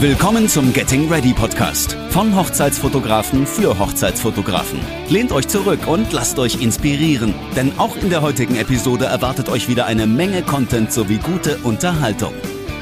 Willkommen 0.00 0.48
zum 0.48 0.72
Getting 0.72 1.10
Ready 1.10 1.32
Podcast 1.32 1.94
von 2.10 2.36
Hochzeitsfotografen 2.36 3.44
für 3.48 3.80
Hochzeitsfotografen. 3.80 4.78
Lehnt 5.08 5.32
euch 5.32 5.48
zurück 5.48 5.88
und 5.88 6.12
lasst 6.12 6.38
euch 6.38 6.62
inspirieren, 6.62 7.34
denn 7.56 7.76
auch 7.80 7.96
in 7.96 8.08
der 8.08 8.22
heutigen 8.22 8.54
Episode 8.54 9.06
erwartet 9.06 9.48
euch 9.48 9.68
wieder 9.68 9.86
eine 9.86 10.06
Menge 10.06 10.42
Content 10.42 10.92
sowie 10.92 11.16
gute 11.16 11.58
Unterhaltung. 11.64 12.32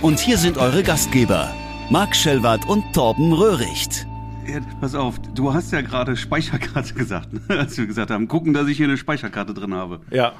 Und 0.02 0.18
hier 0.18 0.36
sind 0.36 0.58
eure 0.58 0.82
Gastgeber, 0.82 1.54
Marc 1.88 2.14
Schellwart 2.14 2.68
und 2.68 2.92
Torben 2.92 3.32
Röhricht. 3.32 4.06
Ja, 4.46 4.60
pass 4.82 4.94
auf, 4.94 5.18
du 5.34 5.54
hast 5.54 5.72
ja 5.72 5.80
gerade 5.80 6.18
Speicherkarte 6.18 6.92
gesagt, 7.02 7.32
ne? 7.32 7.40
als 7.58 7.78
wir 7.78 7.86
gesagt 7.86 8.10
haben, 8.10 8.28
gucken, 8.28 8.52
dass 8.52 8.68
ich 8.68 8.76
hier 8.76 8.88
eine 8.88 8.98
Speicherkarte 8.98 9.54
drin 9.54 9.72
habe. 9.72 10.00
Ja, 10.10 10.34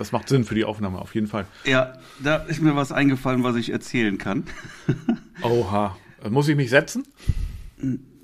das 0.00 0.12
macht 0.12 0.30
Sinn 0.30 0.44
für 0.44 0.54
die 0.54 0.64
Aufnahme, 0.64 0.98
auf 0.98 1.14
jeden 1.14 1.26
Fall. 1.26 1.44
Ja, 1.64 1.92
da 2.20 2.36
ist 2.36 2.62
mir 2.62 2.74
was 2.74 2.90
eingefallen, 2.90 3.44
was 3.44 3.54
ich 3.56 3.70
erzählen 3.70 4.16
kann. 4.16 4.44
Oha. 5.42 5.94
Muss 6.30 6.48
ich 6.48 6.56
mich 6.56 6.70
setzen? 6.70 7.04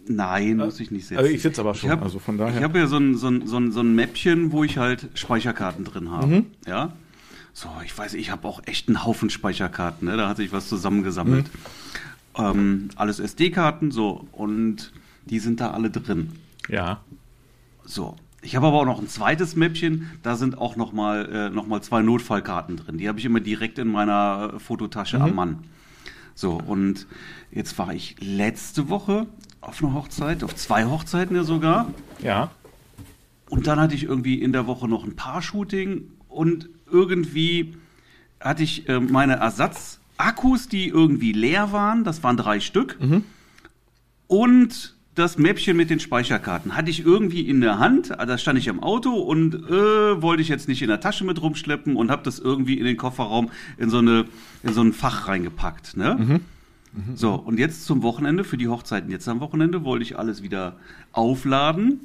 Nein, 0.09 0.57
muss 0.57 0.81
ich 0.81 0.91
nicht 0.91 1.07
setzen. 1.07 1.19
Also 1.19 1.31
ich 1.31 1.43
sitze 1.43 1.61
aber 1.61 1.75
schon, 1.75 1.91
Ich 1.91 1.93
hab, 1.97 2.03
also 2.03 2.19
von 2.19 2.39
daher. 2.39 2.57
Ich 2.57 2.63
habe 2.65 2.79
ja 2.79 2.87
so 2.87 2.97
ein, 2.97 3.15
so, 3.17 3.29
ein, 3.29 3.47
so, 3.47 3.59
ein, 3.59 3.73
so 3.73 3.81
ein 3.81 3.95
Mäppchen, 3.95 4.53
wo 4.53 4.65
ich 4.65 4.79
halt 4.79 5.09
Speicherkarten 5.15 5.85
drin 5.85 6.11
habe. 6.11 6.27
Mhm. 6.27 6.47
Ja. 6.67 6.93
So, 7.53 7.69
ich 7.85 7.97
weiß, 7.97 8.15
ich 8.15 8.31
habe 8.31 8.49
auch 8.49 8.63
echt 8.65 8.89
einen 8.89 9.05
Haufen 9.05 9.29
Speicherkarten, 9.29 10.09
ne? 10.09 10.17
Da 10.17 10.29
hat 10.31 10.39
sich 10.39 10.53
was 10.53 10.69
zusammengesammelt. 10.69 11.47
Mhm. 12.39 12.45
Ähm, 12.45 12.89
alles 12.97 13.19
SD-Karten, 13.19 13.91
so, 13.91 14.27
und 14.33 14.93
die 15.27 15.39
sind 15.41 15.61
da 15.61 15.73
alle 15.73 15.91
drin. 15.91 16.33
ja. 16.69 17.01
So. 17.85 18.17
Ich 18.47 18.55
habe 18.55 18.69
aber 18.69 18.77
auch 18.77 18.87
noch 18.87 19.01
ein 19.01 19.09
zweites 19.09 19.57
Mäppchen, 19.57 20.09
da 20.23 20.37
sind 20.37 20.57
auch 20.57 20.77
noch 20.77 20.93
mal, 20.93 21.29
äh, 21.33 21.51
noch 21.51 21.67
mal 21.67 21.83
zwei 21.83 22.03
Notfallkarten 22.03 22.77
drin. 22.77 22.97
Die 22.97 23.09
habe 23.09 23.19
ich 23.19 23.25
immer 23.25 23.41
direkt 23.41 23.77
in 23.81 23.89
meiner 23.89 24.53
äh, 24.55 24.59
Fototasche 24.61 25.21
am 25.21 25.35
Mann. 25.35 25.65
So, 26.37 26.53
und 26.53 27.09
jetzt 27.51 27.77
war 27.77 27.93
ich 27.93 28.15
letzte 28.21 28.89
Woche 28.89 29.27
auf 29.61 29.83
einer 29.83 29.95
Hochzeit, 29.95 30.45
auf 30.45 30.55
zwei 30.55 30.85
Hochzeiten 30.85 31.35
ja 31.35 31.43
sogar. 31.43 31.93
Ja. 32.23 32.53
Und 33.51 33.67
dann 33.67 33.81
hatte 33.81 33.97
ich 33.97 34.05
irgendwie 34.05 34.41
in 34.41 34.53
der 34.53 34.69
Woche 34.69 34.87
noch 34.87 35.03
ein 35.03 35.17
Paar-Shooting 35.17 36.05
und 36.29 36.69
irgendwie 36.89 37.75
hatte 38.39 38.63
ich 38.63 38.89
äh, 38.89 39.01
meine 39.01 39.39
Ersatzakkus, 39.39 40.69
die 40.69 40.87
irgendwie 40.87 41.33
leer 41.33 41.73
waren. 41.73 42.05
Das 42.05 42.23
waren 42.23 42.37
drei 42.37 42.61
Stück. 42.61 42.97
Und 44.29 44.96
das 45.17 45.39
Mäppchen 45.39 45.77
mit 45.77 45.91
den 45.91 45.99
Speicherkarten 45.99 46.77
hatte 46.77 46.91
ich 46.91 47.05
irgendwie 47.05 47.41
in 47.41 47.61
der 47.63 47.79
Hand. 47.79 48.11
Da 48.11 48.39
stand 48.39 48.59
ich 48.59 48.69
am 48.69 48.83
Auto 48.83 49.11
und 49.15 49.55
äh, 49.55 50.23
wollte 50.23 50.43
ich 50.43 50.49
jetzt 50.49 50.69
nicht 50.69 50.83
in 50.83 50.89
der 50.89 51.01
Tasche 51.01 51.25
mit 51.25 51.41
rumschleppen 51.41 51.97
und 51.97 52.11
habe 52.11 52.23
das 52.23 52.39
irgendwie 52.39 52.79
in 52.79 52.85
den 52.85 52.99
Kofferraum 52.99 53.51
in 53.79 53.89
so, 53.89 53.99
eine, 53.99 54.27
in 54.63 54.75
so 54.75 54.83
ein 54.83 54.93
Fach 54.93 55.27
reingepackt. 55.27 55.97
Ne? 55.97 56.17
So, 57.15 57.35
und 57.35 57.59
jetzt 57.59 57.87
zum 57.87 58.03
Wochenende, 58.03 58.45
für 58.45 58.59
die 58.59 58.69
Hochzeiten 58.69 59.11
jetzt 59.11 59.27
am 59.29 59.41
Wochenende, 59.41 59.85
wollte 59.85 60.03
ich 60.03 60.19
alles 60.19 60.43
wieder 60.43 60.77
aufladen. 61.13 62.01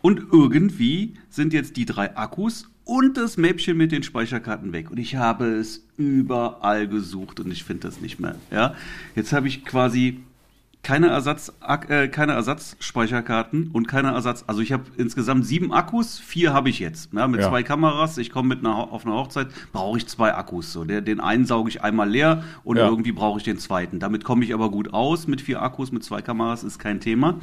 Und 0.00 0.26
irgendwie 0.32 1.14
sind 1.30 1.52
jetzt 1.52 1.76
die 1.76 1.86
drei 1.86 2.16
Akkus 2.16 2.68
und 2.84 3.16
das 3.16 3.36
Mäppchen 3.36 3.76
mit 3.76 3.92
den 3.92 4.02
Speicherkarten 4.02 4.72
weg. 4.72 4.90
Und 4.90 4.98
ich 4.98 5.14
habe 5.14 5.46
es 5.46 5.86
überall 5.96 6.88
gesucht 6.88 7.38
und 7.38 7.52
ich 7.52 7.62
finde 7.62 7.86
das 7.86 8.00
nicht 8.00 8.18
mehr. 8.18 8.34
Ja? 8.50 8.74
Jetzt 9.14 9.32
habe 9.32 9.46
ich 9.46 9.64
quasi 9.64 10.20
keine, 10.82 11.08
Ersatz, 11.08 11.52
äh, 11.88 12.08
keine 12.08 12.32
Ersatzspeicherkarten 12.32 13.70
und 13.72 13.86
keine 13.86 14.08
Ersatz. 14.12 14.44
Also 14.46 14.60
ich 14.62 14.72
habe 14.72 14.84
insgesamt 14.96 15.46
sieben 15.46 15.72
Akkus, 15.72 16.18
vier 16.18 16.52
habe 16.52 16.68
ich 16.70 16.78
jetzt. 16.80 17.12
Ja, 17.12 17.28
mit 17.28 17.40
Ja. 17.40 17.48
zwei 17.48 17.62
Kameras. 17.62 18.18
Ich 18.18 18.30
komme 18.30 18.48
mit 18.48 18.58
einer, 18.60 18.74
auf 18.74 19.06
einer 19.06 19.14
Hochzeit, 19.14 19.48
brauche 19.72 19.98
ich 19.98 20.06
zwei 20.08 20.34
Akkus. 20.34 20.72
So, 20.72 20.84
der, 20.84 21.00
den 21.00 21.20
einen 21.20 21.46
sauge 21.46 21.68
ich 21.70 21.82
einmal 21.82 22.08
leer 22.10 22.42
und 22.64 22.78
Ja. 22.78 22.88
irgendwie 22.88 23.12
brauche 23.12 23.38
ich 23.38 23.44
den 23.44 23.58
zweiten. 23.58 24.00
Damit 24.00 24.24
komme 24.24 24.44
ich 24.44 24.52
aber 24.54 24.70
gut 24.70 24.92
aus. 24.92 25.26
Mit 25.28 25.40
vier 25.40 25.62
Akkus, 25.62 25.92
mit 25.92 26.02
zwei 26.04 26.20
Kameras 26.20 26.64
ist 26.64 26.78
kein 26.78 26.98
Thema. 27.00 27.38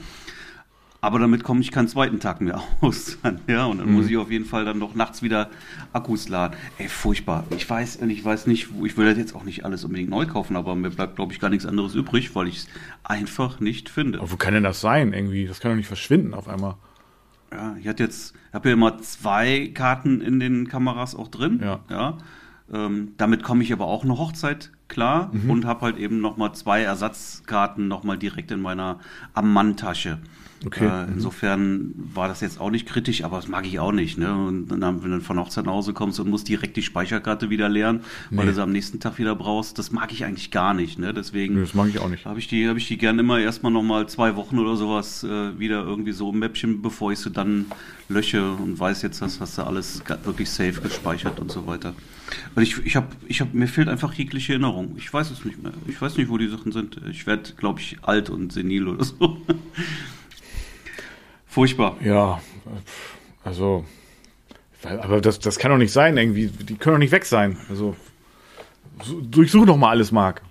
Aber 1.02 1.18
damit 1.18 1.44
komme 1.46 1.62
ich 1.62 1.72
keinen 1.72 1.88
zweiten 1.88 2.20
Tag 2.20 2.42
mehr 2.42 2.62
aus. 2.82 3.18
Ja, 3.48 3.66
und 3.66 3.78
dann 3.78 3.90
muss 3.92 4.08
ich 4.10 4.18
auf 4.18 4.30
jeden 4.30 4.44
Fall 4.44 4.66
dann 4.66 4.80
noch 4.80 4.96
nachts 4.96 5.22
wieder 5.24 5.50
Akkus 5.94 6.28
laden. 6.28 6.56
Ey, 6.78 6.90
furchtbar. 6.90 7.46
Ich 7.56 7.70
weiß, 7.70 8.02
ich 8.02 8.26
weiß 8.26 8.48
nicht, 8.48 8.74
wo, 8.74 8.86
ich 8.86 8.98
will 8.98 9.06
das 9.06 9.18
jetzt 9.18 9.34
auch 9.34 9.44
nicht 9.46 9.64
alles 9.64 9.86
unbedingt 9.86 10.10
neu 10.10 10.26
kaufen, 10.26 10.58
aber 10.58 10.76
mir 10.76 10.90
bleibt, 10.90 11.16
glaube 11.16 11.32
ich, 11.32 11.40
gar 11.40 11.50
nichts 11.50 11.66
anderes 11.66 11.96
übrig, 11.96 12.36
weil 12.36 12.50
ich 12.50 12.58
es 12.58 12.68
einfach 13.04 13.62
nicht 13.62 13.88
finde. 13.88 14.20
Aber 14.20 14.30
wo 14.32 14.36
kann 14.36 14.54
denn 14.54 14.64
das 14.64 14.82
sein 14.82 15.14
irgendwie? 15.14 15.46
Das 15.48 15.62
kann 15.62 15.72
doch 15.72 15.78
nicht 15.78 15.88
verschwinden 15.88 16.34
auf 16.34 16.50
einmal. 16.50 16.76
Ja, 17.54 17.78
ich 17.80 17.88
hatte 17.88 18.04
jetzt, 18.04 18.34
habe 18.52 18.68
ja 18.70 18.74
immer 18.74 18.98
zwei 19.00 19.72
Karten 19.74 20.20
in 20.20 20.40
den 20.42 20.68
Kameras 20.68 21.16
auch 21.16 21.30
drin. 21.30 21.62
Ja. 21.64 21.80
ja. 21.90 22.18
Ähm, 22.72 23.14
damit 23.18 23.42
komme 23.44 23.64
ich 23.64 23.72
aber 23.72 23.86
auch 23.88 24.04
eine 24.04 24.18
Hochzeit 24.18 24.72
klar 24.90 25.30
Mhm. 25.34 25.50
und 25.50 25.66
habe 25.66 25.82
halt 25.82 25.98
eben 25.98 26.20
nochmal 26.20 26.54
zwei 26.56 26.82
Ersatzkarten 26.82 27.88
nochmal 27.88 28.18
direkt 28.18 28.52
in 28.52 28.60
meiner 28.60 29.00
Am-Mann-Tasche. 29.34 30.20
Okay. 30.66 30.86
Äh, 30.88 31.06
insofern 31.14 31.94
war 32.14 32.28
das 32.28 32.42
jetzt 32.42 32.60
auch 32.60 32.70
nicht 32.70 32.86
kritisch, 32.86 33.24
aber 33.24 33.38
das 33.38 33.48
mag 33.48 33.66
ich 33.66 33.80
auch 33.80 33.94
nicht. 33.94 34.18
Ne? 34.18 34.34
Und 34.36 34.68
dann, 34.68 35.02
wenn 35.04 35.12
du 35.12 35.22
von 35.22 35.40
Hochzeit 35.40 35.66
nach 35.66 35.72
Hause 35.72 35.94
kommst 35.94 36.20
und 36.20 36.30
musst 36.30 36.50
direkt 36.50 36.76
die 36.76 36.82
Speicherkarte 36.82 37.50
wieder 37.50 37.70
leeren, 37.70 38.02
weil 38.30 38.46
Nee. 38.46 38.52
du 38.52 38.56
sie 38.56 38.62
am 38.64 38.72
nächsten 38.74 39.00
Tag 39.00 39.20
wieder 39.20 39.36
brauchst, 39.36 39.80
das 39.80 39.92
mag 39.92 40.12
ich 40.12 40.26
eigentlich 40.26 40.52
gar 40.52 40.74
nicht. 40.74 41.00
Ne? 41.00 41.14
Deswegen 41.14 41.54
Nö, 41.56 41.62
das 41.62 41.74
mag 41.74 41.88
ich 41.88 42.00
auch 42.00 42.10
nicht. 42.10 42.26
habe 42.26 42.40
ich 42.40 42.48
die, 42.50 42.68
habe 42.68 42.78
ich 42.78 42.88
die 42.90 42.98
gern 42.98 43.18
immer 43.20 43.40
erstmal 43.40 43.72
nochmal 43.72 44.10
zwei 44.10 44.36
Wochen 44.36 44.60
oder 44.60 44.76
sowas 44.76 45.24
äh, 45.24 45.58
wieder 45.58 45.84
irgendwie 45.86 46.12
so 46.12 46.30
im 46.32 46.40
Mäppchen, 46.40 46.82
bevor 46.82 47.14
ich 47.14 47.20
sie 47.20 47.32
dann 47.32 47.66
lösche 48.10 48.52
und 48.52 48.78
weiß 48.78 49.02
jetzt, 49.04 49.22
dass 49.22 49.40
hast 49.40 49.58
du 49.58 49.64
alles 49.64 50.02
wirklich 50.26 50.50
safe 50.50 50.82
gespeichert 50.82 51.40
und 51.40 51.52
so 51.52 51.68
weiter. 51.68 51.94
Weil 52.54 52.64
ich, 52.64 52.78
ich 52.86 52.96
habe, 52.96 53.08
ich 53.28 53.40
habe, 53.42 53.56
mir 53.58 53.68
fehlt 53.68 53.88
einfach 53.88 54.14
jegliche 54.14 54.54
Erinnerung. 54.54 54.96
Ich 54.98 55.12
weiß 55.12 55.32
es 55.32 55.46
nicht 55.46 55.64
mehr. 55.64 55.72
Ich 55.88 56.02
weiß 56.02 56.18
nicht, 56.18 56.30
wo 56.30 56.38
die 56.38 56.48
Sachen 56.48 56.72
sind. 56.72 57.00
Ich 57.10 57.26
werde, 57.26 57.54
glaube 57.54 57.80
ich, 57.80 57.98
alt 58.02 58.30
und 58.30 58.52
senil 58.52 58.88
oder 58.90 59.04
so. 59.06 59.38
Furchtbar. 61.50 61.98
Ja, 62.04 62.40
also. 63.44 63.84
Aber 64.84 65.20
das, 65.20 65.40
das 65.40 65.58
kann 65.60 65.72
doch 65.72 65.78
nicht 65.78 65.92
sein, 65.92 66.16
irgendwie. 66.16 66.48
Die 66.48 66.76
können 66.76 66.96
doch 66.96 67.00
nicht 67.00 67.12
weg 67.12 67.26
sein. 67.26 67.58
Also. 67.70 67.96
so- 69.04 69.20
Durchsuch 69.20 69.66
doch 69.66 69.76
mal 69.78 69.90
alles, 69.90 70.12
Marc. 70.12 70.42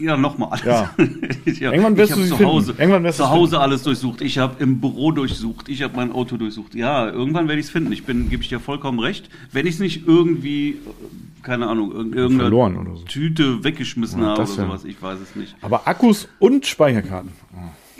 Ja, 0.00 0.16
nochmal 0.16 0.48
alles. 0.52 0.64
Ja. 0.64 0.94
ja. 1.44 1.70
Irgendwann 1.72 1.96
wirst 1.96 2.12
ich 2.12 2.16
du 2.16 2.22
sie 2.22 2.28
zu 2.30 2.36
finden. 2.36 2.52
Hause, 2.52 2.74
Irgendwann 2.78 3.04
wirst 3.04 3.18
zu 3.18 3.28
Hause 3.28 3.60
alles 3.60 3.82
durchsucht. 3.82 4.22
Ich 4.22 4.38
habe 4.38 4.60
im 4.62 4.80
Büro 4.80 5.12
durchsucht. 5.12 5.68
Ich 5.68 5.82
habe 5.82 5.94
mein 5.94 6.10
Auto 6.12 6.36
durchsucht. 6.36 6.74
Ja, 6.74 7.08
irgendwann 7.10 7.48
werde 7.48 7.60
ich 7.60 7.66
es 7.66 7.72
finden. 7.72 7.92
Ich 7.92 8.04
bin, 8.04 8.30
gebe 8.30 8.42
ich 8.42 8.48
dir 8.48 8.60
vollkommen 8.60 8.98
recht. 8.98 9.28
Wenn 9.52 9.66
ich 9.66 9.74
es 9.74 9.80
nicht 9.80 10.06
irgendwie, 10.08 10.70
äh, 10.70 10.74
keine 11.42 11.66
Ahnung, 11.68 11.90
irg- 11.92 12.14
irgendeine 12.14 12.38
Verloren 12.40 12.76
oder 12.78 12.96
so. 12.96 13.02
Tüte 13.04 13.62
weggeschmissen 13.62 14.22
Ja, 14.22 14.28
habe 14.30 14.42
oder 14.42 14.50
ja. 14.50 14.56
sowas, 14.66 14.84
ich 14.84 15.00
weiß 15.02 15.18
es 15.20 15.36
nicht. 15.36 15.54
Aber 15.60 15.86
Akkus 15.86 16.28
und 16.38 16.66
Speicherkarten. 16.66 17.30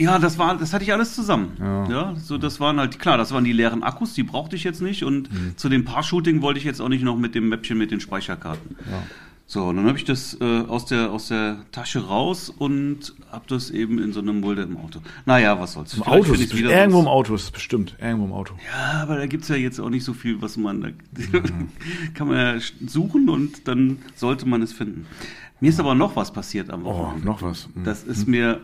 Ja, 0.00 0.19
das 0.19 0.38
war, 0.38 0.56
das 0.56 0.72
hatte 0.72 0.84
ich 0.84 0.93
alles 0.93 1.15
zusammen. 1.15 1.53
Ja. 1.61 1.88
Ja. 1.91 2.15
so 2.16 2.38
das 2.38 2.59
waren 2.61 2.78
halt 2.78 2.99
klar, 2.99 3.19
das 3.19 3.33
waren 3.33 3.44
die 3.44 3.53
leeren 3.53 3.83
Akkus, 3.83 4.15
die 4.15 4.22
brauchte 4.22 4.56
ich 4.56 4.65
jetzt 4.65 4.81
nicht 4.83 5.05
und 5.05 5.33
Mhm. 5.33 5.56
zu 5.56 5.69
dem 5.69 5.84
Paar-Shooting 5.84 6.43
wollte 6.43 6.59
ich 6.59 6.65
jetzt 6.65 6.81
auch 6.81 6.88
nicht 6.88 7.05
noch 7.05 7.16
mit 7.16 7.34
dem 7.34 7.49
Mäppchen 7.49 7.77
mit 7.78 7.91
den 7.91 8.00
Speicherkarten. 8.00 8.77
Ja. 8.91 9.03
So, 9.47 9.65
und 9.65 9.77
dann 9.78 9.87
habe 9.89 9.99
ich 9.99 10.05
das 10.05 10.37
äh, 10.41 10.60
aus, 10.60 10.87
der, 10.87 11.10
aus 11.10 11.27
der 11.27 11.56
Tasche 11.72 12.06
raus 12.06 12.50
und 12.56 13.15
habe 13.33 13.47
das 13.49 13.71
eben 13.71 13.99
in 13.99 14.12
so 14.12 14.21
einem 14.21 14.39
Mulde 14.39 14.62
im 14.62 14.77
Auto. 14.77 15.00
Naja, 15.27 15.59
was 15.60 15.72
soll's. 15.72 15.93
Im 15.94 16.05
Auto. 16.05 16.33
Ist 16.34 16.50
bestimmt, 16.50 16.71
irgendwo 16.71 16.99
im 17.00 17.05
sonst. 17.05 17.06
Auto 17.09 17.34
ist 17.34 17.43
es 17.43 17.50
bestimmt. 17.50 17.97
Irgendwo 18.00 18.27
im 18.27 18.33
Auto. 18.33 18.55
Ja, 18.72 19.03
aber 19.03 19.16
da 19.16 19.27
gibt's 19.27 19.49
ja 19.49 19.56
jetzt 19.56 19.81
auch 19.81 19.91
nicht 19.91 20.05
so 20.05 20.12
viel, 20.15 20.41
was 20.41 20.56
man 20.56 20.81
da 20.83 20.89
Mhm. 20.89 21.69
kann 22.15 22.28
man 22.28 22.37
ja 22.37 22.55
suchen 22.87 23.28
und 23.28 23.66
dann 23.66 23.99
sollte 24.15 24.47
man 24.47 24.62
es 24.62 24.72
finden. 24.72 25.06
Mir 25.59 25.71
ist 25.71 25.81
aber 25.81 25.97
noch 25.97 26.15
was 26.15 26.33
passiert 26.33 26.71
am 26.71 26.87
Oh, 26.87 26.94
Wochenende. 26.99 27.27
noch 27.27 27.43
was. 27.43 27.69
Hm. 27.75 27.83
Das 27.83 28.05
ist 28.05 28.28
mir 28.28 28.60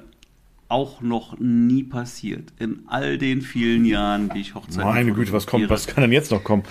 auch 0.69 1.01
noch 1.01 1.39
nie 1.39 1.83
passiert. 1.83 2.53
In 2.59 2.85
all 2.89 3.19
den 3.19 3.43
vielen 3.43 3.85
Jahren, 3.85 4.31
die 4.31 4.41
ich 4.41 4.55
Hochzeiten 4.55 4.89
Meine 4.89 5.13
Güte, 5.13 5.33
was 5.33 5.47
kommt, 5.47 5.71
was 5.71 5.87
kann 5.87 6.03
denn 6.03 6.13
jetzt 6.13 6.31
noch 6.31 6.43
kommen? 6.43 6.65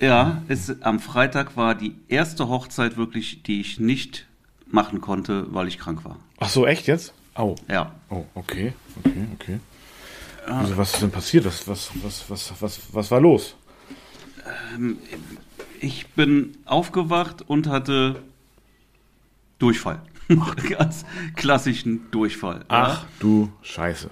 Ja, 0.00 0.42
es, 0.48 0.82
am 0.82 1.00
Freitag 1.00 1.56
war 1.56 1.74
die 1.74 1.94
erste 2.08 2.48
Hochzeit 2.48 2.96
wirklich, 2.96 3.42
die 3.42 3.60
ich 3.60 3.80
nicht 3.80 4.26
machen 4.70 5.00
konnte, 5.00 5.46
weil 5.52 5.66
ich 5.68 5.78
krank 5.78 6.04
war. 6.04 6.16
Ach 6.38 6.48
so, 6.48 6.66
echt 6.66 6.86
jetzt? 6.86 7.14
Au. 7.34 7.56
Ja. 7.68 7.94
Oh, 8.10 8.24
okay, 8.34 8.72
okay, 9.04 9.26
okay. 9.34 9.60
Also, 10.46 10.76
was 10.76 10.94
ist 10.94 11.02
denn 11.02 11.10
passiert? 11.10 11.44
Was, 11.44 11.68
was, 11.68 11.90
was, 12.02 12.30
was, 12.30 12.52
was, 12.60 12.80
was 12.92 13.10
war 13.10 13.20
los? 13.20 13.54
Ich 15.80 16.06
bin 16.08 16.56
aufgewacht 16.64 17.42
und 17.42 17.66
hatte 17.66 18.22
Durchfall. 19.58 20.00
Ganz 20.68 21.04
klassischen 21.36 22.10
Durchfall. 22.10 22.64
Ach 22.68 23.04
du 23.20 23.50
Scheiße. 23.62 24.10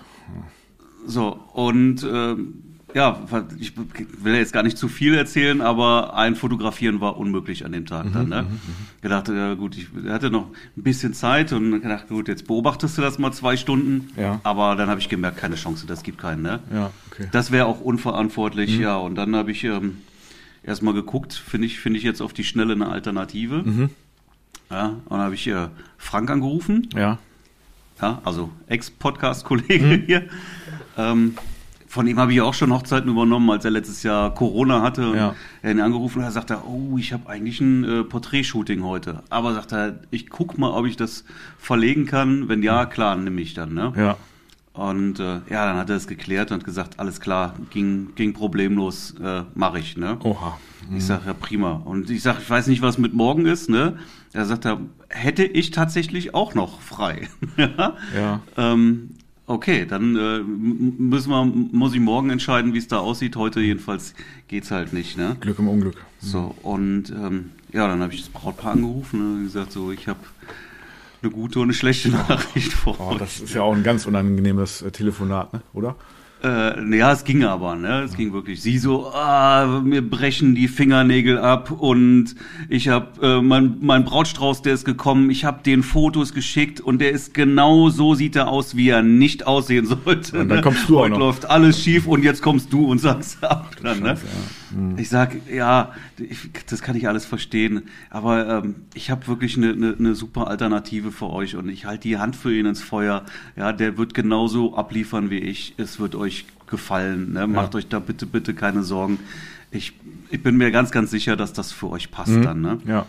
So, 1.06 1.38
und 1.52 2.02
ähm, 2.02 2.62
ja, 2.94 3.20
ich 3.58 3.76
will 3.76 4.32
ja 4.32 4.38
jetzt 4.38 4.54
gar 4.54 4.62
nicht 4.62 4.78
zu 4.78 4.88
viel 4.88 5.14
erzählen, 5.14 5.60
aber 5.60 6.16
ein 6.16 6.34
Fotografieren 6.34 7.00
war 7.00 7.18
unmöglich 7.18 7.66
an 7.66 7.72
dem 7.72 7.84
Tag 7.84 8.06
dann. 8.12 8.30
Ne? 8.30 8.46
Gedacht, 9.02 9.28
ja 9.28 9.52
gut, 9.52 9.76
ich 9.76 9.88
hatte 10.08 10.30
noch 10.30 10.48
ein 10.76 10.82
bisschen 10.82 11.12
Zeit 11.12 11.52
und 11.52 11.82
gedacht, 11.82 12.08
gut, 12.08 12.26
jetzt 12.26 12.46
beobachtest 12.46 12.96
du 12.96 13.02
das 13.02 13.18
mal 13.18 13.32
zwei 13.32 13.58
Stunden. 13.58 14.08
Ja. 14.16 14.40
Aber 14.44 14.76
dann 14.76 14.88
habe 14.88 14.98
ich 14.98 15.10
gemerkt, 15.10 15.36
keine 15.36 15.56
Chance, 15.56 15.86
das 15.86 16.04
gibt 16.04 16.16
keinen. 16.16 16.40
Ne? 16.40 16.60
Ja, 16.72 16.90
okay. 17.10 17.28
Das 17.32 17.50
wäre 17.50 17.66
auch 17.66 17.82
unverantwortlich, 17.82 18.78
ja. 18.78 18.96
Und 18.96 19.16
dann 19.16 19.36
habe 19.36 19.50
ich 19.50 19.64
ähm, 19.64 19.98
erstmal 20.62 20.94
geguckt, 20.94 21.34
finde 21.34 21.66
ich, 21.66 21.78
finde 21.78 21.98
ich 21.98 22.04
jetzt 22.04 22.22
auf 22.22 22.32
die 22.32 22.44
Schnelle 22.44 22.72
eine 22.72 22.88
Alternative. 22.88 23.90
Ja, 24.70 24.86
und 24.86 25.10
dann 25.10 25.20
habe 25.20 25.34
ich 25.34 25.46
äh, 25.46 25.68
Frank 25.96 26.30
angerufen 26.30 26.88
Ja. 26.94 27.18
ja, 28.00 28.20
also 28.24 28.50
Ex-Podcast-Kollege 28.66 30.02
hier. 30.06 30.22
Ähm, 30.96 31.36
von 31.88 32.06
ihm 32.06 32.18
habe 32.18 32.32
ich 32.32 32.40
auch 32.42 32.52
schon 32.52 32.72
Hochzeiten 32.74 33.08
übernommen, 33.08 33.48
als 33.48 33.64
er 33.64 33.70
letztes 33.70 34.02
Jahr 34.02 34.34
Corona 34.34 34.82
hatte. 34.82 35.02
Ja. 35.14 35.34
Er 35.62 35.70
hat 35.70 35.76
ihn 35.76 35.80
angerufen 35.80 36.18
und 36.18 36.24
er 36.24 36.30
sagte, 36.30 36.58
oh, 36.66 36.98
ich 36.98 37.12
habe 37.12 37.28
eigentlich 37.28 37.60
ein 37.60 37.84
äh, 37.84 38.04
Porträtshooting 38.04 38.82
heute. 38.84 39.22
Aber 39.30 39.54
sagt 39.54 39.72
er, 39.72 40.00
ich 40.10 40.28
guck 40.28 40.58
mal, 40.58 40.70
ob 40.72 40.86
ich 40.86 40.96
das 40.96 41.24
verlegen 41.58 42.04
kann. 42.04 42.48
Wenn 42.48 42.62
ja, 42.62 42.84
klar, 42.86 43.16
nehme 43.16 43.40
ich 43.40 43.54
dann. 43.54 43.72
Ne? 43.72 43.92
Ja. 43.96 44.16
Und 44.74 45.20
äh, 45.20 45.40
ja, 45.48 45.64
dann 45.64 45.76
hat 45.76 45.88
er 45.88 45.96
es 45.96 46.06
geklärt 46.06 46.52
und 46.52 46.64
gesagt, 46.64 47.00
alles 47.00 47.18
klar, 47.20 47.54
ging, 47.70 48.14
ging 48.14 48.34
problemlos, 48.34 49.14
äh, 49.22 49.44
mache 49.54 49.78
ich. 49.78 49.96
Ne? 49.96 50.18
Oha. 50.22 50.58
Ich 50.94 51.06
sage, 51.06 51.22
ja 51.26 51.34
prima. 51.34 51.80
Und 51.84 52.10
ich 52.10 52.22
sage, 52.22 52.40
ich 52.42 52.50
weiß 52.50 52.66
nicht, 52.66 52.82
was 52.82 52.98
mit 52.98 53.14
morgen 53.14 53.46
ist. 53.46 53.70
Ne? 53.70 53.96
Er 54.36 54.44
sagt, 54.44 54.66
er, 54.66 54.78
hätte 55.08 55.44
ich 55.44 55.70
tatsächlich 55.70 56.34
auch 56.34 56.52
noch 56.52 56.82
frei. 56.82 57.26
ja. 57.56 57.96
Ja. 58.14 58.42
Ähm, 58.58 59.14
okay, 59.46 59.86
dann 59.86 60.14
äh, 60.14 60.40
müssen 60.40 61.30
wir, 61.30 61.44
muss 61.46 61.94
ich 61.94 62.00
morgen 62.00 62.28
entscheiden, 62.28 62.74
wie 62.74 62.78
es 62.78 62.86
da 62.86 62.98
aussieht. 62.98 63.34
Heute 63.36 63.60
jedenfalls 63.60 64.12
geht's 64.46 64.70
halt 64.70 64.92
nicht. 64.92 65.16
Ne? 65.16 65.38
Glück 65.40 65.58
im 65.58 65.68
Unglück. 65.68 66.04
So, 66.20 66.54
und 66.62 67.08
ähm, 67.08 67.52
ja, 67.72 67.88
dann 67.88 68.02
habe 68.02 68.12
ich 68.12 68.20
das 68.20 68.28
Brautpaar 68.28 68.72
angerufen 68.72 69.36
und 69.36 69.44
gesagt, 69.44 69.72
so, 69.72 69.90
ich 69.90 70.06
habe 70.06 70.20
eine 71.22 71.32
gute 71.32 71.60
und 71.60 71.68
eine 71.68 71.72
schlechte 71.72 72.10
Nachricht 72.28 72.74
vor 72.74 73.00
Oh, 73.00 73.16
das 73.18 73.40
ist 73.40 73.54
ja 73.54 73.62
auch 73.62 73.74
ein 73.74 73.84
ganz 73.84 74.04
unangenehmes 74.04 74.82
äh, 74.82 74.90
Telefonat, 74.90 75.54
ne? 75.54 75.62
oder? 75.72 75.96
Äh, 76.44 76.96
ja, 76.96 77.12
es 77.12 77.24
ging 77.24 77.44
aber, 77.44 77.76
ne? 77.76 78.02
Es 78.02 78.14
ging 78.14 78.32
wirklich. 78.32 78.60
Sie 78.60 78.76
so, 78.78 79.08
ah, 79.08 79.80
mir 79.82 80.08
brechen 80.08 80.54
die 80.54 80.68
Fingernägel 80.68 81.38
ab 81.38 81.70
und 81.70 82.34
ich 82.68 82.88
habe 82.88 83.26
äh, 83.26 83.40
mein, 83.40 83.78
mein 83.80 84.04
Brautstrauß, 84.04 84.60
der 84.62 84.74
ist 84.74 84.84
gekommen. 84.84 85.30
Ich 85.30 85.44
habe 85.46 85.62
den 85.62 85.82
Fotos 85.82 86.34
geschickt 86.34 86.80
und 86.80 87.00
der 87.00 87.12
ist 87.12 87.32
genau 87.32 87.88
so 87.88 88.14
sieht 88.14 88.36
er 88.36 88.48
aus, 88.48 88.76
wie 88.76 88.90
er 88.90 89.02
nicht 89.02 89.46
aussehen 89.46 89.86
sollte. 89.86 90.40
Und 90.40 90.48
dann 90.48 90.58
ne? 90.58 90.62
kommst 90.62 90.88
du 90.88 90.98
auch 90.98 91.02
Heute 91.02 91.12
noch. 91.12 91.20
läuft 91.20 91.48
alles 91.48 91.82
schief 91.82 92.06
und 92.06 92.22
jetzt 92.22 92.42
kommst 92.42 92.70
du 92.72 92.84
und 92.86 93.00
sagst 93.00 93.42
ab. 93.42 93.70
Dann, 93.82 94.00
ne? 94.00 94.10
Scheiße, 94.10 94.26
ja. 94.72 94.98
Ich 94.98 95.08
sag, 95.08 95.36
ja, 95.48 95.92
ich, 96.18 96.50
das 96.66 96.82
kann 96.82 96.96
ich 96.96 97.08
alles 97.08 97.24
verstehen, 97.24 97.82
aber 98.10 98.64
ähm, 98.64 98.76
ich 98.94 99.10
habe 99.10 99.26
wirklich 99.26 99.56
eine, 99.56 99.72
eine, 99.72 99.94
eine 99.98 100.14
super 100.14 100.48
Alternative 100.48 101.12
für 101.12 101.30
euch 101.30 101.56
und 101.56 101.68
ich 101.68 101.86
halte 101.86 102.08
die 102.08 102.18
Hand 102.18 102.36
für 102.36 102.54
ihn 102.54 102.66
ins 102.66 102.82
Feuer. 102.82 103.24
Ja, 103.56 103.72
der 103.72 103.98
wird 103.98 104.14
genauso 104.14 104.76
abliefern 104.76 105.30
wie 105.30 105.38
ich. 105.38 105.74
Es 105.76 106.00
wird 106.00 106.14
euch 106.14 106.46
gefallen. 106.66 107.32
Ne? 107.32 107.46
Macht 107.46 107.74
euch 107.74 107.88
da 107.88 107.98
bitte, 107.98 108.26
bitte 108.26 108.54
keine 108.54 108.82
Sorgen. 108.82 109.18
Ich, 109.70 109.92
ich 110.30 110.42
bin 110.42 110.56
mir 110.56 110.70
ganz, 110.70 110.90
ganz 110.90 111.10
sicher, 111.10 111.36
dass 111.36 111.52
das 111.52 111.72
für 111.72 111.90
euch 111.90 112.10
passt 112.10 112.36
dann. 112.44 112.60
Ne? 112.60 112.78
Ja. 112.86 113.06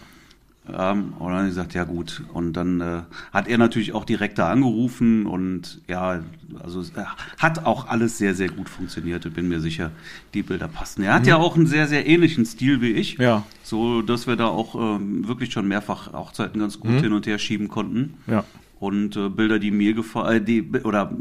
Ähm, 0.76 1.14
und 1.20 1.32
dann 1.32 1.48
gesagt, 1.48 1.74
ja 1.74 1.84
gut. 1.84 2.24
Und 2.34 2.54
dann 2.54 2.82
äh, 2.82 3.02
hat 3.32 3.48
er 3.48 3.58
natürlich 3.58 3.94
auch 3.94 4.06
direkt 4.06 4.38
da 4.38 4.52
angerufen 4.52 5.26
und 5.26 5.82
ja, 5.88 6.22
also 6.64 6.82
es 6.82 6.90
äh, 6.92 7.04
hat 7.38 7.66
auch 7.66 7.88
alles 7.88 8.18
sehr, 8.18 8.36
sehr 8.36 8.50
gut 8.50 8.70
funktioniert. 8.70 9.26
Ich 9.26 9.34
bin 9.34 9.48
mir 9.48 9.60
sicher, 9.60 9.92
die 10.34 10.44
Bilder 10.44 10.68
passen. 10.68 11.04
Er 11.04 11.14
hat 11.14 11.28
ja 11.28 11.38
auch 11.38 11.56
einen 11.56 11.68
sehr, 11.68 11.88
sehr 11.88 12.08
ähnlichen 12.08 12.46
Stil 12.46 12.82
wie 12.82 12.92
ich. 12.92 13.18
Ja. 13.18 13.44
So, 13.64 14.02
dass 14.02 14.28
wir 14.28 14.36
da 14.36 14.48
auch 14.48 14.76
ähm, 14.76 15.28
wirklich 15.28 15.52
schon 15.52 15.68
mehrfach 15.68 16.14
Hochzeiten 16.14 16.60
ganz 16.60 16.80
gut 16.80 16.92
hin 17.02 17.14
und 17.14 17.28
her 17.28 17.40
schieben 17.40 17.68
konnten. 17.68 18.16
Ja. 18.28 18.44
Und 18.80 19.16
äh, 19.16 19.30
Bilder, 19.30 19.60
die 19.60 19.72
mir 19.72 19.94
gefallen, 19.94 20.46
die, 20.46 20.70
oder 20.84 21.12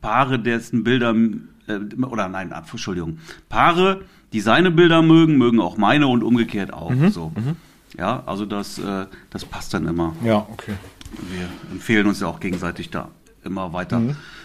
Paare, 0.00 0.38
dessen 0.38 0.84
Bilder, 0.84 1.14
äh, 1.66 2.04
oder 2.04 2.28
nein, 2.28 2.52
Entschuldigung, 2.52 3.18
Paare, 3.48 4.02
die 4.32 4.40
seine 4.40 4.70
Bilder 4.70 5.02
mögen, 5.02 5.36
mögen 5.36 5.60
auch 5.60 5.76
meine 5.76 6.06
und 6.06 6.22
umgekehrt 6.22 6.72
auch. 6.72 6.92
So. 7.10 7.32
Ja, 7.98 8.22
also 8.26 8.46
das, 8.46 8.78
äh, 8.78 9.06
das 9.30 9.44
passt 9.44 9.74
dann 9.74 9.86
immer. 9.86 10.14
Ja, 10.24 10.46
okay. 10.50 10.74
Wir 11.30 11.48
empfehlen 11.70 12.06
uns 12.06 12.20
ja 12.20 12.26
auch 12.26 12.40
gegenseitig 12.40 12.90
da 12.90 13.10
immer 13.44 13.72
weiter. 13.72 14.00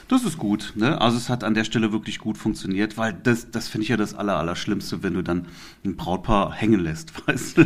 Das 0.08 0.24
ist 0.24 0.38
gut. 0.38 0.74
Ne? 0.76 1.00
Also 1.00 1.18
es 1.18 1.30
hat 1.30 1.44
an 1.44 1.54
der 1.54 1.64
Stelle 1.64 1.92
wirklich 1.92 2.20
gut 2.20 2.38
funktioniert, 2.38 2.98
weil 2.98 3.14
das, 3.14 3.52
das 3.52 3.68
finde 3.68 3.84
ich 3.84 3.90
ja 3.90 3.98
das 3.98 4.16
Aller, 4.16 4.38
Allerschlimmste, 4.38 5.04
wenn 5.04 5.14
du 5.14 5.22
dann 5.22 5.48
ein 5.86 5.96
Brautpaar 5.96 6.54
hängen 6.54 6.80
lässt, 6.80 7.14
weißt 7.28 7.58
du? 7.58 7.66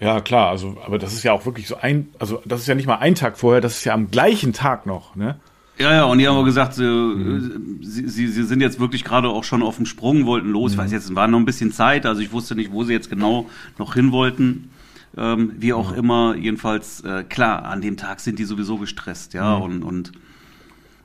Ja, 0.00 0.20
klar, 0.20 0.50
also, 0.50 0.78
aber 0.84 0.98
das 0.98 1.12
ist 1.12 1.22
ja 1.22 1.32
auch 1.32 1.46
wirklich 1.46 1.68
so 1.68 1.76
ein, 1.76 2.08
also 2.18 2.42
das 2.44 2.60
ist 2.62 2.66
ja 2.66 2.74
nicht 2.74 2.86
mal 2.86 2.96
ein 2.96 3.14
Tag 3.14 3.38
vorher, 3.38 3.60
das 3.60 3.78
ist 3.78 3.84
ja 3.84 3.94
am 3.94 4.10
gleichen 4.10 4.52
Tag 4.52 4.84
noch, 4.84 5.14
ne? 5.14 5.38
Ja, 5.78 5.92
ja, 5.94 6.04
und 6.04 6.18
die 6.18 6.28
haben 6.28 6.36
auch 6.36 6.44
gesagt, 6.44 6.74
sie, 6.74 7.80
sie, 7.80 8.08
sie, 8.08 8.26
sie 8.26 8.42
sind 8.42 8.60
jetzt 8.60 8.78
wirklich 8.78 9.04
gerade 9.04 9.28
auch 9.28 9.42
schon 9.42 9.62
auf 9.62 9.76
dem 9.76 9.86
Sprung, 9.86 10.26
wollten 10.26 10.50
los. 10.50 10.72
Ich 10.72 10.78
weiß 10.78 10.92
jetzt, 10.92 11.04
es 11.04 11.14
war 11.14 11.28
noch 11.28 11.38
ein 11.38 11.46
bisschen 11.46 11.72
Zeit, 11.72 12.04
also 12.04 12.20
ich 12.20 12.30
wusste 12.30 12.54
nicht, 12.54 12.72
wo 12.72 12.84
sie 12.84 12.92
jetzt 12.92 13.08
genau 13.08 13.48
noch 13.78 13.94
hin 13.94 14.12
wollten. 14.12 14.70
Ähm, 15.16 15.52
wie 15.58 15.72
auch 15.74 15.92
immer, 15.92 16.34
jedenfalls, 16.36 17.00
äh, 17.02 17.22
klar, 17.24 17.64
an 17.66 17.80
dem 17.82 17.96
Tag 17.96 18.20
sind 18.20 18.38
die 18.38 18.44
sowieso 18.44 18.78
gestresst, 18.78 19.34
ja, 19.34 19.54
und, 19.54 19.82
und 19.82 20.12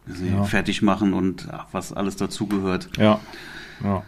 sie 0.06 0.30
Ja. 0.30 0.44
fertig 0.44 0.82
machen 0.82 1.14
und 1.14 1.50
ach, 1.52 1.66
was 1.74 1.92
alles 1.92 2.16
dazugehört. 2.16 2.90
Ja. 2.98 3.20
Ja. 3.84 4.04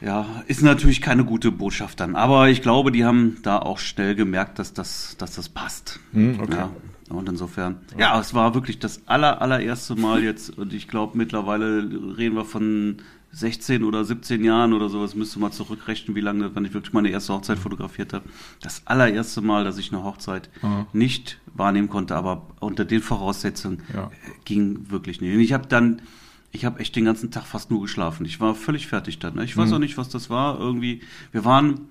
Ja, 0.00 0.26
ist 0.46 0.62
natürlich 0.62 1.02
keine 1.02 1.24
gute 1.24 1.52
Botschaft 1.52 2.00
dann. 2.00 2.16
Aber 2.16 2.48
ich 2.48 2.62
glaube, 2.62 2.90
die 2.90 3.04
haben 3.04 3.36
da 3.42 3.58
auch 3.58 3.78
schnell 3.78 4.14
gemerkt, 4.14 4.58
dass 4.58 4.72
das, 4.72 5.14
dass 5.18 5.34
das 5.36 5.50
passt. 5.50 6.00
Hm, 6.12 6.40
okay. 6.40 6.56
Ja, 6.56 6.70
und 7.10 7.28
insofern. 7.28 7.76
Ja, 7.98 8.18
es 8.18 8.32
war 8.32 8.54
wirklich 8.54 8.78
das 8.78 9.02
aller, 9.06 9.42
allererste 9.42 9.96
Mal 9.96 10.24
jetzt. 10.24 10.56
Und 10.56 10.72
ich 10.72 10.88
glaube, 10.88 11.18
mittlerweile 11.18 11.82
reden 12.16 12.34
wir 12.34 12.46
von 12.46 12.96
16 13.32 13.84
oder 13.84 14.04
17 14.04 14.42
Jahren 14.44 14.72
oder 14.72 14.88
sowas. 14.88 15.14
Müsste 15.14 15.38
mal 15.38 15.50
zurückrechnen, 15.52 16.16
wie 16.16 16.20
lange, 16.20 16.54
wann 16.54 16.64
ich 16.64 16.74
wirklich 16.74 16.92
meine 16.92 17.10
erste 17.10 17.32
Hochzeit 17.32 17.58
fotografiert 17.58 18.12
habe. 18.12 18.24
Das 18.60 18.86
allererste 18.86 19.40
Mal, 19.40 19.64
dass 19.64 19.78
ich 19.78 19.92
eine 19.92 20.02
Hochzeit 20.02 20.50
Aha. 20.62 20.86
nicht 20.92 21.38
wahrnehmen 21.54 21.88
konnte, 21.88 22.16
aber 22.16 22.46
unter 22.60 22.84
den 22.84 23.00
Voraussetzungen 23.02 23.82
Ja. 23.94 24.06
äh, 24.06 24.10
ging 24.44 24.90
wirklich 24.90 25.20
nicht. 25.20 25.32
Und 25.34 25.40
ich 25.40 25.52
habe 25.52 25.66
dann, 25.68 26.02
ich 26.50 26.64
habe 26.64 26.80
echt 26.80 26.96
den 26.96 27.04
ganzen 27.04 27.30
Tag 27.30 27.44
fast 27.46 27.70
nur 27.70 27.80
geschlafen. 27.82 28.26
Ich 28.26 28.40
war 28.40 28.54
völlig 28.54 28.88
fertig 28.88 29.18
dann. 29.20 29.36
Ne? 29.36 29.44
Ich 29.44 29.56
weiß 29.56 29.72
auch 29.72 29.78
nicht, 29.78 29.96
was 29.96 30.08
das 30.08 30.28
war. 30.30 30.58
Irgendwie, 30.58 31.00
wir 31.30 31.44
waren 31.44 31.82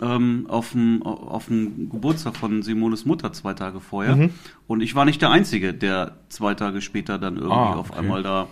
ähm, 0.00 0.46
auf 0.48 0.72
dem 0.72 1.02
auf 1.02 1.46
dem 1.46 1.90
Geburtstag 1.90 2.36
von 2.36 2.62
Simones 2.62 3.04
Mutter 3.04 3.32
zwei 3.32 3.54
Tage 3.54 3.80
vorher 3.80 4.30
und 4.68 4.80
ich 4.80 4.94
war 4.94 5.04
nicht 5.04 5.20
der 5.22 5.30
Einzige, 5.30 5.74
der 5.74 6.16
zwei 6.28 6.54
Tage 6.54 6.80
später 6.82 7.18
dann 7.18 7.34
irgendwie 7.36 7.52
Ah, 7.56 7.72
auf 7.74 7.90
okay. 7.90 7.98
einmal 7.98 8.22
da 8.22 8.46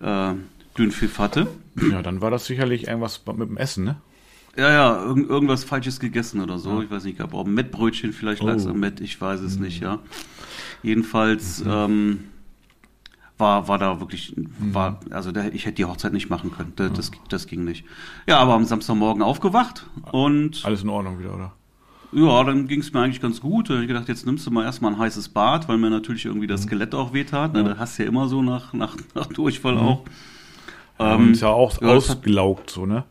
äh, 0.00 0.34
Dünnpfiff 0.78 1.18
hatte. 1.18 1.46
Ja, 1.90 2.02
dann 2.02 2.20
war 2.20 2.30
das 2.30 2.46
sicherlich 2.46 2.86
irgendwas 2.86 3.20
mit 3.26 3.48
dem 3.48 3.56
Essen, 3.56 3.84
ne? 3.84 3.96
Ja, 4.56 4.70
ja, 4.70 5.02
irgend, 5.02 5.30
irgendwas 5.30 5.64
Falsches 5.64 5.98
gegessen 5.98 6.40
oder 6.42 6.58
so. 6.58 6.82
Ich 6.82 6.90
weiß 6.90 7.04
nicht, 7.04 7.16
gab 7.18 7.32
auch 7.32 7.46
ein 7.46 7.54
Mettbrötchen, 7.54 8.12
vielleicht 8.12 8.42
lag 8.42 8.56
es 8.56 8.66
Oh. 8.66 8.70
am 8.70 8.80
Mett, 8.80 9.00
ich 9.00 9.18
weiß 9.18 9.40
es 9.40 9.58
nicht, 9.58 9.80
ja. 9.80 9.98
Jedenfalls 10.82 11.64
ähm, 11.66 12.24
war, 13.38 13.66
war 13.68 13.78
da 13.78 14.00
wirklich, 14.00 14.34
war, 14.58 15.00
also 15.10 15.32
da, 15.32 15.46
ich 15.46 15.64
hätte 15.64 15.76
die 15.76 15.84
Hochzeit 15.84 16.12
nicht 16.12 16.28
machen 16.28 16.52
können. 16.52 16.72
Da, 16.76 16.88
das, 16.88 17.10
das 17.28 17.46
ging 17.46 17.64
nicht. 17.64 17.84
Ja, 18.26 18.38
aber 18.38 18.54
am 18.54 18.64
Samstagmorgen 18.64 19.22
aufgewacht 19.22 19.86
und 20.12 20.62
Alles 20.64 20.82
in 20.82 20.88
Ordnung 20.90 21.18
wieder, 21.18 21.34
oder? 21.34 21.52
ja, 22.12 22.44
dann 22.44 22.68
ging 22.68 22.80
es 22.80 22.92
mir 22.92 23.00
eigentlich 23.00 23.22
ganz 23.22 23.40
gut. 23.40 23.70
Da 23.70 23.74
hab 23.74 23.80
ich 23.80 23.88
gedacht, 23.88 24.08
jetzt 24.08 24.26
nimmst 24.26 24.46
du 24.46 24.50
mal 24.50 24.64
erstmal 24.64 24.92
ein 24.92 24.98
heißes 24.98 25.30
Bad, 25.30 25.66
weil 25.68 25.78
mir 25.78 25.88
natürlich 25.88 26.26
irgendwie 26.26 26.46
das 26.46 26.64
Skelett 26.64 26.94
auch 26.94 27.14
wehtat. 27.14 27.54
Ne? 27.54 27.64
Das 27.64 27.78
hast 27.78 27.98
du 27.98 28.02
ja 28.02 28.08
immer 28.10 28.28
so 28.28 28.42
nach, 28.42 28.74
nach, 28.74 28.96
nach 29.14 29.28
Durchfall 29.28 29.78
auch. 29.78 30.04
Ähm, 31.02 31.32
ist 31.32 31.42
ja 31.42 31.48
auch 31.48 31.80
ja, 31.80 31.88
ausgelaugt, 31.88 32.70
so, 32.70 32.86
ne? 32.86 33.04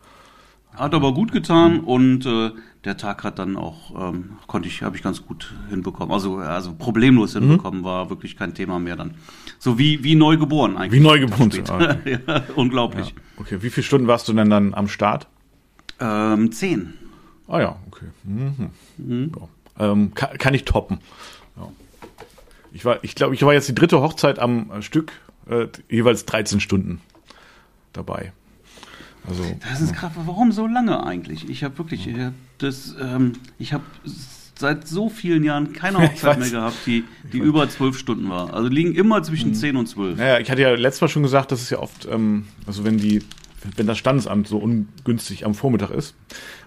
Hat 0.74 0.93
aber 0.93 1.13
gut 1.13 1.31
getan 1.31 1.81
und 1.81 2.25
äh, 2.25 2.51
der 2.86 2.98
Tag 2.98 3.24
hat 3.24 3.39
dann 3.39 3.57
auch, 3.57 4.10
ähm, 4.10 4.38
konnte 4.48 4.67
ich, 4.67 4.81
habe 4.81 4.95
ich 4.95 5.03
ganz 5.03 5.25
gut 5.25 5.53
hinbekommen. 5.69 6.12
Also, 6.12 6.38
also 6.38 6.74
problemlos 6.74 7.33
hinbekommen, 7.33 7.83
war 7.83 8.10
wirklich 8.10 8.38
kein 8.38 8.53
Thema 8.53 8.79
mehr 8.79 8.95
dann. 8.95 9.15
So 9.60 9.77
wie, 9.77 10.03
wie 10.03 10.15
neu 10.15 10.38
geboren 10.38 10.77
eigentlich. 10.77 11.00
Wie 11.00 11.03
neu 11.07 11.19
geboren. 11.19 11.51
Ah, 11.67 11.95
okay. 12.00 12.19
ja, 12.27 12.43
unglaublich. 12.55 13.10
Ja. 13.10 13.15
Okay, 13.38 13.57
wie 13.62 13.69
viele 13.69 13.83
Stunden 13.83 14.07
warst 14.07 14.27
du 14.27 14.33
denn 14.33 14.50
dann 14.50 14.74
am 14.74 14.88
Start? 14.88 15.27
Ähm, 16.00 16.51
zehn. 16.51 16.93
Ah 17.48 17.60
ja, 17.60 17.75
okay. 17.88 18.05
Mhm. 18.24 19.31
Ja. 19.77 19.91
Ähm, 19.91 20.13
kann, 20.15 20.38
kann 20.38 20.53
ich 20.53 20.65
toppen. 20.65 21.00
Ich 22.74 22.86
war, 22.86 23.03
ich 23.03 23.15
glaube, 23.15 23.36
ich 23.36 23.43
war 23.43 23.53
jetzt 23.53 23.67
die 23.67 23.75
dritte 23.75 24.01
Hochzeit 24.01 24.39
am 24.39 24.71
äh, 24.71 24.81
Stück, 24.81 25.12
äh, 25.50 25.67
jeweils 25.89 26.25
13 26.25 26.60
Stunden 26.62 27.01
dabei. 27.93 28.33
Also, 29.27 29.43
Das 29.69 29.81
ist 29.81 29.93
krass. 29.93 30.12
Warum 30.25 30.51
so 30.51 30.65
lange 30.67 31.03
eigentlich? 31.05 31.48
Ich 31.50 31.63
habe 31.63 31.77
wirklich, 31.77 32.07
ich 32.07 32.17
hab 32.17 32.33
das, 32.57 32.95
ähm, 33.00 33.33
ich 33.60 33.71
habe 33.74 33.83
seit 34.55 34.88
so 34.88 35.10
vielen 35.10 35.43
Jahren 35.43 35.74
keine 35.74 36.00
Hochzeit 36.01 36.39
mehr 36.39 36.50
gehabt, 36.50 36.77
die, 36.88 37.03
die 37.31 37.38
über 37.38 37.69
zwölf 37.69 37.98
Stunden 37.98 38.29
war. 38.29 38.53
Also 38.53 38.67
liegen 38.69 38.93
immer 38.95 39.21
zwischen 39.24 39.50
Mhm. 39.50 39.55
zehn 39.55 39.75
und 39.75 39.88
zwölf. 39.88 40.17
naja, 40.17 40.39
ich 40.39 40.50
hatte 40.50 40.62
ja 40.62 40.71
letztes 40.71 41.01
Mal 41.01 41.07
schon 41.07 41.24
gesagt, 41.24 41.51
dass 41.51 41.62
es 41.62 41.69
ja 41.69 41.79
oft, 41.79 42.07
ähm, 42.12 42.45
also 42.65 42.83
wenn 42.83 42.98
die, 42.98 43.21
wenn 43.75 43.86
das 43.86 43.98
Standesamt 44.00 44.48
so 44.48 44.57
ungünstig 44.57 45.45
am 45.45 45.53
Vormittag 45.53 45.91
ist. 45.91 46.15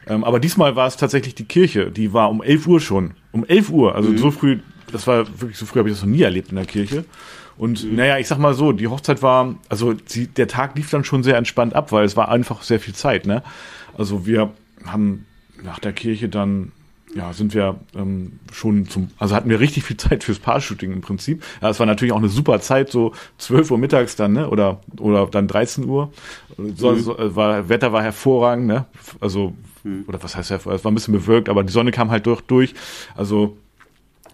Ähm, 0.07 0.23
aber 0.23 0.39
diesmal 0.39 0.77
war 0.77 0.87
es 0.87 0.97
tatsächlich 0.97 1.35
die 1.35 1.45
Kirche, 1.47 1.91
die 1.91 2.13
war 2.13 2.31
um 2.31 2.41
11 2.43 2.67
Uhr 2.69 2.81
schon. 2.81 3.15
Um 3.33 3.45
11 3.45 3.71
Uhr, 3.71 3.95
also 3.97 4.17
so 4.17 4.31
früh, 4.31 4.61
das 4.93 5.07
war 5.09 5.27
wirklich 5.41 5.59
so 5.59 5.67
früh, 5.67 5.81
habe 5.81 5.89
ich 5.89 5.97
das 5.97 6.05
noch 6.05 6.11
nie 6.13 6.23
erlebt 6.23 6.51
in 6.51 6.57
der 6.57 6.67
Kirche. 6.67 7.05
Und 7.57 7.93
naja, 7.95 8.19
ich 8.19 8.27
sag 8.27 8.39
mal 8.39 8.55
so, 8.55 8.73
die 8.73 8.89
Hochzeit 8.89 9.23
war, 9.23 9.55
also 9.69 9.95
sie, 10.07 10.27
der 10.27 10.49
Tag 10.49 10.77
lief 10.77 10.91
dann 10.91 11.05
schon 11.05 11.23
sehr 11.23 11.37
entspannt 11.37 11.75
ab, 11.75 11.93
weil 11.93 12.05
es 12.05 12.17
war 12.17 12.29
einfach 12.29 12.63
sehr 12.63 12.81
viel 12.81 12.95
Zeit, 12.95 13.27
ne? 13.27 13.43
Also 13.97 14.27
wir 14.27 14.51
haben 14.87 15.25
nach 15.63 15.79
der 15.79 15.93
Kirche 15.93 16.29
dann 16.29 16.73
ja, 17.15 17.33
sind 17.33 17.55
wir 17.55 17.77
ähm, 17.95 18.41
schon 18.53 18.89
zum, 18.89 19.09
also 19.21 19.37
hatten 19.37 19.49
wir 19.49 19.61
richtig 19.61 19.85
viel 19.85 19.97
Zeit 19.97 20.25
fürs 20.25 20.41
Paar-Shooting 20.41 20.93
im 20.93 21.01
Prinzip. 21.01 21.45
Ja, 21.63 21.71
es 21.71 21.79
war 21.79 21.87
natürlich 21.87 22.13
auch 22.13 22.19
eine 22.19 22.29
super 22.29 22.61
Zeit, 22.61 22.91
so 22.91 23.13
12 23.39 23.71
Uhr 23.71 23.79
mittags 23.79 24.17
dann, 24.17 24.33
ne? 24.33 24.51
Oder 24.51 24.81
oder 24.99 25.27
dann 25.29 25.47
13 25.47 25.85
Uhr. 25.85 26.13
So, 26.75 26.91
Mhm. 26.91 26.99
so, 26.99 27.17
äh, 27.17 27.37
war, 27.37 27.69
Wetter 27.69 27.93
war 27.93 28.03
hervorragend, 28.03 28.67
ne? 28.67 28.87
Also, 29.21 29.55
Mhm. 29.85 30.07
oder 30.09 30.21
was 30.25 30.35
heißt 30.35 30.51
hervorragend? 30.51 30.81
Es 30.81 30.85
war 30.85 30.91
ein 30.91 30.95
bisschen 30.97 31.15
bewölkt, 31.15 31.49
aber 31.49 31.63
die 31.63 31.73
Sonne 31.73 31.93
kam 31.93 32.11
halt 32.11 32.27
durch, 32.27 32.41
durch. 32.41 32.75
Also 33.15 33.57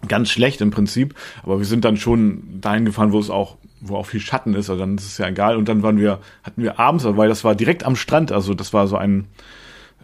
ganz 0.07 0.29
schlecht 0.29 0.61
im 0.61 0.71
Prinzip. 0.71 1.15
Aber 1.43 1.59
wir 1.59 1.65
sind 1.65 1.85
dann 1.85 1.97
schon 1.97 2.61
dahin 2.61 2.85
gefahren, 2.85 3.11
wo 3.11 3.19
es 3.19 3.29
auch 3.29 3.57
wo 3.81 3.97
auch 3.97 4.05
viel 4.05 4.19
Schatten 4.19 4.53
ist, 4.53 4.69
also 4.69 4.79
dann 4.79 4.95
ist 4.95 5.05
es 5.05 5.17
ja 5.17 5.27
egal. 5.27 5.57
Und 5.57 5.67
dann 5.67 5.83
waren 5.83 5.97
wir, 5.97 6.19
hatten 6.43 6.61
wir 6.61 6.79
abends, 6.79 7.03
weil 7.03 7.27
das 7.27 7.43
war 7.43 7.55
direkt 7.55 7.83
am 7.83 7.95
Strand, 7.95 8.31
also 8.31 8.53
das 8.53 8.73
war 8.73 8.87
so 8.87 8.95
ein 8.95 9.25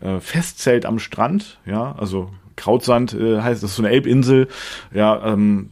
äh, 0.02 0.20
Festzelt 0.20 0.86
am 0.86 1.00
Strand, 1.00 1.60
ja, 1.66 1.96
also 1.98 2.32
Krautsand 2.56 3.14
äh, 3.14 3.40
heißt, 3.40 3.62
das 3.62 3.72
ist 3.72 3.76
so 3.78 3.84
eine 3.84 3.92
Elbinsel, 3.92 4.48
ja, 4.94 5.32
ähm, 5.32 5.70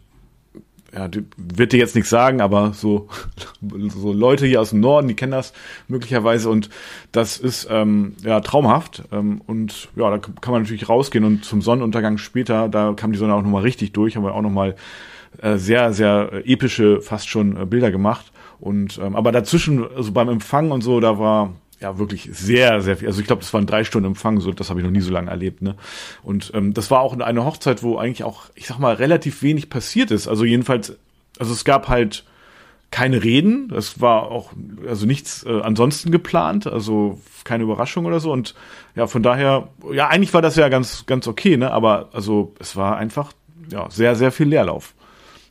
ja, 0.96 1.10
wird 1.38 1.74
dir 1.74 1.78
jetzt 1.78 1.96
nichts 1.96 2.10
sagen, 2.10 2.42
aber 2.42 2.74
so, 2.74 3.10
so 3.90 4.14
Leute 4.14 4.46
hier 4.46 4.62
aus 4.62 4.70
dem 4.70 4.80
Norden, 4.80 5.08
die 5.08 5.14
kennen 5.14 5.34
das 5.34 5.54
möglicherweise 5.88 6.50
und 6.50 6.70
das 7.12 7.38
ist 7.38 7.68
ähm, 7.70 8.16
ja 8.24 8.40
traumhaft 8.40 9.04
ähm, 9.12 9.42
und 9.46 9.90
ja, 9.96 10.10
da 10.10 10.18
kann 10.18 10.54
man 10.54 10.62
natürlich 10.62 10.88
rausgehen 10.88 11.26
und 11.26 11.44
zum 11.44 11.62
Sonnenuntergang 11.62 12.18
später, 12.18 12.70
da 12.70 12.94
kam 12.96 13.12
die 13.12 13.18
Sonne 13.18 13.34
auch 13.34 13.42
nochmal 13.42 13.64
richtig 13.64 13.92
durch, 13.92 14.16
haben 14.16 14.24
wir 14.24 14.34
auch 14.34 14.42
nochmal 14.42 14.76
äh, 15.42 15.58
sehr, 15.58 15.92
sehr 15.92 16.30
äh, 16.32 16.54
epische, 16.54 17.02
fast 17.02 17.28
schon 17.28 17.62
äh, 17.62 17.66
Bilder 17.66 17.92
gemacht 17.92 18.32
und 18.60 18.98
ähm, 19.04 19.16
aber 19.16 19.32
dazwischen, 19.34 19.86
also 19.96 20.14
beim 20.14 20.30
Empfang 20.30 20.72
und 20.72 20.82
so, 20.82 21.02
da 21.02 21.20
war 21.20 21.52
ja 21.86 22.00
wirklich 22.00 22.30
sehr, 22.34 22.82
sehr 22.82 22.98
viel. 22.98 23.08
Also 23.08 23.22
ich 23.22 23.28
glaube, 23.28 23.42
das 23.42 23.54
waren 23.54 23.68
drei 23.68 23.84
Stunden 23.84 24.08
Empfang, 24.08 24.40
so 24.40 24.52
das 24.52 24.70
habe 24.70 24.80
ich 24.80 24.84
noch 24.84 24.92
nie 24.92 25.02
so 25.02 25.12
lange 25.12 25.30
erlebt. 25.30 25.62
Ne? 25.62 25.76
Und 26.24 26.52
ähm, 26.56 26.74
das 26.74 26.90
war 26.90 27.02
auch 27.02 27.18
eine 27.18 27.46
Hochzeit, 27.46 27.84
wo 27.84 27.98
eigentlich 27.98 28.24
auch, 28.24 28.46
ich 28.56 28.66
sag 28.66 28.80
mal, 28.80 28.96
relativ 28.96 29.44
wenig 29.44 29.70
passiert 29.70 30.10
ist. 30.12 30.28
Also 30.28 30.46
jedenfalls, 30.46 30.98
also 31.38 31.54
es 31.54 31.64
gab 31.64 31.88
halt 31.88 32.26
keine 32.90 33.24
Reden, 33.24 33.72
es 33.76 34.02
war 34.02 34.32
auch 34.32 34.54
also 34.88 35.06
nichts 35.06 35.44
äh, 35.44 35.62
ansonsten 35.62 36.12
geplant, 36.12 36.66
also 36.66 37.20
keine 37.44 37.64
Überraschung 37.64 38.06
oder 38.06 38.20
so. 38.20 38.32
Und 38.32 38.56
ja, 38.96 39.06
von 39.06 39.22
daher, 39.22 39.70
ja, 39.92 40.08
eigentlich 40.08 40.34
war 40.34 40.42
das 40.42 40.56
ja 40.56 40.70
ganz, 40.70 41.06
ganz 41.06 41.28
okay, 41.28 41.58
ne? 41.58 41.72
Aber 41.72 42.10
also 42.14 42.56
es 42.60 42.76
war 42.76 42.98
einfach 42.98 43.32
ja 43.72 43.90
sehr, 43.92 44.16
sehr 44.16 44.32
viel 44.32 44.48
Leerlauf. 44.48 44.94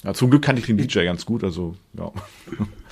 Ja, 0.03 0.14
zum 0.14 0.31
Glück 0.31 0.43
kannte 0.43 0.61
ich 0.61 0.67
den 0.67 0.79
DJ 0.79 1.05
ganz 1.05 1.25
gut, 1.26 1.45
also 1.45 1.76
ja. 1.97 2.11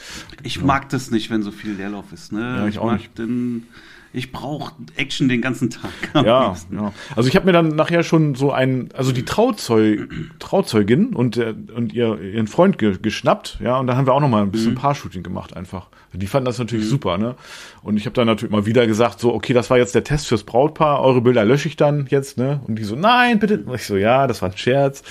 Ich 0.42 0.62
mag 0.62 0.88
das 0.90 1.10
nicht, 1.10 1.30
wenn 1.30 1.42
so 1.42 1.50
viel 1.50 1.72
Leerlauf 1.72 2.12
ist. 2.12 2.32
Ne? 2.32 2.40
Ja, 2.40 2.66
ich 2.68 2.78
auch 2.78 2.86
mag 2.86 2.98
nicht. 2.98 3.18
Den, 3.18 3.66
ich 4.12 4.30
brauche 4.32 4.74
Action 4.96 5.28
den 5.28 5.40
ganzen 5.40 5.70
Tag. 5.70 5.90
am 6.12 6.24
Ja, 6.26 6.48
liebsten. 6.48 6.76
ja. 6.76 6.92
Also 7.16 7.28
ich 7.28 7.36
habe 7.36 7.46
mir 7.46 7.52
dann 7.52 7.68
nachher 7.76 8.02
schon 8.02 8.34
so 8.34 8.52
ein, 8.52 8.90
also 8.94 9.12
die 9.12 9.24
Trauzeug, 9.24 10.08
Trauzeugin 10.38 11.14
und, 11.14 11.36
der, 11.36 11.54
und 11.74 11.92
ihr, 11.92 12.20
ihren 12.20 12.46
Freund 12.46 12.78
ge, 12.78 12.98
geschnappt, 13.00 13.58
ja, 13.62 13.78
und 13.78 13.86
dann 13.86 13.96
haben 13.96 14.06
wir 14.06 14.12
auch 14.12 14.20
noch 14.20 14.28
mal 14.28 14.42
ein 14.42 14.50
bisschen 14.50 14.74
Paar-Shooting 14.74 15.22
gemacht 15.22 15.56
einfach. 15.56 15.88
Die 16.14 16.26
fanden 16.26 16.44
das 16.44 16.58
natürlich 16.58 16.88
super, 16.88 17.16
ne? 17.16 17.36
Und 17.82 17.96
ich 17.96 18.04
habe 18.04 18.14
dann 18.14 18.26
natürlich 18.26 18.52
mal 18.52 18.66
wieder 18.66 18.86
gesagt, 18.86 19.18
so, 19.18 19.32
okay, 19.32 19.54
das 19.54 19.70
war 19.70 19.78
jetzt 19.78 19.94
der 19.94 20.04
Test 20.04 20.28
fürs 20.28 20.44
Brautpaar, 20.44 21.00
eure 21.00 21.22
Bilder 21.22 21.44
lösche 21.44 21.68
ich 21.68 21.76
dann 21.76 22.06
jetzt, 22.10 22.36
ne? 22.36 22.60
Und 22.66 22.78
die 22.78 22.84
so, 22.84 22.96
nein, 22.96 23.38
bitte. 23.38 23.58
Und 23.58 23.74
ich 23.74 23.86
so, 23.86 23.96
ja, 23.96 24.26
das 24.26 24.42
war 24.42 24.50
ein 24.50 24.56
Scherz 24.56 25.02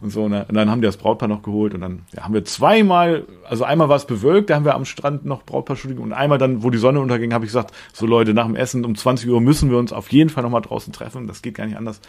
und 0.00 0.10
so. 0.10 0.28
Ne? 0.28 0.46
Und 0.48 0.54
dann 0.54 0.70
haben 0.70 0.80
die 0.80 0.86
das 0.86 0.96
Brautpaar 0.96 1.28
noch 1.28 1.42
geholt 1.42 1.74
und 1.74 1.80
dann 1.80 2.02
ja, 2.14 2.24
haben 2.24 2.34
wir 2.34 2.44
zweimal, 2.44 3.24
also 3.48 3.64
einmal 3.64 3.88
war 3.88 3.96
es 3.96 4.06
bewölkt, 4.06 4.50
da 4.50 4.56
haben 4.56 4.64
wir 4.64 4.74
am 4.74 4.84
Strand 4.84 5.24
noch 5.24 5.44
Brautpaar-Shooting 5.44 5.98
und 5.98 6.12
einmal 6.12 6.38
dann, 6.38 6.62
wo 6.62 6.70
die 6.70 6.78
Sonne 6.78 7.00
unterging, 7.00 7.32
habe 7.32 7.44
ich 7.44 7.50
gesagt, 7.50 7.72
so 7.92 8.06
Leute, 8.06 8.34
nach 8.34 8.46
dem 8.46 8.56
Essen 8.56 8.84
um 8.84 8.96
20 8.96 9.28
Uhr 9.28 9.40
müssen 9.40 9.70
wir 9.70 9.78
uns 9.78 9.92
auf 9.92 10.10
jeden 10.10 10.30
Fall 10.30 10.42
noch 10.42 10.50
mal 10.50 10.60
draußen 10.60 10.92
treffen, 10.92 11.26
das 11.26 11.42
geht 11.42 11.54
gar 11.54 11.66
nicht 11.66 11.76
anders. 11.76 12.00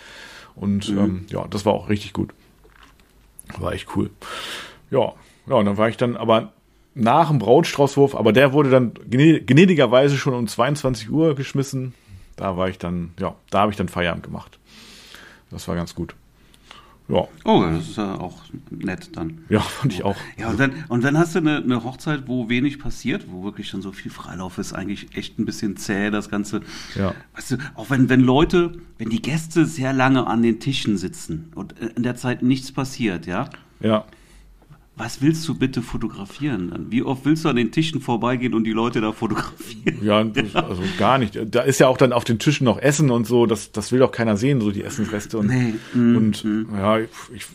Und 0.55 0.89
ähm, 0.89 1.25
ja, 1.29 1.45
das 1.49 1.65
war 1.65 1.73
auch 1.73 1.89
richtig 1.89 2.13
gut. 2.13 2.31
War 3.57 3.73
echt 3.73 3.95
cool. 3.95 4.09
Ja, 4.91 5.13
ja, 5.47 5.55
und 5.55 5.65
dann 5.65 5.77
war 5.77 5.89
ich 5.89 5.97
dann 5.97 6.15
aber 6.17 6.51
nach 6.99 7.29
dem 7.29 7.39
Brautstraußwurf, 7.39 8.15
aber 8.15 8.33
der 8.33 8.53
wurde 8.53 8.69
dann 8.69 8.93
gnä- 8.93 9.39
gnädigerweise 9.45 10.17
schon 10.17 10.33
um 10.33 10.47
22 10.47 11.09
Uhr 11.09 11.35
geschmissen. 11.35 11.93
Da 12.35 12.55
war 12.57 12.69
ich 12.69 12.77
dann, 12.77 13.11
ja, 13.19 13.35
da 13.49 13.61
habe 13.61 13.71
ich 13.71 13.77
dann 13.77 13.89
Feierabend 13.89 14.23
gemacht. 14.23 14.59
Das 15.51 15.67
war 15.67 15.75
ganz 15.75 15.95
gut. 15.95 16.15
Ja, 17.07 17.27
Oh, 17.43 17.63
das 17.63 17.89
ist 17.89 17.97
ja 17.97 18.19
auch 18.19 18.37
nett 18.69 19.17
dann. 19.17 19.39
ja, 19.49 19.61
fand 19.61 19.93
ich 19.93 20.03
auch. 20.03 20.15
Ja, 20.37 20.49
und 20.51 20.59
dann, 20.59 20.71
und 20.89 21.03
dann 21.03 21.17
hast 21.17 21.33
du 21.33 21.39
eine, 21.39 21.57
eine 21.57 21.83
Hochzeit, 21.83 22.27
wo 22.27 22.49
wenig 22.49 22.77
passiert, 22.77 23.25
wo 23.31 23.43
wirklich 23.43 23.71
dann 23.71 23.81
so 23.81 23.91
viel 23.91 24.11
Freilauf 24.11 24.59
ist, 24.59 24.73
eigentlich 24.73 25.17
echt 25.17 25.39
ein 25.39 25.45
bisschen 25.45 25.75
zäh, 25.75 26.11
das 26.11 26.29
Ganze. 26.29 26.61
Ja. 26.93 27.15
Weißt 27.35 27.49
du, 27.51 27.57
auch 27.73 27.89
wenn, 27.89 28.09
wenn 28.09 28.19
Leute, 28.21 28.73
wenn 28.99 29.09
die 29.09 29.23
Gäste 29.23 29.65
sehr 29.65 29.91
lange 29.91 30.27
an 30.27 30.43
den 30.43 30.59
Tischen 30.59 30.97
sitzen 30.97 31.51
und 31.55 31.73
in 31.79 32.03
der 32.03 32.15
Zeit 32.15 32.43
nichts 32.43 32.71
passiert, 32.71 33.25
ja, 33.25 33.49
Ja, 33.79 34.05
was 34.99 35.21
willst 35.21 35.47
du 35.47 35.55
bitte 35.55 35.81
fotografieren 35.81 36.71
dann? 36.71 36.91
Wie 36.91 37.03
oft 37.03 37.23
willst 37.23 37.45
du 37.45 37.49
an 37.49 37.55
den 37.55 37.71
Tischen 37.71 38.01
vorbeigehen 38.01 38.53
und 38.53 38.65
die 38.65 38.73
Leute 38.73 38.99
da 38.99 39.13
fotografieren? 39.13 39.97
ja, 40.03 40.17
also 40.61 40.83
gar 40.97 41.17
nicht. 41.17 41.39
Da 41.49 41.61
ist 41.61 41.79
ja 41.79 41.87
auch 41.87 41.95
dann 41.95 42.11
auf 42.11 42.25
den 42.25 42.37
Tischen 42.37 42.65
noch 42.65 42.77
Essen 42.77 43.09
und 43.09 43.25
so, 43.25 43.45
das, 43.45 43.71
das 43.71 43.93
will 43.93 43.99
doch 43.99 44.11
keiner 44.11 44.35
sehen, 44.35 44.59
so 44.59 44.71
die 44.71 44.83
Essensreste. 44.83 45.37
Und, 45.37 45.47
Nee, 45.47 45.73
mm, 45.93 46.17
und 46.17 46.45
ja, 46.73 46.99
ich, 46.99 47.09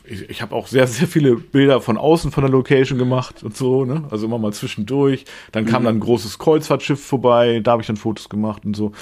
ich, 0.05 0.31
ich 0.31 0.43
habe 0.43 0.55
auch 0.55 0.67
sehr, 0.67 0.87
sehr 0.87 1.07
viele 1.07 1.37
Bilder 1.37 1.83
von 1.83 1.99
außen 1.99 2.33
von 2.33 2.43
der 2.43 2.51
Location 2.51 2.99
gemacht 2.99 3.43
und 3.43 3.55
so, 3.55 3.85
ne? 3.85 4.05
Also 4.11 4.25
immer 4.25 4.39
mal 4.39 4.55
zwischendurch. 4.55 5.27
Dann 5.53 5.67
kam 5.67 5.85
dann 5.85 5.97
ein 5.97 6.01
großes 6.01 6.39
Kreuzfahrtschiff 6.39 7.05
vorbei, 7.05 7.61
da 7.63 7.73
habe 7.73 7.83
ich 7.83 7.87
dann 7.87 7.99
Fotos 7.99 8.31
gemacht 8.31 8.65
und 8.65 8.75
so. 8.75 8.93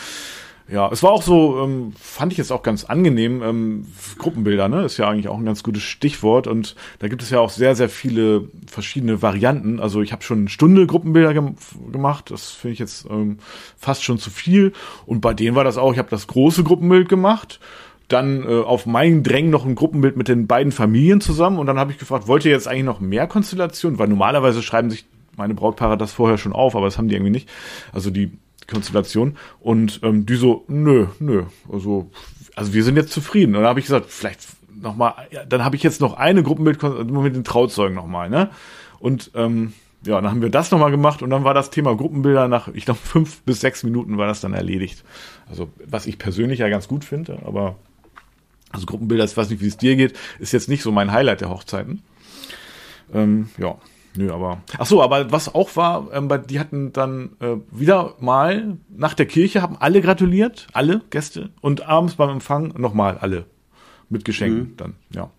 Ja, 0.73 0.88
es 0.91 1.02
war 1.02 1.11
auch 1.11 1.21
so, 1.21 1.62
ähm, 1.62 1.93
fand 2.00 2.33
ich 2.33 2.38
jetzt 2.38 2.50
auch 2.50 2.62
ganz 2.62 2.85
angenehm, 2.85 3.43
ähm, 3.43 3.87
Gruppenbilder, 4.17 4.71
ne? 4.71 4.85
Ist 4.85 4.97
ja 4.97 5.07
eigentlich 5.07 5.29
auch 5.29 5.37
ein 5.37 5.45
ganz 5.45 5.62
gutes 5.62 5.83
Stichwort 5.83 6.47
und 6.47 6.76
da 6.99 7.09
gibt 7.09 7.21
es 7.21 7.29
ja 7.29 7.41
auch 7.41 7.50
sehr, 7.50 7.75
sehr 7.75 7.91
viele 7.91 8.49
verschiedene 8.67 9.21
Varianten. 9.21 9.81
Also 9.81 10.00
ich 10.00 10.12
habe 10.12 10.23
schon 10.23 10.38
eine 10.38 10.49
Stunde 10.49 10.87
Gruppenbilder 10.87 11.35
gem 11.35 11.57
gemacht, 11.93 12.31
das 12.31 12.52
finde 12.52 12.73
ich 12.73 12.79
jetzt 12.79 13.05
ähm, 13.11 13.37
fast 13.76 14.02
schon 14.02 14.17
zu 14.17 14.31
viel. 14.31 14.73
Und 15.05 15.21
bei 15.21 15.35
denen 15.35 15.57
war 15.57 15.64
das 15.64 15.76
auch, 15.76 15.93
ich 15.93 15.99
habe 15.99 16.09
das 16.09 16.26
große 16.26 16.64
Gruppenbild 16.64 17.07
gemacht, 17.11 17.61
dann 18.09 18.43
äh, 18.43 18.62
auf 18.62 18.87
meinen 18.87 19.23
Drängen 19.23 19.50
noch 19.50 19.67
ein 19.67 19.75
Gruppenbild 19.75 20.17
mit 20.17 20.29
den 20.29 20.47
beiden 20.47 20.73
Familien 20.73 21.21
zusammen 21.21 21.59
und 21.59 21.67
dann 21.67 21.79
habe 21.79 21.93
ich 21.93 21.99
gefragt, 21.99 22.29
wollt 22.29 22.47
ihr 22.47 22.50
jetzt 22.50 22.67
eigentlich 22.67 22.85
noch 22.85 23.00
mehr 23.00 23.26
Konstellationen? 23.26 23.99
Weil 23.99 24.09
normalerweise 24.09 24.62
schreiben 24.62 24.88
sich 24.88 25.05
meine 25.37 25.52
Brautpaare 25.52 25.99
das 25.99 26.12
vorher 26.12 26.38
schon 26.38 26.55
auf, 26.55 26.75
aber 26.75 26.87
das 26.87 26.97
haben 26.97 27.09
die 27.09 27.14
irgendwie 27.14 27.33
nicht. 27.33 27.50
Also 27.93 28.09
die 28.11 28.33
Konstellation. 28.66 29.37
Und 29.61 30.00
ähm, 30.02 30.26
die 30.26 30.37
so, 30.37 30.64
nö, 30.69 31.07
nö. 31.19 31.45
Also, 31.71 32.11
also 32.54 32.75
wir 32.75 32.85
sind 32.85 32.97
jetzt 32.97 33.12
zufrieden. 33.12 33.54
Und 33.54 33.62
dann 33.62 33.69
habe 33.69 33.81
ich 33.81 33.87
gesagt, 33.87 34.07
vielleicht 34.09 34.40
noch 34.81 34.97
mal, 34.97 35.14
ja, 35.31 35.45
dann 35.45 35.64
habe 35.64 35.76
ich 35.76 35.83
jetzt 35.83 36.00
noch 36.00 36.14
eine 36.14 36.42
Gruppenbild 36.42 36.83
mit 36.83 37.37
den 37.37 37.45
Trauzeugen 37.45 37.95
noch 37.95 38.07
mal, 38.07 38.28
ne? 38.28 38.50
Und 38.99 39.31
ähm, 39.35 39.73
ja, 40.04 40.21
dann 40.21 40.31
haben 40.31 40.42
wir 40.42 40.50
das 40.50 40.71
noch 40.71 40.78
mal 40.78 40.90
gemacht 40.90 41.23
und 41.23 41.31
dann 41.31 41.45
war 41.45 41.54
das 41.54 41.71
Thema 41.71 41.97
Gruppenbilder 41.97 42.49
nach, 42.49 42.69
ich 42.69 42.85
glaube, 42.85 43.00
fünf 43.02 43.42
bis 43.42 43.61
sechs 43.61 43.85
Minuten 43.85 44.19
war 44.19 44.26
das 44.26 44.40
dann 44.40 44.52
erledigt. 44.52 45.04
Also, 45.49 45.69
was 45.87 46.07
ich 46.07 46.19
persönlich 46.19 46.59
ja 46.59 46.69
ganz 46.69 46.88
gut 46.88 47.04
finde, 47.04 47.38
aber 47.45 47.76
also 48.71 48.87
Gruppenbilder, 48.87 49.25
ich 49.25 49.37
weiß 49.37 49.50
nicht, 49.50 49.62
wie 49.62 49.69
es 49.69 49.76
dir 49.76 49.97
geht, 49.97 50.19
ist 50.38 50.52
jetzt 50.52 50.69
nicht 50.69 50.83
so 50.83 50.90
mein 50.90 51.12
Highlight 51.12 51.40
der 51.40 51.50
Hochzeiten. 51.50 52.02
Ähm, 53.14 53.50
ja, 53.59 53.76
nö, 54.16 54.33
aber. 54.33 54.62
Ach 54.78 54.87
so, 54.87 55.02
aber 55.02 55.31
was 55.33 55.54
auch 55.54 55.75
war, 55.76 56.09
ähm, 56.12 56.28
die 56.49 56.61
hatten 56.61 56.92
dann 56.92 57.31
äh, 57.40 57.57
wieder 57.71 58.14
mal 58.21 58.78
nach 58.88 59.14
der 59.14 59.26
Kirche 59.26 59.62
haben 59.62 59.76
alle 59.78 60.00
gratuliert, 60.00 60.66
alle 60.73 61.00
Gäste 61.11 61.50
und 61.61 61.87
abends 61.88 62.14
beim 62.16 62.31
Empfang 62.31 62.75
nochmal 62.78 63.19
alle 63.19 63.47
mit 64.09 64.25
Geschenken 64.25 64.76
dann, 64.76 64.95
ja. 65.11 65.31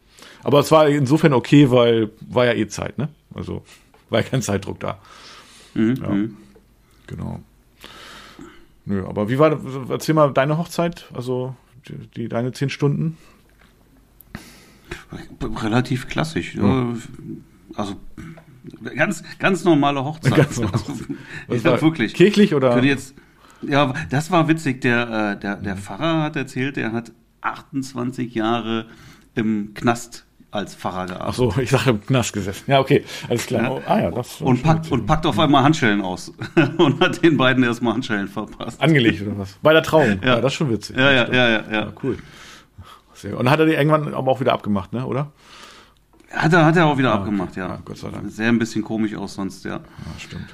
Aber 0.44 0.60
es 0.60 0.72
war 0.72 0.88
insofern 0.88 1.34
okay, 1.34 1.70
weil 1.72 2.12
war 2.22 2.46
ja 2.46 2.54
eh 2.54 2.68
Zeit, 2.68 2.98
ne? 2.98 3.10
Also 3.34 3.64
war 4.10 4.22
ja 4.22 4.28
kein 4.28 4.42
Zeitdruck 4.42 4.80
da. 4.80 5.00
Mhm, 5.74 5.96
Ja. 5.96 6.10
mhm. 6.10 6.38
Genau. 7.08 7.40
Nö, 8.86 9.06
aber 9.06 9.30
wie 9.30 9.40
war, 9.40 9.60
erzähl 9.90 10.16
mal 10.16 10.32
deine 10.34 10.58
Hochzeit, 10.58 11.10
also 11.14 11.56
die, 11.88 12.08
die 12.16 12.28
deine 12.28 12.52
zehn 12.52 12.70
Stunden? 12.70 13.18
Relativ 15.42 16.08
klassisch. 16.08 16.56
Ja. 16.56 16.94
Also 17.76 17.96
ganz, 18.96 19.24
ganz 19.40 19.64
normale 19.64 20.04
Hochzeit. 20.04 20.36
Ganz 20.36 20.60
normal. 20.60 20.80
Also, 20.80 20.94
Was 21.48 21.64
ja, 21.64 21.82
wirklich. 21.82 22.14
Kirchlich 22.14 22.54
oder? 22.56 22.82
Jetzt, 22.84 23.16
ja, 23.62 23.94
das 24.10 24.32
war 24.32 24.48
witzig. 24.48 24.82
Der, 24.82 25.34
äh, 25.36 25.40
der, 25.40 25.56
der 25.58 25.76
Pfarrer 25.78 26.24
hat 26.24 26.36
erzählt, 26.36 26.76
der 26.78 26.92
hat 26.92 27.12
28 27.42 28.34
Jahre 28.34 28.86
im 29.36 29.74
Knast 29.74 30.26
als 30.52 30.76
Pfarrer 30.76 31.08
gearbeitet. 31.08 31.28
Ach 31.30 31.34
so, 31.34 31.54
ich 31.62 31.70
sage 31.72 31.90
im 31.90 32.06
Knast 32.06 32.32
gesessen. 32.34 32.70
Ja, 32.70 32.80
okay, 32.80 33.04
alles 33.28 33.48
klar. 33.48 33.64
Ja. 33.64 33.72
Oh, 33.72 33.82
ah 33.88 34.00
ja, 34.00 34.12
das 34.12 34.40
und 34.40 34.62
packt, 34.62 34.92
und 34.92 35.06
packt 35.08 35.26
auf 35.26 35.40
einmal 35.40 35.64
Handschellen 35.64 36.02
aus 36.02 36.32
und 36.78 37.00
hat 37.02 37.24
den 37.24 37.38
beiden 37.38 37.64
erstmal 37.64 37.94
Handschellen 37.96 38.28
verpasst. 38.28 38.80
angelegt 38.80 39.22
oder 39.24 39.40
was? 39.40 39.58
Bei 39.64 39.74
der 39.74 39.82
Trauung. 39.82 40.20
Ja, 40.22 40.36
Ja. 40.36 40.42
das 40.42 40.54
ist 40.54 40.58
schon 40.58 40.70
witzig. 40.70 40.96
Ja, 40.96 41.12
ja, 41.12 41.34
ja, 41.34 41.50
ja, 41.50 41.64
ja. 41.72 41.94
cool. 42.04 42.18
Sehr, 43.16 43.40
und 43.40 43.50
hat 43.50 43.60
er 43.60 43.66
die 43.66 43.74
irgendwann 43.74 44.14
aber 44.14 44.32
auch 44.32 44.40
wieder 44.42 44.54
abgemacht, 44.54 44.94
ne, 44.94 45.06
oder? 45.06 45.32
Hat 46.34 46.52
er, 46.54 46.66
hat 46.66 46.76
er 46.76 46.86
auch 46.88 46.98
wieder 46.98 47.12
Ah, 47.14 47.20
abgemacht, 47.20 47.52
okay. 47.52 47.60
ja. 47.62 47.68
Ja, 47.70 47.80
Gott 47.86 47.98
sei 47.98 48.10
Dank. 48.10 48.30
Sehr 48.32 48.50
ein 48.50 48.60
bisschen 48.60 48.84
komisch 48.84 49.16
aus 49.16 49.36
sonst, 49.36 49.64
ja. 49.66 49.76
Ja, 49.78 49.82
stimmt. 50.20 50.46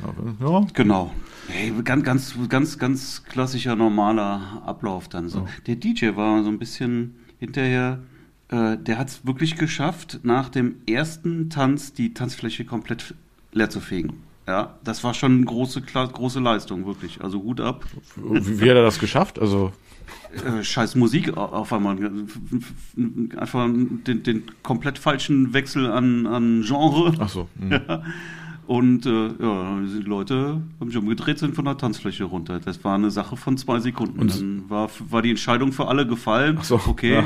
Ja, 0.00 0.50
ja. 0.60 0.66
Genau. 0.72 1.12
Hey, 1.48 1.72
ganz, 1.84 2.04
ganz, 2.04 2.34
ganz, 2.48 2.78
ganz 2.78 3.24
klassischer 3.24 3.76
normaler 3.76 4.62
Ablauf 4.64 5.08
dann 5.08 5.28
so. 5.28 5.46
Der 5.66 5.76
DJ 5.76 6.16
war 6.16 6.42
so 6.42 6.48
ein 6.48 6.58
bisschen, 6.58 7.16
hinterher, 7.38 8.00
äh, 8.48 8.76
der 8.78 8.98
hat 8.98 9.08
es 9.08 9.26
wirklich 9.26 9.56
geschafft, 9.56 10.20
nach 10.22 10.48
dem 10.48 10.76
ersten 10.88 11.50
Tanz 11.50 11.92
die 11.92 12.14
Tanzfläche 12.14 12.64
komplett 12.64 13.14
leer 13.52 13.70
zu 13.70 13.80
fegen. 13.80 14.22
Ja, 14.48 14.74
das 14.84 15.02
war 15.02 15.12
schon 15.14 15.32
eine 15.36 15.44
große, 15.44 15.80
große 15.82 16.38
Leistung, 16.38 16.86
wirklich. 16.86 17.20
Also 17.20 17.42
Hut 17.42 17.60
ab. 17.60 17.84
Wie, 18.16 18.60
wie 18.60 18.70
hat 18.70 18.76
er 18.76 18.84
das 18.84 19.00
geschafft? 19.00 19.40
Also 19.40 19.72
äh, 20.44 20.62
scheiß 20.62 20.94
Musik 20.96 21.36
auf 21.36 21.72
einmal. 21.72 21.96
Einfach 23.36 23.66
den, 23.66 24.22
den 24.22 24.42
komplett 24.62 24.98
falschen 24.98 25.52
Wechsel 25.52 25.90
an, 25.90 26.26
an 26.26 26.62
Genre. 26.62 27.14
Ach 27.18 27.28
so. 27.28 27.48
Hm. 27.58 27.72
Ja. 27.72 28.02
Und 28.66 29.06
äh, 29.06 29.28
ja, 29.40 29.78
die 29.80 30.02
Leute 30.02 30.60
haben 30.80 30.88
sich 30.88 30.96
umgedreht, 30.96 31.38
sind 31.38 31.54
von 31.54 31.64
der 31.64 31.78
Tanzfläche 31.78 32.24
runter. 32.24 32.58
Das 32.58 32.82
war 32.82 32.96
eine 32.96 33.12
Sache 33.12 33.36
von 33.36 33.56
zwei 33.56 33.78
Sekunden. 33.78 34.18
Und 34.18 34.34
dann 34.34 34.64
war, 34.68 34.90
war 35.08 35.22
die 35.22 35.30
Entscheidung 35.30 35.70
für 35.72 35.86
alle 35.86 36.06
gefallen. 36.06 36.58
Ach 36.60 36.64
so, 36.64 36.80
okay, 36.86 37.14
ja. 37.14 37.20
äh, 37.20 37.24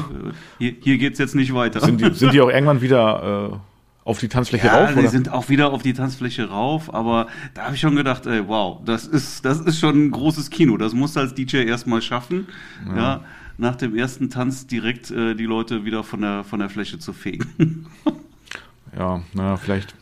hier, 0.58 0.74
hier 0.80 0.98
geht's 0.98 1.18
jetzt 1.18 1.34
nicht 1.34 1.54
weiter. 1.54 1.80
Sind 1.80 2.00
die, 2.00 2.12
sind 2.12 2.34
die 2.34 2.40
auch 2.42 2.50
irgendwann 2.52 2.82
wieder 2.82 3.52
äh, 3.54 3.69
auf 4.10 4.18
die 4.20 4.28
Tanzfläche 4.28 4.66
ja, 4.66 4.76
rauf? 4.84 4.92
die 4.92 4.98
Oder? 5.00 5.08
sind 5.08 5.28
auch 5.30 5.48
wieder 5.48 5.72
auf 5.72 5.82
die 5.82 5.94
Tanzfläche 5.94 6.48
rauf, 6.48 6.92
aber 6.92 7.28
da 7.54 7.64
habe 7.64 7.74
ich 7.74 7.80
schon 7.80 7.96
gedacht, 7.96 8.26
ey, 8.26 8.46
wow, 8.46 8.80
das 8.84 9.06
ist, 9.06 9.44
das 9.44 9.60
ist 9.60 9.78
schon 9.78 10.06
ein 10.06 10.10
großes 10.10 10.50
Kino. 10.50 10.76
Das 10.76 10.92
musst 10.92 11.16
du 11.16 11.20
als 11.20 11.34
DJ 11.34 11.58
erstmal 11.58 12.02
schaffen. 12.02 12.46
Ja. 12.88 12.96
ja. 12.96 13.24
nach 13.56 13.76
dem 13.76 13.94
ersten 13.96 14.28
Tanz 14.30 14.66
direkt 14.66 15.10
äh, 15.10 15.34
die 15.34 15.44
Leute 15.44 15.84
wieder 15.84 16.02
von 16.04 16.20
der, 16.22 16.44
von 16.44 16.60
der 16.60 16.68
Fläche 16.70 16.98
zu 16.98 17.12
fegen. 17.12 17.86
ja, 18.98 19.22
naja, 19.32 19.56
vielleicht 19.56 19.94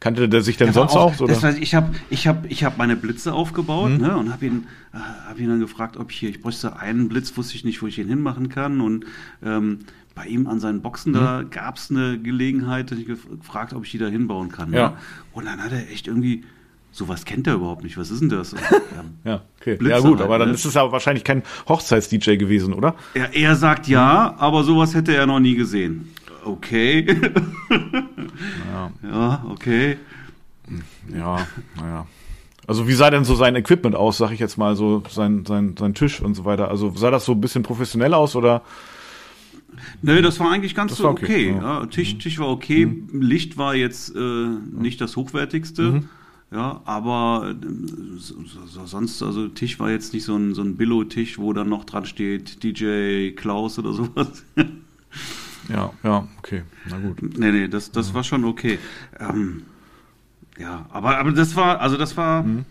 Kannte 0.00 0.28
der 0.28 0.42
sich 0.42 0.56
denn 0.58 0.66
Der 0.68 0.74
sonst 0.74 0.94
war 0.94 1.02
auch? 1.02 1.20
oder? 1.20 1.32
Das 1.32 1.42
heißt, 1.42 1.58
ich 1.58 1.74
habe 1.74 1.94
ich 2.10 2.26
hab, 2.26 2.50
ich 2.50 2.64
hab 2.64 2.76
meine 2.76 2.96
Blitze 2.96 3.32
aufgebaut 3.32 3.92
Mhm. 3.92 3.96
ne, 3.98 4.16
und 4.16 4.32
habe 4.32 4.46
ihn, 4.46 4.66
äh, 4.92 4.98
hab 5.28 5.38
ihn 5.38 5.48
dann 5.48 5.60
gefragt, 5.60 5.96
ob 5.96 6.10
ich 6.10 6.18
hier, 6.18 6.28
ich 6.28 6.42
bräuchte 6.42 6.78
einen 6.78 7.08
Blitz, 7.08 7.34
wusste 7.36 7.54
ich 7.56 7.64
nicht, 7.64 7.80
wo 7.80 7.86
ich 7.86 7.98
ihn 7.98 8.08
hinmachen 8.08 8.48
kann. 8.50 8.80
Und 8.82 9.06
ähm, 9.44 9.80
bei 10.16 10.26
ihm 10.26 10.48
an 10.48 10.58
seinen 10.58 10.82
Boxen 10.82 11.12
da 11.12 11.42
Mhm. 11.42 11.50
gab 11.50 11.76
es 11.76 11.90
eine 11.92 12.18
Gelegenheit, 12.18 12.90
dass 12.90 12.98
ich 12.98 13.06
gef- 13.06 13.38
gefragt, 13.38 13.72
ob 13.74 13.84
ich 13.84 13.92
die 13.92 13.98
da 13.98 14.06
hinbauen 14.08 14.50
kann. 14.50 14.72
Ja. 14.72 14.88
Ne? 14.88 14.96
Und 15.32 15.44
dann 15.44 15.62
hat 15.62 15.70
er 15.72 15.88
echt 15.90 16.08
irgendwie, 16.08 16.42
sowas 16.90 17.24
kennt 17.26 17.46
er 17.46 17.54
überhaupt 17.54 17.84
nicht. 17.84 17.96
Was 17.98 18.10
ist 18.10 18.20
denn 18.20 18.30
das? 18.30 18.52
Ähm, 18.54 18.58
Ja, 19.24 19.42
okay. 19.60 19.76
Blitze 19.76 19.94
ja 19.94 20.00
gut, 20.00 20.18
halt, 20.18 20.22
aber 20.22 20.38
dann 20.38 20.48
ne? 20.48 20.54
ist 20.54 20.64
es 20.64 20.76
aber 20.76 20.90
wahrscheinlich 20.90 21.22
kein 21.22 21.42
Hochzeits-DJ 21.68 22.36
gewesen, 22.36 22.72
oder? 22.72 22.94
er, 23.14 23.34
er 23.36 23.54
sagt 23.56 23.86
ja, 23.88 24.34
aber 24.38 24.64
sowas 24.64 24.94
hätte 24.94 25.14
er 25.14 25.26
noch 25.26 25.38
nie 25.38 25.54
gesehen. 25.54 26.08
Okay. 26.44 27.06
Ja, 28.72 28.90
ja, 29.02 29.44
okay. 29.50 29.96
ja, 31.12 31.46
naja. 31.76 32.06
Also 32.66 32.88
wie 32.88 32.92
sah 32.94 33.10
denn 33.10 33.24
so 33.24 33.34
sein 33.34 33.54
Equipment 33.56 33.94
aus, 33.94 34.18
sag 34.18 34.32
ich 34.32 34.40
jetzt 34.40 34.56
mal, 34.58 34.74
so 34.74 35.02
sein, 35.08 35.44
sein, 35.46 35.74
sein 35.78 35.94
Tisch 35.94 36.20
und 36.20 36.34
so 36.34 36.44
weiter? 36.44 36.68
Also 36.70 36.92
sah 36.96 37.10
das 37.10 37.24
so 37.24 37.32
ein 37.32 37.40
bisschen 37.40 37.62
professionell 37.62 38.12
aus 38.14 38.34
oder? 38.36 38.62
Nee, 40.02 40.22
das 40.22 40.40
war 40.40 40.50
eigentlich 40.50 40.74
ganz 40.74 40.92
Das 40.92 40.98
so 40.98 41.08
okay. 41.08 41.24
okay, 41.24 41.48
ja. 41.48 41.54
Mhm. 41.54 41.62
Ja, 41.62 41.86
Tisch, 41.86 42.18
Tisch 42.18 42.38
war 42.38 42.48
okay. 42.48 43.02
Licht 43.12 43.56
war 43.56 43.74
jetzt 43.74 44.14
äh, 44.14 44.48
nicht 44.72 45.00
das 45.00 45.16
hochwertigste. 45.16 45.82
Mhm. 45.92 46.08
Ja, 46.52 46.80
aber 46.84 47.54
äh, 47.60 47.66
so, 48.18 48.34
so, 48.44 48.66
so, 48.66 48.86
sonst, 48.86 49.22
also 49.22 49.48
Tisch 49.48 49.80
war 49.80 49.90
jetzt 49.90 50.14
nicht 50.14 50.24
so 50.24 50.36
ein, 50.36 50.54
so 50.54 50.62
ein 50.62 50.76
Billo-Tisch, 50.76 51.38
wo 51.38 51.52
dann 51.52 51.68
noch 51.68 51.84
dran 51.84 52.06
steht 52.06 52.62
DJ 52.62 53.30
Klaus 53.32 53.78
oder 53.78 53.92
sowas. 53.92 54.44
Ja, 55.68 55.92
ja, 56.04 56.28
okay, 56.38 56.62
na 56.88 56.98
gut. 56.98 57.20
nee, 57.38 57.50
nee, 57.50 57.66
das, 57.66 57.90
das 57.90 58.14
war 58.14 58.22
schon 58.22 58.44
okay. 58.44 58.78
Ähm, 59.18 59.62
ja, 60.58 60.86
aber, 60.90 61.18
aber 61.18 61.32
das 61.32 61.56
war, 61.56 61.80
also 61.80 61.96
das 61.96 62.16
war 62.16 62.44
Mhm. 62.44 62.64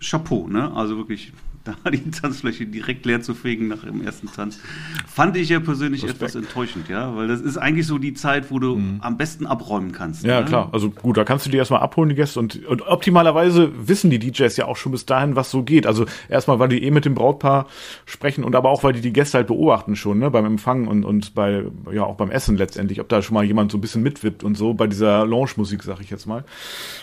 Chapeau, 0.00 0.48
ne? 0.48 0.72
Also 0.74 0.96
wirklich, 0.96 1.32
da 1.82 1.90
die 1.90 2.10
Tanzfläche 2.10 2.66
direkt 2.66 3.06
leer 3.06 3.22
zu 3.22 3.34
fegen 3.34 3.68
nach 3.68 3.84
dem 3.84 4.02
ersten 4.02 4.30
Tanz, 4.30 4.60
fand 5.06 5.36
ich 5.36 5.48
ja 5.48 5.60
persönlich 5.60 6.02
Respekt. 6.02 6.22
etwas 6.22 6.34
enttäuschend, 6.34 6.88
ja, 6.88 7.16
weil 7.16 7.28
das 7.28 7.40
ist 7.40 7.56
eigentlich 7.56 7.86
so 7.86 7.98
die 7.98 8.14
Zeit, 8.14 8.50
wo 8.50 8.58
du 8.58 8.80
am 9.00 9.16
besten 9.16 9.46
abräumen 9.46 9.92
kannst. 9.92 10.24
Mhm. 10.24 10.28
Ja, 10.28 10.40
ne? 10.40 10.46
klar. 10.46 10.68
Also 10.72 10.90
gut, 10.90 11.16
da 11.16 11.24
kannst 11.24 11.46
du 11.46 11.50
die 11.50 11.56
erstmal 11.56 11.80
abholen, 11.80 12.08
die 12.08 12.14
Gäste. 12.14 12.38
Und, 12.38 12.64
und 12.66 12.82
optimalerweise 12.82 13.72
wissen 13.88 14.10
die 14.10 14.18
DJs 14.18 14.56
ja 14.56 14.66
auch 14.66 14.76
schon 14.76 14.92
bis 14.92 15.06
dahin, 15.06 15.36
was 15.36 15.50
so 15.50 15.62
geht. 15.62 15.86
Also 15.86 16.06
erstmal, 16.28 16.58
weil 16.58 16.68
die 16.68 16.82
eh 16.82 16.90
mit 16.90 17.04
dem 17.04 17.14
Brautpaar 17.14 17.66
sprechen 18.04 18.44
und 18.44 18.54
aber 18.54 18.70
auch, 18.70 18.82
weil 18.84 18.92
die 18.92 19.00
die 19.00 19.12
Gäste 19.12 19.38
halt 19.38 19.46
beobachten 19.46 19.96
schon, 19.96 20.18
ne, 20.18 20.30
beim 20.30 20.44
Empfang 20.44 20.86
und, 20.86 21.04
und 21.04 21.34
bei, 21.34 21.64
ja, 21.92 22.04
auch 22.04 22.16
beim 22.16 22.30
Essen 22.30 22.56
letztendlich, 22.56 23.00
ob 23.00 23.08
da 23.08 23.22
schon 23.22 23.34
mal 23.34 23.44
jemand 23.44 23.72
so 23.72 23.78
ein 23.78 23.80
bisschen 23.80 24.02
mitwippt 24.02 24.44
und 24.44 24.56
so, 24.56 24.74
bei 24.74 24.86
dieser 24.86 25.24
Lounge-Musik, 25.26 25.82
sag 25.82 26.00
ich 26.00 26.10
jetzt 26.10 26.26
mal. 26.26 26.44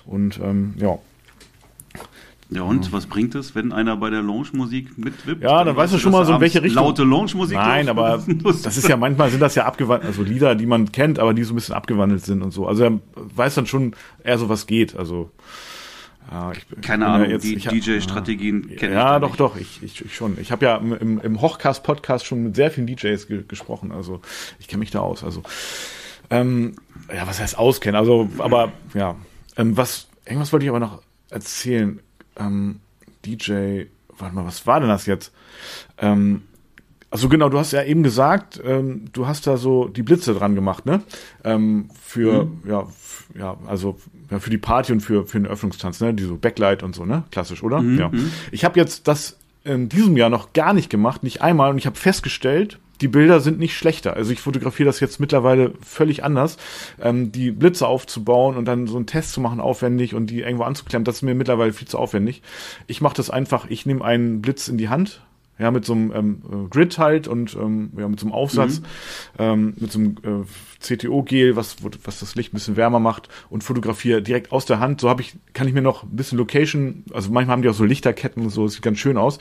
Und, 0.05 0.39
ähm, 0.43 0.75
ja. 0.77 0.99
Ja, 2.53 2.63
und 2.63 2.91
was 2.91 3.05
bringt 3.05 3.33
es, 3.35 3.55
wenn 3.55 3.71
einer 3.71 3.95
bei 3.95 4.09
der 4.09 4.21
Lounge-Musik 4.21 4.97
mitwippt? 4.97 5.41
Ja, 5.41 5.63
dann 5.63 5.75
weißt 5.75 5.93
du 5.93 5.97
schon 5.99 6.11
mal 6.11 6.25
so, 6.25 6.33
in 6.33 6.41
welche 6.41 6.61
Richtung- 6.61 6.83
Laute 6.83 7.03
Lounge-Musik 7.03 7.55
Nein, 7.55 7.87
aber 7.87 8.21
das 8.43 8.77
ist 8.77 8.87
ja 8.89 8.97
manchmal 8.97 9.29
sind 9.29 9.39
das 9.39 9.55
ja 9.55 9.65
abgewandelt, 9.65 10.09
also 10.09 10.21
Lieder, 10.21 10.53
die 10.55 10.65
man 10.65 10.91
kennt, 10.91 11.17
aber 11.17 11.33
die 11.33 11.43
so 11.43 11.53
ein 11.53 11.55
bisschen 11.55 11.75
abgewandelt 11.75 12.25
sind 12.25 12.41
und 12.41 12.51
so. 12.51 12.67
Also 12.67 12.83
er 12.83 12.99
weiß 13.15 13.55
dann 13.55 13.67
schon 13.67 13.95
eher 14.23 14.37
so, 14.37 14.49
was 14.49 14.67
geht. 14.67 14.97
Also 14.97 15.31
ja, 16.29 16.51
ich, 16.51 16.65
ich 16.75 16.81
Keine 16.81 17.05
ja 17.05 17.13
Ahnung, 17.13 17.29
jetzt- 17.29 17.43
die 17.45 17.55
ich 17.55 17.63
DJ-Strategien 17.67 18.67
Ja, 18.69 18.75
kenne 18.75 18.91
ich 18.91 18.97
ja 18.97 19.19
doch, 19.19 19.35
doch. 19.37 19.55
Ich, 19.55 19.81
ich, 19.81 20.03
ich 20.03 20.13
schon. 20.15 20.37
Ich 20.39 20.51
habe 20.51 20.65
ja 20.65 20.75
im, 20.75 20.93
im, 20.93 21.19
im 21.21 21.39
Hochcast-Podcast 21.41 22.25
schon 22.25 22.43
mit 22.43 22.55
sehr 22.57 22.69
vielen 22.69 22.85
DJs 22.87 23.27
ge 23.27 23.43
gesprochen. 23.47 23.93
Also 23.93 24.19
ich 24.59 24.67
kenne 24.67 24.79
mich 24.81 24.91
da 24.91 24.99
aus. 24.99 25.23
Also 25.23 25.41
ähm, 26.29 26.73
ja, 27.13 27.25
was 27.27 27.39
heißt 27.39 27.57
auskennen? 27.57 27.95
Also, 27.97 28.29
aber 28.39 28.71
ja, 28.93 29.15
ähm, 29.57 29.75
was 29.77 30.07
irgendwas 30.25 30.51
wollte 30.53 30.65
ich 30.65 30.69
aber 30.69 30.79
noch 30.81 31.01
erzählen. 31.29 31.99
Ähm, 32.37 32.79
DJ, 33.25 33.83
warte 34.17 34.35
mal, 34.35 34.45
was 34.45 34.65
war 34.67 34.79
denn 34.79 34.89
das 34.89 35.05
jetzt? 35.05 35.31
Ähm, 35.97 36.43
also 37.09 37.27
genau, 37.27 37.49
du 37.49 37.59
hast 37.59 37.73
ja 37.73 37.83
eben 37.83 38.03
gesagt, 38.03 38.61
ähm, 38.63 39.05
du 39.11 39.27
hast 39.27 39.45
da 39.45 39.57
so 39.57 39.87
die 39.89 40.01
Blitze 40.01 40.33
dran 40.33 40.55
gemacht, 40.55 40.85
ne? 40.85 41.01
Ähm, 41.43 41.89
für 42.01 42.47
ja, 42.65 42.81
f- 42.83 43.25
ja, 43.37 43.57
also 43.67 43.99
ja, 44.29 44.39
für 44.39 44.49
die 44.49 44.57
Party 44.57 44.93
und 44.93 45.01
für 45.01 45.27
für 45.27 45.37
den 45.37 45.45
Öffnungstanz, 45.45 45.99
ne? 45.99 46.13
Die 46.13 46.23
so 46.23 46.37
Backlight 46.37 46.83
und 46.83 46.95
so, 46.95 47.05
ne? 47.05 47.23
Klassisch, 47.31 47.63
oder? 47.63 47.81
Ja. 47.81 48.11
Ich 48.51 48.63
habe 48.63 48.79
jetzt 48.79 49.07
das 49.09 49.37
in 49.65 49.89
diesem 49.89 50.15
Jahr 50.15 50.29
noch 50.29 50.53
gar 50.53 50.73
nicht 50.73 50.89
gemacht, 50.89 51.21
nicht 51.23 51.41
einmal, 51.41 51.69
und 51.71 51.77
ich 51.77 51.85
habe 51.85 51.97
festgestellt, 51.97 52.79
die 53.01 53.07
Bilder 53.07 53.39
sind 53.39 53.59
nicht 53.59 53.75
schlechter. 53.75 54.15
Also 54.15 54.31
ich 54.31 54.39
fotografiere 54.39 54.87
das 54.87 54.99
jetzt 54.99 55.19
mittlerweile 55.19 55.73
völlig 55.83 56.23
anders. 56.23 56.57
Ähm, 57.01 57.31
die 57.31 57.51
Blitze 57.51 57.87
aufzubauen 57.87 58.55
und 58.55 58.65
dann 58.65 58.87
so 58.87 58.97
einen 58.97 59.07
Test 59.07 59.33
zu 59.33 59.41
machen, 59.41 59.59
aufwendig 59.59 60.13
und 60.15 60.27
die 60.27 60.41
irgendwo 60.41 60.63
anzuklemmen, 60.63 61.03
das 61.03 61.17
ist 61.17 61.21
mir 61.23 61.35
mittlerweile 61.35 61.73
viel 61.73 61.87
zu 61.87 61.97
aufwendig. 61.97 62.41
Ich 62.87 63.01
mache 63.01 63.15
das 63.15 63.29
einfach, 63.29 63.65
ich 63.69 63.85
nehme 63.85 64.03
einen 64.05 64.41
Blitz 64.41 64.67
in 64.67 64.77
die 64.77 64.89
Hand, 64.89 65.21
ja, 65.61 65.69
mit 65.69 65.85
so 65.85 65.93
einem 65.93 66.11
ähm, 66.13 66.41
äh, 66.51 66.69
Grid 66.69 66.97
halt 66.97 67.27
und 67.27 67.55
ähm, 67.55 67.91
ja, 67.97 68.07
mit 68.07 68.19
so 68.19 68.25
einem 68.25 68.33
Aufsatz, 68.33 68.81
ähm, 69.37 69.73
mit 69.77 69.91
so 69.91 69.99
einem 69.99 70.15
äh, 70.23 70.45
CTO-Gel, 70.79 71.55
was, 71.55 71.77
was 72.03 72.19
das 72.19 72.35
Licht 72.35 72.51
ein 72.51 72.55
bisschen 72.55 72.77
wärmer 72.77 72.99
macht 72.99 73.29
und 73.49 73.63
fotografiere 73.63 74.23
direkt 74.23 74.51
aus 74.51 74.65
der 74.65 74.79
Hand. 74.79 75.01
So 75.01 75.09
habe 75.09 75.21
ich, 75.21 75.35
kann 75.53 75.67
ich 75.67 75.73
mir 75.73 75.83
noch 75.83 76.03
ein 76.03 76.15
bisschen 76.15 76.39
Location, 76.39 77.03
also 77.13 77.31
manchmal 77.31 77.53
haben 77.53 77.61
die 77.61 77.69
auch 77.69 77.75
so 77.75 77.85
Lichterketten 77.85 78.43
und 78.43 78.49
so, 78.49 78.65
das 78.65 78.73
sieht 78.73 78.81
ganz 78.81 78.97
schön 78.97 79.17
aus. 79.17 79.37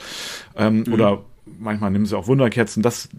Ähm, 0.55 0.83
Oder 0.91 1.23
manchmal 1.59 1.91
nehmen 1.91 2.05
sie 2.05 2.17
auch 2.17 2.27
Wunderkerzen. 2.27 2.83
Das 2.83 3.09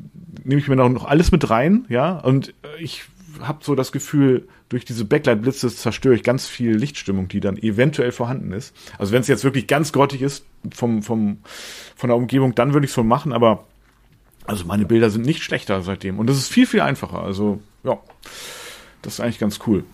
nehme 0.45 0.61
ich 0.61 0.69
mir 0.69 0.77
noch, 0.77 0.89
noch 0.89 1.05
alles 1.05 1.33
mit 1.33 1.49
rein, 1.51 1.85
ja. 1.89 2.19
Und 2.19 2.51
äh, 2.63 2.83
ich 2.83 3.05
habe 3.41 3.65
so 3.65 3.75
das 3.75 3.93
Gefühl, 3.93 4.49
durch 4.69 4.85
diese 4.85 5.05
Backlight-Blitze 5.05 5.75
zerstöre 5.75 6.15
ich 6.15 6.23
ganz 6.23 6.47
viel 6.47 6.77
Lichtstimmung, 6.77 7.29
die 7.29 7.41
dann 7.41 7.57
eventuell 7.57 8.13
vorhanden 8.13 8.53
ist. 8.53 8.75
Also 8.99 9.13
wenn 9.13 9.21
es 9.21 9.29
jetzt 9.29 9.45
wirklich 9.45 9.67
ganz 9.67 9.93
grottig 9.93 10.23
ist 10.23 10.45
vom, 10.75 11.03
vom, 11.03 11.39
von 11.97 12.09
der 12.09 12.17
Umgebung, 12.17 12.55
dann 12.55 12.73
würde 12.73 12.85
ich 12.85 12.91
es 12.91 12.95
so 12.95 13.03
machen, 13.03 13.33
aber 13.33 13.67
also 14.45 14.65
meine 14.65 14.85
Bilder 14.85 15.11
sind 15.11 15.25
nicht 15.25 15.43
schlechter 15.43 15.83
seitdem. 15.83 16.19
Und 16.19 16.29
das 16.29 16.37
ist 16.37 16.49
viel, 16.49 16.67
viel 16.67 16.81
einfacher. 16.81 17.23
Also, 17.23 17.61
ja, 17.85 17.99
das 19.03 19.15
ist 19.15 19.21
eigentlich 19.21 19.39
ganz 19.39 19.61
cool. 19.67 19.85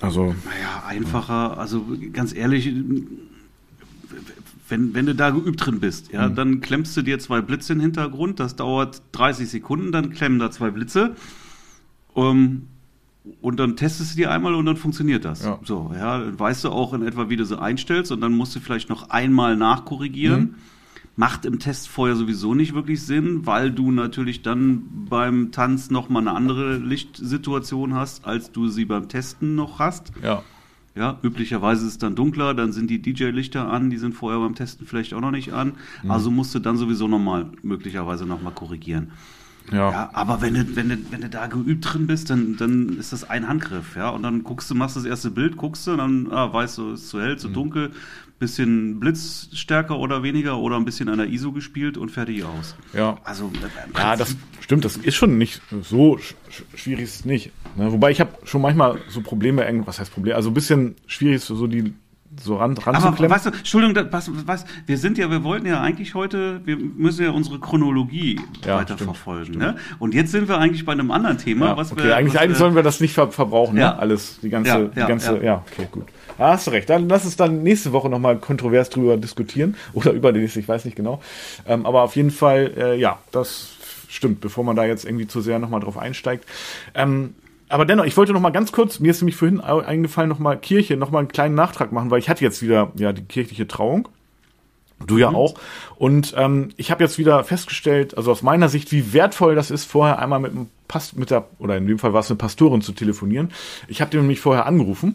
Also, 0.00 0.34
Naja, 0.44 0.84
einfacher, 0.86 1.58
also 1.58 1.84
ganz 2.12 2.34
ehrlich, 2.34 2.72
wenn, 4.68 4.94
wenn 4.94 5.06
du 5.06 5.14
da 5.14 5.30
geübt 5.30 5.64
drin 5.64 5.80
bist, 5.80 6.08
Mhm. 6.08 6.14
ja, 6.14 6.28
dann 6.28 6.60
klemmst 6.60 6.96
du 6.96 7.02
dir 7.02 7.18
zwei 7.18 7.40
Blitze 7.40 7.72
in 7.72 7.78
den 7.78 7.84
Hintergrund, 7.86 8.38
das 8.40 8.56
dauert 8.56 9.02
30 9.12 9.48
Sekunden, 9.48 9.92
dann 9.92 10.10
klemmen 10.10 10.38
da 10.38 10.50
zwei 10.50 10.70
Blitze. 10.70 11.14
Um, 12.14 12.68
und 13.42 13.60
dann 13.60 13.76
testest 13.76 14.12
du 14.12 14.16
die 14.16 14.26
einmal 14.26 14.54
und 14.54 14.64
dann 14.66 14.76
funktioniert 14.76 15.24
das. 15.24 15.44
Ja. 15.44 15.58
So, 15.64 15.92
ja, 15.94 16.18
dann 16.18 16.38
weißt 16.38 16.64
du 16.64 16.70
auch 16.70 16.94
in 16.94 17.02
etwa, 17.02 17.28
wie 17.28 17.36
du 17.36 17.44
sie 17.44 17.60
einstellst 17.60 18.10
und 18.10 18.20
dann 18.22 18.32
musst 18.32 18.56
du 18.56 18.60
vielleicht 18.60 18.88
noch 18.88 19.10
einmal 19.10 19.56
nachkorrigieren. 19.56 20.40
Mhm. 20.40 20.54
Macht 21.16 21.44
im 21.44 21.58
Test 21.58 21.88
vorher 21.88 22.14
sowieso 22.16 22.54
nicht 22.54 22.74
wirklich 22.74 23.02
Sinn, 23.02 23.44
weil 23.44 23.72
du 23.72 23.90
natürlich 23.90 24.42
dann 24.42 24.82
beim 25.10 25.50
Tanz 25.50 25.90
noch 25.90 26.08
mal 26.08 26.20
eine 26.20 26.32
andere 26.32 26.76
Lichtsituation 26.78 27.94
hast, 27.94 28.24
als 28.24 28.52
du 28.52 28.68
sie 28.68 28.84
beim 28.84 29.08
Testen 29.08 29.54
noch 29.56 29.78
hast. 29.78 30.12
ja. 30.22 30.42
Ja, 30.98 31.16
üblicherweise 31.22 31.86
ist 31.86 31.92
es 31.92 31.98
dann 31.98 32.16
dunkler, 32.16 32.54
dann 32.54 32.72
sind 32.72 32.90
die 32.90 33.00
DJ-Lichter 33.00 33.70
an, 33.70 33.88
die 33.88 33.98
sind 33.98 34.14
vorher 34.14 34.40
beim 34.40 34.56
Testen 34.56 34.84
vielleicht 34.84 35.14
auch 35.14 35.20
noch 35.20 35.30
nicht 35.30 35.52
an. 35.52 35.74
Mhm. 36.02 36.10
Also 36.10 36.32
musst 36.32 36.52
du 36.56 36.58
dann 36.58 36.76
sowieso 36.76 37.06
nochmal, 37.06 37.46
möglicherweise 37.62 38.26
nochmal 38.26 38.52
korrigieren. 38.52 39.12
Ja. 39.72 39.90
ja. 39.90 40.10
aber 40.12 40.40
wenn 40.40 40.54
du, 40.54 40.76
wenn, 40.76 40.88
du, 40.88 40.96
wenn 41.10 41.20
du 41.20 41.28
da 41.28 41.46
geübt 41.46 41.92
drin 41.92 42.06
bist, 42.06 42.30
dann, 42.30 42.56
dann 42.56 42.98
ist 42.98 43.12
das 43.12 43.28
ein 43.28 43.48
Handgriff, 43.48 43.96
ja. 43.96 44.10
Und 44.10 44.22
dann 44.22 44.42
guckst 44.44 44.70
du, 44.70 44.74
machst 44.74 44.96
das 44.96 45.04
erste 45.04 45.30
Bild, 45.30 45.56
guckst 45.56 45.86
du, 45.86 45.96
dann 45.96 46.28
ah, 46.32 46.52
weißt 46.52 46.78
du, 46.78 46.92
ist 46.92 47.08
zu 47.08 47.20
hell, 47.20 47.36
zu 47.38 47.48
dunkel, 47.48 47.90
bisschen 48.38 49.00
Blitzstärker 49.00 49.98
oder 49.98 50.22
weniger 50.22 50.58
oder 50.58 50.76
ein 50.76 50.84
bisschen 50.84 51.08
an 51.08 51.18
der 51.18 51.28
ISO 51.28 51.52
gespielt 51.52 51.96
und 51.96 52.10
fertig 52.10 52.44
aus. 52.44 52.76
Ja. 52.94 53.18
Also 53.24 53.50
äh, 53.54 53.98
Ja, 53.98 54.16
das 54.16 54.36
stimmt, 54.60 54.84
das 54.84 54.96
ist 54.96 55.16
schon 55.16 55.38
nicht 55.38 55.60
so 55.82 56.18
sch 56.18 56.34
sch- 56.50 56.76
schwierig 56.78 57.04
ist 57.04 57.14
es 57.16 57.24
nicht. 57.24 57.50
Ne? 57.76 57.90
Wobei 57.92 58.10
ich 58.12 58.20
habe 58.20 58.30
schon 58.44 58.62
manchmal 58.62 58.98
so 59.08 59.20
Probleme, 59.22 59.64
was 59.86 59.98
heißt 59.98 60.12
Probleme? 60.14 60.36
Also 60.36 60.50
ein 60.50 60.54
bisschen 60.54 60.94
schwierig 61.06 61.36
ist 61.36 61.46
so 61.48 61.66
die 61.66 61.92
so 62.40 62.56
ran, 62.56 62.72
Aber 62.76 62.86
ranzuklemmen. 62.86 63.30
weißt 63.34 63.46
du, 63.46 63.50
Entschuldigung, 63.50 64.06
was, 64.10 64.30
was, 64.46 64.64
wir 64.86 64.98
sind 64.98 65.18
ja, 65.18 65.30
wir 65.30 65.42
wollten 65.44 65.66
ja 65.66 65.80
eigentlich 65.80 66.14
heute, 66.14 66.60
wir 66.64 66.76
müssen 66.76 67.24
ja 67.24 67.30
unsere 67.30 67.58
Chronologie 67.58 68.40
Ja, 68.64 68.76
weiter 68.76 68.94
stimmt, 68.94 69.16
verfolgen. 69.16 69.58
Ne? 69.58 69.76
Und 69.98 70.14
jetzt 70.14 70.30
sind 70.32 70.48
wir 70.48 70.58
eigentlich 70.58 70.84
bei 70.84 70.92
einem 70.92 71.10
anderen 71.10 71.38
Thema, 71.38 71.66
ja, 71.66 71.76
was 71.76 71.92
okay, 71.92 72.04
wir. 72.04 72.16
eigentlich, 72.16 72.34
was 72.34 72.42
eigentlich 72.42 72.56
wir, 72.56 72.58
sollen 72.58 72.74
wir 72.74 72.82
das 72.82 73.00
nicht 73.00 73.14
ver 73.14 73.30
verbrauchen, 73.30 73.76
Ja. 73.76 73.92
ne? 73.92 73.98
Alles, 73.98 74.38
die 74.40 74.48
ganze, 74.50 74.70
Ja, 74.70 74.78
die 74.84 74.98
ja, 75.00 75.06
ganze, 75.06 75.36
ja. 75.38 75.42
ja. 75.42 75.64
okay, 75.72 75.88
gut. 75.90 76.06
Da 76.38 76.52
hast 76.52 76.66
du 76.68 76.70
recht. 76.70 76.88
Dann 76.88 77.08
lass 77.08 77.24
uns 77.24 77.36
dann 77.36 77.62
nächste 77.62 77.92
Woche 77.92 78.08
nochmal 78.08 78.38
kontrovers 78.38 78.90
drüber 78.90 79.16
diskutieren. 79.16 79.74
Oder 79.92 80.12
über 80.12 80.32
die 80.32 80.40
nächste, 80.40 80.60
ich 80.60 80.68
weiß 80.68 80.84
nicht 80.84 80.96
genau. 80.96 81.20
Ähm, 81.66 81.84
aber 81.84 82.02
auf 82.02 82.14
jeden 82.16 82.30
Fall, 82.30 82.72
äh, 82.76 82.96
ja, 82.98 83.18
das 83.32 83.70
stimmt, 84.08 84.40
bevor 84.40 84.64
man 84.64 84.76
da 84.76 84.84
jetzt 84.84 85.04
irgendwie 85.04 85.26
zu 85.26 85.40
sehr 85.40 85.58
nochmal 85.58 85.80
drauf 85.80 85.98
einsteigt. 85.98 86.44
Ähm, 86.94 87.34
aber 87.68 87.84
dennoch, 87.84 88.04
ich 88.04 88.16
wollte 88.16 88.32
noch 88.32 88.40
mal 88.40 88.50
ganz 88.50 88.72
kurz, 88.72 89.00
mir 89.00 89.10
ist 89.10 89.20
nämlich 89.20 89.36
vorhin 89.36 89.60
eingefallen, 89.60 90.28
noch 90.28 90.38
mal 90.38 90.56
Kirche, 90.56 90.96
noch 90.96 91.10
mal 91.10 91.20
einen 91.20 91.28
kleinen 91.28 91.54
Nachtrag 91.54 91.92
machen, 91.92 92.10
weil 92.10 92.18
ich 92.18 92.28
hatte 92.28 92.44
jetzt 92.44 92.62
wieder 92.62 92.92
ja 92.96 93.12
die 93.12 93.22
kirchliche 93.22 93.68
Trauung. 93.68 94.08
Du 95.06 95.14
Mhm. 95.14 95.20
ja 95.20 95.28
auch. 95.28 95.54
Und 95.96 96.34
ähm, 96.36 96.70
ich 96.76 96.90
habe 96.90 97.04
jetzt 97.04 97.18
wieder 97.18 97.44
festgestellt, 97.44 98.16
also 98.16 98.32
aus 98.32 98.42
meiner 98.42 98.68
Sicht, 98.68 98.90
wie 98.90 99.12
wertvoll 99.12 99.54
das 99.54 99.70
ist, 99.70 99.84
vorher 99.84 100.18
einmal 100.18 100.40
mit 100.40 100.52
dem 100.52 100.68
Past 100.88 101.16
mit 101.18 101.30
der, 101.30 101.46
oder 101.58 101.76
in 101.76 101.86
dem 101.86 101.98
Fall 101.98 102.12
war 102.12 102.20
es 102.20 102.30
eine 102.30 102.38
Pastorin 102.38 102.80
zu 102.80 102.92
telefonieren. 102.92 103.50
Ich 103.86 104.00
habe 104.00 104.10
die 104.10 104.16
nämlich 104.16 104.40
vorher 104.40 104.66
angerufen. 104.66 105.14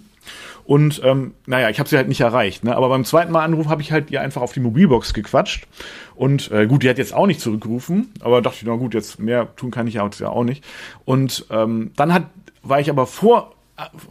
Und 0.65 1.01
ähm, 1.03 1.33
naja, 1.45 1.69
ich 1.69 1.79
habe 1.79 1.89
sie 1.89 1.97
halt 1.97 2.07
nicht 2.07 2.21
erreicht. 2.21 2.63
Ne? 2.63 2.75
Aber 2.75 2.87
beim 2.87 3.03
zweiten 3.03 3.31
Mal 3.31 3.43
Anruf 3.43 3.67
habe 3.67 3.81
ich 3.81 3.91
halt 3.91 4.11
ihr 4.11 4.21
einfach 4.21 4.41
auf 4.41 4.53
die 4.53 4.61
Mobilbox 4.61 5.13
gequatscht. 5.13 5.67
Und 6.15 6.51
äh, 6.51 6.67
gut, 6.67 6.83
die 6.83 6.89
hat 6.89 6.97
jetzt 6.97 7.13
auch 7.13 7.27
nicht 7.27 7.41
zurückgerufen, 7.41 8.13
aber 8.21 8.41
dachte 8.41 8.57
ich, 8.61 8.63
na 8.63 8.75
gut, 8.75 8.93
jetzt 8.93 9.19
mehr 9.19 9.53
tun 9.55 9.71
kann 9.71 9.87
ich 9.87 9.95
ja 9.95 10.03
auch 10.03 10.43
nicht. 10.43 10.63
Und 11.05 11.45
ähm, 11.49 11.91
dann 11.95 12.13
hat, 12.13 12.27
war 12.63 12.79
ich 12.79 12.89
aber 12.89 13.05
vor, 13.05 13.53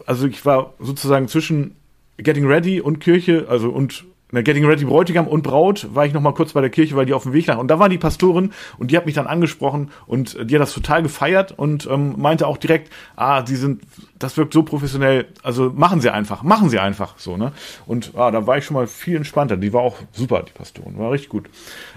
also 0.07 0.27
ich 0.27 0.45
war 0.45 0.75
sozusagen 0.79 1.29
zwischen 1.29 1.77
Getting 2.19 2.47
Ready 2.47 2.81
und 2.81 3.01
Kirche, 3.01 3.47
also 3.49 3.71
und 3.71 4.05
na, 4.35 4.41
Getting 4.41 4.65
Ready 4.65 4.87
Bräutigam 4.87 5.29
und 5.29 5.43
Braut 5.43 5.95
war 5.95 6.07
ich 6.07 6.15
noch 6.15 6.23
mal 6.23 6.33
kurz 6.33 6.55
bei 6.55 6.63
der 6.63 6.71
Kirche, 6.71 6.97
weil 6.97 7.05
die 7.05 7.13
auf 7.13 7.25
dem 7.25 7.35
Weg 7.35 7.49
nach. 7.49 7.59
Und 7.59 7.69
da 7.69 7.79
war 7.79 7.91
die 7.91 7.99
Pastorin 7.99 8.53
und 8.79 8.91
die 8.91 8.97
hat 8.97 9.05
mich 9.05 9.15
dann 9.15 9.27
angesprochen 9.27 9.91
und 10.07 10.35
äh, 10.37 10.47
die 10.47 10.55
hat 10.55 10.63
das 10.63 10.73
total 10.73 11.03
gefeiert 11.03 11.53
und 11.53 11.87
ähm, 11.87 12.15
meinte 12.17 12.47
auch 12.47 12.57
direkt, 12.57 12.91
ah, 13.15 13.45
sie 13.45 13.57
sind, 13.57 13.83
das 14.19 14.39
wirkt 14.39 14.55
so 14.55 14.63
professionell, 14.63 15.27
also 15.43 15.71
machen 15.75 16.01
sie 16.01 16.11
einfach, 16.11 16.43
machen 16.43 16.71
sie 16.71 16.79
einfach 16.79 17.19
so, 17.19 17.37
ne? 17.37 17.53
Und 17.87 18.13
ah, 18.17 18.31
da 18.31 18.47
war 18.47 18.57
ich 18.57 18.65
schon 18.65 18.75
mal 18.75 18.87
viel 18.87 19.17
entspannter. 19.17 19.59
Die 19.59 19.75
war 19.75 19.83
auch 19.83 19.99
super, 20.13 20.43
die 20.43 20.53
Pastorin, 20.53 20.97
war 20.97 21.13
richtig 21.13 21.29
gut. 21.29 21.51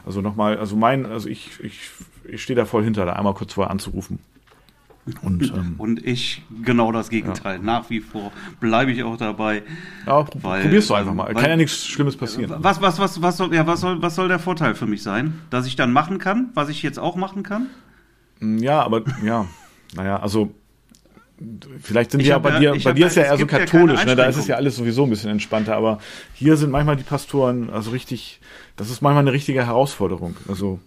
Also 0.05 0.19
nochmal, 0.19 0.57
also 0.57 0.75
mein, 0.75 1.05
also 1.05 1.29
ich, 1.29 1.51
ich, 1.63 1.89
ich 2.27 2.43
stehe 2.43 2.57
da 2.57 2.65
voll 2.65 2.83
hinter, 2.83 3.05
da 3.05 3.13
einmal 3.13 3.33
kurz 3.33 3.53
vorher 3.53 3.71
anzurufen. 3.71 4.19
Und 5.21 5.43
ähm, 5.55 5.75
Und 5.77 6.03
ich 6.05 6.41
genau 6.63 6.91
das 6.91 7.09
Gegenteil. 7.09 7.59
Nach 7.59 7.89
wie 7.91 7.99
vor 7.99 8.31
bleibe 8.59 8.91
ich 8.91 9.03
auch 9.03 9.17
dabei. 9.17 9.61
ja, 10.07 10.25
Weil, 10.41 10.63
probierst 10.63 10.89
du 10.89 10.95
einfach 10.95 11.13
mal. 11.13 11.27
weil- 11.27 11.35
Kann 11.35 11.51
ja 11.51 11.55
nichts 11.57 11.85
Schlimmes 11.85 12.17
passieren. 12.17 12.55
Was, 12.63 12.81
was, 12.81 12.97
was, 12.97 13.21
was 13.21 13.37
soll, 13.37 13.53
ja, 13.53 13.67
was 13.67 13.81
soll, 13.81 14.01
was 14.01 14.15
soll 14.15 14.27
der 14.29 14.39
Vorteil 14.39 14.73
für 14.73 14.87
mich 14.87 15.03
sein? 15.03 15.41
Dass 15.51 15.67
ich 15.67 15.75
dann 15.75 15.91
machen 15.93 16.17
kann, 16.17 16.49
was 16.55 16.69
ich 16.69 16.81
jetzt 16.81 16.97
auch 16.97 17.15
machen 17.15 17.43
kann? 17.43 17.67
Ja, 18.41 18.81
aber 18.81 19.03
ja, 19.23 19.45
naja, 19.95 20.19
also 20.19 20.51
vielleicht 21.81 22.11
sind 22.11 22.21
Ich 22.21 22.25
die 22.25 22.29
ja 22.31 22.39
bei 22.39 22.59
ja- 22.59 22.73
dir, 22.73 22.83
bei 22.83 22.93
dir 22.93 23.01
ja- 23.01 23.07
ist 23.07 23.15
ja 23.15 23.23
eher 23.23 23.37
so 23.37 23.45
ja 23.45 23.59
katholisch, 23.59 24.05
ne? 24.05 24.15
da 24.15 24.25
ist 24.25 24.37
es 24.37 24.47
ja 24.47 24.55
alles 24.55 24.75
sowieso 24.75 25.03
ein 25.03 25.09
bisschen 25.09 25.29
entspannter, 25.29 25.75
aber 25.75 25.99
hier 26.33 26.55
sind 26.57 26.71
manchmal 26.71 26.95
die 26.95 27.03
Pastoren, 27.03 27.69
also 27.69 27.91
richtig, 27.91 28.39
das 28.75 28.89
ist 28.89 29.01
manchmal 29.01 29.21
eine 29.23 29.33
richtige 29.33 29.65
Herausforderung. 29.65 30.35
Also 30.47 30.79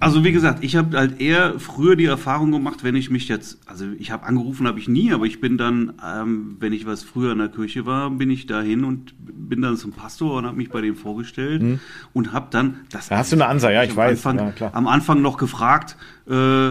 Also 0.00 0.24
wie 0.24 0.32
gesagt, 0.32 0.62
ich 0.62 0.76
habe 0.76 0.96
halt 0.96 1.20
eher 1.20 1.58
früher 1.58 1.96
die 1.96 2.04
Erfahrung 2.04 2.50
gemacht, 2.50 2.84
wenn 2.84 2.94
ich 2.96 3.10
mich 3.10 3.28
jetzt, 3.28 3.58
also 3.66 3.86
ich 3.98 4.10
habe 4.10 4.24
angerufen, 4.26 4.66
habe 4.66 4.78
ich 4.78 4.88
nie, 4.88 5.12
aber 5.12 5.24
ich 5.26 5.40
bin 5.40 5.56
dann, 5.58 5.94
ähm, 6.04 6.56
wenn 6.60 6.72
ich 6.72 6.86
was 6.86 7.02
früher 7.02 7.32
in 7.32 7.38
der 7.38 7.48
Kirche 7.48 7.86
war, 7.86 8.10
bin 8.10 8.30
ich 8.30 8.46
dahin 8.46 8.84
und 8.84 9.14
bin 9.18 9.62
dann 9.62 9.76
zum 9.76 9.92
Pastor 9.92 10.38
und 10.38 10.46
habe 10.46 10.56
mich 10.56 10.70
bei 10.70 10.80
dem 10.80 10.96
vorgestellt 10.96 11.80
und 12.12 12.32
habe 12.32 12.48
dann, 12.50 12.80
das 12.90 13.06
Mhm. 13.06 13.08
Da 13.10 13.18
hast 13.18 13.32
du 13.32 13.36
eine 13.36 13.46
Ansage, 13.46 13.74
ja, 13.74 13.82
ich 13.84 13.90
am 13.90 13.96
weiß, 13.96 14.26
Anfang, 14.26 14.52
ja, 14.58 14.70
am 14.74 14.86
Anfang 14.86 15.22
noch 15.22 15.38
gefragt, 15.38 15.96
äh, 16.28 16.70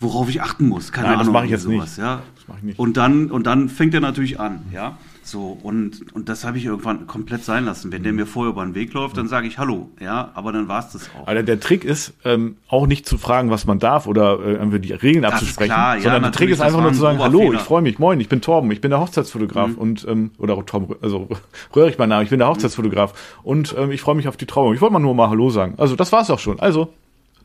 worauf 0.00 0.28
ich 0.28 0.42
achten 0.42 0.68
muss. 0.68 0.92
Keine 0.92 1.08
Nein, 1.08 1.18
das 1.18 1.22
Ahnung. 1.22 1.32
mache 1.34 1.44
ich 1.46 1.50
jetzt 1.50 1.64
irgendwie 1.64 1.80
nicht. 1.80 1.98
Ja. 1.98 2.22
Das 2.36 2.48
mache 2.48 2.58
ich 2.58 2.64
nicht. 2.64 2.78
Und 2.78 2.96
dann 2.96 3.30
und 3.30 3.46
dann 3.46 3.68
fängt 3.68 3.94
er 3.94 4.00
natürlich 4.00 4.38
an, 4.38 4.60
ja. 4.72 4.98
So 5.26 5.58
und 5.62 6.12
und 6.14 6.28
das 6.28 6.44
habe 6.44 6.58
ich 6.58 6.66
irgendwann 6.66 7.06
komplett 7.06 7.44
sein 7.44 7.64
lassen. 7.64 7.90
Wenn 7.90 8.02
der 8.02 8.12
Mhm. 8.12 8.18
mir 8.18 8.26
vorher 8.26 8.52
über 8.52 8.62
den 8.62 8.74
Weg 8.74 8.92
läuft, 8.92 9.16
dann 9.16 9.26
sage 9.26 9.46
ich 9.46 9.58
Hallo, 9.58 9.88
ja. 9.98 10.30
Aber 10.34 10.52
dann 10.52 10.68
war 10.68 10.80
es 10.84 10.92
das 10.92 11.08
auch. 11.18 11.26
aber 11.26 11.42
der 11.42 11.58
Trick 11.60 11.82
ist, 11.82 12.12
ähm, 12.26 12.56
auch 12.68 12.86
nicht 12.86 13.06
zu 13.08 13.16
fragen, 13.16 13.48
was 13.50 13.64
man 13.66 13.78
darf 13.78 14.06
oder 14.06 14.38
äh, 14.40 14.52
irgendwie 14.52 14.80
die 14.80 14.92
Regeln 14.92 15.24
ist 15.24 15.32
abzusprechen, 15.32 15.72
klar, 15.72 15.96
ja, 15.96 16.02
sondern 16.02 16.22
der 16.24 16.32
Trick 16.32 16.50
ist 16.50 16.58
das 16.60 16.66
einfach 16.66 16.82
nur 16.82 16.92
zu 16.92 17.00
sagen, 17.00 17.18
hallo, 17.20 17.54
ich 17.54 17.60
freue 17.60 17.80
mich, 17.80 17.98
moin, 17.98 18.20
ich 18.20 18.28
bin 18.28 18.42
Torben, 18.42 18.70
ich 18.70 18.82
bin 18.82 18.90
der 18.90 19.00
Hochzeitsfotograf 19.00 19.68
Mhm. 19.70 19.74
und 19.78 20.06
ähm, 20.06 20.30
oder 20.36 20.62
Torben, 20.66 20.94
also 21.00 21.28
Röhrig 21.74 21.96
mein 21.98 22.10
Name, 22.10 22.24
ich 22.24 22.30
bin 22.30 22.38
der 22.38 22.48
Hochzeitsfotograf 22.48 23.38
und 23.42 23.74
ähm, 23.78 23.92
ich 23.92 24.02
freue 24.02 24.16
mich 24.16 24.28
auf 24.28 24.36
die 24.36 24.46
Trauung. 24.46 24.74
Ich 24.74 24.80
wollte 24.82 24.92
mal 24.92 24.98
nur 24.98 25.14
mal 25.14 25.30
Hallo 25.30 25.48
sagen. 25.48 25.74
Also 25.78 25.96
das 25.96 26.12
war's 26.12 26.28
auch 26.28 26.38
schon. 26.38 26.60
Also 26.60 26.92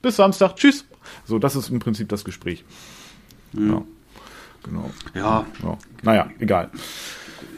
bis 0.01 0.17
Samstag, 0.17 0.57
tschüss. 0.57 0.83
So, 1.25 1.39
das 1.39 1.55
ist 1.55 1.69
im 1.69 1.79
Prinzip 1.79 2.09
das 2.09 2.25
Gespräch. 2.25 2.65
Mhm. 3.53 3.71
Ja, 3.71 3.81
genau. 4.63 4.91
ja, 5.15 5.45
Ja. 5.63 5.77
Naja, 6.03 6.27
egal. 6.39 6.69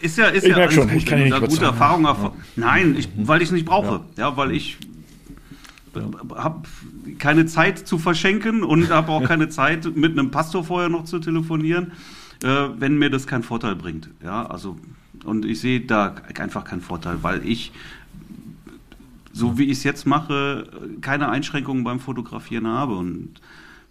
Ist 0.02 0.18
ja, 0.18 0.26
ist 0.28 0.44
Ich 0.44 0.50
ja 0.50 0.56
merk 0.58 0.70
alles 0.70 0.76
schon, 0.76 0.88
gut, 0.90 0.98
ich 0.98 1.06
kann 1.06 1.20
du 1.20 1.24
nicht 1.26 1.34
gute 1.34 1.46
überzeugen. 1.46 1.66
Erfahrungen 1.66 2.06
erf- 2.08 2.32
Nein, 2.56 2.96
ich, 2.98 3.10
weil 3.18 3.42
ich 3.42 3.48
es 3.50 3.52
nicht 3.52 3.66
brauche. 3.66 4.02
Ja, 4.18 4.36
weil 4.38 4.52
ich 4.52 4.78
habe 6.36 6.62
keine 7.20 7.46
Zeit 7.46 7.80
zu 7.88 7.98
verschenken 8.00 8.64
und 8.64 8.90
habe 8.90 9.12
auch 9.12 9.24
keine 9.24 9.50
Zeit, 9.60 9.96
mit 9.96 10.18
einem 10.18 10.32
Pastor 10.32 10.64
vorher 10.64 10.90
noch 10.90 11.04
zu 11.06 11.20
telefonieren, 11.20 11.92
äh, 12.44 12.68
wenn 12.80 12.98
mir 12.98 13.10
das 13.10 13.28
keinen 13.28 13.44
Vorteil 13.44 13.76
bringt. 13.76 14.10
Ja, 14.24 14.46
also, 14.46 14.78
und 15.26 15.46
ich 15.46 15.60
sehe 15.60 15.82
da 15.82 16.16
einfach 16.40 16.64
keinen 16.64 16.82
Vorteil, 16.82 17.18
weil 17.22 17.46
ich, 17.46 17.72
so 19.34 19.58
wie 19.58 19.66
ich 19.66 19.72
es 19.80 19.84
jetzt 19.84 20.06
mache, 20.08 20.68
keine 21.02 21.30
Einschränkungen 21.30 21.84
beim 21.84 22.00
Fotografieren 22.00 22.68
habe. 22.68 22.96
Und 22.96 23.30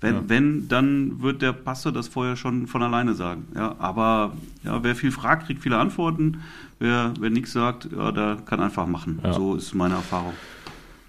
wenn, 0.00 0.14
Ja. 0.14 0.22
wenn, 0.28 0.68
dann 0.68 1.20
wird 1.22 1.42
der 1.42 1.52
Pastor 1.52 1.92
das 1.92 2.08
vorher 2.08 2.36
schon 2.36 2.66
von 2.66 2.82
alleine 2.82 3.14
sagen. 3.14 3.48
Ja, 3.54 3.76
aber 3.78 4.32
ja, 4.64 4.82
wer 4.82 4.94
viel 4.96 5.10
fragt, 5.12 5.46
kriegt 5.46 5.62
viele 5.62 5.76
Antworten. 5.78 6.42
Wer, 6.78 7.12
wer 7.20 7.30
nichts 7.30 7.52
sagt, 7.52 7.88
ja, 7.94 8.10
der 8.12 8.38
kann 8.46 8.60
einfach 8.60 8.86
machen. 8.86 9.20
Ja. 9.22 9.32
So 9.34 9.54
ist 9.56 9.74
meine 9.74 9.94
Erfahrung. 9.94 10.32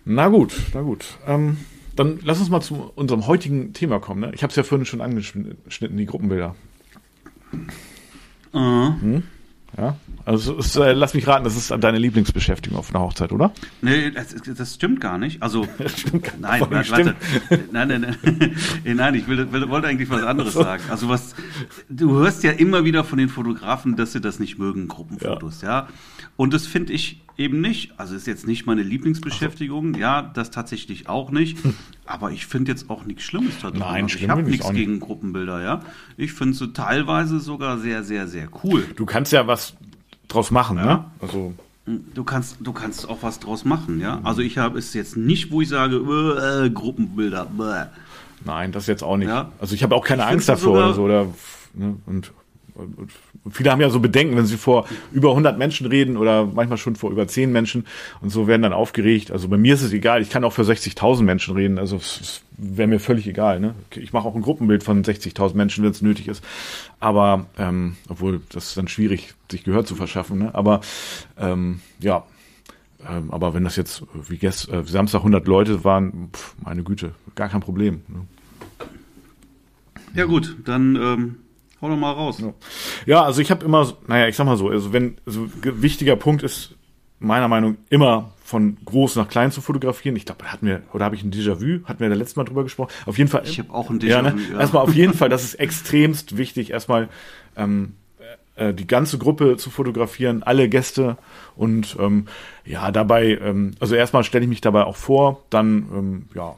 Na 0.03 0.27
gut, 0.27 0.53
na 0.73 0.81
gut. 0.81 1.17
Ähm, 1.27 1.57
dann 1.95 2.19
lass 2.23 2.39
uns 2.39 2.49
mal 2.49 2.61
zu 2.61 2.91
unserem 2.95 3.27
heutigen 3.27 3.73
Thema 3.73 3.99
kommen. 3.99 4.21
Ne? 4.21 4.31
Ich 4.33 4.43
habe 4.43 4.49
es 4.51 4.55
ja 4.57 4.63
vorhin 4.63 4.85
schon 4.85 4.99
angeschnitten, 5.01 5.97
die 5.97 6.05
Gruppenbilder. 6.05 6.55
Äh, 8.53 9.21
Ja? 9.77 9.95
Also 10.25 10.57
ist, 10.57 10.75
äh, 10.75 10.93
lass 10.93 11.13
mich 11.13 11.27
raten, 11.27 11.43
das 11.43 11.55
ist 11.55 11.71
deine 11.71 11.97
Lieblingsbeschäftigung 11.97 12.77
auf 12.77 12.93
einer 12.93 13.03
Hochzeit, 13.03 13.31
oder? 13.31 13.51
Nee, 13.81 14.11
das, 14.11 14.35
das 14.55 14.75
stimmt 14.75 15.01
gar 15.01 15.17
nicht. 15.17 15.41
Also, 15.41 15.67
nein, 16.39 16.59
Voll 16.59 16.71
warte, 16.71 16.85
stimmt. 16.85 17.15
nein, 17.71 17.87
nein, 17.87 18.17
nein, 18.21 18.51
nein, 18.95 19.15
ich 19.15 19.27
will, 19.27 19.51
will, 19.51 19.69
wollte 19.69 19.87
eigentlich 19.87 20.09
was 20.09 20.23
anderes 20.23 20.53
sagen. 20.53 20.83
Also 20.89 21.09
was, 21.09 21.35
du 21.89 22.13
hörst 22.19 22.43
ja 22.43 22.51
immer 22.51 22.85
wieder 22.85 23.03
von 23.03 23.17
den 23.17 23.29
Fotografen, 23.29 23.95
dass 23.95 24.11
sie 24.11 24.21
das 24.21 24.39
nicht 24.39 24.59
mögen, 24.59 24.87
Gruppenfotos, 24.87 25.61
ja. 25.61 25.87
Und 26.37 26.53
das 26.53 26.67
finde 26.67 26.93
ich 26.93 27.21
eben 27.41 27.61
nicht. 27.61 27.93
Also 27.97 28.15
ist 28.15 28.27
jetzt 28.27 28.47
nicht 28.47 28.65
meine 28.65 28.83
Lieblingsbeschäftigung, 28.83 29.95
ja, 29.95 30.21
das 30.21 30.51
tatsächlich 30.51 31.09
auch 31.09 31.31
nicht. 31.31 31.57
Aber 32.05 32.31
ich 32.31 32.45
finde 32.45 32.71
jetzt 32.71 32.89
auch 32.89 33.05
nichts 33.05 33.23
Schlimmes 33.23 33.59
da 33.61 33.69
drin. 33.71 33.79
Nein, 33.79 34.03
also 34.03 34.17
schlimm 34.17 34.23
ich 34.23 34.29
habe 34.29 34.43
nichts 34.43 34.65
auch 34.65 34.71
nicht. 34.71 34.79
gegen 34.79 34.99
Gruppenbilder, 34.99 35.61
ja. 35.61 35.81
Ich 36.17 36.33
finde 36.33 36.53
sie 36.55 36.71
teilweise 36.73 37.39
sogar 37.39 37.77
sehr, 37.79 38.03
sehr, 38.03 38.27
sehr 38.27 38.47
cool. 38.63 38.85
Du 38.95 39.05
kannst 39.05 39.31
ja 39.31 39.47
was 39.47 39.75
draus 40.27 40.51
machen, 40.51 40.77
ne? 40.77 40.85
Ja. 40.85 41.11
Also 41.19 41.53
Du 42.13 42.23
kannst, 42.23 42.57
du 42.59 42.73
kannst 42.73 43.09
auch 43.09 43.17
was 43.21 43.39
draus 43.39 43.65
machen, 43.65 43.99
ja. 43.99 44.21
Also 44.23 44.41
ich 44.41 44.59
habe 44.59 44.77
es 44.77 44.93
jetzt 44.93 45.17
nicht, 45.17 45.51
wo 45.51 45.61
ich 45.61 45.69
sage, 45.69 45.95
äh, 45.97 46.69
Gruppenbilder. 46.69 47.45
Bäh. 47.45 47.85
nein, 48.45 48.71
das 48.71 48.85
jetzt 48.85 49.03
auch 49.03 49.17
nicht. 49.17 49.27
Ja. 49.29 49.51
Also 49.59 49.73
ich 49.73 49.81
habe 49.81 49.95
auch 49.95 50.05
keine 50.05 50.21
Ich 50.21 50.27
Angst 50.29 50.47
davor 50.47 50.73
oder 50.77 50.93
so. 50.93 51.01
Oder, 51.03 51.25
ne? 51.73 51.95
und, 52.05 52.31
viele 53.49 53.71
haben 53.71 53.81
ja 53.81 53.89
so 53.89 53.99
Bedenken, 53.99 54.35
wenn 54.35 54.45
sie 54.45 54.57
vor 54.57 54.87
über 55.11 55.29
100 55.29 55.57
Menschen 55.57 55.87
reden 55.87 56.17
oder 56.17 56.45
manchmal 56.45 56.77
schon 56.77 56.95
vor 56.95 57.11
über 57.11 57.27
10 57.27 57.51
Menschen 57.51 57.85
und 58.21 58.29
so 58.29 58.47
werden 58.47 58.61
dann 58.61 58.73
aufgeregt. 58.73 59.31
Also 59.31 59.47
bei 59.47 59.57
mir 59.57 59.73
ist 59.73 59.81
es 59.81 59.93
egal. 59.93 60.21
Ich 60.21 60.29
kann 60.29 60.43
auch 60.43 60.53
für 60.53 60.63
60.000 60.63 61.23
Menschen 61.23 61.55
reden. 61.55 61.77
Also 61.77 61.97
es, 61.97 62.43
wäre 62.61 62.87
mir 62.87 62.99
völlig 62.99 63.27
egal. 63.27 63.59
Ne? 63.59 63.73
Ich 63.95 64.13
mache 64.13 64.27
auch 64.27 64.35
ein 64.35 64.41
Gruppenbild 64.41 64.83
von 64.83 65.03
60.000 65.03 65.55
Menschen, 65.55 65.83
wenn 65.83 65.91
es 65.91 66.01
nötig 66.01 66.27
ist. 66.27 66.43
Aber 66.99 67.47
ähm, 67.57 67.97
obwohl 68.07 68.41
das 68.49 68.67
ist 68.67 68.77
dann 68.77 68.87
schwierig, 68.87 69.33
sich 69.49 69.63
Gehör 69.63 69.83
zu 69.83 69.95
verschaffen. 69.95 70.37
Ne? 70.39 70.55
Aber 70.55 70.81
ähm, 71.37 71.81
ja. 71.99 72.23
Ähm, 73.09 73.31
aber 73.31 73.55
wenn 73.55 73.63
das 73.63 73.77
jetzt 73.77 74.03
wie 74.29 74.37
gest, 74.37 74.69
äh, 74.69 74.83
Samstag 74.83 75.19
100 75.19 75.47
Leute 75.47 75.83
waren, 75.83 76.29
pf, 76.33 76.55
meine 76.63 76.83
Güte, 76.83 77.13
gar 77.33 77.49
kein 77.49 77.61
Problem. 77.61 78.01
Ne? 78.07 78.27
Ja 80.13 80.25
gut, 80.25 80.55
dann 80.65 80.95
ähm, 80.95 81.35
hau 81.81 81.89
doch 81.89 81.97
mal 81.97 82.11
raus. 82.11 82.39
Ja, 82.39 82.53
ja 83.05 83.23
also 83.23 83.41
ich 83.41 83.51
habe 83.51 83.65
immer, 83.65 83.91
naja, 84.07 84.27
ich 84.27 84.35
sag 84.35 84.45
mal 84.45 84.57
so, 84.57 84.69
also 84.69 84.93
wenn, 84.93 85.17
so 85.25 85.47
ge- 85.61 85.81
wichtiger 85.81 86.15
Punkt 86.15 86.43
ist 86.43 86.75
meiner 87.19 87.47
Meinung 87.47 87.71
nach 87.73 87.77
immer 87.89 88.31
von 88.43 88.77
groß 88.83 89.15
nach 89.15 89.29
klein 89.29 89.51
zu 89.51 89.61
fotografieren. 89.61 90.15
Ich 90.15 90.25
glaube, 90.25 90.51
hatten 90.51 90.65
wir, 90.67 90.81
oder 90.91 91.05
habe 91.05 91.15
ich 91.15 91.23
ein 91.23 91.31
Déjà-vu? 91.31 91.85
Hatten 91.85 91.99
wir 91.99 92.09
da 92.09 92.15
letztes 92.15 92.35
Mal 92.35 92.43
drüber 92.43 92.63
gesprochen? 92.63 92.91
Auf 93.05 93.17
jeden 93.17 93.29
Fall. 93.29 93.43
Ich 93.45 93.59
habe 93.59 93.71
auch 93.73 93.89
ein 93.89 93.99
Ja, 94.01 94.21
ne? 94.21 94.31
Déjà-vu, 94.31 94.53
ja. 94.53 94.59
Erstmal 94.59 94.83
auf 94.83 94.93
jeden 94.93 95.13
Fall, 95.13 95.29
das 95.29 95.43
ist 95.43 95.53
extremst 95.55 96.37
wichtig, 96.37 96.71
erstmal 96.71 97.09
ähm, 97.55 97.93
äh, 98.55 98.73
die 98.73 98.87
ganze 98.87 99.17
Gruppe 99.17 99.55
zu 99.57 99.69
fotografieren, 99.69 100.43
alle 100.43 100.67
Gäste 100.67 101.17
und 101.55 101.95
ähm, 101.99 102.25
ja, 102.65 102.91
dabei, 102.91 103.37
ähm, 103.41 103.71
also 103.79 103.95
erstmal 103.95 104.23
stelle 104.23 104.43
ich 104.43 104.49
mich 104.49 104.61
dabei 104.61 104.83
auch 104.83 104.97
vor, 104.97 105.43
dann 105.49 105.85
ähm, 105.93 106.25
ja, 106.35 106.55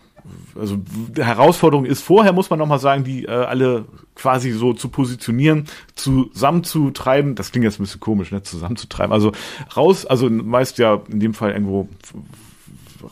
also 0.59 0.77
Herausforderung 1.15 1.86
ist 1.86 2.01
vorher, 2.01 2.33
muss 2.33 2.49
man 2.49 2.59
nochmal 2.59 2.79
sagen, 2.79 3.03
die 3.03 3.25
äh, 3.25 3.31
alle 3.31 3.86
quasi 4.15 4.51
so 4.51 4.73
zu 4.73 4.89
positionieren, 4.89 5.65
zusammenzutreiben, 5.95 7.36
das 7.36 7.51
klingt 7.51 7.65
jetzt 7.65 7.79
ein 7.79 7.83
bisschen 7.83 7.99
komisch, 7.99 8.31
ne, 8.31 8.43
zusammenzutreiben, 8.43 9.12
also 9.12 9.31
raus, 9.75 10.05
also 10.05 10.29
meist 10.29 10.77
ja 10.77 11.01
in 11.09 11.19
dem 11.19 11.33
Fall 11.33 11.51
irgendwo 11.51 11.89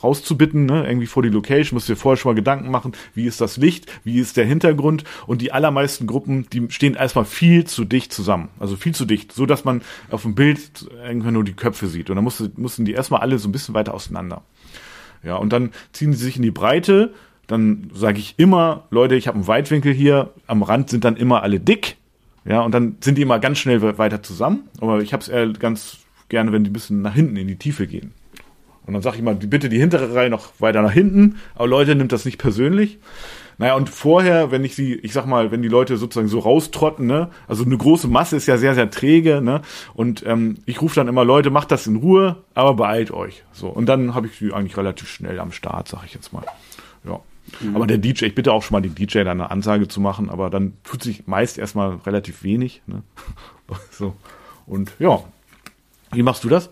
rauszubitten, 0.04 0.65
ne? 0.65 0.86
irgendwie 0.88 1.08
vor 1.08 1.24
die 1.24 1.30
Location, 1.30 1.76
musst 1.76 1.89
dir 1.89 1.95
vorher 1.95 2.17
schon 2.17 2.32
mal 2.32 2.36
Gedanken 2.36 2.71
machen, 2.71 2.93
wie 3.13 3.26
ist 3.26 3.41
das 3.41 3.58
Licht, 3.58 3.91
wie 4.04 4.19
ist 4.19 4.38
der 4.38 4.45
Hintergrund? 4.45 5.04
Und 5.28 5.41
die 5.41 5.52
allermeisten 5.52 6.08
Gruppen, 6.08 6.47
die 6.52 6.67
stehen 6.69 6.95
erstmal 6.95 7.26
viel 7.26 7.65
zu 7.65 7.86
dicht 7.86 8.13
zusammen, 8.13 8.50
also 8.60 8.76
viel 8.76 8.95
zu 8.95 9.06
dicht, 9.06 9.32
so 9.32 9.45
dass 9.45 9.65
man 9.65 9.82
auf 10.10 10.24
dem 10.24 10.36
Bild 10.36 10.89
irgendwann 11.04 11.34
nur 11.34 11.43
die 11.43 11.54
Köpfe 11.54 11.88
sieht. 11.88 12.10
Und 12.10 12.15
dann 12.15 12.24
musste, 12.24 12.52
mussten 12.56 12.86
die 12.86 12.93
erstmal 12.93 13.21
alle 13.21 13.38
so 13.39 13.50
ein 13.50 13.52
bisschen 13.52 13.76
weiter 13.76 13.93
auseinander. 13.93 14.43
Ja, 15.23 15.36
und 15.36 15.53
dann 15.53 15.71
ziehen 15.93 16.13
sie 16.13 16.23
sich 16.23 16.38
in 16.38 16.41
die 16.41 16.51
Breite, 16.51 17.13
dann 17.47 17.91
sage 17.93 18.19
ich 18.19 18.36
immer, 18.38 18.88
Leute, 18.89 19.15
ich 19.15 19.27
habe 19.27 19.36
einen 19.36 19.47
Weitwinkel 19.47 19.93
hier, 19.93 20.29
am 20.47 20.63
Rand 20.63 20.89
sind 20.89 21.03
dann 21.03 21.15
immer 21.15 21.43
alle 21.43 21.60
dick, 21.60 21.97
ja, 22.45 22.62
und 22.62 22.73
dann 22.73 22.97
sind 23.01 23.17
die 23.17 23.21
immer 23.21 23.39
ganz 23.39 23.60
schnell 23.60 23.81
we- 23.81 23.97
weiter 23.97 24.23
zusammen, 24.23 24.63
aber 24.79 25.01
ich 25.01 25.13
habe 25.13 25.21
es 25.21 25.29
eher 25.29 25.47
ganz 25.53 25.99
gerne, 26.29 26.51
wenn 26.51 26.63
die 26.63 26.69
ein 26.69 26.73
bisschen 26.73 27.01
nach 27.01 27.13
hinten 27.13 27.36
in 27.36 27.47
die 27.47 27.57
Tiefe 27.57 27.88
gehen. 27.88 28.13
Und 28.88 28.93
dann 28.93 29.03
sage 29.03 29.17
ich 29.17 29.21
mal, 29.21 29.36
bitte 29.36 29.69
die 29.69 29.77
hintere 29.77 30.15
Reihe 30.15 30.29
noch 30.31 30.53
weiter 30.60 30.81
nach 30.81 30.91
hinten. 30.91 31.36
Aber 31.53 31.67
Leute, 31.67 31.93
nimmt 31.95 32.12
das 32.12 32.25
nicht 32.25 32.39
persönlich. 32.39 32.97
Naja, 33.58 33.76
und 33.76 33.90
vorher, 33.90 34.52
wenn 34.52 34.64
ich 34.64 34.76
sie, 34.76 34.96
ich 34.96 35.14
sag 35.14 35.26
mal, 35.26 35.52
wenn 35.52 35.62
die 35.62 35.68
Leute 35.68 35.98
sozusagen 35.98 36.28
so 36.28 36.40
raustrotten, 36.40 37.06
ne, 37.06 37.30
also 37.48 37.64
eine 37.64 37.78
große 37.78 38.08
Masse 38.08 38.36
ist 38.36 38.48
ja 38.48 38.58
sehr, 38.58 38.76
sehr 38.76 38.90
träge, 38.90 39.42
ne? 39.42 39.62
Und 39.94 40.24
ähm, 40.26 40.58
ich 40.66 40.82
rufe 40.82 40.96
dann 40.96 41.08
immer, 41.08 41.26
Leute, 41.26 41.50
macht 41.50 41.72
das 41.72 41.88
in 41.88 41.98
Ruhe, 41.98 42.38
aber 42.54 42.74
beeilt 42.74 43.12
euch. 43.12 43.44
So, 43.52 43.68
und 43.68 43.88
dann 43.88 44.16
habe 44.16 44.28
ich 44.28 44.38
sie 44.38 44.54
eigentlich 44.54 44.78
relativ 44.78 45.10
schnell 45.10 45.40
am 45.40 45.52
Start, 45.52 45.88
sag 45.88 46.06
ich 46.06 46.14
jetzt 46.14 46.34
mal. 46.34 46.44
Ja. 47.06 47.20
Aber 47.74 47.88
der 47.88 47.98
DJ, 47.98 48.26
ich 48.26 48.36
bitte 48.36 48.54
auch 48.54 48.64
schon 48.64 48.76
mal 48.76 48.82
den 48.82 48.96
DJ 48.96 49.24
da 49.24 49.32
eine 49.32 49.52
Ansage 49.52 49.88
zu 49.88 50.00
machen, 50.00 50.30
aber 50.30 50.50
dann 50.50 50.74
tut 50.84 51.04
sich 51.04 51.28
meist 51.28 51.58
erstmal 51.58 51.96
relativ 52.06 52.44
wenig. 52.44 52.82
Ne? 52.88 53.04
so. 53.92 54.16
Und 54.66 54.94
ja. 55.00 55.24
Wie 56.14 56.24
machst 56.24 56.44
du 56.44 56.50
das? 56.50 56.70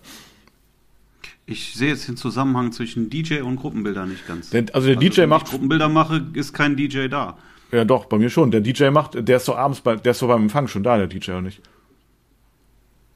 Ich 1.52 1.74
sehe 1.74 1.90
jetzt 1.90 2.08
den 2.08 2.16
Zusammenhang 2.16 2.72
zwischen 2.72 3.10
DJ 3.10 3.42
und 3.42 3.56
Gruppenbilder 3.56 4.06
nicht 4.06 4.28
ganz. 4.28 4.52
Der- 4.52 4.66
also 4.74 4.88
der 4.88 4.98
DJ 4.98 5.22
wenn 5.22 5.30
macht- 5.30 5.46
ich 5.48 5.52
Gruppenbilder 5.52 5.90
mache, 5.90 6.26
ist 6.34 6.54
kein 6.54 6.76
DJ 6.78 7.08
da. 7.08 7.38
Ja, 7.72 7.86
doch, 7.86 8.06
bei 8.06 8.18
mir 8.18 8.30
schon. 8.30 8.52
Der 8.52 8.62
DJ 8.62 8.90
macht, 8.92 9.16
der 9.28 9.38
ist 9.38 9.48
doch 9.48 9.58
abends 9.58 9.82
bei, 9.82 9.96
der 9.96 10.12
ist 10.12 10.22
doch 10.22 10.28
beim 10.28 10.44
Empfang 10.44 10.68
schon 10.68 10.84
da, 10.84 10.98
der 10.98 11.08
DJ 11.08 11.32
oder 11.32 11.42
nicht? 11.42 11.62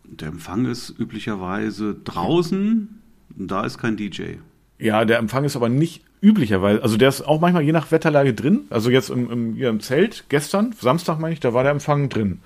Der 0.05 0.27
Empfang 0.29 0.65
ist 0.65 0.93
üblicherweise 0.99 1.95
draußen. 2.03 2.99
Da 3.35 3.65
ist 3.65 3.77
kein 3.77 3.97
DJ. 3.97 4.35
Ja, 4.79 5.05
der 5.05 5.17
Empfang 5.19 5.43
ist 5.43 5.55
aber 5.55 5.69
nicht 5.69 6.03
üblicherweise, 6.21 6.81
also 6.83 6.97
der 6.97 7.09
ist 7.09 7.21
auch 7.21 7.39
manchmal 7.41 7.63
je 7.63 7.71
nach 7.71 7.91
Wetterlage 7.91 8.33
drin. 8.33 8.61
Also 8.69 8.89
jetzt 8.89 9.09
im, 9.09 9.29
im, 9.31 9.57
im 9.61 9.79
Zelt, 9.79 10.25
gestern, 10.29 10.73
Samstag 10.79 11.19
meine 11.19 11.33
ich, 11.33 11.39
da 11.39 11.53
war 11.53 11.63
der 11.63 11.71
Empfang 11.71 12.09
drin. 12.09 12.39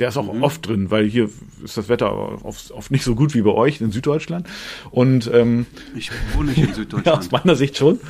Der 0.00 0.08
ist 0.08 0.16
auch 0.16 0.28
oft 0.40 0.66
drin, 0.66 0.90
weil 0.90 1.04
hier 1.06 1.28
ist 1.62 1.76
das 1.76 1.88
Wetter 1.88 2.44
oft, 2.44 2.70
oft 2.72 2.90
nicht 2.90 3.04
so 3.04 3.14
gut 3.14 3.34
wie 3.34 3.42
bei 3.42 3.50
euch 3.50 3.80
in 3.80 3.90
Süddeutschland. 3.92 4.48
Und 4.90 5.30
ähm, 5.32 5.66
Ich 5.94 6.10
wohne 6.34 6.48
nicht 6.48 6.58
in 6.58 6.64
Ja, 6.68 6.74
Süddeutschland. 6.74 7.18
aus 7.18 7.30
meiner 7.30 7.54
Sicht 7.54 7.76
schon. 7.76 8.00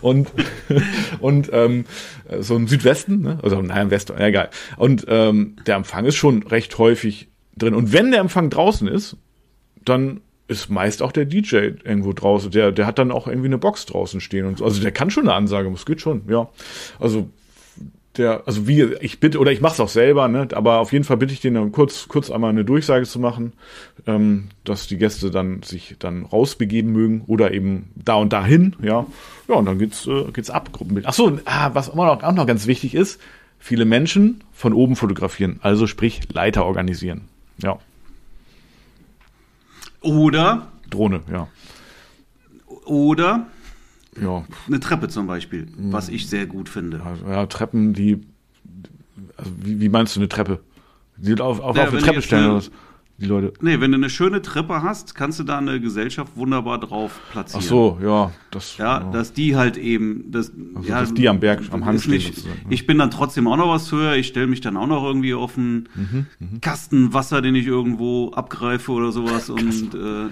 Und, 0.00 0.30
und 1.20 1.50
ähm, 1.52 1.84
so 2.38 2.54
im 2.56 2.68
Südwesten, 2.68 3.20
ne? 3.22 3.38
also 3.42 3.60
nein, 3.60 3.82
im 3.82 3.90
Westen, 3.90 4.12
ja, 4.18 4.28
egal. 4.28 4.50
Und 4.76 5.04
ähm, 5.08 5.56
der 5.66 5.76
Empfang 5.76 6.04
ist 6.04 6.14
schon 6.14 6.44
recht 6.44 6.78
häufig 6.78 7.28
drin. 7.56 7.74
Und 7.74 7.92
wenn 7.92 8.12
der 8.12 8.20
Empfang 8.20 8.48
draußen 8.48 8.86
ist, 8.86 9.16
dann 9.84 10.20
ist 10.46 10.68
meist 10.70 11.02
auch 11.02 11.12
der 11.12 11.24
DJ 11.26 11.56
irgendwo 11.84 12.12
draußen. 12.12 12.50
Der, 12.50 12.72
der 12.72 12.86
hat 12.86 12.98
dann 12.98 13.10
auch 13.12 13.26
irgendwie 13.26 13.46
eine 13.48 13.58
Box 13.58 13.86
draußen 13.86 14.20
stehen 14.20 14.46
und 14.46 14.58
so. 14.58 14.64
Also 14.64 14.80
der 14.80 14.92
kann 14.92 15.10
schon 15.10 15.24
eine 15.24 15.34
Ansage, 15.34 15.70
es 15.72 15.86
geht 15.86 16.00
schon, 16.00 16.22
ja. 16.28 16.48
Also 16.98 17.28
der, 18.16 18.42
also 18.46 18.66
wie, 18.66 18.82
ich 19.00 19.20
bitte, 19.20 19.38
oder 19.38 19.52
ich 19.52 19.60
mache 19.60 19.74
es 19.74 19.80
auch 19.80 19.88
selber, 19.88 20.26
ne? 20.26 20.48
aber 20.52 20.78
auf 20.80 20.92
jeden 20.92 21.04
Fall 21.04 21.16
bitte 21.16 21.32
ich 21.32 21.40
den 21.40 21.54
dann 21.54 21.70
kurz, 21.70 22.08
kurz 22.08 22.30
einmal 22.30 22.50
eine 22.50 22.64
Durchsage 22.64 23.06
zu 23.06 23.20
machen, 23.20 23.52
ähm, 24.06 24.48
dass 24.64 24.88
die 24.88 24.98
Gäste 24.98 25.30
dann 25.30 25.62
sich 25.62 25.96
dann 25.98 26.24
rausbegeben 26.24 26.90
mögen 26.92 27.22
oder 27.28 27.52
eben 27.52 27.90
da 27.94 28.14
und 28.14 28.32
dahin, 28.32 28.74
ja. 28.82 29.06
Ja, 29.48 29.54
und 29.54 29.66
dann 29.66 29.78
geht's, 29.78 30.06
äh, 30.06 30.24
geht's 30.32 30.50
ab, 30.50 30.72
Gruppenbild. 30.72 31.06
Ach 31.06 31.12
so, 31.12 31.38
ah, 31.44 31.70
was 31.72 31.88
immer 31.88 32.06
noch, 32.06 32.22
auch 32.22 32.32
noch 32.32 32.46
ganz 32.46 32.66
wichtig 32.66 32.94
ist, 32.94 33.20
viele 33.58 33.84
Menschen 33.84 34.42
von 34.52 34.72
oben 34.72 34.96
fotografieren, 34.96 35.60
also 35.62 35.86
sprich 35.86 36.20
Leiter 36.32 36.66
organisieren. 36.66 37.22
Ja, 37.62 37.78
Oder, 40.00 40.68
Drohne, 40.88 41.20
ja. 41.30 41.46
oder 42.86 43.46
Ja, 44.20 44.44
eine 44.66 44.80
Treppe 44.80 45.08
zum 45.08 45.26
Beispiel, 45.26 45.66
Mhm. 45.76 45.92
was 45.92 46.08
ich 46.08 46.26
sehr 46.28 46.46
gut 46.46 46.68
finde. 46.68 47.00
ja 47.28 47.46
Treppen, 47.46 47.92
die, 47.92 48.20
also 49.36 49.50
wie, 49.62 49.80
wie 49.80 49.88
meinst 49.88 50.16
du 50.16 50.20
eine 50.20 50.28
Treppe? 50.28 50.60
Die 51.16 51.38
auf, 51.40 51.60
auf, 51.60 51.76
Ja, 51.76 51.84
auf 51.84 51.90
eine 51.92 51.98
Treppe 52.00 52.22
stellen 52.22 52.42
eine- 52.44 52.50
oder 52.54 52.58
was? 52.58 52.70
Die 53.18 53.26
Leute. 53.26 53.52
Nee, 53.60 53.78
wenn 53.80 53.90
du 53.92 53.98
eine 53.98 54.08
schöne 54.08 54.40
Treppe 54.40 54.82
hast, 54.82 55.14
kannst 55.14 55.38
du 55.38 55.44
da 55.44 55.58
eine 55.58 55.78
Gesellschaft 55.78 56.34
wunderbar 56.38 56.80
drauf 56.80 57.20
platzieren. 57.30 57.62
Ach 57.62 57.68
so, 57.68 57.98
ja, 58.02 58.32
das. 58.50 58.78
Ja, 58.78 59.00
dass 59.12 59.34
die 59.34 59.56
halt 59.56 59.76
eben, 59.76 60.30
das, 60.30 60.50
Also, 60.74 60.88
ja, 60.88 61.00
dass 61.00 61.12
die 61.12 61.28
am 61.28 61.38
Berg, 61.38 61.60
am 61.70 61.84
Hang 61.84 61.98
stehen 61.98 62.12
nicht, 62.12 62.46
ne? 62.46 62.50
Ich 62.70 62.86
bin 62.86 62.96
dann 62.96 63.10
trotzdem 63.10 63.46
auch 63.46 63.58
noch 63.58 63.68
was 63.68 63.92
höher. 63.92 64.14
Ich 64.16 64.28
stelle 64.28 64.46
mich 64.46 64.62
dann 64.62 64.78
auch 64.78 64.86
noch 64.86 65.04
irgendwie 65.04 65.34
auf 65.34 65.58
einen 65.58 65.86
Kasten 66.62 67.12
Wasser, 67.12 67.42
den 67.42 67.54
ich 67.56 67.66
irgendwo 67.66 68.30
abgreife 68.30 68.90
oder 68.90 69.12
sowas 69.12 69.50
und 69.50 69.94
äh, 69.94 70.28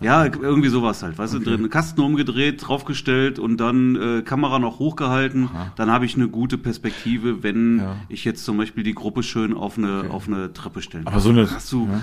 ja, 0.00 0.24
irgendwie 0.26 0.68
sowas 0.68 1.02
halt, 1.02 1.16
weißt 1.18 1.34
du, 1.34 1.38
drin 1.38 1.70
Kasten 1.70 2.00
umgedreht, 2.02 2.66
draufgestellt 2.66 3.38
und 3.38 3.56
dann 3.56 3.96
äh, 3.96 4.22
Kamera 4.22 4.58
noch 4.58 4.78
hochgehalten. 4.78 5.48
Dann 5.76 5.90
habe 5.90 6.04
ich 6.04 6.16
eine 6.16 6.28
gute 6.28 6.58
Perspektive, 6.58 7.42
wenn 7.42 7.78
Ja. 7.78 7.96
ich 8.08 8.24
jetzt 8.24 8.44
zum 8.44 8.58
Beispiel 8.58 8.84
die 8.84 8.94
Gruppe 8.94 9.22
schön 9.22 9.54
auf 9.54 9.78
eine 9.78 10.10
auf 10.10 10.28
eine 10.28 10.52
Treppe 10.52 10.82
stellen. 10.82 11.06
Aber 11.06 11.14
kann. 11.16 11.22
so 11.22 11.30
eine- 11.30 11.50
hast 11.50 11.72
du, 11.72 11.88
ja. 11.90 12.02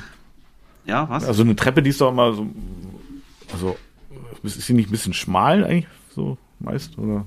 ja, 1.03 1.10
was? 1.10 1.23
Also 1.25 1.43
eine 1.43 1.56
Treppe, 1.56 1.84
die 1.84 1.91
ist 1.91 2.01
doch 2.01 2.12
immer 2.12 2.34
so. 2.34 2.47
Also, 3.51 3.77
ist 4.43 4.60
sie 4.62 4.73
nicht 4.73 4.89
ein 4.89 4.91
bisschen 4.91 5.13
schmal 5.13 5.63
eigentlich, 5.63 5.88
so 6.15 6.38
meist? 6.60 6.97
Oder? 6.97 7.25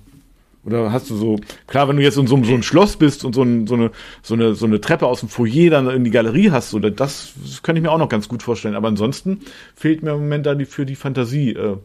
Oder 0.66 0.92
hast 0.92 1.08
du 1.10 1.16
so, 1.16 1.38
klar, 1.68 1.88
wenn 1.88 1.96
du 1.96 2.02
jetzt 2.02 2.18
in 2.18 2.26
so, 2.26 2.42
so 2.42 2.54
ein 2.54 2.62
Schloss 2.64 2.96
bist 2.96 3.24
und 3.24 3.34
so, 3.34 3.42
ein, 3.42 3.66
so, 3.68 3.74
eine, 3.74 3.92
so, 4.22 4.34
eine, 4.34 4.54
so 4.54 4.66
eine 4.66 4.80
Treppe 4.80 5.06
aus 5.06 5.20
dem 5.20 5.28
Foyer 5.28 5.70
dann 5.70 5.88
in 5.88 6.02
die 6.02 6.10
Galerie 6.10 6.50
hast, 6.50 6.74
oder 6.74 6.90
das, 6.90 7.32
das 7.42 7.62
kann 7.62 7.76
ich 7.76 7.82
mir 7.82 7.92
auch 7.92 7.98
noch 7.98 8.08
ganz 8.08 8.28
gut 8.28 8.42
vorstellen. 8.42 8.74
Aber 8.74 8.88
ansonsten 8.88 9.40
fehlt 9.76 10.02
mir 10.02 10.10
im 10.10 10.20
Moment 10.20 10.44
da 10.44 10.54
die, 10.54 10.64
für 10.64 10.84
die 10.84 10.96
Fantasie, 10.96 11.52
äh, 11.52 11.76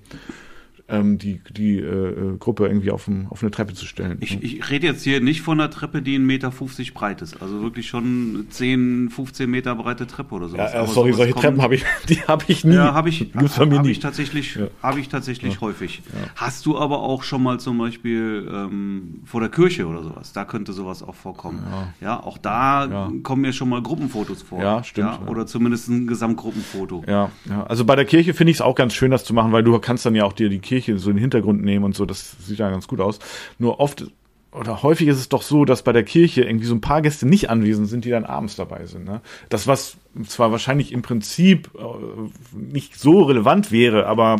ähm, 0.91 1.17
die, 1.17 1.41
die 1.49 1.77
äh, 1.77 1.83
äh, 1.83 2.37
Gruppe 2.37 2.67
irgendwie 2.67 2.91
auf, 2.91 3.07
ein, 3.07 3.27
auf 3.29 3.41
eine 3.41 3.51
Treppe 3.51 3.73
zu 3.73 3.85
stellen. 3.85 4.17
Ich, 4.21 4.41
ich 4.43 4.69
rede 4.69 4.87
jetzt 4.87 5.03
hier 5.03 5.21
nicht 5.21 5.41
von 5.41 5.59
einer 5.59 5.69
Treppe, 5.71 6.01
die 6.01 6.17
1,50 6.17 6.21
Meter 6.21 6.51
breit 6.93 7.21
ist. 7.21 7.41
Also 7.41 7.61
wirklich 7.61 7.87
schon 7.87 8.47
10, 8.49 9.09
15 9.09 9.49
Meter 9.49 9.75
breite 9.75 10.05
Treppe 10.07 10.35
oder 10.35 10.45
ja, 10.47 10.51
sowas. 10.51 10.73
äh, 10.73 10.77
Aber 10.77 10.87
sorry, 10.87 11.09
sowas 11.13 11.17
solche 11.17 11.33
kommt- 11.33 11.43
Treppen 11.45 11.61
habe 11.61 11.75
ich, 11.75 11.85
die 12.09 12.21
habe 12.23 12.43
ich 12.47 12.63
nie. 12.65 12.75
Ja, 12.75 12.93
habe 12.93 13.09
ich, 13.09 13.31
Gibt's 13.31 13.57
hab 13.57 13.69
nie. 13.69 13.89
ich 13.91 13.99
tatsächlich, 13.99 14.55
Ja. 14.55 14.67
habe 14.83 14.99
ich 14.99 15.09
tatsächlich 15.09 15.61
häufig. 15.61 16.01
Hast 16.35 16.65
du 16.65 16.77
aber 16.77 16.99
auch 17.01 17.23
schon 17.23 17.43
mal 17.43 17.59
zum 17.59 17.77
Beispiel 17.77 18.49
ähm, 18.51 19.21
vor 19.25 19.39
der 19.41 19.49
Kirche 19.49 19.87
oder 19.87 20.03
sowas? 20.03 20.33
Da 20.33 20.45
könnte 20.45 20.73
sowas 20.73 21.03
auch 21.03 21.15
vorkommen. 21.15 21.63
Ja, 22.01 22.19
auch 22.21 22.37
da 22.37 22.85
Ja. 22.85 23.11
kommen 23.23 23.41
mir 23.43 23.53
schon 23.53 23.69
mal 23.69 23.81
Gruppenfotos 23.81 24.41
vor. 24.41 24.61
Ja, 24.61 24.83
stimmt, 24.83 25.19
ja. 25.23 25.27
Oder 25.27 25.45
zumindest 25.45 25.87
ein 25.89 26.07
Gesamtgruppenfoto. 26.07 27.03
Ja, 27.07 27.29
ja, 27.49 27.63
also 27.67 27.85
bei 27.85 27.95
der 27.95 28.05
Kirche 28.05 28.33
finde 28.33 28.51
ich 28.51 28.57
es 28.57 28.61
auch 28.61 28.75
ganz 28.75 28.93
schön, 28.93 29.11
das 29.11 29.23
zu 29.23 29.33
machen, 29.33 29.51
weil 29.51 29.63
du 29.63 29.77
kannst 29.79 30.05
dann 30.05 30.15
ja 30.15 30.23
auch 30.23 30.33
dir 30.33 30.49
die 30.49 30.59
Kirche 30.59 30.80
so 30.85 31.09
in 31.09 31.15
den 31.15 31.21
Hintergrund 31.21 31.63
nehmen 31.63 31.85
und 31.85 31.95
so, 31.95 32.05
das 32.05 32.35
sieht 32.45 32.59
ja 32.59 32.69
ganz 32.69 32.87
gut 32.87 32.99
aus. 32.99 33.19
Nur 33.57 33.79
oft 33.79 34.05
oder 34.53 34.83
häufig 34.83 35.07
ist 35.07 35.17
es 35.17 35.29
doch 35.29 35.43
so, 35.43 35.63
dass 35.63 35.81
bei 35.81 35.93
der 35.93 36.03
Kirche 36.03 36.43
irgendwie 36.43 36.65
so 36.65 36.75
ein 36.75 36.81
paar 36.81 37.01
Gäste 37.01 37.25
nicht 37.25 37.49
anwesend 37.49 37.87
sind, 37.87 38.03
die 38.03 38.09
dann 38.09 38.25
abends 38.25 38.57
dabei 38.57 38.85
sind. 38.85 39.05
Ne? 39.05 39.21
Das, 39.47 39.65
was 39.65 39.95
zwar 40.27 40.51
wahrscheinlich 40.51 40.91
im 40.91 41.01
Prinzip 41.01 41.69
äh, 41.77 42.57
nicht 42.57 42.99
so 42.99 43.23
relevant 43.23 43.71
wäre, 43.71 44.07
aber 44.07 44.37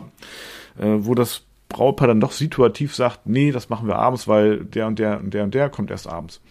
äh, 0.78 0.98
wo 1.00 1.16
das 1.16 1.44
Brautpaar 1.70 2.10
dann 2.10 2.20
doch 2.20 2.34
situativ 2.34 2.94
sagt, 2.94 3.26
nee, 3.26 3.52
das 3.52 3.70
machen 3.70 3.88
wir 3.88 3.96
abends, 3.96 4.28
weil 4.28 4.66
der 4.66 4.88
und 4.88 5.00
der 5.00 5.20
und 5.22 5.34
der 5.34 5.44
und 5.46 5.54
der 5.54 5.70
kommt 5.70 5.92
erst 5.92 6.08
abends. 6.08 6.42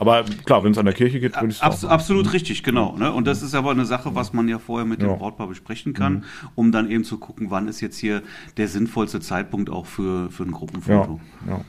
Aber 0.00 0.24
klar, 0.46 0.64
wenn 0.64 0.72
es 0.72 0.78
an 0.78 0.86
der 0.86 0.94
Kirche 0.94 1.20
geht, 1.20 1.34
würde 1.36 1.48
ich 1.48 1.56
es 1.56 1.62
Abs 1.62 1.84
absolut 1.84 2.32
richtig, 2.32 2.62
genau. 2.62 2.96
Ne? 2.96 3.12
Und 3.12 3.26
das 3.26 3.42
ist 3.42 3.54
aber 3.54 3.70
eine 3.70 3.84
Sache, 3.84 4.14
was 4.14 4.32
man 4.32 4.48
ja 4.48 4.58
vorher 4.58 4.86
mit 4.86 5.02
Ja. 5.02 5.08
dem 5.08 5.18
Brautpaar 5.18 5.46
besprechen 5.46 5.92
kann, 5.92 6.24
um 6.54 6.72
dann 6.72 6.90
eben 6.90 7.04
zu 7.04 7.18
gucken, 7.18 7.50
wann 7.50 7.68
ist 7.68 7.82
jetzt 7.82 7.98
hier 7.98 8.22
der 8.56 8.66
sinnvollste 8.66 9.20
Zeitpunkt 9.20 9.68
auch 9.68 9.84
für, 9.84 10.30
für 10.30 10.44
ein 10.44 10.52
Ja, 10.52 10.56
Gruppenfoto. 10.56 11.20
ja, 11.46 11.60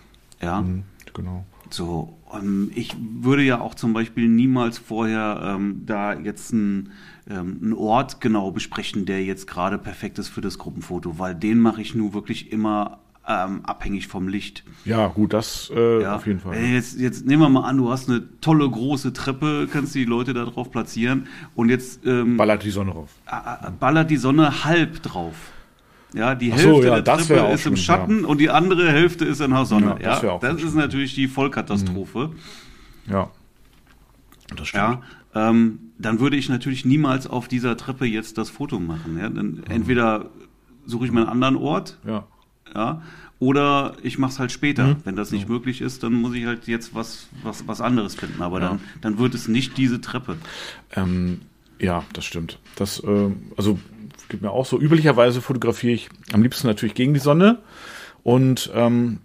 Ja. 0.41 0.61
mhm, 0.61 0.83
genau. 1.13 1.45
So, 1.69 2.17
ähm, 2.33 2.71
ich 2.73 2.95
würde 3.21 3.43
ja 3.43 3.59
auch 3.59 3.75
zum 3.75 3.91
Beispiel 3.91 4.29
niemals 4.29 4.77
vorher 4.77 5.41
ähm, 5.57 5.83
da 5.85 6.13
jetzt 6.13 6.53
ein 6.53 6.91
ähm, 7.29 7.59
einen 7.61 7.73
Ort 7.73 8.19
genau 8.21 8.51
besprechen, 8.51 9.05
der 9.05 9.23
jetzt 9.23 9.45
gerade 9.45 9.77
perfekt 9.77 10.19
ist 10.19 10.29
für 10.29 10.41
das 10.41 10.57
Gruppenfoto, 10.57 11.19
weil 11.19 11.35
den 11.35 11.59
mache 11.59 11.81
ich 11.81 11.93
nur 11.95 12.13
wirklich 12.13 12.51
immer 12.51 13.00
ähm, 13.27 13.61
abhängig 13.65 14.07
vom 14.07 14.27
Licht. 14.27 14.63
Ja, 14.83 15.07
gut, 15.07 15.33
das 15.33 15.71
äh, 15.75 16.01
Ja. 16.01 16.15
auf 16.15 16.25
jeden 16.27 16.39
Fall. 16.39 16.55
Äh, 16.55 16.73
Jetzt, 16.73 16.99
jetzt 16.99 17.25
nehmen 17.25 17.41
wir 17.43 17.49
mal 17.49 17.67
an, 17.69 17.77
du 17.77 17.89
hast 17.91 18.09
eine 18.09 18.23
tolle 18.41 18.69
große 18.69 19.13
Treppe, 19.13 19.67
kannst 19.71 19.93
die 19.95 20.05
Leute 20.05 20.33
da 20.33 20.43
drauf 20.45 20.71
platzieren 20.71 21.27
und 21.55 21.69
jetzt 21.69 22.05
ähm, 22.05 22.37
Ballert 22.37 22.63
die 22.63 22.71
Sonne 22.71 22.91
rauf. 22.91 23.09
äh, 23.27 23.69
ballert 23.79 24.09
die 24.09 24.17
Sonne 24.17 24.63
halb 24.65 25.01
drauf. 25.03 25.35
Ja, 26.13 26.35
die 26.35 26.51
Ach 26.51 26.57
so, 26.57 26.69
Hälfte 26.73 26.87
ja, 26.87 26.99
der 27.01 27.17
Treppe 27.17 27.53
ist 27.53 27.65
im 27.65 27.75
schön, 27.75 27.83
Schatten 27.85 28.25
und 28.25 28.39
die 28.39 28.49
andere 28.49 28.91
Hälfte 28.91 29.23
ist 29.23 29.39
in 29.39 29.51
der 29.51 29.65
Sonne. 29.65 29.95
Ja, 30.01 30.09
das 30.15 30.21
Ja, 30.23 30.37
das 30.39 30.61
ist 30.61 30.75
natürlich 30.75 31.15
die 31.15 31.27
Vollkatastrophe. 31.29 32.31
Ja. 33.07 33.29
Das 34.55 34.67
stimmt. 34.67 34.99
Ja, 35.33 35.49
ähm, 35.49 35.79
dann 35.97 36.19
würde 36.19 36.35
ich 36.35 36.49
natürlich 36.49 36.83
niemals 36.83 37.27
auf 37.27 37.47
dieser 37.47 37.77
Treppe 37.77 38.05
jetzt 38.05 38.37
das 38.37 38.49
Foto 38.49 38.79
machen. 38.79 39.17
Ja? 39.17 39.29
Dann 39.29 39.63
entweder 39.69 40.25
suche 40.85 41.05
ich 41.05 41.11
mir 41.13 41.21
einen 41.21 41.29
anderen 41.29 41.55
Ort, 41.55 41.97
Ja. 42.05 42.25
Ja, 42.73 43.01
oder 43.39 43.95
ich 44.03 44.17
mache 44.19 44.31
es 44.33 44.39
halt 44.39 44.51
später. 44.51 44.85
Mhm. 44.87 44.95
Wenn 45.03 45.15
das 45.15 45.31
nicht 45.31 45.49
möglich 45.49 45.81
ist, 45.81 46.03
dann 46.03 46.13
muss 46.13 46.35
ich 46.35 46.45
halt 46.45 46.67
jetzt 46.67 46.93
was, 46.93 47.27
was, 47.43 47.67
was 47.67 47.81
anderes 47.81 48.13
finden. 48.15 48.41
Aber 48.41 48.59
Ja. 48.61 48.69
dann, 48.69 48.79
dann 49.01 49.17
wird 49.19 49.33
es 49.33 49.47
nicht 49.47 49.77
diese 49.77 49.99
Treppe. 49.99 50.37
Ähm, 50.95 51.41
ja, 51.79 52.03
das 52.13 52.25
stimmt. 52.25 52.59
Das, 52.75 53.01
ähm, 53.03 53.51
also 53.57 53.79
geht 54.29 54.41
mir 54.41 54.51
auch 54.51 54.65
so. 54.65 54.79
Üblicherweise 54.79 55.41
fotografiere 55.41 55.93
ich 55.93 56.09
am 56.31 56.43
liebsten 56.43 56.67
natürlich 56.67 56.93
gegen 56.93 57.13
die 57.15 57.19
Sonne 57.19 57.57
und 58.23 58.71
ähm, 58.75 59.19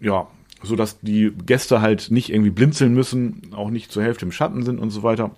ja, 0.00 0.26
so 0.62 0.74
dass 0.76 0.98
die 1.00 1.30
Gäste 1.46 1.80
halt 1.82 2.10
nicht 2.10 2.30
irgendwie 2.30 2.50
blinzeln 2.50 2.94
müssen, 2.94 3.52
auch 3.54 3.70
nicht 3.70 3.92
zur 3.92 4.02
Hälfte 4.02 4.24
im 4.24 4.32
Schatten 4.32 4.64
sind 4.64 4.78
und 4.78 4.90
so 4.90 5.02
weiter. 5.02 5.30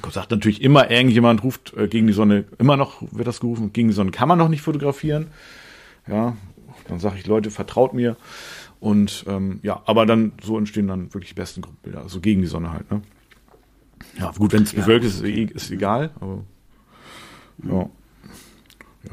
Dann 0.00 0.10
sagt 0.12 0.30
natürlich 0.30 0.62
immer 0.62 0.90
irgendjemand 0.90 1.42
ruft 1.42 1.74
äh, 1.76 1.88
gegen 1.88 2.06
die 2.06 2.12
Sonne, 2.12 2.44
immer 2.58 2.76
noch 2.76 3.02
wird 3.12 3.26
das 3.26 3.40
gerufen, 3.40 3.72
gegen 3.72 3.88
die 3.88 3.94
Sonne 3.94 4.12
kann 4.12 4.28
man 4.28 4.38
noch 4.38 4.48
nicht 4.48 4.62
fotografieren. 4.62 5.26
Ja, 6.08 6.36
dann 6.90 6.98
sage 7.00 7.16
ich, 7.18 7.26
Leute, 7.26 7.50
vertraut 7.50 7.94
mir. 7.94 8.16
Und 8.80 9.24
ähm, 9.28 9.60
ja, 9.62 9.82
aber 9.86 10.06
dann 10.06 10.32
so 10.42 10.56
entstehen 10.58 10.88
dann 10.88 11.12
wirklich 11.14 11.30
die 11.30 11.34
besten 11.34 11.60
Gruppenbilder, 11.62 12.00
also 12.02 12.20
gegen 12.20 12.40
die 12.40 12.46
Sonne 12.46 12.72
halt. 12.72 12.90
Ne? 12.90 13.02
Ja, 14.18 14.32
gut, 14.32 14.52
wenn 14.52 14.62
es 14.62 14.72
Ja. 14.72 14.80
bewölkt 14.80 15.04
ist, 15.04 15.22
ist, 15.22 15.70
eh- 15.70 15.74
egal, 15.74 16.10
aber 16.20 16.44
ja. 17.64 17.88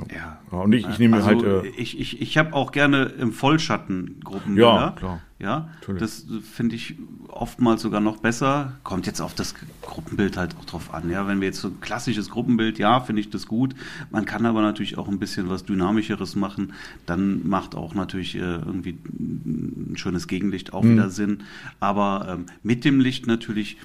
Ja. 0.10 0.38
ja 0.52 0.58
und 0.60 0.74
ich, 0.74 0.88
ich 0.88 1.00
nehme 1.00 1.18
Also, 1.18 1.28
halt, 1.28 1.44
äh, 1.44 1.68
ich 1.68 2.00
ich, 2.00 2.22
ich 2.22 2.38
habe 2.38 2.54
auch 2.54 2.72
gerne 2.72 3.04
im 3.04 3.32
Vollschatten 3.34 4.20
Gruppenbilder. 4.24 4.64
Ja, 4.64 4.92
klar. 4.98 5.22
Ja, 5.40 5.70
das 6.00 6.26
finde 6.52 6.76
ich 6.76 6.96
oftmals 7.28 7.84
sogar 7.84 8.02
noch 8.02 8.18
besser. 8.18 8.74
Kommt 8.84 9.06
jetzt 9.06 9.22
auf 9.22 9.36
das 9.36 9.54
Gruppenbild 9.84 10.36
halt 10.36 10.56
auch 10.60 10.66
drauf 10.66 10.92
an. 10.94 11.12
Ja, 11.12 11.28
wenn 11.28 11.42
wir 11.42 11.48
jetzt 11.48 11.62
so 11.62 11.68
ein 11.68 11.80
klassisches 11.80 12.32
Gruppenbild, 12.32 12.80
ja, 12.80 13.00
finde 13.02 13.22
ich 13.22 13.30
das 13.30 13.46
gut. 13.46 13.76
Man 14.10 14.26
kann 14.26 14.48
aber 14.48 14.64
natürlich 14.64 14.98
auch 14.98 15.08
ein 15.08 15.20
bisschen 15.20 15.48
was 15.48 15.64
Dynamischeres 15.64 16.36
machen. 16.36 16.74
Dann 17.06 17.48
macht 17.48 17.76
auch 17.76 17.94
natürlich 17.94 18.34
äh, 18.36 18.40
irgendwie 18.40 18.98
ein 19.20 19.94
schönes 19.96 20.28
Gegenlicht 20.28 20.74
auch 20.74 20.84
Mhm. 20.84 20.94
wieder 20.94 21.10
Sinn. 21.12 21.44
Aber 21.80 22.28
ähm, 22.30 22.46
mit 22.64 22.84
dem 22.84 23.00
Licht 23.00 23.28
natürlich 23.28 23.78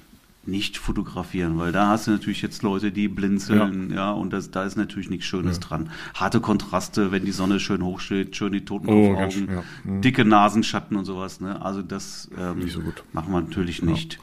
nicht 0.45 0.77
fotografieren, 0.77 1.57
weil 1.57 1.71
da 1.71 1.87
hast 1.87 2.07
du 2.07 2.11
natürlich 2.11 2.41
jetzt 2.41 2.63
Leute, 2.63 2.91
die 2.91 3.07
blinzeln, 3.07 3.91
ja, 3.93 4.11
und 4.11 4.33
das, 4.33 4.51
da 4.51 4.63
ist 4.63 4.75
natürlich 4.75 5.09
nichts 5.09 5.25
Schönes 5.25 5.59
dran. 5.59 5.89
Harte 6.13 6.41
Kontraste, 6.41 7.11
wenn 7.11 7.23
die 7.25 7.31
Sonne 7.31 7.59
schön 7.59 7.81
hoch 7.83 7.99
steht, 7.99 8.35
schön 8.35 8.51
die 8.51 8.59
Oh, 8.61 8.65
Totenkopfaugen, 8.65 9.15
ganz 9.17 9.33
schön, 9.33 9.47
ja. 9.49 9.63
Mhm. 9.83 10.01
dicke 10.01 10.25
Nasenschatten 10.25 10.97
und 10.97 11.05
sowas, 11.05 11.39
ne? 11.39 11.61
Also 11.61 11.81
das 11.81 12.29
ähm, 12.37 12.67
so 12.67 12.81
machen 13.13 13.31
wir 13.31 13.41
natürlich 13.41 13.81
nicht. 13.83 14.19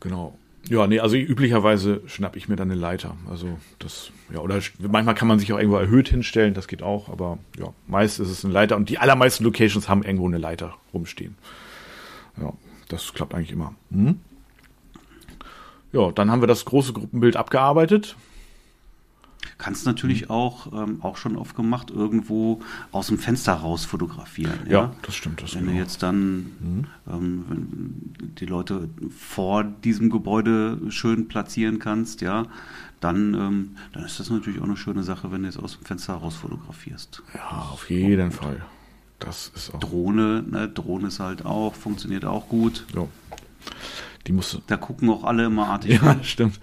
genau. 0.00 0.38
Ja, 0.68 0.86
nee, 0.86 1.00
also 1.00 1.16
üblicherweise 1.16 2.02
schnapp 2.06 2.36
ich 2.36 2.48
mir 2.48 2.54
dann 2.54 2.70
eine 2.70 2.78
Leiter. 2.78 3.16
Also 3.28 3.58
das, 3.80 4.12
ja, 4.32 4.38
oder 4.38 4.60
manchmal 4.78 5.16
kann 5.16 5.26
man 5.26 5.40
sich 5.40 5.52
auch 5.52 5.58
irgendwo 5.58 5.76
erhöht 5.76 6.08
hinstellen, 6.08 6.54
das 6.54 6.68
geht 6.68 6.84
auch, 6.84 7.08
aber 7.08 7.38
ja, 7.58 7.72
meist 7.88 8.20
ist 8.20 8.28
es 8.28 8.44
eine 8.44 8.54
Leiter 8.54 8.76
und 8.76 8.88
die 8.88 8.98
allermeisten 8.98 9.42
Locations 9.42 9.88
haben 9.88 10.04
irgendwo 10.04 10.28
eine 10.28 10.38
Leiter 10.38 10.74
rumstehen. 10.94 11.36
Ja, 12.40 12.52
das 12.88 13.12
klappt 13.12 13.34
eigentlich 13.34 13.50
immer. 13.50 13.74
Mhm. 13.90 14.20
Ja, 15.92 16.10
dann 16.12 16.30
haben 16.30 16.40
wir 16.42 16.46
das 16.48 16.64
große 16.64 16.92
Gruppenbild 16.92 17.36
abgearbeitet. 17.36 18.16
Kannst 19.58 19.84
Mhm. 19.84 19.92
natürlich 19.92 20.30
auch, 20.30 20.72
ähm, 20.72 21.02
auch 21.02 21.16
schon 21.16 21.36
oft 21.36 21.54
gemacht, 21.56 21.90
irgendwo 21.90 22.60
aus 22.92 23.08
dem 23.08 23.18
Fenster 23.18 23.54
raus 23.54 23.84
fotografieren. 23.84 24.60
Ja, 24.66 24.72
Ja, 24.72 24.92
das 25.02 25.14
stimmt. 25.16 25.42
Das 25.42 25.54
Wenn 25.54 25.64
du 25.64 25.70
genau. 25.72 25.80
jetzt 25.82 26.02
dann 26.02 26.86
ähm, 27.10 27.44
wenn 27.48 28.14
die 28.38 28.46
Leute 28.46 28.88
vor 29.16 29.64
diesem 29.64 30.10
Gebäude 30.10 30.78
schön 30.90 31.28
platzieren 31.28 31.78
kannst, 31.80 32.20
ja, 32.22 32.44
dann, 33.00 33.34
ähm, 33.34 33.76
dann 33.92 34.04
ist 34.04 34.20
das 34.20 34.30
natürlich 34.30 34.60
auch 34.60 34.64
eine 34.64 34.76
schöne 34.76 35.02
Sache, 35.02 35.30
wenn 35.32 35.42
du 35.42 35.48
jetzt 35.48 35.58
aus 35.58 35.76
dem 35.76 35.84
Fenster 35.84 36.14
raus 36.14 36.36
fotografierst. 36.36 37.22
Ja, 37.34 37.68
auf 37.72 37.90
jeden 37.90 38.30
Fall. 38.30 38.62
Das 39.18 39.50
ist 39.54 39.74
auch. 39.74 39.80
Drohne, 39.80 40.42
ne, 40.48 40.68
Drohne 40.68 41.08
ist 41.08 41.20
halt 41.20 41.44
auch, 41.44 41.74
funktioniert 41.74 42.24
auch 42.24 42.48
gut. 42.48 42.84
Ja. 42.94 43.06
Die 44.26 44.32
musste. 44.32 44.62
Da 44.66 44.76
gucken 44.76 45.10
auch 45.10 45.24
alle 45.24 45.46
immer 45.46 45.68
artig. 45.68 46.00
Ja, 46.00 46.16
stimmt. 46.22 46.60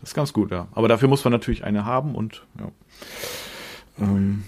Das 0.00 0.10
ist 0.10 0.14
ganz 0.14 0.32
gut, 0.32 0.50
ja. 0.50 0.68
Aber 0.72 0.88
dafür 0.88 1.08
muss 1.08 1.24
man 1.24 1.32
natürlich 1.32 1.64
eine 1.64 1.84
haben 1.84 2.14
und 2.14 2.44
ja. 2.58 2.70
Ähm, 3.98 4.44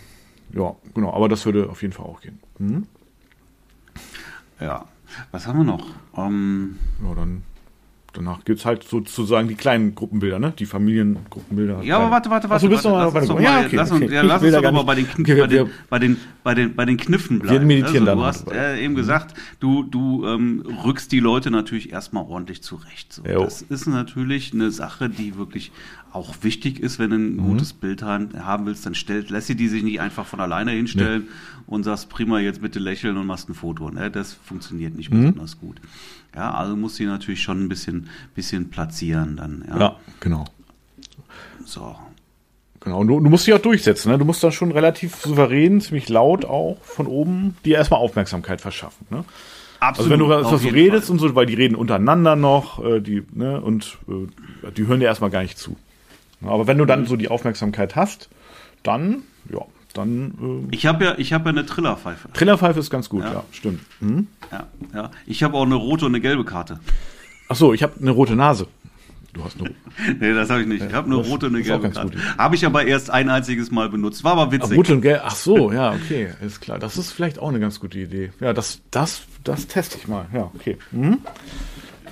ja, 0.52 0.74
genau. 0.94 1.12
Aber 1.12 1.28
das 1.28 1.44
würde 1.44 1.68
auf 1.68 1.82
jeden 1.82 1.92
Fall 1.92 2.06
auch 2.06 2.20
gehen. 2.20 2.38
Mhm. 2.58 2.86
Ja. 4.60 4.86
Was 5.30 5.46
haben 5.46 5.58
wir 5.58 5.64
noch? 5.64 5.86
Ähm, 6.16 6.78
Ja, 7.02 7.14
dann 7.14 7.42
danach 8.12 8.44
gibt's 8.44 8.64
halt 8.64 8.84
sozusagen 8.84 9.48
die 9.48 9.54
kleinen 9.54 9.94
Gruppenbilder, 9.94 10.38
ne? 10.38 10.52
Die 10.58 10.66
Familiengruppenbilder. 10.66 11.82
Ja, 11.82 11.98
aber 11.98 12.10
warte, 12.10 12.30
warte, 12.30 12.48
warte. 12.50 12.64
so, 12.64 12.68
bist 12.70 12.84
du 12.84 12.90
warte, 12.90 13.18
lass 13.18 13.28
bei 13.28 13.34
uns 13.34 13.42
Ja, 13.42 13.60
okay, 13.60 13.76
lass 13.76 13.90
uns, 13.90 14.02
okay. 14.02 14.14
ja, 14.14 14.22
lass 14.22 14.42
uns 14.42 14.52
nicht- 14.52 14.86
bei 14.86 14.94
den, 14.94 15.06
bei, 15.16 15.24
den, 15.46 15.50
wir- 15.50 15.70
bei, 15.90 15.98
den, 15.98 16.16
bei, 16.42 16.54
den, 16.54 16.74
bei 16.74 16.84
den 16.84 16.96
Kniffen 16.96 17.38
bleiben. 17.38 17.66
meditieren 17.66 18.06
also, 18.06 18.06
dann 18.06 18.16
Du 18.16 18.22
noch 18.22 18.28
hast 18.28 18.52
äh, 18.52 18.84
eben 18.84 18.94
gesagt, 18.94 19.34
du, 19.60 19.82
du 19.84 20.26
ähm, 20.26 20.62
rückst 20.84 21.10
die 21.12 21.20
Leute 21.20 21.50
natürlich 21.50 21.92
erstmal 21.92 22.24
ordentlich 22.24 22.62
zurecht. 22.62 23.12
So. 23.14 23.22
Das 23.22 23.62
ist 23.62 23.86
natürlich 23.86 24.52
eine 24.52 24.70
Sache, 24.70 25.08
die 25.08 25.36
wirklich 25.36 25.72
auch 26.12 26.34
wichtig 26.42 26.78
ist, 26.80 26.98
wenn 26.98 27.10
du 27.10 27.16
ein 27.16 27.36
Mhm. 27.36 27.42
gutes 27.44 27.72
Bild 27.72 28.02
haben 28.02 28.66
willst, 28.66 28.84
dann 28.84 28.94
stellt, 28.94 29.30
lässt 29.30 29.46
sie 29.46 29.54
die 29.54 29.68
sich 29.68 29.82
nicht 29.82 30.00
einfach 30.00 30.26
von 30.26 30.40
alleine 30.40 30.72
hinstellen 30.72 31.28
und 31.66 31.84
sagst, 31.84 32.08
prima, 32.10 32.38
jetzt 32.40 32.60
bitte 32.60 32.78
lächeln 32.78 33.16
und 33.16 33.26
machst 33.26 33.48
ein 33.48 33.54
Foto. 33.54 33.88
Ne? 33.90 34.10
Das 34.10 34.32
funktioniert 34.34 34.94
nicht 34.94 35.10
Mhm. 35.10 35.20
besonders 35.32 35.58
gut. 35.58 35.76
Ja, 36.34 36.52
also 36.54 36.76
musst 36.76 36.98
du 36.98 37.04
sie 37.04 37.08
natürlich 37.08 37.42
schon 37.42 37.64
ein 37.64 37.68
bisschen, 37.68 38.08
bisschen 38.34 38.68
platzieren 38.70 39.36
dann. 39.36 39.64
Ja, 39.68 39.78
Ja, 39.80 39.96
genau. 40.20 40.44
so. 41.64 41.94
Genau. 42.80 42.98
Und 42.98 43.06
du, 43.08 43.20
du 43.20 43.30
musst 43.30 43.46
dich 43.46 43.54
auch 43.54 43.60
durchsetzen, 43.60 44.10
ne? 44.10 44.18
Du 44.18 44.24
musst 44.24 44.42
dann 44.42 44.50
schon 44.50 44.72
relativ 44.72 45.14
souverän, 45.14 45.80
ziemlich 45.80 46.08
laut 46.08 46.44
auch 46.44 46.78
von 46.82 47.06
oben 47.06 47.56
dir 47.64 47.76
erstmal 47.76 48.00
Aufmerksamkeit 48.00 48.60
verschaffen, 48.60 49.06
ne? 49.10 49.24
Also 49.80 50.10
wenn 50.10 50.18
du 50.20 50.26
Absolut, 50.32 50.52
was 50.54 50.62
so 50.62 50.68
redest 50.68 51.06
Fall. 51.06 51.12
und 51.12 51.18
so, 51.20 51.34
weil 51.34 51.46
die 51.46 51.54
reden 51.54 51.74
untereinander 51.76 52.34
noch, 52.36 52.84
äh, 52.84 53.00
die, 53.00 53.22
ne, 53.32 53.60
und 53.60 53.98
äh, 54.08 54.70
die 54.72 54.86
hören 54.86 55.00
dir 55.00 55.06
erstmal 55.06 55.30
gar 55.30 55.42
nicht 55.42 55.58
zu. 55.58 55.76
Aber 56.44 56.66
wenn 56.66 56.78
du 56.78 56.84
dann 56.84 57.06
so 57.06 57.16
die 57.16 57.28
Aufmerksamkeit 57.28 57.96
hast, 57.96 58.28
dann, 58.82 59.22
ja, 59.52 59.60
dann 59.94 60.66
äh, 60.70 60.74
Ich 60.74 60.86
habe 60.86 61.04
ja, 61.04 61.14
ich 61.18 61.32
habe 61.32 61.44
ja 61.44 61.50
eine 61.50 61.66
Trillerpfeife. 61.66 62.32
Trillerpfeife 62.32 62.80
ist 62.80 62.90
ganz 62.90 63.08
gut, 63.08 63.22
ja, 63.24 63.32
Ja. 63.32 63.44
stimmt. 63.52 63.80
Mhm. 64.00 64.26
Ja, 64.50 64.66
ja. 64.94 65.10
Ich 65.26 65.42
habe 65.42 65.56
auch 65.56 65.64
eine 65.66 65.74
rote 65.76 66.06
und 66.06 66.12
eine 66.12 66.20
gelbe 66.20 66.44
Karte. 66.44 66.80
Ach 67.48 67.56
so, 67.56 67.72
ich 67.74 67.82
habe 67.82 67.94
eine 68.00 68.10
rote 68.10 68.34
Nase. 68.34 68.66
Du 69.34 69.42
hast 69.44 69.58
eine 69.60 69.70
Nee, 70.20 70.34
das 70.34 70.50
habe 70.50 70.60
ich 70.62 70.66
nicht. 70.66 70.84
Ich 70.84 70.92
habe 70.92 71.06
eine 71.06 71.16
das 71.18 71.28
rote 71.28 71.46
und 71.46 71.54
eine 71.54 71.64
gelbe 71.64 71.90
Karte. 71.90 72.18
Habe 72.36 72.54
ich 72.54 72.66
aber 72.66 72.84
erst 72.84 73.10
ein 73.10 73.28
einziges 73.30 73.70
Mal 73.70 73.88
benutzt. 73.88 74.24
War 74.24 74.32
aber 74.32 74.46
Ach, 74.48 74.52
witzig. 74.52 74.76
rote 74.76 74.94
und 74.94 75.00
gelb. 75.00 75.22
Ach 75.24 75.34
so, 75.36 75.72
ja, 75.72 75.92
okay, 75.92 76.28
ist 76.44 76.60
klar. 76.60 76.78
Das 76.78 76.98
ist 76.98 77.12
vielleicht 77.12 77.38
auch 77.38 77.48
eine 77.48 77.60
ganz 77.60 77.80
gute 77.80 77.98
Idee. 77.98 78.30
Ja, 78.40 78.52
das, 78.52 78.80
das, 78.90 79.22
das 79.44 79.66
teste 79.68 79.96
ich 79.98 80.06
mal. 80.08 80.26
Ja, 80.34 80.50
okay. 80.54 80.76
Mhm. 80.90 81.18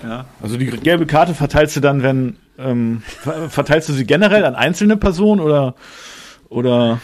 Ja. 0.02 0.24
Also 0.42 0.56
die 0.56 0.66
gelbe 0.66 1.06
Karte 1.06 1.34
verteilst 1.34 1.76
du 1.76 1.80
dann, 1.80 2.02
wenn 2.02 2.36
ähm, 2.58 3.02
ver- 3.06 3.48
verteilst 3.50 3.88
du 3.88 3.92
sie 3.92 4.04
generell 4.04 4.44
an 4.44 4.54
einzelne 4.54 4.96
Personen 4.96 5.40
oder 5.40 5.74
oder 6.48 7.00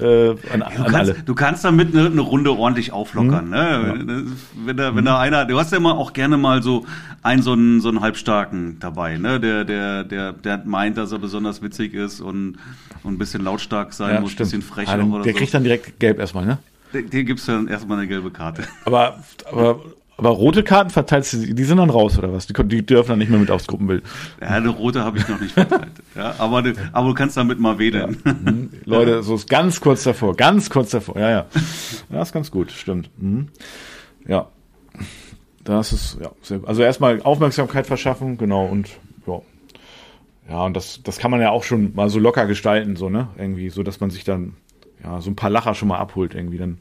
äh, 0.00 0.30
an, 0.30 0.36
Du 0.60 0.64
an 0.64 0.64
kannst, 0.64 0.94
alle? 0.94 1.14
du 1.24 1.34
kannst 1.34 1.64
damit 1.64 1.94
eine, 1.94 2.06
eine 2.06 2.20
Runde 2.20 2.50
ordentlich 2.56 2.92
auflockern. 2.92 3.50
Ne? 3.50 4.04
Das- 4.06 4.32
Wenn, 4.64 4.76
da, 4.76 4.94
wenn 4.96 5.04
da 5.04 5.18
einer, 5.18 5.44
du 5.44 5.58
hast 5.58 5.70
ja 5.72 5.78
immer 5.78 5.96
auch 5.98 6.12
gerne 6.12 6.36
mal 6.36 6.62
so 6.62 6.86
einen 7.22 7.42
so 7.42 7.52
einen, 7.52 7.80
so 7.80 7.88
einen 7.88 8.00
halbstarken 8.00 8.78
dabei, 8.80 9.18
ne? 9.18 9.38
der, 9.38 9.64
der, 9.64 10.04
der, 10.04 10.32
der 10.32 10.62
meint, 10.64 10.96
dass 10.96 11.12
er 11.12 11.18
besonders 11.18 11.62
witzig 11.62 11.94
ist 11.94 12.20
und, 12.20 12.58
und 13.02 13.14
ein 13.14 13.18
bisschen 13.18 13.44
lautstark 13.44 13.92
sein 13.92 14.20
muss, 14.22 14.32
ein 14.32 14.36
bisschen 14.36 14.62
frech 14.62 14.88
oder 14.88 15.22
der 15.22 15.32
so. 15.32 15.38
kriegt 15.38 15.52
dann 15.54 15.62
direkt 15.64 16.00
gelb 16.00 16.18
erstmal, 16.18 16.46
ne? 16.46 16.58
Den, 16.94 17.08
den 17.10 17.26
gibst 17.26 17.46
du 17.48 17.52
dann 17.52 17.68
erstmal 17.68 17.98
eine 17.98 18.06
gelbe 18.08 18.30
Karte. 18.30 18.62
Aber, 18.84 19.18
aber, 19.50 19.80
aber 20.16 20.30
rote 20.30 20.62
Karten 20.62 20.90
verteilst 20.90 21.32
du, 21.32 21.54
die 21.54 21.64
sind 21.64 21.78
dann 21.78 21.90
raus, 21.90 22.18
oder 22.18 22.32
was? 22.32 22.46
Die, 22.46 22.52
die 22.64 22.84
dürfen 22.84 23.10
dann 23.10 23.18
nicht 23.18 23.30
mehr 23.30 23.40
mit 23.40 23.50
aufs 23.50 23.66
Gruppenbild. 23.66 24.04
Ja, 24.40 24.48
eine 24.48 24.68
rote 24.68 25.02
habe 25.02 25.18
ich 25.18 25.28
noch 25.28 25.40
nicht 25.40 25.52
verteilt. 25.52 25.92
ja, 26.14 26.34
aber, 26.38 26.62
du, 26.62 26.74
aber 26.92 27.08
du 27.08 27.14
kannst 27.14 27.36
damit 27.36 27.58
mal 27.58 27.78
wedeln. 27.78 28.18
Mhm. 28.24 28.70
Leute, 28.84 29.22
so 29.22 29.34
ist 29.34 29.48
ganz 29.48 29.80
kurz 29.80 30.04
davor, 30.04 30.36
ganz 30.36 30.70
kurz 30.70 30.90
davor, 30.90 31.18
ja, 31.18 31.30
ja. 31.30 31.46
Ja, 32.10 32.22
ist 32.22 32.32
ganz 32.32 32.50
gut, 32.50 32.70
stimmt. 32.70 33.10
Mhm. 33.18 33.48
Ja. 34.26 34.48
Das 35.64 35.92
ist, 35.92 36.18
ja, 36.20 36.30
sehr, 36.42 36.60
also 36.66 36.82
erstmal 36.82 37.22
Aufmerksamkeit 37.22 37.86
verschaffen, 37.86 38.36
genau, 38.36 38.66
und 38.66 38.90
ja. 39.26 39.40
Ja, 40.48 40.64
und 40.64 40.76
das, 40.76 41.00
das 41.02 41.18
kann 41.18 41.30
man 41.30 41.40
ja 41.40 41.50
auch 41.50 41.62
schon 41.62 41.94
mal 41.94 42.10
so 42.10 42.18
locker 42.18 42.46
gestalten, 42.46 42.96
so, 42.96 43.08
ne? 43.08 43.28
Irgendwie, 43.38 43.70
so 43.70 43.82
dass 43.82 44.00
man 44.00 44.10
sich 44.10 44.24
dann, 44.24 44.54
ja, 45.02 45.20
so 45.20 45.30
ein 45.30 45.36
paar 45.36 45.50
Lacher 45.50 45.74
schon 45.74 45.88
mal 45.88 45.98
abholt, 45.98 46.34
irgendwie 46.34 46.58
dann. 46.58 46.78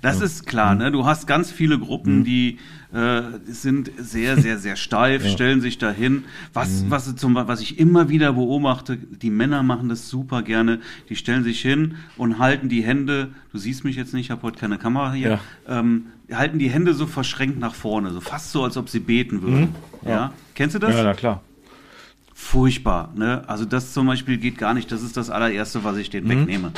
Das 0.00 0.18
ja. 0.18 0.24
ist 0.24 0.46
klar, 0.46 0.74
ne? 0.74 0.90
Du 0.90 1.06
hast 1.06 1.26
ganz 1.26 1.50
viele 1.50 1.78
Gruppen, 1.78 2.20
mhm. 2.20 2.24
die 2.24 2.58
äh, 2.92 3.22
sind 3.46 3.90
sehr, 3.98 4.36
sehr, 4.36 4.58
sehr 4.58 4.76
steif, 4.76 5.24
ja. 5.24 5.30
stellen 5.30 5.60
sich 5.60 5.78
dahin. 5.78 6.24
Was, 6.52 6.82
mhm. 6.82 6.90
was, 6.90 7.14
zum, 7.16 7.34
was 7.34 7.60
ich 7.60 7.78
immer 7.78 8.08
wieder 8.08 8.34
beobachte, 8.34 8.96
die 8.96 9.30
Männer 9.30 9.62
machen 9.62 9.88
das 9.88 10.08
super 10.08 10.42
gerne. 10.42 10.80
Die 11.08 11.16
stellen 11.16 11.44
sich 11.44 11.60
hin 11.60 11.96
und 12.16 12.38
halten 12.38 12.68
die 12.68 12.82
Hände, 12.82 13.28
du 13.52 13.58
siehst 13.58 13.84
mich 13.84 13.96
jetzt 13.96 14.12
nicht, 14.12 14.26
ich 14.26 14.30
habe 14.30 14.42
heute 14.42 14.58
keine 14.58 14.78
Kamera 14.78 15.12
hier, 15.12 15.30
ja. 15.30 15.78
ähm, 15.80 16.06
halten 16.30 16.58
die 16.58 16.68
Hände 16.68 16.94
so 16.94 17.06
verschränkt 17.06 17.58
nach 17.58 17.74
vorne, 17.74 18.10
so 18.10 18.20
fast 18.20 18.52
so, 18.52 18.64
als 18.64 18.76
ob 18.76 18.88
sie 18.88 19.00
beten 19.00 19.42
würden. 19.42 19.74
Mhm. 20.02 20.08
Ja. 20.08 20.32
Kennst 20.54 20.74
du 20.74 20.78
das? 20.78 20.94
Ja, 20.94 21.04
na 21.04 21.14
klar. 21.14 21.42
Furchtbar, 22.34 23.12
ne? 23.14 23.44
Also 23.46 23.64
das 23.64 23.92
zum 23.92 24.06
Beispiel 24.06 24.36
geht 24.36 24.58
gar 24.58 24.74
nicht. 24.74 24.90
Das 24.90 25.02
ist 25.02 25.16
das 25.16 25.30
allererste, 25.30 25.84
was 25.84 25.96
ich 25.96 26.10
denen 26.10 26.26
mhm. 26.26 26.30
wegnehme. 26.30 26.72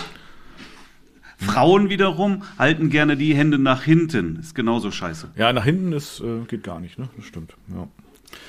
Frauen 1.36 1.90
wiederum 1.90 2.42
halten 2.58 2.90
gerne 2.90 3.16
die 3.16 3.34
Hände 3.34 3.58
nach 3.58 3.82
hinten. 3.82 4.36
Ist 4.36 4.54
genauso 4.54 4.90
scheiße. 4.90 5.30
Ja, 5.36 5.52
nach 5.52 5.64
hinten 5.64 5.92
ist, 5.92 6.20
äh, 6.20 6.44
geht 6.46 6.62
gar 6.62 6.80
nicht, 6.80 6.98
ne? 6.98 7.08
Das 7.16 7.26
stimmt. 7.26 7.54
Ja. 7.68 7.88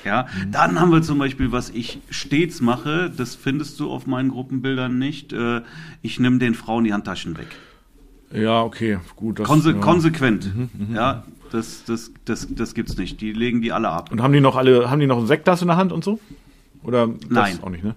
Ja, 0.04 0.26
dann 0.50 0.80
haben 0.80 0.90
wir 0.90 1.02
zum 1.02 1.18
Beispiel, 1.18 1.52
was 1.52 1.70
ich 1.70 2.00
stets 2.10 2.60
mache, 2.60 3.10
das 3.16 3.34
findest 3.34 3.78
du 3.80 3.90
auf 3.90 4.06
meinen 4.06 4.30
Gruppenbildern 4.30 4.98
nicht. 4.98 5.32
Äh, 5.32 5.62
ich 6.02 6.18
nehme 6.18 6.38
den 6.38 6.54
Frauen 6.54 6.84
die 6.84 6.92
Handtaschen 6.92 7.36
weg. 7.38 7.48
Ja, 8.32 8.62
okay, 8.62 8.98
gut. 9.14 9.38
Das, 9.38 9.46
Konse 9.46 9.72
ja. 9.72 9.78
Konsequent. 9.78 10.54
Mhm, 10.54 10.70
mh, 10.90 10.96
ja, 10.96 11.24
das, 11.52 11.84
das, 11.84 12.12
das, 12.24 12.48
das 12.50 12.74
gibt's 12.74 12.96
nicht. 12.96 13.20
Die 13.20 13.32
legen 13.32 13.62
die 13.62 13.72
alle 13.72 13.88
ab. 13.88 14.10
Und 14.10 14.22
haben 14.22 14.32
die 14.32 14.40
noch 14.40 14.56
alle, 14.56 14.90
haben 14.90 15.00
die 15.00 15.06
noch 15.06 15.18
ein 15.18 15.26
Sektglas 15.26 15.62
in 15.62 15.68
der 15.68 15.76
Hand 15.76 15.92
und 15.92 16.02
so? 16.02 16.18
Oder 16.82 17.08
Nein. 17.28 17.58
auch 17.62 17.70
nicht, 17.70 17.84
ne? 17.84 17.94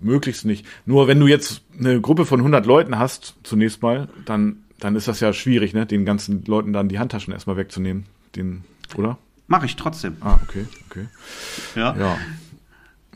Möglichst 0.00 0.44
nicht. 0.44 0.66
Nur 0.86 1.08
wenn 1.08 1.18
du 1.18 1.26
jetzt 1.26 1.62
eine 1.78 2.00
Gruppe 2.00 2.26
von 2.26 2.40
100 2.40 2.66
Leuten 2.66 2.98
hast, 2.98 3.34
zunächst 3.42 3.82
mal, 3.82 4.08
dann, 4.24 4.64
dann 4.80 4.96
ist 4.96 5.08
das 5.08 5.20
ja 5.20 5.32
schwierig, 5.32 5.74
ne? 5.74 5.86
Den 5.86 6.04
ganzen 6.04 6.44
Leuten 6.44 6.72
dann 6.72 6.88
die 6.88 6.98
Handtaschen 6.98 7.32
erstmal 7.32 7.56
wegzunehmen. 7.56 8.06
Den, 8.36 8.64
oder? 8.96 9.18
Mache 9.46 9.66
ich 9.66 9.76
trotzdem. 9.76 10.16
Ah, 10.20 10.38
okay, 10.42 10.66
okay. 10.90 11.06
Ja. 11.74 11.96
ja. 11.96 12.18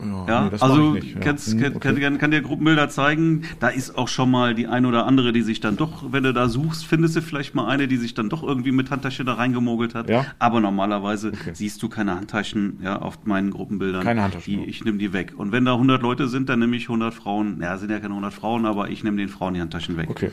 Ja, 0.03 0.27
ja 0.27 0.49
nee, 0.49 0.57
also 0.59 0.95
ja. 0.95 1.19
Kannst, 1.19 1.51
hm, 1.53 1.75
okay. 1.75 1.99
kann, 1.99 2.17
kann 2.17 2.31
dir 2.31 2.41
Gruppenbilder 2.41 2.89
zeigen. 2.89 3.43
Da 3.59 3.69
ist 3.69 3.97
auch 3.97 4.07
schon 4.07 4.31
mal 4.31 4.55
die 4.55 4.67
ein 4.67 4.85
oder 4.85 5.05
andere, 5.05 5.33
die 5.33 5.41
sich 5.41 5.59
dann 5.59 5.77
doch, 5.77 6.11
wenn 6.11 6.23
du 6.23 6.33
da 6.33 6.49
suchst, 6.49 6.85
findest 6.85 7.15
du 7.15 7.21
vielleicht 7.21 7.55
mal 7.55 7.67
eine, 7.67 7.87
die 7.87 7.97
sich 7.97 8.13
dann 8.13 8.29
doch 8.29 8.43
irgendwie 8.43 8.71
mit 8.71 8.91
Handtasche 8.91 9.25
da 9.25 9.33
reingemogelt 9.33 9.95
hat. 9.95 10.09
Ja? 10.09 10.25
Aber 10.39 10.59
normalerweise 10.59 11.29
okay. 11.29 11.51
siehst 11.53 11.81
du 11.83 11.89
keine 11.89 12.15
Handtaschen 12.15 12.79
ja, 12.83 13.01
auf 13.01 13.25
meinen 13.25 13.51
Gruppenbildern. 13.51 14.03
Keine 14.03 14.23
Handtaschen. 14.23 14.63
Die, 14.63 14.69
ich 14.69 14.83
nehme 14.83 14.97
die 14.97 15.13
weg. 15.13 15.33
Und 15.37 15.51
wenn 15.51 15.65
da 15.65 15.73
100 15.73 16.01
Leute 16.01 16.27
sind, 16.27 16.49
dann 16.49 16.59
nehme 16.59 16.75
ich 16.75 16.83
100 16.83 17.13
Frauen. 17.13 17.59
Ja, 17.61 17.77
sind 17.77 17.91
ja 17.91 17.99
keine 17.99 18.13
100 18.13 18.33
Frauen, 18.33 18.65
aber 18.65 18.89
ich 18.89 19.03
nehme 19.03 19.17
den 19.17 19.29
Frauen 19.29 19.53
die 19.53 19.61
Handtaschen 19.61 19.97
weg. 19.97 20.09
Okay 20.09 20.31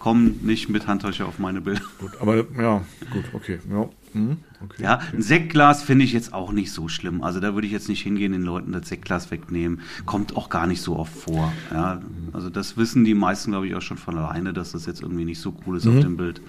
kommen 0.00 0.40
nicht 0.42 0.68
mit 0.68 0.88
Handtasche 0.88 1.24
auf 1.24 1.38
meine 1.38 1.60
Bilder. 1.60 1.82
Gut, 1.98 2.12
aber 2.20 2.36
ja, 2.58 2.82
gut, 3.12 3.24
okay. 3.32 3.60
Ja, 3.70 3.88
mhm, 4.12 4.38
okay, 4.62 4.82
ja 4.82 5.00
ein 5.12 5.22
Sektglas 5.22 5.82
finde 5.82 6.04
ich 6.04 6.12
jetzt 6.12 6.32
auch 6.32 6.52
nicht 6.52 6.72
so 6.72 6.88
schlimm. 6.88 7.22
Also 7.22 7.40
da 7.40 7.54
würde 7.54 7.66
ich 7.66 7.72
jetzt 7.72 7.88
nicht 7.88 8.02
hingehen, 8.02 8.32
den 8.32 8.42
Leuten 8.42 8.72
das 8.72 8.88
Sektglas 8.88 9.30
wegnehmen. 9.30 9.80
Kommt 10.06 10.36
auch 10.36 10.48
gar 10.48 10.66
nicht 10.66 10.82
so 10.82 10.96
oft 10.96 11.12
vor. 11.12 11.52
Ja, 11.72 12.00
also 12.32 12.50
das 12.50 12.76
wissen 12.76 13.04
die 13.04 13.14
meisten, 13.14 13.50
glaube 13.50 13.66
ich, 13.66 13.74
auch 13.74 13.82
schon 13.82 13.98
von 13.98 14.18
alleine, 14.18 14.52
dass 14.52 14.72
das 14.72 14.86
jetzt 14.86 15.02
irgendwie 15.02 15.24
nicht 15.24 15.40
so 15.40 15.54
cool 15.66 15.76
ist 15.76 15.84
mhm. 15.84 15.96
auf 15.96 16.04
dem 16.04 16.16
Bild. 16.16 16.40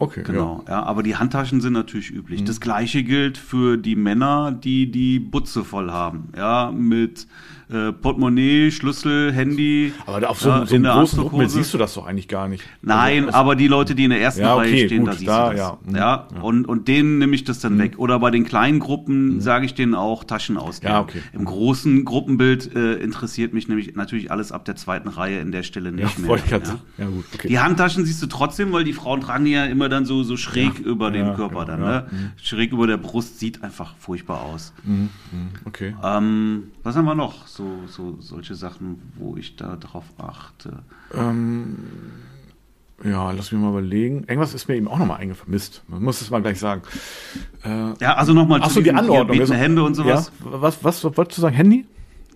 Okay. 0.00 0.22
Genau, 0.24 0.64
ja. 0.66 0.72
ja. 0.72 0.82
aber 0.84 1.02
die 1.02 1.16
Handtaschen 1.16 1.60
sind 1.60 1.74
natürlich 1.74 2.10
üblich. 2.10 2.40
Mhm. 2.40 2.46
Das 2.46 2.60
gleiche 2.60 3.02
gilt 3.02 3.36
für 3.36 3.76
die 3.76 3.96
Männer, 3.96 4.50
die 4.50 4.90
die 4.90 5.18
Butze 5.20 5.62
voll 5.62 5.90
haben. 5.90 6.32
Ja, 6.34 6.72
mit 6.72 7.26
äh, 7.70 7.92
Portemonnaie, 7.92 8.70
Schlüssel, 8.70 9.32
Handy. 9.32 9.92
Aber 10.06 10.28
auf 10.28 10.40
so, 10.40 10.48
ja, 10.48 10.66
so 10.66 10.74
einem 10.74 10.84
großen 10.84 11.18
Druckbild 11.18 11.50
siehst 11.50 11.72
du 11.74 11.78
das 11.78 11.94
doch 11.94 12.06
eigentlich 12.06 12.28
gar 12.28 12.48
nicht. 12.48 12.64
Nein, 12.82 13.26
also, 13.26 13.38
aber 13.38 13.56
die 13.56 13.68
Leute, 13.68 13.94
die 13.94 14.04
in 14.04 14.10
der 14.10 14.20
ersten 14.20 14.42
ja, 14.42 14.56
okay, 14.56 14.70
Reihe 14.70 14.86
stehen, 14.86 15.00
gut, 15.00 15.08
da 15.08 15.12
siehst 15.12 15.28
da, 15.28 15.50
du 15.50 15.56
das. 15.56 15.60
Ja, 15.60 15.78
mhm. 15.84 15.96
ja, 15.96 16.28
Und, 16.42 16.66
und 16.66 16.88
denen 16.88 17.18
nehme 17.18 17.34
ich 17.34 17.44
das 17.44 17.60
dann 17.60 17.74
mhm. 17.74 17.78
weg. 17.78 17.98
Oder 17.98 18.18
bei 18.18 18.30
den 18.30 18.44
kleinen 18.44 18.80
Gruppen 18.80 19.34
mhm. 19.34 19.40
sage 19.40 19.66
ich 19.66 19.74
denen 19.74 19.94
auch 19.94 20.24
Taschen 20.24 20.56
ausgeben. 20.56 20.92
Ja, 20.92 21.00
okay. 21.00 21.22
Im 21.32 21.44
großen 21.44 22.04
Gruppenbild 22.04 22.74
äh, 22.74 22.94
interessiert 22.94 23.54
mich 23.54 23.68
nämlich 23.68 23.94
natürlich 23.94 24.30
alles 24.30 24.52
ab 24.52 24.64
der 24.64 24.76
zweiten 24.76 25.08
Reihe 25.08 25.40
in 25.40 25.52
der 25.52 25.62
Stelle 25.62 25.92
nicht 25.92 26.18
ja, 26.18 26.26
mehr. 26.26 26.38
Ja. 26.50 26.58
ja, 26.98 27.06
gut, 27.06 27.24
okay. 27.34 27.48
Die 27.48 27.58
Handtaschen 27.58 28.04
siehst 28.04 28.22
du 28.22 28.26
trotzdem, 28.26 28.72
weil 28.72 28.84
die 28.84 28.92
Frauen 28.92 29.20
tragen 29.20 29.44
die 29.44 29.52
ja 29.52 29.64
immer 29.64 29.88
dann 29.88 30.04
so, 30.04 30.22
so 30.22 30.36
schräg 30.36 30.78
über 30.78 31.10
den 31.10 31.34
Körper 31.34 31.64
dann. 31.64 31.80
Ne? 31.80 32.06
Mhm. 32.10 32.30
Schräg 32.42 32.72
über 32.72 32.86
der 32.86 32.96
Brust 32.96 33.38
sieht 33.38 33.62
einfach 33.62 33.94
furchtbar 33.98 34.42
aus. 34.42 34.72
Mhm. 34.84 35.10
Okay. 35.64 35.94
Ähm, 36.02 36.64
was 36.82 36.96
haben 36.96 37.04
wir 37.04 37.14
noch? 37.14 37.46
So, 37.46 37.59
so, 37.60 37.86
so 37.86 38.16
solche 38.20 38.54
Sachen, 38.54 39.12
wo 39.16 39.36
ich 39.36 39.56
da 39.56 39.76
drauf 39.76 40.04
achte? 40.18 40.82
Ähm, 41.14 41.76
ja, 43.04 43.30
lass 43.32 43.52
mich 43.52 43.60
mal 43.60 43.70
überlegen. 43.70 44.20
Irgendwas 44.20 44.54
ist 44.54 44.68
mir 44.68 44.76
eben 44.76 44.88
auch 44.88 44.98
nochmal 44.98 45.18
eingefamist. 45.18 45.82
Man 45.88 46.02
muss 46.02 46.20
es 46.20 46.30
mal 46.30 46.40
gleich 46.42 46.58
sagen. 46.58 46.82
Äh, 47.64 47.92
ja, 48.00 48.14
also 48.14 48.32
nochmal 48.32 48.62
zu 48.62 48.70
so, 48.70 48.80
die 48.80 48.92
Anordnung. 48.92 49.38
Also, 49.40 49.54
Hände 49.54 49.82
und 49.82 49.94
sowas. 49.94 50.32
Ja, 50.44 50.60
was, 50.60 50.84
was, 50.84 51.04
was 51.04 51.16
wolltest 51.16 51.38
du 51.38 51.42
sagen? 51.42 51.56
Handy? 51.56 51.86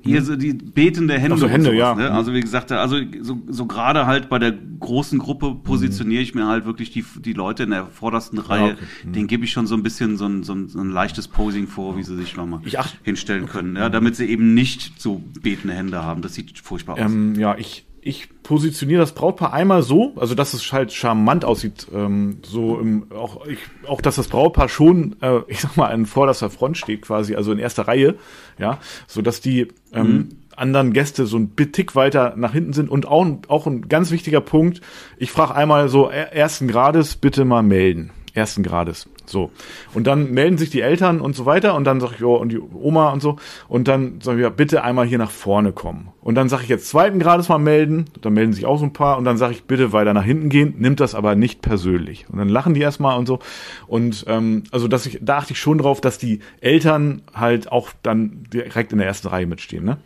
Hier 0.05 0.23
so 0.23 0.37
die 0.37 0.53
betende 0.53 1.19
Hände. 1.19 1.37
so, 1.37 1.49
Hände, 1.49 1.67
sowas, 1.67 1.79
ja. 1.79 1.95
Ne? 1.95 2.11
Also 2.11 2.35
wie 2.35 2.41
gesagt, 2.41 2.71
also 2.73 2.97
so, 3.21 3.39
so 3.49 3.67
gerade 3.67 4.07
halt 4.07 4.29
bei 4.29 4.39
der 4.39 4.53
großen 4.53 5.19
Gruppe 5.19 5.55
positioniere 5.63 6.23
ich 6.23 6.35
mir 6.35 6.47
halt 6.47 6.67
wirklich 6.67 6.91
die, 6.91 7.05
die 7.21 7.33
Leute 7.33 7.63
in 7.63 7.71
der 7.71 7.87
vordersten 7.87 8.39
Reihe. 8.39 8.75
Okay. 8.75 8.85
Mhm. 9.07 9.13
Den 9.13 9.27
gebe 9.27 9.45
ich 9.45 9.53
schon 9.53 9.67
so 9.67 9.75
ein 9.75 9.83
bisschen 9.83 10.17
so 10.17 10.27
ein, 10.27 10.43
so 10.43 10.53
ein, 10.55 10.69
so 10.69 10.81
ein 10.81 10.91
leichtes 10.91 11.29
Posing 11.29 11.67
vor, 11.67 11.97
wie 11.97 12.03
sie 12.03 12.17
sich 12.17 12.37
nochmal 12.37 12.61
hinstellen 13.03 13.47
können. 13.47 13.77
Ja, 13.77 13.89
damit 13.89 14.17
sie 14.17 14.27
eben 14.27 14.55
nicht 14.55 15.01
so 15.01 15.23
betende 15.41 15.75
Hände 15.75 16.03
haben. 16.03 16.23
Das 16.23 16.35
sieht 16.35 16.59
furchtbar 16.59 16.95
aus. 16.95 17.01
Ähm, 17.01 17.35
ja, 17.37 17.57
ich 17.57 17.87
ich 18.07 18.29
positioniere 18.43 19.01
das 19.01 19.13
Brautpaar 19.13 19.55
einmal 19.55 19.83
so, 19.83 20.13
also 20.17 20.35
dass 20.35 20.53
es 20.53 20.71
halt 20.75 20.93
charmant 20.93 21.43
aussieht, 21.47 21.87
ähm, 21.93 22.37
so 22.45 22.79
im, 22.79 23.11
auch, 23.13 23.47
ich, 23.47 23.59
auch 23.89 24.03
dass 24.03 24.17
das 24.17 24.29
Brautpaar 24.29 24.69
schon, 24.69 25.17
äh, 25.23 25.41
ich 25.49 25.61
sag 25.61 25.79
mal, 25.79 25.91
an 25.91 26.05
vorderster 26.05 26.51
Front 26.51 26.77
steht 26.77 27.01
quasi, 27.01 27.35
also 27.35 27.51
in 27.51 27.59
erster 27.59 27.89
Reihe, 27.89 28.17
ja, 28.59 28.79
so 29.07 29.23
dass 29.23 29.41
die 29.41 29.69
ähm, 29.95 30.07
mhm. 30.07 30.29
anderen 30.55 30.93
Gäste 30.93 31.25
so 31.25 31.39
ein 31.39 31.57
Tick 31.57 31.97
weiter 31.97 32.35
nach 32.37 32.53
hinten 32.53 32.75
sind 32.75 32.91
und 32.91 33.09
auch, 33.09 33.27
auch 33.49 33.67
ein 33.67 33.89
ganz 33.89 34.11
wichtiger 34.11 34.43
Punkt, 34.43 34.83
ich 35.17 35.31
frage 35.31 35.55
einmal 35.55 35.89
so 35.89 36.11
ersten 36.11 36.69
Grades 36.69 37.17
bitte 37.17 37.47
mal 37.47 37.63
melden, 37.63 38.11
ersten 38.35 38.63
Grades. 38.63 39.09
So. 39.27 39.51
Und 39.95 40.07
dann 40.07 40.33
melden 40.33 40.59
sich 40.59 40.71
die 40.71 40.81
Eltern 40.81 41.21
und 41.21 41.35
so 41.35 41.47
weiter 41.47 41.75
und 41.75 41.85
dann 41.85 42.01
sage 42.01 42.15
ich, 42.15 42.21
ja, 42.21 42.27
und 42.27 42.51
die 42.51 42.59
Oma 42.59 43.11
und 43.11 43.21
so. 43.21 43.37
Und 43.69 43.89
dann 43.89 44.21
sage 44.21 44.39
ich, 44.39 44.43
ja, 44.43 44.51
bitte 44.51 44.83
einmal 44.83 45.07
hier 45.07 45.19
nach 45.19 45.31
vorne 45.31 45.73
kommen. 45.73 46.09
Und 46.21 46.35
dann 46.35 46.49
sage 46.49 46.63
ich 46.65 46.69
jetzt 46.69 46.89
zweiten 46.89 47.19
Grades 47.19 47.49
mal 47.49 47.59
melden. 47.59 48.07
Dann 48.21 48.35
melden 48.35 48.53
sich 48.53 48.67
auch 48.67 48.79
so 48.79 48.85
ein 48.85 48.93
paar. 48.93 49.19
Und 49.19 49.25
dann 49.25 49.37
sage 49.37 49.55
ich, 49.55 49.65
bitte 49.65 49.93
weiter 49.93 50.15
nach 50.15 50.25
hinten 50.25 50.49
gehen. 50.49 50.75
Nimmt 50.79 51.01
das 51.01 51.15
aber 51.15 51.35
nicht 51.35 51.63
persönlich. 51.63 52.27
Und 52.31 52.39
dann 52.39 52.49
lachen 52.49 52.75
die 52.75 52.81
erstmal 52.81 53.19
und 53.19 53.27
so. 53.27 53.39
Und 53.87 54.25
ähm, 54.29 54.65
also 54.71 54.89
dass 54.89 55.07
ich, 55.07 55.19
da 55.23 55.39
achte 55.39 55.53
ich 55.53 55.59
schon 55.59 55.79
drauf, 55.79 56.01
dass 56.01 56.19
die 56.19 56.41
Eltern 56.61 57.23
halt 57.35 57.71
auch 57.71 57.91
dann 58.03 58.45
direkt 58.53 58.93
in 58.93 58.99
der 58.99 59.07
ersten 59.07 59.29
Reihe 59.29 59.47
mitstehen. 59.47 59.85
Ne? 59.85 59.99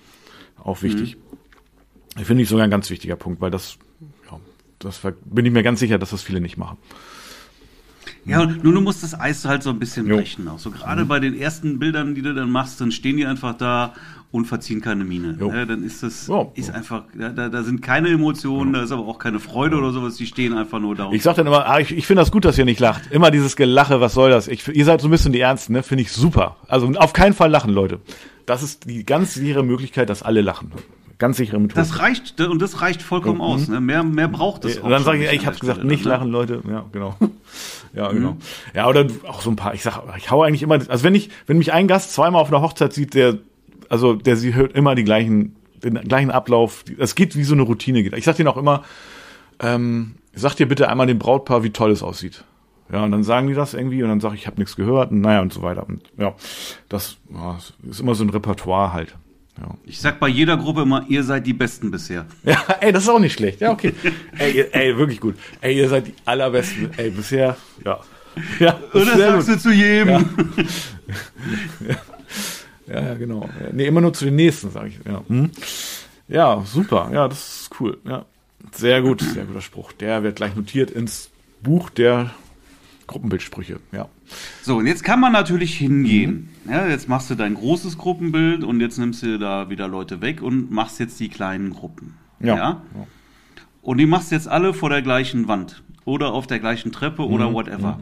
Auch 0.63 0.83
wichtig. 0.83 1.17
Mhm. 1.17 2.25
Finde 2.25 2.43
ich 2.43 2.49
sogar 2.49 2.65
ein 2.65 2.71
ganz 2.71 2.91
wichtiger 2.91 3.17
Punkt, 3.17 3.41
weil 3.41 3.51
das, 3.51 3.79
ja, 4.31 4.39
das 4.79 5.01
bin 5.25 5.47
ich 5.47 5.53
mir 5.53 5.63
ganz 5.63 5.81
sicher, 5.81 5.99
dass 5.99 6.11
das 6.11 6.23
viele 6.23 6.41
nicht 6.41 6.57
machen. 6.57 6.79
Ja, 8.25 8.45
nur 8.45 8.73
du 8.73 8.81
musst 8.81 9.03
das 9.03 9.19
Eis 9.19 9.45
halt 9.45 9.63
so 9.63 9.71
ein 9.71 9.79
bisschen 9.79 10.07
brechen 10.07 10.49
auch. 10.49 10.59
So 10.59 10.71
gerade 10.71 11.05
mhm. 11.05 11.09
bei 11.09 11.21
den 11.21 11.39
ersten 11.39 11.79
Bildern, 11.79 12.15
die 12.15 12.23
du 12.23 12.35
dann 12.35 12.51
machst, 12.51 12.81
dann 12.81 12.93
stehen 12.93 13.17
die 13.17 13.27
einfach 13.27 13.55
da 13.55 13.95
und 14.31 14.45
verziehen 14.45 14.83
keine 14.83 15.05
Miene. 15.05 15.39
Ja, 15.41 15.65
dann 15.65 15.83
ist 15.83 16.03
das 16.03 16.27
ja, 16.27 16.47
ist 16.55 16.71
einfach, 16.71 17.05
da, 17.15 17.49
da 17.49 17.63
sind 17.63 17.81
keine 17.81 18.09
Emotionen, 18.09 18.75
da 18.75 18.83
ist 18.83 18.93
aber 18.93 19.07
auch 19.07 19.19
keine 19.19 19.41
Freude 19.41 19.77
oder 19.77 19.91
sowas, 19.91 20.17
die 20.17 20.27
stehen 20.27 20.53
einfach 20.53 20.81
nur 20.81 20.95
da. 20.95 21.11
Ich 21.13 21.23
sag 21.23 21.37
dann 21.37 21.47
immer, 21.47 21.67
ah, 21.67 21.81
ich, 21.81 21.97
ich 21.97 22.07
finde 22.07 22.21
das 22.21 22.31
gut, 22.31 22.45
dass 22.45 22.59
ihr 22.59 22.67
nicht 22.67 22.81
lacht. 22.81 23.11
Immer 23.11 23.31
dieses 23.31 23.57
Gelache, 23.57 24.01
was 24.01 24.13
soll 24.13 24.31
das? 24.31 24.47
Ich, 24.49 24.69
ihr 24.69 24.85
seid 24.85 25.01
so 25.01 25.09
ein 25.09 25.11
bisschen 25.11 25.33
die 25.33 25.41
Ernsten, 25.41 25.73
ne? 25.73 25.83
Finde 25.83 26.03
ich 26.03 26.13
super. 26.13 26.57
Also 26.69 26.93
auf 26.97 27.15
keinen 27.15 27.33
Fall 27.33 27.51
lachen, 27.51 27.73
Leute. 27.73 28.01
Das 28.45 28.63
ist 28.63 28.89
die 28.89 29.05
ganz 29.05 29.35
sichere 29.35 29.63
Möglichkeit, 29.63 30.11
dass 30.11 30.23
alle 30.23 30.43
lachen. 30.43 30.73
Ganz 31.19 31.37
sichere 31.37 31.59
Methode. 31.59 31.81
Das 31.81 31.99
reicht, 31.99 32.41
und 32.41 32.63
das 32.63 32.81
reicht 32.81 33.03
vollkommen 33.03 33.37
mhm. 33.37 33.43
aus. 33.43 33.69
Ne? 33.69 33.81
Mehr, 33.81 34.05
mehr 34.05 34.29
braucht 34.29 34.65
es 34.65 34.81
auch. 34.81 34.89
Dann 34.89 35.03
sage 35.03 35.25
ich, 35.25 35.33
ich 35.33 35.47
habe 35.47 35.59
gesagt, 35.59 35.83
nicht 35.83 36.05
ne? 36.05 36.11
lachen, 36.13 36.31
Leute. 36.31 36.63
Ja, 36.69 36.85
genau. 36.93 37.17
ja, 37.93 38.13
genau. 38.13 38.33
Mhm. 38.33 38.39
Ja, 38.73 38.89
oder 38.89 39.05
auch 39.27 39.43
so 39.43 39.51
ein 39.51 39.57
paar. 39.57 39.75
Ich 39.75 39.83
sag, 39.83 40.03
ich 40.17 40.31
hau 40.31 40.43
eigentlich 40.43 40.63
immer. 40.63 40.75
Also 40.75 41.03
wenn 41.03 41.17
ich, 41.17 41.31
wenn 41.47 41.59
mich 41.59 41.73
ein 41.73 41.89
Gast 41.89 42.13
zweimal 42.13 42.41
auf 42.41 42.49
einer 42.49 42.63
Hochzeit 42.63 42.93
sieht, 42.93 43.15
der, 43.15 43.39
also 43.89 44.15
der 44.15 44.37
sie 44.37 44.55
hört 44.55 44.75
immer 44.75 44.95
die 44.95 45.03
gleichen, 45.03 45.57
den 45.83 45.95
gleichen 45.95 46.31
Ablauf. 46.31 46.85
Es 46.99 47.17
geht 47.17 47.35
wie 47.35 47.45
so 47.45 47.55
eine 47.55 47.63
Routine. 47.63 47.99
Ich 48.01 48.25
sag 48.25 48.37
denen 48.37 48.49
auch 48.49 48.57
immer, 48.57 48.85
ähm, 49.59 50.15
sag 50.35 50.55
dir 50.55 50.69
bitte 50.69 50.89
einmal 50.89 51.09
dem 51.09 51.19
Brautpaar, 51.19 51.65
wie 51.65 51.71
toll 51.71 51.91
es 51.91 52.05
aussieht. 52.05 52.45
Ja, 52.93 53.03
und 53.05 53.11
dann 53.11 53.25
sagen 53.25 53.49
die 53.49 53.55
das 53.55 53.75
irgendwie 53.75 54.03
und 54.05 54.09
dann 54.09 54.21
sage 54.21 54.37
ich, 54.37 54.43
ich 54.43 54.47
habe 54.47 54.59
nichts 54.59 54.77
gehört 54.77 55.11
und 55.11 55.21
naja 55.21 55.41
und 55.41 55.53
so 55.53 55.63
weiter. 55.63 55.87
Und 55.87 56.03
ja, 56.17 56.35
das 56.89 57.19
ja, 57.35 57.59
ist 57.91 58.01
immer 58.01 58.15
so 58.15 58.23
ein 58.23 58.31
Repertoire 58.31 58.93
halt. 58.93 59.17
Ja. 59.61 59.75
Ich 59.85 60.01
sag 60.01 60.21
bei 60.21 60.29
jeder 60.29 60.57
Gruppe 60.57 60.83
immer, 60.83 61.05
ihr 61.09 61.25
seid 61.25 61.47
die 61.47 61.53
Besten 61.53 61.91
bisher. 61.91 62.27
Ja, 62.45 62.65
ey, 62.81 62.93
das 62.93 63.05
ist 63.05 63.09
auch 63.09 63.19
nicht 63.19 63.35
schlecht. 63.35 63.61
Ja, 63.61 63.71
okay. 63.71 63.95
ey, 64.39 64.67
ey, 64.73 64.97
wirklich 64.97 65.21
gut. 65.21 65.37
Ey, 65.61 65.77
ihr 65.77 65.89
seid 65.89 66.07
die 66.09 66.15
allerbesten. 66.25 66.91
Ey, 66.97 67.11
bisher, 67.11 67.57
ja. 67.85 67.99
Ja, 68.61 68.79
Oder 68.93 69.17
sagst 69.17 69.49
du 69.49 69.59
zu 69.59 69.73
jedem? 69.73 70.25
Ja, 72.89 73.03
ja, 73.03 73.15
genau. 73.15 73.49
Nee, 73.73 73.87
immer 73.87 74.01
nur 74.01 74.15
zu 74.15 74.25
den 74.25 74.37
nächsten, 74.37 74.71
sage 74.71 74.89
ich. 74.89 74.99
Ja. 75.07 75.23
Hm? 75.29 75.51
ja, 76.29 76.63
super. 76.65 77.11
Ja, 77.13 77.29
das 77.29 77.63
ist 77.63 77.81
cool. 77.81 77.99
Ja. 78.05 78.25
Sehr 78.73 79.03
gut, 79.03 79.21
sehr 79.21 79.45
guter 79.45 79.61
Spruch. 79.61 79.93
Der 79.93 80.23
wird 80.23 80.37
gleich 80.37 80.57
notiert 80.57 80.91
ins 80.91 81.31
Buch 81.63 81.91
der 81.91 82.31
Gruppenbildsprüche. 83.09 83.81
Ja. 83.91 84.09
So, 84.63 84.77
und 84.77 84.87
jetzt 84.87 85.03
kann 85.03 85.19
man 85.19 85.33
natürlich 85.33 85.77
hingehen. 85.77 86.51
Mhm. 86.65 86.71
Ja, 86.73 86.87
jetzt 86.87 87.09
machst 87.09 87.29
du 87.31 87.35
dein 87.35 87.55
großes 87.55 87.99
Gruppenbild 87.99 88.63
und 88.63 88.81
jetzt 88.81 88.99
nimmst 88.99 89.25
du 89.25 89.39
da 89.39 89.69
wieder 89.71 89.89
Leute 89.89 90.21
weg 90.21 90.41
und 90.43 90.71
machst 90.71 91.01
jetzt 91.01 91.19
die 91.19 91.29
kleinen 91.29 91.71
Gruppen. 91.71 92.15
Ja. 92.39 92.55
ja? 92.57 92.83
Und 93.83 93.99
die 93.99 94.07
machst 94.07 94.31
jetzt 94.31 94.47
alle 94.47 94.73
vor 94.75 94.91
der 94.91 95.03
gleichen 95.03 95.49
Wand 95.49 95.83
oder 96.05 96.33
auf 96.33 96.47
der 96.47 96.61
gleichen 96.61 96.93
Treppe 96.93 97.23
Mhm. 97.23 97.33
oder 97.33 97.53
whatever. 97.53 97.99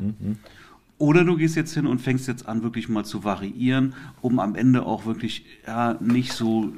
Oder 0.99 1.25
du 1.25 1.37
gehst 1.37 1.57
jetzt 1.57 1.75
hin 1.75 1.87
und 1.87 2.01
fängst 2.01 2.27
jetzt 2.27 2.49
an, 2.49 2.63
wirklich 2.63 2.89
mal 2.89 3.05
zu 3.05 3.23
variieren, 3.23 3.95
um 4.23 4.39
am 4.39 4.55
Ende 4.55 4.85
auch 4.87 5.05
wirklich 5.07 5.45
ja, 5.67 5.97
nicht 6.01 6.33
so 6.33 6.73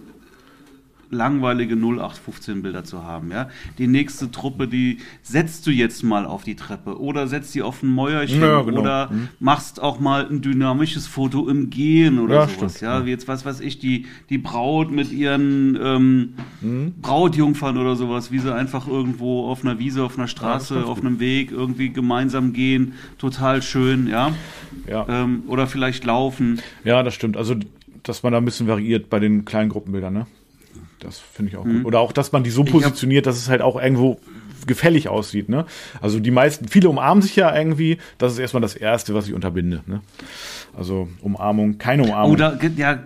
langweilige 1.11 1.75
0815 1.75 2.63
Bilder 2.63 2.85
zu 2.85 3.03
haben, 3.03 3.31
ja. 3.31 3.49
Die 3.79 3.87
nächste 3.87 4.31
Truppe, 4.31 4.69
die 4.69 4.99
setzt 5.23 5.67
du 5.67 5.71
jetzt 5.71 6.03
mal 6.03 6.27
auf 6.27 6.43
die 6.45 6.55
Treppe 6.55 7.01
oder 7.01 7.27
setzt 7.29 7.53
sie 7.53 7.63
auf 7.63 7.83
ein 7.83 7.89
Mäuerchen 7.89 8.41
Ja, 8.41 8.63
genau. 8.63 8.81
oder 8.81 9.11
machst 9.41 9.81
auch 9.81 10.01
mal 10.01 10.27
ein 10.29 10.41
dynamisches 10.43 11.07
Foto 11.07 11.49
im 11.49 11.71
Gehen 11.71 12.19
oder 12.19 12.35
Ja, 12.35 12.41
sowas, 12.49 12.55
stimmt, 12.77 12.81
ja. 12.83 12.99
ja. 13.01 13.07
Wie 13.07 13.11
jetzt, 13.11 13.27
was 13.29 13.45
weiß 13.45 13.61
ich, 13.61 13.79
die, 13.79 14.07
die 14.31 14.39
Braut 14.39 14.91
mit 14.91 15.13
ihren 15.13 15.79
ähm, 15.83 16.35
Mhm. 16.61 16.95
Brautjungfern 17.01 17.79
oder 17.79 17.95
sowas, 17.97 18.33
wie 18.33 18.39
sie 18.39 18.53
einfach 18.55 18.89
irgendwo 18.89 19.47
auf 19.49 19.65
einer 19.65 19.79
Wiese, 19.79 20.03
auf 20.03 20.19
einer 20.19 20.27
Straße, 20.29 20.75
ganz 20.75 20.87
auf 20.87 20.97
gut. 20.99 21.07
einem 21.07 21.21
Weg 21.21 21.53
irgendwie 21.53 21.91
gemeinsam 21.91 22.53
gehen, 22.53 22.95
total 23.19 23.63
schön, 23.63 24.07
ja. 24.09 24.33
Ja. 24.89 25.07
Ähm, 25.09 25.43
oder 25.47 25.67
vielleicht 25.67 26.05
laufen. 26.05 26.61
ja, 26.85 27.03
das 27.03 27.15
stimmt. 27.15 27.37
Also, 27.37 27.55
dass 28.03 28.23
man 28.23 28.33
da 28.33 28.39
ein 28.39 28.45
bisschen 28.45 28.67
variiert 28.67 29.11
bei 29.11 29.19
den 29.21 29.45
kleinen 29.45 29.69
Gruppenbildern, 29.71 30.13
ne? 30.15 30.27
Das 31.01 31.19
finde 31.19 31.51
ich 31.53 31.57
auch 31.59 31.65
gut. 31.65 31.85
Oder 31.85 32.01
auch, 32.01 32.13
dass 32.13 32.33
man 32.33 32.43
die 32.45 32.51
so 32.51 32.63
positioniert, 32.73 33.27
dass 33.27 33.37
es 33.37 33.49
halt 33.49 33.63
auch 33.63 33.81
irgendwo 33.81 34.19
gefällig 34.67 35.09
aussieht, 35.09 35.49
ne? 35.49 35.65
Also 36.01 36.21
die 36.21 36.31
meisten, 36.31 36.69
viele 36.69 36.89
umarmen 36.91 37.23
sich 37.23 37.37
ja 37.37 37.57
irgendwie. 37.57 37.99
Das 38.19 38.33
ist 38.33 38.39
erstmal 38.39 38.61
das 38.61 38.75
Erste, 38.75 39.15
was 39.15 39.27
ich 39.27 39.33
unterbinde, 39.35 39.83
ne? 39.87 40.01
Also 40.77 41.09
Umarmung, 41.23 41.79
keine 41.79 42.03
Umarmung. 42.05 42.33
Gibt- 42.51 42.79
ja, 42.79 42.99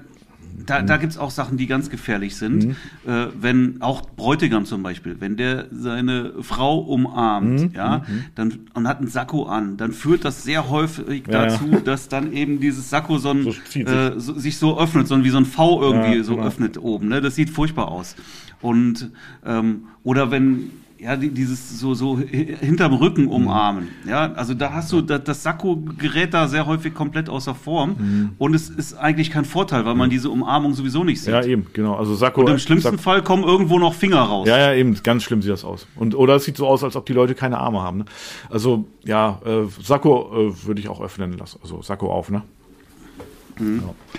da, 0.66 0.82
da 0.82 0.96
gibt 0.96 1.12
es 1.12 1.18
auch 1.18 1.30
Sachen, 1.30 1.56
die 1.56 1.66
ganz 1.66 1.90
gefährlich 1.90 2.36
sind. 2.36 2.76
Äh, 3.06 3.26
wenn 3.40 3.80
auch 3.82 4.02
Bräutigam 4.10 4.64
zum 4.64 4.82
Beispiel, 4.82 5.16
wenn 5.20 5.36
der 5.36 5.66
seine 5.70 6.32
Frau 6.42 6.78
umarmt, 6.78 7.74
ja, 7.74 8.02
dann 8.34 8.60
und 8.74 8.86
hat 8.88 8.98
einen 8.98 9.08
Sakko 9.08 9.44
an, 9.44 9.76
dann 9.76 9.92
führt 9.92 10.24
das 10.24 10.42
sehr 10.44 10.68
häufig 10.70 11.24
Ja, 11.26 11.46
dazu, 11.46 11.80
dass 11.84 12.08
dann 12.08 12.32
eben 12.32 12.60
dieses 12.60 12.90
Sakko 12.90 13.18
so, 13.18 13.30
ein, 13.30 13.42
So 13.44 13.52
sich. 13.52 13.86
äh, 13.86 14.12
so, 14.18 14.34
sich 14.34 14.56
so 14.58 14.78
öffnet, 14.78 15.08
so 15.08 15.22
wie 15.24 15.30
so 15.30 15.38
ein 15.38 15.46
V 15.46 15.80
irgendwie 15.82 16.16
Ja, 16.18 16.24
so 16.24 16.34
genau. 16.36 16.46
öffnet 16.46 16.78
oben. 16.78 17.08
Ne? 17.08 17.20
Das 17.20 17.34
sieht 17.34 17.50
furchtbar 17.50 17.88
aus. 17.88 18.14
Und 18.60 19.10
ähm, 19.44 19.84
oder 20.04 20.30
wenn 20.30 20.70
ja, 21.02 21.16
die, 21.16 21.30
dieses 21.30 21.80
so, 21.80 21.94
so 21.94 22.18
hi- 22.18 22.56
hinterm 22.60 22.94
Rücken 22.94 23.26
umarmen. 23.28 23.88
Ja, 24.08 24.32
also 24.34 24.54
da 24.54 24.72
hast 24.72 24.92
du, 24.92 25.00
das, 25.00 25.24
das 25.24 25.42
Sakko 25.42 25.76
gerät 25.98 26.32
da 26.32 26.46
sehr 26.48 26.64
häufig 26.66 26.94
komplett 26.94 27.28
außer 27.28 27.54
Form 27.54 28.30
und 28.38 28.54
es 28.54 28.70
ist 28.70 28.94
eigentlich 28.94 29.30
kein 29.30 29.44
Vorteil, 29.44 29.84
weil 29.84 29.94
man 29.94 30.10
diese 30.10 30.30
Umarmung 30.30 30.74
sowieso 30.74 31.02
nicht 31.04 31.20
sieht. 31.20 31.32
ja, 31.32 31.42
eben, 31.44 31.66
genau. 31.72 31.96
Also 31.96 32.14
Sakko. 32.14 32.42
und 32.42 32.50
im 32.50 32.58
schlimmsten 32.58 32.90
Sakko, 32.92 33.02
Fall 33.02 33.22
kommen 33.22 33.42
irgendwo 33.44 33.78
noch 33.78 33.94
Finger 33.94 34.20
raus. 34.20 34.46
Ja, 34.48 34.58
ja, 34.58 34.74
eben, 34.74 34.94
ganz 35.02 35.24
schlimm 35.24 35.42
sieht 35.42 35.52
das 35.52 35.64
aus. 35.64 35.86
Und, 35.96 36.14
oder 36.14 36.36
es 36.36 36.44
sieht 36.44 36.56
so 36.56 36.66
aus, 36.66 36.84
als 36.84 36.94
ob 36.96 37.04
die 37.06 37.12
Leute 37.12 37.34
keine 37.34 37.58
Arme 37.58 37.80
haben. 37.80 37.98
Ne? 37.98 38.04
Also, 38.48 38.84
ja, 39.04 39.40
äh, 39.44 39.66
Sakko 39.82 40.30
äh, 40.52 40.66
würde 40.66 40.80
ich 40.80 40.88
auch 40.88 41.00
öffnen 41.00 41.32
lassen. 41.36 41.58
Also 41.62 41.82
Sakko 41.82 42.12
auf, 42.12 42.30
ne? 42.30 42.42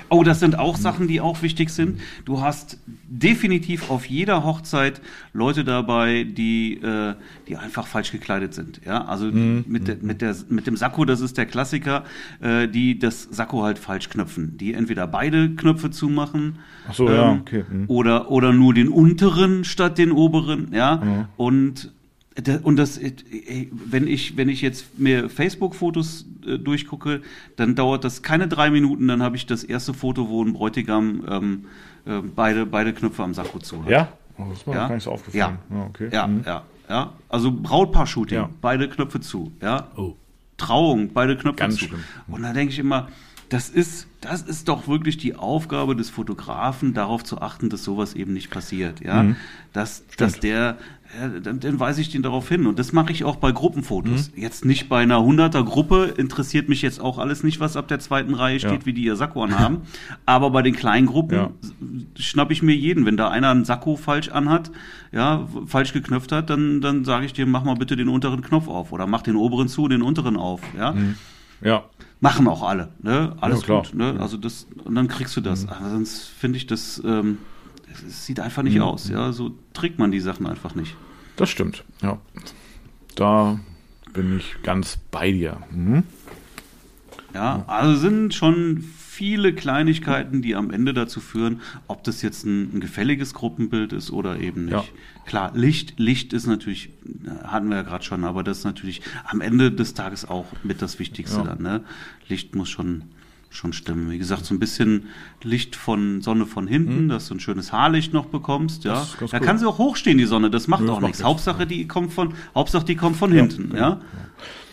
Oh, 0.09 0.23
das 0.23 0.39
sind 0.39 0.57
auch 0.59 0.77
Sachen, 0.77 1.07
die 1.07 1.19
auch 1.21 1.41
wichtig 1.41 1.69
sind. 1.69 1.99
Du 2.25 2.41
hast 2.41 2.77
definitiv 3.07 3.89
auf 3.89 4.05
jeder 4.05 4.43
Hochzeit 4.43 5.01
Leute 5.33 5.63
dabei, 5.63 6.23
die, 6.23 6.75
äh, 6.81 7.15
die 7.47 7.57
einfach 7.57 7.87
falsch 7.87 8.11
gekleidet 8.11 8.53
sind. 8.53 8.81
Ja, 8.85 9.05
also 9.05 9.25
mit, 9.25 9.87
der, 9.87 9.97
mit, 10.01 10.21
der, 10.21 10.35
mit 10.49 10.67
dem 10.67 10.77
Sakko, 10.77 11.05
das 11.05 11.21
ist 11.21 11.37
der 11.37 11.45
Klassiker, 11.45 12.03
äh, 12.41 12.67
die 12.67 12.99
das 12.99 13.23
Sakko 13.31 13.63
halt 13.63 13.79
falsch 13.79 14.09
knöpfen. 14.09 14.57
Die 14.57 14.73
entweder 14.73 15.07
beide 15.07 15.49
Knöpfe 15.55 15.89
zumachen. 15.89 16.59
Ach 16.87 16.93
so, 16.93 17.09
ja, 17.09 17.31
okay, 17.33 17.63
mhm. 17.69 17.85
Oder, 17.87 18.29
oder 18.31 18.53
nur 18.53 18.73
den 18.73 18.87
unteren 18.89 19.63
statt 19.63 19.97
den 19.97 20.11
oberen. 20.11 20.69
Ja, 20.73 21.27
und 21.37 21.85
da- 21.85 21.89
Und 22.63 22.77
das, 22.77 22.97
äh, 22.97 23.11
wenn 23.71 24.07
ich, 24.07 24.37
wenn 24.37 24.49
ich 24.49 24.61
jetzt 24.61 24.97
mir 24.97 25.29
Facebook-Fotos 25.29 26.25
äh, 26.47 26.57
durchgucke, 26.57 27.21
dann 27.57 27.75
dauert 27.75 28.03
das 28.03 28.23
keine 28.23 28.47
drei 28.47 28.71
Minuten, 28.71 29.07
dann 29.07 29.21
habe 29.21 29.35
ich 29.35 29.45
das 29.45 29.63
erste 29.63 29.93
Foto, 29.93 30.29
wo 30.29 30.43
ein 30.43 30.53
Bräutigam 30.53 31.23
ähm, 31.29 31.65
äh, 32.05 32.21
beide, 32.35 32.65
beide 32.65 32.91
Knöpfe 32.93 33.21
am 33.23 33.33
Sakko 33.35 33.59
zu 33.59 33.83
hat. 33.83 33.89
Ja? 33.91 34.07
Oh, 34.37 34.45
das 34.49 34.59
ist 34.59 34.67
mir 34.67 34.73
Ja. 34.73 34.87
gar 34.87 34.95
nicht 34.95 35.03
so 35.03 35.11
aufgefallen. 35.11 35.57
Ja, 35.69 35.85
okay. 35.85 36.09
Ja, 36.11 36.25
Mhm. 36.27 36.43
ja, 36.45 36.63
ja. 36.89 37.13
Also 37.29 37.51
Brautpaar-Shooting, 37.51 38.37
Ja. 38.37 38.49
beide 38.61 38.89
Knöpfe 38.89 39.19
zu. 39.19 39.51
Ja. 39.61 39.89
Oh. 39.95 40.15
Trauung, 40.57 41.11
beide 41.13 41.37
Knöpfe 41.37 41.57
Ganz 41.57 41.75
zu. 41.75 41.85
schlimm. 41.85 42.03
Und 42.27 42.41
da 42.41 42.51
denke 42.53 42.73
ich 42.73 42.79
immer, 42.79 43.09
das 43.53 43.69
ist, 43.69 44.07
das 44.21 44.41
ist 44.41 44.67
doch 44.67 44.87
wirklich 44.87 45.17
die 45.17 45.35
Aufgabe 45.35 45.95
des 45.95 46.09
Fotografen, 46.09 46.93
darauf 46.93 47.23
zu 47.23 47.39
achten, 47.41 47.69
dass 47.69 47.83
sowas 47.83 48.13
eben 48.15 48.33
nicht 48.33 48.49
passiert. 48.49 49.01
Ja, 49.01 49.23
Mhm. 49.23 49.35
dass, 49.73 50.03
dass 50.17 50.39
der, 50.39 50.77
ja, 51.19 51.27
dann, 51.39 51.59
dann 51.59 51.79
weise 51.79 52.01
ich 52.01 52.09
den 52.09 52.23
darauf 52.23 52.49
hin. 52.49 52.65
Und 52.65 52.79
das 52.79 52.93
mache 52.93 53.11
ich 53.11 53.23
auch 53.25 53.35
bei 53.35 53.51
Gruppenfotos. 53.51 54.31
Mhm. 54.35 54.41
Jetzt 54.41 54.65
nicht 54.65 54.89
bei 54.89 55.01
einer 55.03 55.17
100er 55.19 55.63
Gruppe, 55.63 56.13
interessiert 56.17 56.67
mich 56.69 56.81
jetzt 56.81 56.99
auch 56.99 57.19
alles 57.19 57.43
nicht, 57.43 57.59
was 57.59 57.77
ab 57.77 57.87
der 57.87 57.99
zweiten 57.99 58.33
Reihe 58.33 58.59
steht, 58.59 58.71
Ja. 58.81 58.85
wie 58.85 58.93
die 58.93 59.03
ihr 59.03 59.15
Sakko 59.15 59.43
anhaben. 59.43 59.81
Aber 60.25 60.49
bei 60.49 60.61
den 60.63 60.75
kleinen 60.75 61.05
Gruppen 61.05 61.35
Ja. 61.37 61.49
schnapp 62.17 62.49
ich 62.49 62.63
mir 62.63 62.75
jeden. 62.75 63.05
Wenn 63.05 63.17
da 63.17 63.29
einer 63.29 63.49
einen 63.51 63.65
Sakko 63.65 63.97
falsch 63.97 64.29
anhat, 64.29 64.71
ja, 65.11 65.47
falsch 65.67 65.93
geknöpft 65.93 66.31
hat, 66.31 66.49
dann, 66.49 66.81
dann 66.81 67.05
sage 67.05 67.25
ich 67.27 67.33
dir, 67.33 67.45
mach 67.45 67.63
mal 67.63 67.75
bitte 67.75 67.95
den 67.95 68.09
unteren 68.09 68.41
Knopf 68.41 68.67
auf 68.67 68.91
oder 68.91 69.05
mach 69.05 69.21
den 69.21 69.35
oberen 69.35 69.67
zu, 69.67 69.87
den 69.87 70.01
unteren 70.01 70.37
auf. 70.37 70.61
Ja, 70.77 70.95
Ja. 71.63 71.83
machen 72.19 72.47
auch 72.47 72.63
alle. 72.63 72.89
Ne? 73.01 73.35
Alles 73.41 73.59
Ja, 73.61 73.65
klar. 73.65 73.81
gut. 73.83 73.93
Ne? 73.95 74.17
Also 74.19 74.37
das 74.37 74.67
und 74.83 74.95
dann 74.95 75.07
kriegst 75.07 75.35
du 75.37 75.41
das. 75.41 75.67
Aber 75.67 75.89
sonst 75.89 76.23
finde 76.27 76.57
ich 76.57 76.67
das, 76.67 77.01
ähm, 77.05 77.37
es- 77.91 78.25
sieht 78.25 78.39
einfach 78.39 78.63
nicht 78.63 78.79
aus. 78.81 79.09
Ja, 79.09 79.31
so 79.33 79.51
trägt 79.73 79.99
man 79.99 80.11
die 80.11 80.19
Sachen 80.19 80.45
einfach 80.45 80.75
nicht. 80.75 80.95
Das 81.35 81.49
stimmt, 81.49 81.83
ja. 82.01 82.17
Da 83.15 83.59
bin 84.13 84.37
ich 84.37 84.55
ganz 84.63 84.97
bei 85.11 85.31
dir. 85.31 85.57
Mhm. 85.71 86.03
Ja, 87.33 87.63
also 87.67 87.95
sind 87.99 88.33
schon 88.33 88.83
viele 89.15 89.53
Kleinigkeiten, 89.53 90.41
die 90.41 90.55
am 90.55 90.71
Ende 90.71 90.93
dazu 90.93 91.19
führen, 91.19 91.61
ob 91.87 92.03
das 92.03 92.21
jetzt 92.23 92.45
ein, 92.45 92.75
ein 92.75 92.79
gefälliges 92.79 93.33
Gruppenbild 93.35 93.93
ist 93.93 94.09
oder 94.11 94.39
eben 94.39 94.65
nicht. 94.65 94.73
Ja. 94.73 94.83
Klar, 95.25 95.51
Licht, 95.53 95.99
Licht 95.99 96.33
ist 96.33 96.47
natürlich, 96.47 96.89
äh, 97.25 97.45
hatten 97.47 97.69
wir 97.69 97.77
ja 97.77 97.81
gerade 97.83 98.03
schon, 98.03 98.23
aber 98.23 98.43
das 98.43 98.59
ist 98.59 98.63
natürlich 98.65 99.01
am 99.25 99.39
Ende 99.41 99.71
des 99.71 99.93
Tages 99.93 100.25
auch 100.27 100.45
mit 100.63 100.81
das 100.81 100.97
Wichtigste 100.97 101.37
Ja. 101.37 101.43
dann. 101.43 101.61
Ne? 101.61 101.81
Licht 102.27 102.55
muss 102.55 102.69
schon, 102.69 103.03
schon 103.51 103.71
stimmen. 103.71 104.09
Wie 104.09 104.17
gesagt, 104.17 104.45
so 104.45 104.55
ein 104.55 104.59
bisschen 104.59 105.03
Licht 105.43 105.75
von 105.75 106.21
Sonne 106.21 106.47
von 106.47 106.65
hinten, 106.65 107.07
dass 107.07 107.27
du 107.27 107.35
ein 107.35 107.39
schönes 107.39 107.71
Haarlicht 107.71 108.13
noch 108.13 108.25
bekommst. 108.25 108.83
Ja, 108.83 108.93
Mhm. 108.95 108.97
Das 109.19 109.29
da 109.31 109.37
cool. 109.39 109.45
kann 109.45 109.57
sie 109.59 109.67
auch 109.67 109.77
hochstehen, 109.77 110.17
die 110.17 110.25
Sonne. 110.25 110.49
Das 110.49 110.67
macht 110.67 110.81
Ja, 110.81 110.87
das 110.87 110.95
auch 110.95 111.01
macht 111.01 111.09
nichts. 111.09 111.19
nichts. 111.19 111.29
Hauptsache, 111.29 111.67
die 111.67 111.87
kommt 111.87 112.11
von, 112.11 112.33
Hauptsache, 112.55 112.83
die 112.85 112.95
kommt 112.95 113.15
von 113.15 113.31
hinten. 113.31 113.75
Ja. 113.75 114.01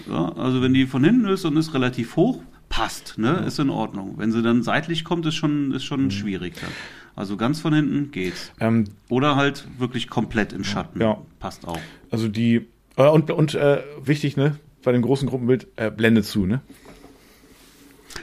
Ja, 0.08 0.32
also 0.32 0.62
wenn 0.62 0.72
die 0.72 0.86
von 0.86 1.04
hinten 1.04 1.26
ist 1.26 1.44
und 1.44 1.56
ist 1.58 1.74
relativ 1.74 2.16
hoch, 2.16 2.42
passt, 2.70 3.18
ne? 3.18 3.44
Ist 3.46 3.58
in 3.58 3.68
Ordnung. 3.68 4.14
Wenn 4.16 4.32
sie 4.32 4.42
dann 4.42 4.62
seitlich 4.62 5.04
kommt, 5.04 5.26
ist 5.26 5.34
schon, 5.34 5.72
ist 5.72 5.82
Mhm. 5.82 5.86
schon 5.86 6.10
schwierig 6.10 6.54
dann. 6.60 6.70
Also 7.16 7.36
ganz 7.36 7.60
von 7.60 7.74
hinten 7.74 8.10
geht's. 8.12 8.52
Ähm, 8.60 8.84
Oder 9.10 9.36
halt 9.36 9.66
wirklich 9.78 10.08
komplett 10.08 10.54
in 10.54 10.64
Schatten. 10.64 11.00
Ja. 11.02 11.18
Passt 11.38 11.66
auch. 11.68 11.78
also 12.10 12.28
die, 12.28 12.66
äh, 12.96 13.08
und, 13.08 13.30
und 13.30 13.54
äh, 13.54 13.82
wichtig, 14.02 14.36
ne, 14.38 14.56
bei 14.82 14.92
dem 14.92 15.02
großen 15.02 15.28
Gruppenbild, 15.28 15.66
äh, 15.76 15.90
Blende 15.90 16.22
zu, 16.22 16.46
ne? 16.46 16.60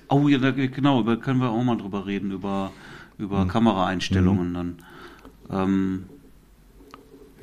Oh 0.09 0.27
ja, 0.27 0.37
da, 0.39 0.51
genau, 0.51 1.03
da 1.03 1.15
können 1.17 1.39
wir 1.39 1.49
auch 1.49 1.63
mal 1.63 1.75
drüber 1.77 2.05
reden, 2.07 2.31
über, 2.31 2.71
über 3.17 3.43
Mhm. 3.43 3.49
Kameraeinstellungen 3.49 4.53
dann. 4.53 4.75
Ähm, 5.51 6.05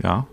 Ja. 0.03 0.27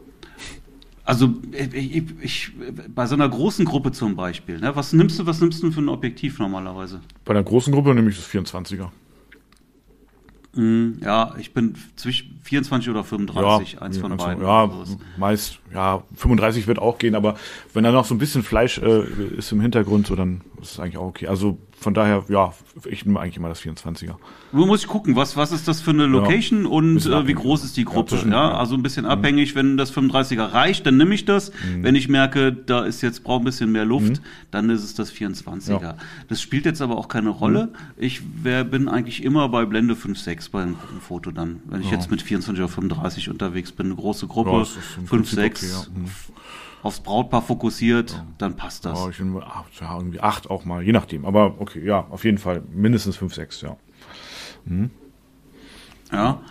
Also 1.04 1.34
ich, 1.52 1.96
ich, 1.96 2.04
ich, 2.22 2.52
bei 2.94 3.06
so 3.08 3.16
einer 3.16 3.28
großen 3.28 3.66
Gruppe 3.66 3.92
zum 3.92 4.16
Beispiel, 4.16 4.60
ne? 4.60 4.76
Was 4.76 4.94
nimmst 4.94 5.20
du, 5.20 5.26
was 5.26 5.42
nimmst 5.42 5.64
du 5.64 5.72
für 5.72 5.82
ein 5.82 5.90
Objektiv 5.90 6.40
normalerweise? 6.40 7.02
Bei 7.26 7.34
der 7.34 7.44
großen 7.44 7.74
Gruppe 7.74 7.96
nehme 7.96 8.10
ich 8.10 8.18
das 8.18 8.28
24er. 8.28 8.90
Mm, 10.54 11.02
Ja, 11.02 11.34
ich 11.40 11.54
bin 11.54 11.76
zwischen 11.96 12.40
24 12.44 12.90
oder 12.90 13.04
35, 13.04 13.82
eins 13.82 13.98
von 13.98 14.12
also, 14.12 14.26
beiden. 14.26 14.44
Ja, 14.44 14.70
meist, 15.18 15.60
ja, 15.74 16.04
35 16.16 16.68
wird 16.68 16.80
auch 16.80 16.98
gehen, 16.98 17.16
aber 17.16 17.36
wenn 17.74 17.84
da 17.84 17.92
noch 17.92 18.06
so 18.06 18.14
ein 18.14 18.18
bisschen 18.20 18.44
Fleisch 18.44 18.78
äh, 18.78 19.04
ist 19.38 19.52
im 19.52 19.62
Hintergrund, 19.62 20.08
so 20.08 20.16
dann 20.16 20.42
ist 20.62 20.80
eigentlich 20.80 20.98
auch 20.98 21.08
okay. 21.08 21.28
Also 21.28 21.58
von 21.82 21.96
daher, 21.96 22.24
ja, 22.30 22.54
ich 22.86 23.08
nehme 23.08 23.20
eigentlich 23.20 23.38
immer 23.38 23.50
das 23.50 23.60
24er. 23.60 24.14
Nur 24.52 24.68
muss 24.68 24.82
ich 24.82 24.88
gucken, 24.88 25.16
was, 25.16 25.36
was 25.36 25.52
ist 25.52 25.68
das 25.68 25.82
für 25.82 25.90
eine 25.90 26.06
Location 26.06 26.68
und 26.68 26.94
Bisschen 26.94 27.12
äh, 27.12 27.28
wie 27.28 27.34
groß 27.34 27.64
ist 27.64 27.76
die 27.76 27.86
Gruppe. 27.86 28.18
Ja, 28.18 28.30
ja. 28.30 28.58
also 28.58 28.76
ein 28.76 28.84
bisschen 28.84 29.08
abhängig, 29.08 29.56
wenn 29.56 29.78
das 29.78 29.92
35er 29.92 30.54
reicht, 30.54 30.86
dann 30.86 30.98
nehme 30.98 31.16
ich 31.16 31.26
das. 31.26 31.52
Mhm. 31.52 31.82
Wenn 31.82 31.96
ich 31.96 32.08
merke, 32.08 32.54
da 32.54 32.86
ist 32.86 33.02
jetzt 33.02 33.24
braucht 33.24 33.42
ein 33.42 33.46
bisschen 33.46 33.72
mehr 33.72 33.86
Luft, 33.86 34.22
dann 34.52 34.70
ist 34.70 34.84
es 34.84 34.94
das 34.94 35.12
24er. 35.12 35.82
Ja. 35.82 35.98
Das 36.30 36.40
spielt 36.40 36.66
jetzt 36.66 36.84
aber 36.84 36.98
auch 36.98 37.08
keine 37.08 37.30
Rolle. 37.30 37.70
Ich 37.98 38.22
wär, 38.44 38.64
bin 38.64 38.88
eigentlich 38.88 39.24
immer 39.24 39.50
bei 39.50 39.66
Blende 39.66 39.96
5,6 39.96 40.52
bei 40.52 40.62
einem 40.62 40.78
Gruppenfoto 40.78 41.32
dann. 41.32 41.62
Wenn 41.66 41.82
ich 41.82 41.90
jetzt 41.90 42.12
mit 42.12 42.22
24 42.22 42.62
oder 42.62 42.72
35 42.72 43.28
unterwegs 43.30 43.72
bin, 43.72 43.88
eine 43.88 43.96
große 43.96 44.28
Gruppe, 44.28 44.52
Ja, 44.52 44.60
das 44.60 44.70
ist 44.70 44.78
im 44.98 45.08
5, 45.08 45.10
Prinzip 45.10 45.40
6, 45.40 45.64
okay, 45.64 45.72
ja. 45.96 46.00
Mhm. 46.00 46.06
Aufs 46.84 47.00
Brautpaar 47.00 47.42
fokussiert, 47.42 48.24
dann 48.38 48.56
passt 48.56 48.86
das. 48.86 49.00
Ja, 49.00 49.10
ich 49.10 49.20
nehme 49.20 49.44
ach, 49.46 49.66
ja, 49.80 49.96
irgendwie 49.96 50.20
acht 50.20 50.50
auch 50.50 50.66
mal, 50.66 50.82
je 50.82 50.92
nachdem. 50.92 51.26
Aber 51.26 51.60
okay, 51.60 51.84
ja, 51.86 52.08
auf 52.10 52.24
jeden 52.26 52.38
Fall 52.38 52.64
mindestens 52.74 53.18
fünf, 53.18 53.34
sechs, 53.36 53.62
ja. 53.62 53.78
Ja. 56.12 56.42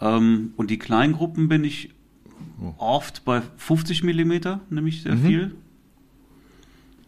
Ähm, 0.00 0.52
und 0.56 0.70
die 0.70 0.78
Kleingruppen 0.78 1.48
bin 1.48 1.64
ich 1.64 1.94
oft 2.76 3.24
bei 3.24 3.42
50 3.56 4.04
Millimeter, 4.04 4.60
nämlich 4.70 5.02
sehr 5.02 5.16
viel. 5.16 5.54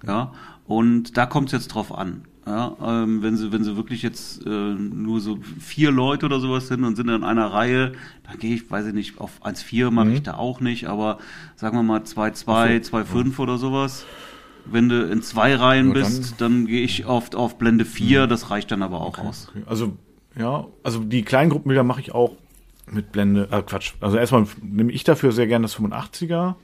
Ja. 0.07 0.33
Und 0.67 1.17
da 1.17 1.27
kommt 1.27 1.49
es 1.49 1.53
jetzt 1.53 1.69
drauf 1.69 1.93
an. 1.93 2.25
Ja, 2.51 2.77
ähm, 2.83 3.23
wenn 3.23 3.37
sie, 3.37 3.53
wenn 3.53 3.63
sie 3.63 3.77
wirklich 3.77 4.03
jetzt 4.03 4.45
äh, 4.45 4.49
nur 4.51 5.21
so 5.21 5.39
vier 5.61 5.93
Leute 5.93 6.27
oder 6.27 6.41
sowas 6.41 6.67
sind 6.67 6.83
und 6.83 6.97
sind 6.97 7.09
in 7.09 7.23
einer 7.23 7.47
Reihe, 7.47 7.93
dann 8.25 8.39
gehe 8.41 8.57
ich, 8.57 8.69
weiß 8.69 8.87
ich 8.87 8.93
nicht, 8.93 9.21
auf 9.21 9.41
1,4 9.45 9.93
mache 9.93 10.11
ich 10.11 10.23
da 10.25 10.35
auch 10.35 10.61
nicht, 10.61 10.89
aber 10.89 11.19
sagen 11.55 11.77
wir 11.77 11.85
mal 11.85 12.01
2,2, 12.01 12.81
2,5 12.91 13.39
oder 13.39 13.57
sowas. 13.57 14.05
Wenn 14.67 14.89
du 14.89 15.05
in 15.07 15.23
zwei 15.23 15.55
Reihen 15.55 15.89
Ja, 15.89 15.95
dann- 15.95 16.03
bist, 16.03 16.41
dann 16.41 16.67
gehe 16.67 16.83
ich 16.83 17.07
oft 17.07 17.37
auf 17.37 17.57
Blende 17.57 17.85
4, 17.85 18.27
das 18.27 18.51
reicht 18.51 18.73
dann 18.73 18.83
aber 18.83 19.01
auch 19.01 19.19
aus. 19.19 19.47
Okay. 19.51 19.63
Also, 19.67 19.97
ja, 20.37 20.67
also 20.83 21.05
die 21.05 21.23
kleinen 21.23 21.51
Gruppenbilder 21.51 21.85
mache 21.85 22.01
ich 22.01 22.13
auch 22.13 22.33
mit 22.91 23.13
Blende, 23.13 23.47
äh, 23.53 23.63
Quatsch. 23.63 23.93
Also 24.01 24.17
erstmal 24.17 24.47
nehme 24.61 24.91
ich 24.91 25.05
dafür 25.05 25.31
sehr 25.31 25.47
gerne 25.47 25.63
das 25.67 25.77
85er. 25.79 26.57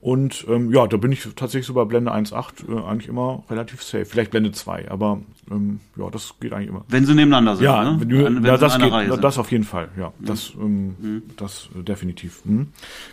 Und 0.00 0.46
ähm, 0.48 0.72
ja, 0.72 0.86
da 0.86 0.96
bin 0.96 1.12
ich 1.12 1.28
tatsächlich 1.36 1.66
so 1.66 1.74
bei 1.74 1.84
Blende 1.84 2.12
1.8 2.12 2.72
äh, 2.72 2.86
eigentlich 2.86 3.08
immer 3.08 3.44
relativ 3.50 3.82
safe. 3.82 4.06
Vielleicht 4.06 4.30
Blende 4.30 4.50
2, 4.50 4.90
aber 4.90 5.20
ähm, 5.50 5.80
ja, 5.96 6.08
das 6.08 6.34
geht 6.40 6.54
eigentlich 6.54 6.70
immer. 6.70 6.84
Wenn 6.88 7.04
sie 7.04 7.14
nebeneinander 7.14 7.56
sind, 7.56 7.64
Ja, 7.64 7.84
ne? 7.84 8.00
wenn 8.00 8.08
du, 8.08 8.24
Wenn 8.24 8.44
ja 8.44 8.56
das, 8.56 8.78
geht, 8.78 8.90
Reihe 8.90 9.18
das 9.18 9.36
auf 9.36 9.52
jeden 9.52 9.64
Fall, 9.64 9.88
ja. 9.98 10.12
Das, 10.18 10.52
ähm, 10.58 11.22
das 11.36 11.68
äh, 11.78 11.82
definitiv. 11.82 12.40
Mhm. 12.44 12.68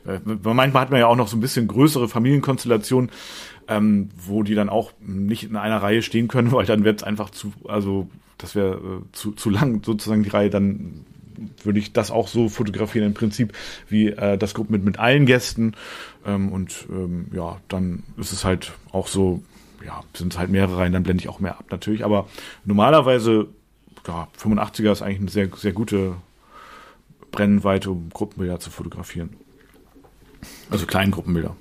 Äh, 0.05 0.19
manchmal 0.43 0.81
hat 0.83 0.91
man 0.91 0.99
ja 1.01 1.07
auch 1.07 1.17
noch 1.17 1.27
so 1.27 1.35
ein 1.35 1.41
bisschen 1.41 1.67
größere 1.67 2.07
Familienkonstellationen, 2.07 3.11
ähm, 3.67 4.09
wo 4.25 4.43
die 4.43 4.55
dann 4.55 4.69
auch 4.69 4.93
nicht 5.01 5.43
in 5.43 5.57
einer 5.57 5.83
Reihe 5.83 6.01
stehen 6.01 6.29
können, 6.29 6.51
weil 6.53 6.65
dann 6.65 6.85
wird 6.85 7.01
es 7.01 7.03
einfach 7.03 7.31
zu, 7.31 7.51
also 7.67 8.07
das 8.37 8.55
wäre 8.55 8.75
äh, 8.75 9.11
zu, 9.11 9.33
zu 9.33 9.49
lang 9.49 9.83
sozusagen 9.83 10.23
die 10.23 10.29
Reihe, 10.29 10.49
dann 10.49 11.05
würde 11.63 11.79
ich 11.79 11.93
das 11.93 12.11
auch 12.11 12.27
so 12.27 12.49
fotografieren 12.49 13.07
im 13.07 13.13
Prinzip 13.13 13.53
wie 13.87 14.07
äh, 14.07 14.37
das 14.37 14.53
Gruppen 14.53 14.73
mit, 14.73 14.83
mit 14.83 14.99
allen 14.99 15.25
Gästen. 15.25 15.73
Ähm, 16.27 16.51
und 16.51 16.85
ähm, 16.91 17.27
ja, 17.33 17.57
dann 17.69 18.03
ist 18.17 18.33
es 18.33 18.45
halt 18.45 18.73
auch 18.91 19.07
so, 19.07 19.41
ja, 19.83 20.03
sind 20.13 20.33
es 20.33 20.39
halt 20.39 20.51
mehrere 20.51 20.77
Reihen, 20.77 20.93
dann 20.93 21.03
blende 21.03 21.23
ich 21.23 21.29
auch 21.29 21.39
mehr 21.39 21.57
ab 21.57 21.65
natürlich. 21.71 22.03
Aber 22.03 22.27
normalerweise, 22.65 23.47
ja, 24.05 24.27
85er 24.39 24.91
ist 24.91 25.01
eigentlich 25.01 25.21
eine 25.21 25.29
sehr, 25.29 25.49
sehr 25.55 25.71
gute 25.71 26.15
Brennweite, 27.31 27.89
um 27.91 28.09
Gruppenbilder 28.09 28.59
zu 28.59 28.69
fotografieren. 28.69 29.29
Also 30.69 30.85
Kleingruppenbilder. 30.85 31.55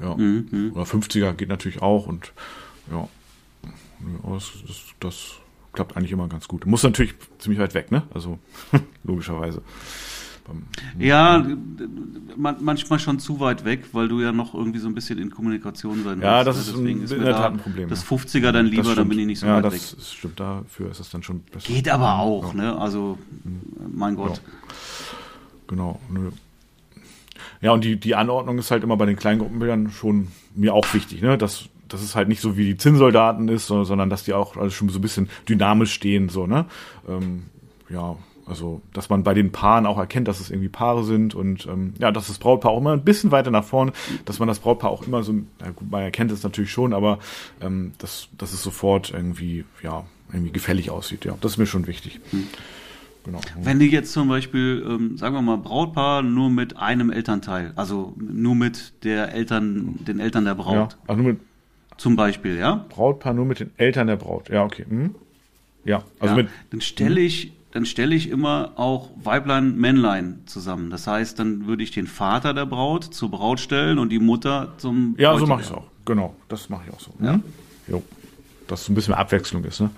Ja. 0.00 0.12
Oder 0.12 0.84
50er 0.84 1.32
geht 1.34 1.48
natürlich 1.48 1.80
auch 1.80 2.06
und 2.06 2.32
ja. 2.90 3.08
Ja, 3.62 4.34
Das, 4.34 4.50
das, 4.66 4.84
das 4.98 5.32
klappt 5.72 5.96
eigentlich 5.96 6.12
immer 6.12 6.28
ganz 6.28 6.48
gut. 6.48 6.66
Muss 6.66 6.82
natürlich 6.82 7.14
ziemlich 7.38 7.60
weit 7.60 7.74
weg, 7.74 7.92
ne? 7.92 8.02
Also 8.14 8.38
logischerweise. 9.04 9.62
Ja, 10.98 11.44
man, 12.36 12.56
manchmal 12.60 12.98
schon 12.98 13.18
zu 13.18 13.40
weit 13.40 13.64
weg, 13.64 13.84
weil 13.92 14.08
du 14.08 14.20
ja 14.20 14.32
noch 14.32 14.54
irgendwie 14.54 14.78
so 14.78 14.86
ein 14.88 14.94
bisschen 14.94 15.18
in 15.18 15.30
Kommunikation 15.30 16.02
sein 16.04 16.20
Ja, 16.20 16.44
willst, 16.44 16.46
das 16.48 16.56
ne? 16.56 16.60
ist 16.62 16.68
Deswegen 16.78 16.98
in 16.98 17.04
ist 17.04 17.10
der 17.10 17.18
mir 17.18 17.24
da 17.26 17.32
Tat 17.32 17.52
ein 17.52 17.58
Problem, 17.58 17.88
Das 17.88 18.08
ja. 18.08 18.16
50er 18.16 18.52
dann 18.52 18.66
lieber, 18.66 18.82
Das 18.84 18.94
dann 18.94 19.08
bin 19.08 19.18
ich 19.18 19.26
nicht 19.26 19.40
so 19.40 19.46
ja, 19.46 19.56
weit 19.56 19.64
das 19.64 19.74
weg. 19.74 19.80
ist- 19.98 20.14
stimmt, 20.14 20.40
dafür 20.40 20.90
ist 20.90 21.00
es 21.00 21.10
dann 21.10 21.22
schon 21.22 21.40
besser. 21.40 21.66
Geht 21.72 21.88
aber 21.88 22.18
auch, 22.18 22.54
Ja. 22.54 22.62
ne? 22.62 22.78
Also, 22.78 23.18
mein 23.92 24.14
Gott. 24.16 24.40
Genau. 25.66 26.00
Nö. 26.10 26.30
Ja, 27.60 27.72
und 27.72 27.84
die, 27.84 27.98
die 27.98 28.14
Anordnung 28.14 28.58
ist 28.58 28.70
halt 28.70 28.82
immer 28.84 28.96
bei 28.96 29.06
den 29.06 29.16
Kleingruppenbildern 29.16 29.90
schon 29.90 30.28
mir 30.54 30.74
auch 30.74 30.92
wichtig, 30.94 31.20
ne? 31.22 31.36
Dass, 31.38 31.64
dass 31.88 32.02
es 32.02 32.14
halt 32.16 32.28
nicht 32.28 32.40
so 32.40 32.56
wie 32.56 32.64
die 32.64 32.76
Zinnsoldaten 32.76 33.48
ist, 33.48 33.66
sondern, 33.66 33.84
sondern 33.86 34.10
dass 34.10 34.24
die 34.24 34.32
auch 34.32 34.56
alles 34.56 34.74
schon 34.74 34.88
so 34.88 34.98
ein 34.98 35.02
bisschen 35.02 35.28
dynamisch 35.48 35.92
stehen, 35.92 36.28
so, 36.28 36.46
ne? 36.46 36.64
Ähm, 37.08 37.44
ja, 37.88 38.16
also, 38.50 38.82
dass 38.92 39.08
man 39.08 39.22
bei 39.22 39.32
den 39.32 39.52
Paaren 39.52 39.86
auch 39.86 39.96
erkennt, 39.96 40.28
dass 40.28 40.40
es 40.40 40.50
irgendwie 40.50 40.68
Paare 40.68 41.04
sind 41.04 41.34
und 41.34 41.66
ähm, 41.66 41.94
ja, 41.98 42.10
dass 42.10 42.26
das 42.26 42.38
Brautpaar 42.38 42.72
auch 42.72 42.78
immer 42.78 42.92
ein 42.92 43.04
bisschen 43.04 43.30
weiter 43.30 43.50
nach 43.50 43.64
vorne, 43.64 43.92
dass 44.24 44.40
man 44.40 44.48
das 44.48 44.58
Brautpaar 44.58 44.90
auch 44.90 45.06
immer 45.06 45.22
so, 45.22 45.34
na 45.60 45.70
gut, 45.70 45.90
man 45.90 46.02
erkennt 46.02 46.32
es 46.32 46.42
natürlich 46.42 46.72
schon, 46.72 46.92
aber 46.92 47.20
ähm, 47.62 47.92
dass, 47.98 48.28
dass 48.36 48.52
es 48.52 48.62
sofort 48.62 49.10
irgendwie, 49.10 49.64
ja, 49.82 50.04
irgendwie 50.32 50.52
gefällig 50.52 50.90
aussieht, 50.90 51.24
ja. 51.24 51.36
Das 51.40 51.52
ist 51.52 51.58
mir 51.58 51.66
schon 51.66 51.86
wichtig. 51.86 52.20
Genau. 53.24 53.40
Wenn 53.62 53.78
du 53.78 53.84
jetzt 53.84 54.12
zum 54.12 54.28
Beispiel, 54.28 54.84
ähm, 54.86 55.16
sagen 55.16 55.34
wir 55.34 55.42
mal, 55.42 55.58
Brautpaar 55.58 56.22
nur 56.22 56.50
mit 56.50 56.76
einem 56.76 57.10
Elternteil, 57.10 57.72
also 57.76 58.14
nur 58.18 58.54
mit 58.54 59.04
der 59.04 59.32
Eltern, 59.32 59.98
den 60.06 60.20
Eltern 60.20 60.44
der 60.44 60.54
Ja, 60.54 60.62
Braut, 60.62 60.96
also 61.06 61.22
nur 61.22 61.32
mit 61.32 61.40
zum 61.98 62.16
Beispiel, 62.16 62.56
ja? 62.56 62.86
Brautpaar 62.88 63.34
nur 63.34 63.44
mit 63.44 63.60
den 63.60 63.70
Eltern 63.76 64.06
der 64.06 64.16
Braut. 64.16 64.48
Ja, 64.48 64.64
okay. 64.64 64.86
Mhm. 64.88 65.14
Ja, 65.84 66.02
also 66.18 66.34
ja, 66.34 66.42
mit. 66.42 66.48
dann 66.70 66.80
stelle 66.80 67.20
ich, 67.20 67.52
dann 67.72 67.86
stelle 67.86 68.14
ich 68.14 68.28
immer 68.28 68.72
auch 68.76 69.10
Weiblein, 69.22 69.76
Männlein 69.76 70.40
zusammen. 70.46 70.90
Das 70.90 71.06
heißt, 71.06 71.38
dann 71.38 71.66
würde 71.66 71.82
ich 71.82 71.90
den 71.92 72.06
Vater 72.06 72.52
der 72.54 72.66
Braut 72.66 73.04
zur 73.04 73.30
Braut 73.30 73.60
stellen 73.60 73.98
und 73.98 74.08
die 74.10 74.18
Mutter 74.18 74.72
zum 74.78 75.14
Ja, 75.18 75.30
so 75.32 75.38
Bräutigam. 75.38 75.48
mache 75.50 75.60
ich 75.62 75.66
es 75.68 75.72
auch. 75.72 75.84
Genau, 76.04 76.34
das 76.48 76.68
mache 76.68 76.82
ich 76.88 76.92
auch 76.94 77.00
so. 77.00 77.12
Ja. 77.22 77.38
Jo. 77.86 78.02
Dass 78.66 78.84
so 78.84 78.92
ein 78.92 78.94
bisschen 78.94 79.12
mehr 79.12 79.18
Abwechslung 79.20 79.64
ist, 79.64 79.80
ne? 79.80 79.90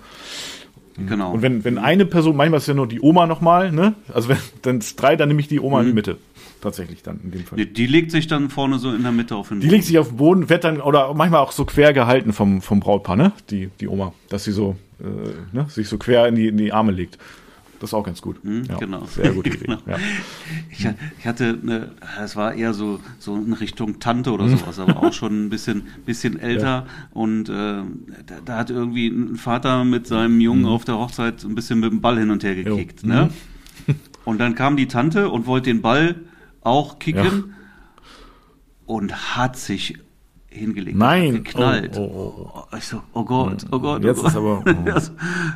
Genau. 1.07 1.31
Und 1.33 1.41
wenn, 1.41 1.63
wenn 1.63 1.79
eine 1.79 2.05
Person, 2.05 2.35
manchmal 2.35 2.59
ist 2.59 2.67
ja 2.67 2.75
nur 2.75 2.87
die 2.87 3.01
Oma 3.01 3.25
nochmal, 3.25 3.71
ne? 3.71 3.95
Also 4.13 4.29
wenn 4.29 4.37
dann 4.61 4.77
ist 4.77 4.95
drei, 5.01 5.15
dann 5.15 5.27
nehme 5.29 5.39
ich 5.39 5.47
die 5.47 5.59
Oma 5.59 5.77
Mhm. 5.77 5.81
in 5.83 5.87
die 5.87 5.93
Mitte. 5.95 6.17
Tatsächlich 6.61 7.01
dann 7.03 7.19
in 7.23 7.31
dem 7.31 7.43
Fall. 7.43 7.57
die, 7.57 7.73
die 7.73 7.87
legt 7.87 8.11
sich 8.11 8.27
dann 8.27 8.49
vorne 8.49 8.77
so 8.79 8.93
in 8.93 9.01
der 9.03 9.11
Mitte 9.11 9.35
auf 9.35 9.49
den 9.49 9.59
Die 9.59 9.67
legt 9.67 9.83
sich 9.85 9.97
auf 9.99 10.09
den 10.09 10.17
Boden, 10.17 10.49
wird 10.49 10.63
dann, 10.63 10.79
oder 10.79 11.13
manchmal 11.13 11.41
auch 11.41 11.51
so 11.51 11.65
quer 11.65 11.91
gehalten 11.93 12.31
vom, 12.31 12.61
vom 12.61 12.79
Brautpaar, 12.79 13.15
ne? 13.15 13.31
Die, 13.49 13.69
die 13.79 13.87
Oma. 13.87 14.13
Dass 14.29 14.43
sie 14.45 14.51
so, 14.53 14.75
äh, 15.01 15.03
ne? 15.55 15.65
sich 15.69 15.89
so 15.89 15.97
quer 15.97 16.27
in 16.27 16.35
die, 16.35 16.47
in 16.47 16.57
die 16.57 16.71
Arme 16.71 16.91
legt. 16.91 17.17
Das 17.83 17.89
ist 17.89 17.95
auch 17.95 18.03
ganz 18.05 18.21
gut. 18.21 18.37
ja, 18.69 18.77
genau. 18.77 19.03
Sehr 19.07 19.33
gute 19.33 19.49
Idee. 19.49 19.65
Genau. 19.65 19.77
Ja. 19.85 19.97
Ich, 20.71 20.87
ich 21.19 21.27
hatte 21.27 21.59
eine, 21.61 21.91
es 22.23 22.37
war 22.37 22.53
eher 22.53 22.73
so, 22.73 23.01
so 23.19 23.35
in 23.35 23.51
Richtung 23.51 23.99
Tante 23.99 24.31
oder 24.31 24.45
Mhm. 24.45 24.55
sowas, 24.57 24.79
aber 24.79 25.03
auch 25.03 25.11
schon 25.11 25.47
ein 25.47 25.49
bisschen, 25.49 25.83
bisschen 26.05 26.39
älter. 26.39 26.85
Und 27.11 27.49
äh, 27.49 27.51
da, 27.53 27.83
da 28.45 28.57
hat 28.57 28.69
irgendwie 28.69 29.07
ein 29.09 29.35
Vater 29.35 29.83
mit 29.83 30.07
seinem 30.07 30.39
Jungen 30.39 30.61
Mhm. 30.61 30.67
auf 30.69 30.85
der 30.85 30.97
Hochzeit 30.97 31.43
ein 31.43 31.55
bisschen 31.55 31.81
mit 31.81 31.91
dem 31.91 31.99
Ball 31.99 32.17
hin 32.17 32.29
und 32.31 32.41
her 32.45 32.55
gekickt. 32.55 33.05
Ne? 33.05 33.29
Und 34.23 34.37
dann 34.39 34.55
kam 34.55 34.77
die 34.77 34.87
Tante 34.87 35.29
und 35.29 35.45
wollte 35.45 35.69
den 35.69 35.81
Ball 35.81 36.15
auch 36.61 36.99
kicken 36.99 37.53
und 38.85 39.35
hat 39.35 39.57
sich 39.57 39.97
hingelegt. 40.53 40.97
Nein. 40.97 41.43
Geknallt. 41.43 41.97
Oh, 41.97 42.01
oh, 42.01 42.51
oh, 42.71 42.75
Ich 42.77 42.85
so, 42.85 43.01
oh 43.13 43.23
Gott, 43.25 43.65
oh 43.71 43.79
Gott. 43.79 44.03
Jetzt 44.03 44.23
oh 44.23 44.27
ist 44.27 44.33
Gott. 44.35 44.67
aber- 44.67 45.01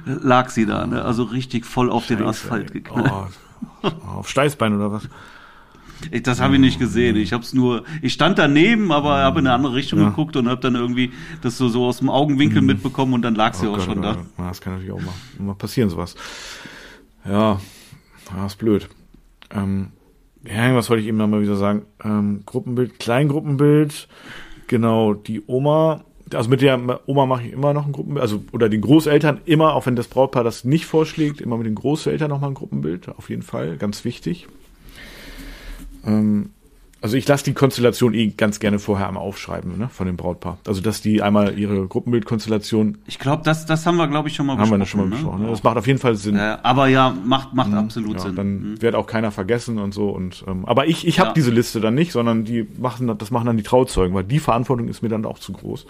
oh. 0.08 0.12
Lag 0.24 0.50
sie 0.50 0.66
da, 0.66 0.86
ne? 0.88 1.04
also 1.04 1.24
richtig 1.24 1.66
voll 1.66 1.90
auf 1.90 2.08
den 2.08 2.18
Scheiße, 2.20 2.30
Asphalt 2.30 2.68
ey. 2.70 2.82
geknallt. 2.82 3.34
Oh, 3.84 3.90
auf 4.18 4.30
Steißbein 4.30 4.76
oder 4.76 4.92
was? 4.92 5.08
Ich, 6.12 6.22
das 6.24 6.40
habe 6.42 6.54
ich 6.56 6.60
nicht 6.60 6.78
gesehen. 6.78 7.16
Ich 7.16 7.34
habe 7.34 7.42
es 7.44 7.54
nur. 7.54 7.84
Ich 8.04 8.14
stand 8.14 8.38
daneben, 8.38 8.92
aber 8.92 9.18
habe 9.18 9.40
in 9.40 9.48
eine 9.48 9.56
andere 9.56 9.74
Richtung 9.74 9.98
Ja. 10.00 10.06
Mhm. 10.06 10.10
geguckt 10.10 10.36
und 10.36 10.48
habe 10.48 10.62
dann 10.62 10.76
irgendwie 10.76 11.12
das 11.42 11.58
so, 11.58 11.70
so 11.70 11.86
aus 11.86 11.98
dem 12.00 12.10
Augenwinkel 12.12 12.62
mitbekommen 12.62 13.14
und 13.14 13.24
dann 13.24 13.34
lag 13.34 13.56
sie 13.56 13.66
Oh 13.66 13.72
auch 13.72 13.76
Gott, 13.78 13.86
schon 13.86 14.00
oh 14.00 14.02
da. 14.04 14.14
Gott. 14.14 14.26
Ja, 14.38 14.48
Das 14.50 14.62
kann 14.62 14.74
natürlich 14.74 14.94
auch 14.94 15.02
mal, 15.02 15.14
mal 15.40 15.56
passieren, 15.56 15.90
sowas. 15.90 16.16
Ja, 17.26 17.60
ja 18.36 18.46
ist 18.46 18.58
blöd. 18.58 18.90
Ähm, 19.52 19.88
ja, 20.46 20.76
was 20.76 20.90
wollte 20.90 21.02
ich 21.02 21.08
eben 21.08 21.18
noch 21.18 21.28
mal 21.28 21.42
wieder 21.42 21.56
sagen? 21.56 21.84
Ähm, 22.04 22.44
Gruppenbild, 22.46 23.00
Kleingruppenbild, 23.00 24.08
genau, 24.68 25.14
die 25.14 25.42
Oma, 25.48 26.04
also 26.34 26.50
mit 26.50 26.62
der 26.62 27.02
Oma 27.08 27.26
mache 27.26 27.48
ich 27.48 27.54
immer 27.54 27.74
noch 27.74 27.86
ein 27.86 27.92
Gruppenbild, 27.92 28.22
also 28.22 28.44
oder 28.52 28.70
den 28.70 28.82
Großeltern 28.82 29.42
immer, 29.46 29.74
auch 29.76 29.86
wenn 29.86 29.96
das 29.96 30.08
Brautpaar 30.08 30.44
das 30.44 30.64
nicht 30.64 30.86
vorschlägt, 30.86 31.42
immer 31.42 31.58
mit 31.58 31.68
den 31.68 31.76
Großeltern 31.76 32.30
noch 32.30 32.42
mal 32.42 32.48
ein 32.48 32.54
Gruppenbild, 32.54 33.10
auf 33.10 33.30
jeden 33.30 33.44
Fall, 33.44 33.78
ganz 33.78 34.04
wichtig. 34.06 34.48
Ähm, 36.06 36.52
also 37.02 37.16
ich 37.16 37.28
lasse 37.28 37.44
die 37.44 37.54
Konstellation 37.54 38.14
eh 38.14 38.28
ganz 38.28 38.60
gerne 38.60 38.80
vorher 38.80 39.08
einmal 39.08 39.24
aufschreiben, 39.24 39.78
ne, 39.78 39.90
von 39.90 40.08
dem 40.08 40.18
Brautpaar. 40.18 40.58
Also 40.66 40.82
dass 40.82 41.02
die 41.02 41.22
einmal 41.22 41.58
ihre 41.58 41.88
Gruppenbildkonstellation 41.88 42.98
Ich 43.08 43.20
glaube, 43.20 43.44
das, 43.44 43.66
das 43.66 43.86
haben 43.86 43.98
wir, 43.98 44.08
glaube 44.08 44.30
ich, 44.30 44.36
schon 44.36 44.46
mal 44.48 44.58
haben 44.58 44.62
besprochen. 44.62 44.80
wir 44.80 44.80
das 44.80 44.90
schon 44.90 45.00
mal 45.02 45.06
ne? 45.06 45.12
besprochen. 45.12 45.42
Ne? 45.44 45.50
Das 45.52 45.64
macht 45.64 45.78
auf 45.78 45.88
jeden 45.88 46.00
Fall 46.00 46.16
Sinn. 46.16 46.36
Äh, 46.36 46.58
aber 46.64 46.88
ja, 46.88 47.16
macht, 47.26 47.54
macht 47.54 47.74
absolut 47.74 48.14
Ja, 48.16 48.20
Sinn. 48.22 48.36
dann 48.36 48.48
Mhm. 48.72 48.82
wird 48.82 48.96
auch 48.96 49.06
keiner 49.08 49.32
vergessen 49.32 49.78
und 49.78 49.94
so. 49.94 50.10
Und 50.10 50.44
ähm, 50.48 50.66
aber 50.66 50.88
ich, 50.88 51.06
ich 51.08 51.20
habe 51.20 51.30
Ja. 51.30 51.34
diese 51.34 51.52
Liste 51.52 51.80
dann 51.82 51.96
nicht, 51.96 52.12
sondern 52.12 52.46
die 52.46 52.68
machen 52.80 53.16
das 53.18 53.32
machen 53.32 53.46
dann 53.46 53.58
die 53.58 53.64
Trauzeugen, 53.64 54.16
weil 54.16 54.24
die 54.24 54.40
Verantwortung 54.40 54.88
ist 54.88 55.02
mir 55.04 55.10
dann 55.10 55.26
auch 55.26 55.40
zu 55.40 55.54
groß. 55.54 55.86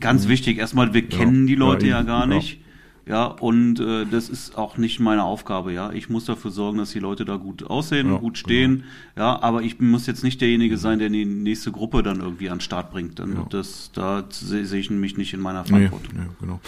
Ganz 0.00 0.28
wichtig, 0.28 0.58
erstmal, 0.58 0.92
wir 0.94 1.06
kennen 1.08 1.46
die 1.46 1.54
Leute 1.54 1.86
ja, 1.86 2.02
gar 2.02 2.20
ja. 2.20 2.26
nicht. 2.26 2.60
Ja, 3.08 3.26
und 3.26 3.78
äh, 3.78 4.04
das 4.04 4.28
ist 4.28 4.58
auch 4.58 4.78
nicht 4.78 4.98
meine 4.98 5.22
Aufgabe, 5.22 5.72
ja. 5.72 5.92
Ich 5.92 6.08
muss 6.08 6.24
dafür 6.24 6.50
sorgen, 6.50 6.78
dass 6.78 6.90
die 6.90 6.98
Leute 6.98 7.24
da 7.24 7.36
gut 7.36 7.62
aussehen, 7.62 8.10
Ja, 8.10 8.18
gut 8.18 8.36
stehen, 8.36 8.82
ja, 9.16 9.40
aber 9.40 9.62
ich 9.62 9.78
muss 9.78 10.08
jetzt 10.08 10.24
nicht 10.24 10.40
derjenige 10.40 10.76
sein, 10.76 10.98
der 10.98 11.08
die 11.08 11.24
nächste 11.24 11.70
Gruppe 11.70 12.02
dann 12.02 12.18
irgendwie 12.20 12.50
an 12.50 12.56
den 12.58 12.62
Start 12.62 12.90
bringt. 12.90 13.20
Dann 13.20 13.46
das, 13.50 13.92
da 13.94 14.24
sehe 14.28 14.66
sehe 14.66 14.80
ich 14.80 14.90
mich 14.90 15.16
nicht 15.16 15.32
in 15.34 15.40
meiner 15.40 15.62
Nee, 15.62 15.68
Verantwortung. 15.68 16.14
nee, 16.14 16.26
genau. 16.40 16.60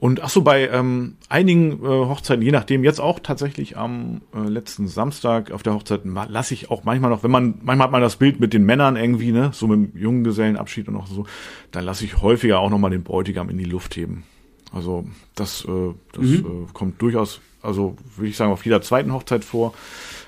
Und 0.00 0.20
ach 0.20 0.28
so, 0.30 0.42
bei 0.42 0.68
ähm, 0.68 1.14
einigen 1.28 1.74
äh, 1.74 1.86
Hochzeiten, 1.86 2.42
je 2.42 2.50
nachdem, 2.50 2.82
jetzt 2.82 3.00
auch 3.00 3.20
tatsächlich 3.20 3.76
am 3.78 4.20
äh, 4.34 4.48
letzten 4.48 4.88
Samstag 4.88 5.52
auf 5.52 5.62
der 5.62 5.74
Hochzeit 5.74 6.00
lasse 6.28 6.54
ich 6.54 6.70
auch 6.72 6.82
manchmal 6.82 7.10
noch, 7.10 7.22
wenn 7.22 7.30
man, 7.30 7.54
manchmal 7.62 7.86
hat 7.86 7.92
man 7.92 8.02
das 8.02 8.16
Bild 8.16 8.40
mit 8.40 8.52
den 8.52 8.64
Männern 8.64 8.96
irgendwie, 8.96 9.30
ne, 9.30 9.50
so 9.54 9.68
mit 9.68 9.94
dem 9.94 9.96
Junggesellenabschied 9.98 10.88
und 10.88 10.96
auch 10.96 11.06
so, 11.06 11.24
dann 11.70 11.84
lasse 11.84 12.04
ich 12.04 12.20
häufiger 12.20 12.58
auch 12.58 12.68
nochmal 12.68 12.90
den 12.90 13.04
Bräutigam 13.04 13.48
in 13.48 13.58
die 13.58 13.64
Luft 13.64 13.96
heben. 13.96 14.24
Also 14.74 15.06
das, 15.34 15.64
äh, 15.64 15.94
das 16.12 16.24
äh, 16.24 16.44
kommt 16.72 17.00
durchaus, 17.00 17.40
also 17.62 17.96
würde 18.16 18.28
ich 18.28 18.36
sagen, 18.36 18.52
auf 18.52 18.64
jeder 18.64 18.82
zweiten 18.82 19.12
Hochzeit 19.12 19.44
vor. 19.44 19.72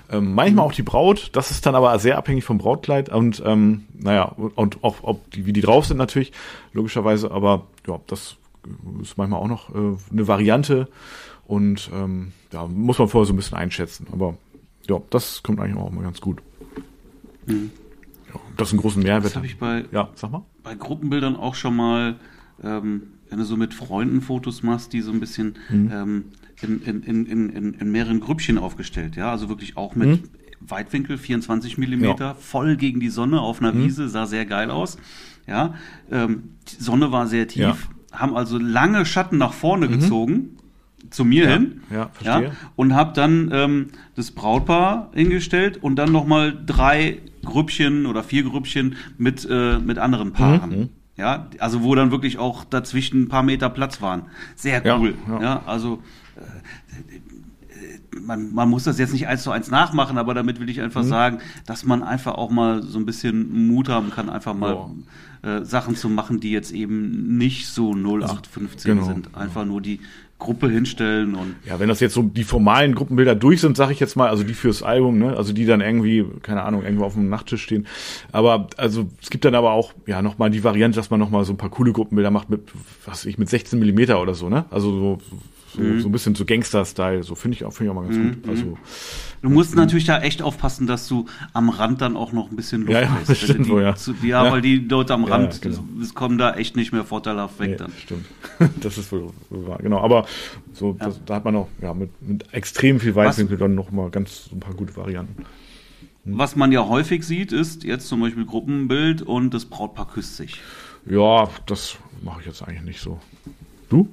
Ähm, 0.09 0.35
manchmal 0.35 0.65
auch 0.65 0.73
die 0.73 0.85
Braut, 0.85 1.31
das 1.33 1.51
ist 1.51 1.67
dann 1.67 1.75
aber 1.75 1.99
sehr 1.99 2.17
abhängig 2.17 2.45
vom 2.45 2.59
Brautkleid 2.59 3.09
und 3.09 3.43
ähm, 3.45 3.87
naja, 3.93 4.25
und 4.55 4.85
auch 4.85 4.99
ob 5.03 5.29
die, 5.33 5.47
wie 5.47 5.53
die 5.53 5.63
drauf 5.63 5.87
sind 5.87 5.97
natürlich, 5.97 6.33
logischerweise, 6.73 7.33
aber 7.33 7.67
ja, 7.89 7.99
das 8.07 8.37
ist 9.03 9.19
manchmal 9.19 9.41
auch 9.41 9.49
noch 9.49 9.75
äh, 9.75 9.97
eine 10.13 10.29
Variante 10.29 10.89
und 11.47 11.91
ähm, 11.93 12.33
ja, 12.53 12.67
muss 12.67 12.99
man 12.99 13.09
vorher 13.09 13.27
so 13.27 13.33
ein 13.33 13.37
bisschen 13.37 13.59
einschätzen. 13.59 14.07
Aber 14.13 14.37
ja, 14.89 15.01
das 15.11 15.43
kommt 15.43 15.61
eigentlich 15.61 15.77
auch 15.77 15.91
mal 15.91 16.03
ganz 16.03 16.21
gut. 16.21 16.41
Ja, 17.47 17.55
das 18.57 18.69
ist 18.69 18.75
einen 18.75 18.83
großen 18.83 19.03
Mehrwert. 19.03 19.25
Das 19.25 19.37
habe 19.37 19.47
ich 19.47 19.59
bei, 19.59 19.85
ja, 19.93 20.09
sag 20.15 20.31
mal. 20.31 20.43
bei 20.63 20.75
Gruppenbildern 20.75 21.37
auch 21.37 21.55
schon 21.55 21.77
mal, 21.77 22.17
ähm, 22.63 23.13
wenn 23.29 23.39
du 23.39 23.45
so 23.45 23.57
mit 23.57 23.74
Freunden 23.74 24.20
Fotos 24.20 24.62
machst, 24.62 24.93
die 24.93 25.01
so 25.01 25.12
ein 25.12 25.20
bisschen 25.20 25.55
Mhm. 25.70 25.91
ähm, 25.93 26.24
in, 26.62 26.81
in, 26.83 27.03
in, 27.03 27.27
in, 27.51 27.74
in, 27.74 27.91
mehreren 27.93 28.20
Grüppchen 28.20 28.57
aufgestellt, 28.59 29.14
ja, 29.16 29.31
also 29.31 29.49
wirklich 29.49 29.77
auch 29.77 29.95
mit 29.95 30.22
Weitwinkel, 30.61 31.18
24 31.18 31.77
Millimeter, 31.79 32.12
Mhm. 32.14 32.20
Ja. 32.20 32.33
Mhm. 32.35 32.39
voll 32.39 32.77
gegen 32.77 33.01
die 33.01 33.11
Sonne 33.11 33.41
auf 33.41 33.61
einer 33.61 33.74
Wiese, 33.77 34.09
sah 34.09 34.24
sehr 34.27 34.47
geil 34.47 34.70
aus, 34.70 34.97
ja, 35.47 35.74
ähm, 36.11 36.45
die 36.68 36.83
Sonne 36.83 37.12
war 37.12 37.27
sehr 37.27 37.47
tief, 37.47 37.61
Ja. 37.61 37.72
Mhm. 37.74 38.18
haben 38.18 38.37
also 38.37 38.59
lange 38.59 39.05
Schatten 39.05 39.37
nach 39.39 39.53
vorne 39.53 39.87
gezogen, 39.89 40.57
zu 41.11 41.24
mir 41.24 41.49
hin, 41.49 41.83
ja, 41.91 42.09
verstehe. 42.14 42.53
und 42.74 42.95
habe 42.95 43.12
dann 43.14 43.51
ähm, 43.53 43.87
das 44.16 44.31
Brautpaar 44.33 45.11
hingestellt 45.14 45.77
und 45.83 45.97
dann 45.97 46.11
nochmal 46.11 46.57
drei 46.66 47.18
Grüppchen 47.45 48.07
oder 48.07 48.24
vier 48.24 48.43
Grüppchen 48.43 48.97
mit, 49.18 49.47
äh, 49.49 49.79
mit 49.79 49.99
anderen 49.99 50.33
Paaren. 50.33 50.70
Mhm. 50.70 50.89
Ja, 51.17 51.49
also 51.61 51.83
wo 51.83 51.95
dann 51.95 52.11
wirklich 52.11 52.39
auch 52.39 52.64
dazwischen 52.64 53.23
ein 53.23 53.29
paar 53.29 53.43
Meter 53.43 53.71
Platz 53.71 54.03
waren. 54.03 54.23
Sehr 54.55 54.85
Ja, 54.85 54.99
cool. 54.99 55.14
ja. 55.29 55.41
Ja, 55.43 55.62
also 55.67 56.03
äh, 56.37 58.21
man, 58.21 58.53
man 58.55 58.69
muss 58.69 58.85
das 58.85 58.99
jetzt 58.99 59.12
nicht 59.12 59.27
eins 59.27 59.43
zu 59.43 59.51
eins 59.51 59.71
nachmachen, 59.71 60.19
aber 60.19 60.35
damit 60.35 60.61
will 60.61 60.69
ich 60.71 60.81
einfach 60.81 61.03
Mhm. 61.03 61.09
sagen, 61.09 61.39
dass 61.67 61.85
man 61.85 62.03
einfach 62.03 62.35
auch 62.35 62.51
mal 62.51 62.83
so 62.83 62.99
ein 62.99 63.07
bisschen 63.07 63.67
Mut 63.69 63.89
haben 63.89 64.11
kann, 64.11 64.29
einfach 64.31 64.55
mal 64.55 64.91
äh, 65.43 65.64
Sachen 65.64 65.97
zu 65.97 66.09
machen, 66.09 66.41
die 66.41 66.51
jetzt 66.51 66.73
eben 66.73 67.37
nicht 67.39 67.69
so 67.69 67.93
0815 67.95 68.95
Genau, 68.95 69.07
sind. 69.07 69.35
Einfach 69.35 69.64
nur 69.64 69.81
die 69.81 70.01
Gruppe 70.39 70.68
hinstellen 70.68 71.34
und 71.34 71.57
Ja, 71.64 71.80
wenn 71.80 71.89
das 71.89 72.01
jetzt 72.01 72.14
so 72.14 72.22
die 72.22 72.45
formalen 72.45 72.95
Gruppenbilder 72.95 73.34
durch 73.34 73.61
sind, 73.61 73.76
sage 73.76 73.93
ich 73.93 74.01
jetzt 74.01 74.16
mal, 74.16 74.28
also 74.28 74.45
die 74.45 74.55
fürs 74.55 74.82
Album, 74.82 75.18
ne, 75.18 75.37
also 75.37 75.53
die 75.53 75.64
dann 75.64 75.80
irgendwie, 75.80 76.26
keine 76.43 76.62
Ahnung, 76.62 76.84
irgendwo 76.84 77.05
auf 77.05 77.14
dem 77.14 77.28
Nachttisch 77.28 77.62
stehen. 77.62 77.87
Aber 78.32 78.68
also 78.76 79.07
es 79.22 79.30
gibt 79.30 79.45
dann 79.45 79.55
aber 79.55 79.72
auch 79.72 79.95
ja 80.07 80.20
nochmal 80.20 80.51
die 80.51 80.62
Variante, 80.62 80.97
dass 80.97 81.11
man 81.11 81.20
nochmal 81.20 81.45
so 81.45 81.53
ein 81.53 81.57
paar 81.57 81.70
coole 81.70 81.93
Gruppenbilder 81.93 82.30
macht 82.30 82.51
mit, 82.51 82.70
was 83.07 83.20
weiß 83.20 83.26
ich, 83.26 83.39
mit 83.39 83.49
16 83.49 83.78
Millimeter 83.78 84.20
oder 84.20 84.34
so, 84.34 84.49
ne? 84.49 84.66
Also 84.70 84.91
so, 84.91 85.18
so, 85.77 85.83
Mhm. 85.83 86.01
so 86.01 86.09
ein 86.09 86.12
bisschen 86.12 86.35
so 86.35 86.45
Gangster-Style. 86.45 87.22
So 87.22 87.35
finde 87.35 87.57
ich 87.57 87.64
auch, 87.64 87.72
finde 87.72 87.93
ich 87.93 87.97
auch 87.97 88.03
mal 88.03 88.09
ganz 88.11 88.16
gut. 88.43 88.49
Also 88.49 88.79
Du 89.43 89.51
musst 89.51 89.77
natürlich 89.77 90.07
da 90.07 90.20
echt 90.22 90.41
aufpassen, 90.43 90.87
dass 90.87 91.07
du 91.07 91.27
am 91.53 91.68
Rand 91.68 92.01
dann 92.01 92.16
auch 92.16 92.33
noch 92.33 92.51
ein 92.51 92.57
bisschen 92.57 92.81
Luft 92.81 92.93
Ja, 92.93 93.03
ja, 93.03 93.16
Wenn 93.18 93.27
du 93.27 93.35
stimmt 93.35 93.66
die, 93.66 93.72
ja. 93.74 93.95
Zu, 93.95 94.14
ja, 94.22 94.45
Ja. 94.45 94.51
weil 94.53 94.61
die 94.62 94.77
Leute 94.79 95.12
am 95.14 95.24
Ja, 95.24 95.29
Rand, 95.37 95.61
genau. 95.62 95.85
es 96.03 96.14
kommen 96.14 96.39
da 96.39 96.55
echt 96.55 96.74
nicht 96.74 96.93
mehr 96.93 97.05
vorteilhaft 97.05 97.59
weg 97.61 97.70
nee, 97.72 97.77
dann. 97.77 97.93
stimmt. 98.03 98.24
das 98.81 98.97
ist 98.99 99.12
wohl 99.12 99.31
wahr. 99.51 99.79
Genau, 99.83 100.01
aber 100.01 100.24
so, 100.72 100.95
das, 100.99 101.20
da 101.27 101.37
hat 101.37 101.45
man 101.45 101.55
auch 101.57 101.68
ja, 101.83 101.93
mit, 101.95 102.11
mit 102.22 102.53
extrem 102.53 102.99
viel 102.99 103.14
Weitwinkel 103.14 103.59
dann 103.59 103.74
noch 103.74 103.91
mal 103.93 104.11
ganz 104.11 104.47
so 104.51 104.57
ein 104.57 104.61
paar 104.61 104.74
gute 104.74 104.97
Varianten. 104.97 105.45
Was 106.24 106.57
man 106.57 106.72
ja 106.72 106.89
häufig 106.89 107.22
sieht, 107.24 107.53
ist 107.53 107.85
jetzt 107.85 108.09
zum 108.09 108.20
Beispiel 108.20 108.45
Gruppenbild 108.47 109.22
und 109.22 109.55
das 109.55 109.66
Brautpaar 109.66 110.09
küsst 110.09 110.37
sich. 110.37 110.61
Ja, 111.09 111.49
das 111.66 111.97
mache 112.24 112.41
ich 112.41 112.47
jetzt 112.47 112.62
eigentlich 112.62 112.83
nicht 112.83 113.01
so. 113.01 113.20
Du? 113.91 114.09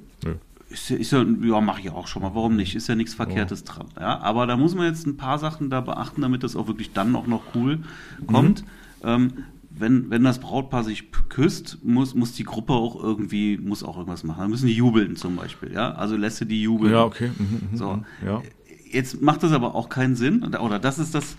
Ist 0.74 0.90
ja, 0.90 0.96
ist 0.96 1.10
ja, 1.12 1.24
ja 1.42 1.60
mache 1.60 1.80
ich 1.80 1.90
auch 1.90 2.06
schon 2.06 2.22
mal. 2.22 2.34
Warum 2.34 2.56
nicht? 2.56 2.74
Ist 2.74 2.88
ja 2.88 2.94
nichts 2.94 3.14
Verkehrtes 3.14 3.64
dran. 3.64 3.86
Ja, 3.98 4.18
aber 4.20 4.46
da 4.46 4.56
muss 4.56 4.74
man 4.74 4.86
jetzt 4.86 5.06
ein 5.06 5.16
paar 5.16 5.38
Sachen 5.38 5.70
da 5.70 5.80
beachten, 5.80 6.20
damit 6.20 6.42
das 6.42 6.56
auch 6.56 6.66
wirklich 6.66 6.92
dann 6.92 7.14
auch 7.16 7.26
noch 7.26 7.42
cool 7.54 7.78
kommt. 8.26 8.64
Ähm, 9.02 9.32
wenn, 9.76 10.08
wenn 10.10 10.22
das 10.22 10.38
Brautpaar 10.38 10.84
sich 10.84 11.10
küsst, 11.28 11.78
muss, 11.84 12.14
muss 12.14 12.32
die 12.32 12.44
Gruppe 12.44 12.72
auch 12.74 12.94
irgendwie, 13.02 13.56
muss 13.58 13.82
auch 13.82 13.96
irgendwas 13.96 14.22
machen. 14.24 14.40
Da 14.40 14.48
müssen 14.48 14.66
die 14.66 14.74
jubeln 14.74 15.16
zum 15.16 15.34
Beispiel. 15.36 15.72
Ja, 15.72 15.92
also 15.94 16.16
lässt 16.16 16.36
sie 16.38 16.46
die 16.46 16.62
jubeln. 16.62 16.92
Ja, 16.92 17.04
okay. 17.04 17.30
Mhm, 17.36 17.68
mhm, 17.72 17.76
So. 17.76 17.92
mhm. 17.94 18.04
Ja. 18.24 18.42
Jetzt 18.90 19.20
macht 19.22 19.42
das 19.42 19.50
aber 19.52 19.74
auch 19.74 19.88
keinen 19.88 20.14
Sinn, 20.14 20.44
oder- 20.44 20.62
oder 20.62 20.78
das 20.78 20.98
ist 21.00 21.14
das, 21.14 21.34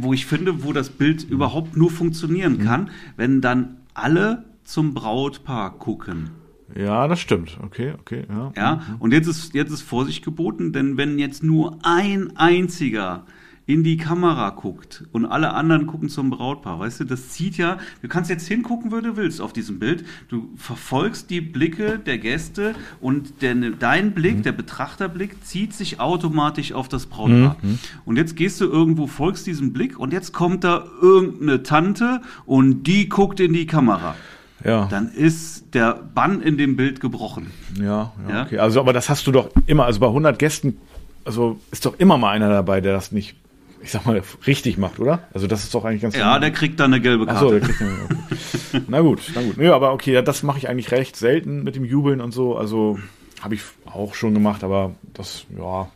wo 0.00 0.12
ich 0.12 0.26
finde, 0.26 0.64
wo 0.64 0.72
das 0.72 0.90
Bild 0.90 1.22
überhaupt 1.22 1.76
nur 1.76 1.90
funktionieren 1.90 2.58
kann, 2.58 2.90
wenn 3.16 3.40
dann 3.40 3.76
alle 3.94 4.44
zum 4.64 4.92
Brautpaar 4.94 5.78
gucken. 5.78 6.30
Ja, 6.76 7.08
das 7.08 7.20
stimmt. 7.20 7.58
Okay, 7.62 7.94
okay, 8.00 8.24
ja. 8.28 8.52
Ja, 8.56 8.82
und 8.98 9.12
jetzt 9.12 9.26
ist, 9.26 9.54
jetzt 9.54 9.72
ist 9.72 9.82
Vorsicht 9.82 10.24
geboten, 10.24 10.72
denn 10.72 10.96
wenn 10.96 11.18
jetzt 11.18 11.42
nur 11.42 11.78
ein 11.82 12.36
einziger 12.36 13.24
in 13.64 13.84
die 13.84 13.96
Kamera 13.96 14.50
guckt 14.50 15.04
und 15.12 15.24
alle 15.24 15.54
anderen 15.54 15.86
gucken 15.86 16.08
zum 16.08 16.30
Brautpaar, 16.30 16.80
weißt 16.80 17.00
du, 17.00 17.04
das 17.04 17.28
zieht 17.28 17.56
ja, 17.56 17.78
du 18.02 18.08
kannst 18.08 18.28
jetzt 18.28 18.48
hingucken, 18.48 18.90
wo 18.90 19.00
du 19.00 19.16
willst 19.16 19.40
auf 19.40 19.52
diesem 19.52 19.78
Bild, 19.78 20.04
du 20.28 20.50
verfolgst 20.56 21.30
die 21.30 21.40
Blicke 21.40 22.00
der 22.00 22.18
Gäste 22.18 22.74
und 23.00 23.40
der, 23.40 23.54
dein 23.54 24.14
Blick, 24.14 24.42
der 24.42 24.52
Betrachterblick 24.52 25.44
zieht 25.44 25.74
sich 25.74 26.00
automatisch 26.00 26.72
auf 26.72 26.88
das 26.88 27.06
Brautpaar. 27.06 27.56
Und 28.04 28.16
jetzt 28.16 28.34
gehst 28.34 28.60
du 28.60 28.64
irgendwo, 28.64 29.06
folgst 29.06 29.46
diesem 29.46 29.72
Blick 29.72 29.98
und 29.98 30.12
jetzt 30.12 30.32
kommt 30.32 30.64
da 30.64 30.84
irgendeine 31.00 31.62
Tante 31.62 32.20
und 32.44 32.82
die 32.84 33.08
guckt 33.08 33.38
in 33.38 33.52
die 33.52 33.66
Kamera. 33.66 34.16
Ja, 34.64 34.86
Dann 34.90 35.10
ist 35.12 35.74
der 35.74 35.94
Bann 36.14 36.40
in 36.42 36.56
dem 36.58 36.76
Bild 36.76 37.00
gebrochen. 37.00 37.50
ja, 37.78 38.12
ja, 38.28 38.34
Ja? 38.34 38.42
okay. 38.44 38.58
Also, 38.58 38.80
aber 38.80 38.92
das 38.92 39.08
hast 39.08 39.26
du 39.26 39.32
doch 39.32 39.50
immer, 39.66 39.84
also 39.86 40.00
bei 40.00 40.06
100 40.06 40.38
Gästen, 40.38 40.78
also 41.24 41.58
ist 41.70 41.84
doch 41.86 41.98
immer 41.98 42.18
mal 42.18 42.30
einer 42.30 42.48
dabei, 42.48 42.80
der 42.80 42.92
das 42.92 43.12
nicht, 43.12 43.34
ich 43.82 43.90
sag 43.90 44.06
mal, 44.06 44.22
richtig 44.46 44.78
macht, 44.78 45.00
oder? 45.00 45.24
Also 45.34 45.46
das 45.46 45.64
ist 45.64 45.74
doch 45.74 45.84
eigentlich 45.84 46.02
ganz 46.02 46.16
Ja, 46.16 46.38
der 46.38 46.50
kriegt 46.52 46.78
dann 46.80 46.92
eine 46.92 47.02
gelbe 47.02 47.26
Ach 47.28 47.40
so, 47.40 47.50
Karte. 47.50 47.60
der 47.60 47.68
kriegt 47.68 47.80
eine, 47.82 47.92
okay. 48.04 48.84
Na 48.88 49.00
gut, 49.00 49.20
na 49.34 49.42
gut. 49.42 49.56
Nö, 49.56 49.72
aber 49.72 49.92
okay, 49.92 50.22
das 50.22 50.42
mache 50.42 50.58
ich 50.58 50.68
eigentlich 50.68 50.90
recht 50.92 51.16
selten 51.16 51.62
mit 51.64 51.74
dem 51.76 51.84
Jubeln 51.84 52.20
und 52.20 52.32
so. 52.32 52.56
Also 52.56 52.98
habe 53.40 53.54
ich 53.56 53.62
auch 53.86 54.14
schon 54.14 54.34
gemacht, 54.34 54.62
aber 54.64 54.92
das, 55.14 55.44
ja, 55.58 55.88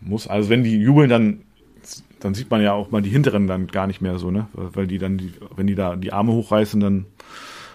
muss. 0.00 0.26
Also 0.28 0.50
wenn 0.50 0.62
die 0.64 0.76
jubeln, 0.78 1.08
dann, 1.08 1.38
dann 2.20 2.34
sieht 2.34 2.50
man 2.50 2.60
ja 2.62 2.72
auch 2.74 2.90
mal 2.90 3.00
die 3.02 3.10
hinteren 3.10 3.46
dann 3.46 3.66
gar 3.68 3.86
nicht 3.86 4.00
mehr 4.02 4.18
so, 4.18 4.30
ne? 4.30 4.46
Weil 4.52 4.86
die 4.86 4.98
dann, 4.98 5.16
die, 5.18 5.32
wenn 5.56 5.66
die 5.66 5.74
da 5.74 5.96
die 5.96 6.12
Arme 6.12 6.32
hochreißen, 6.32 6.78
dann 6.80 7.06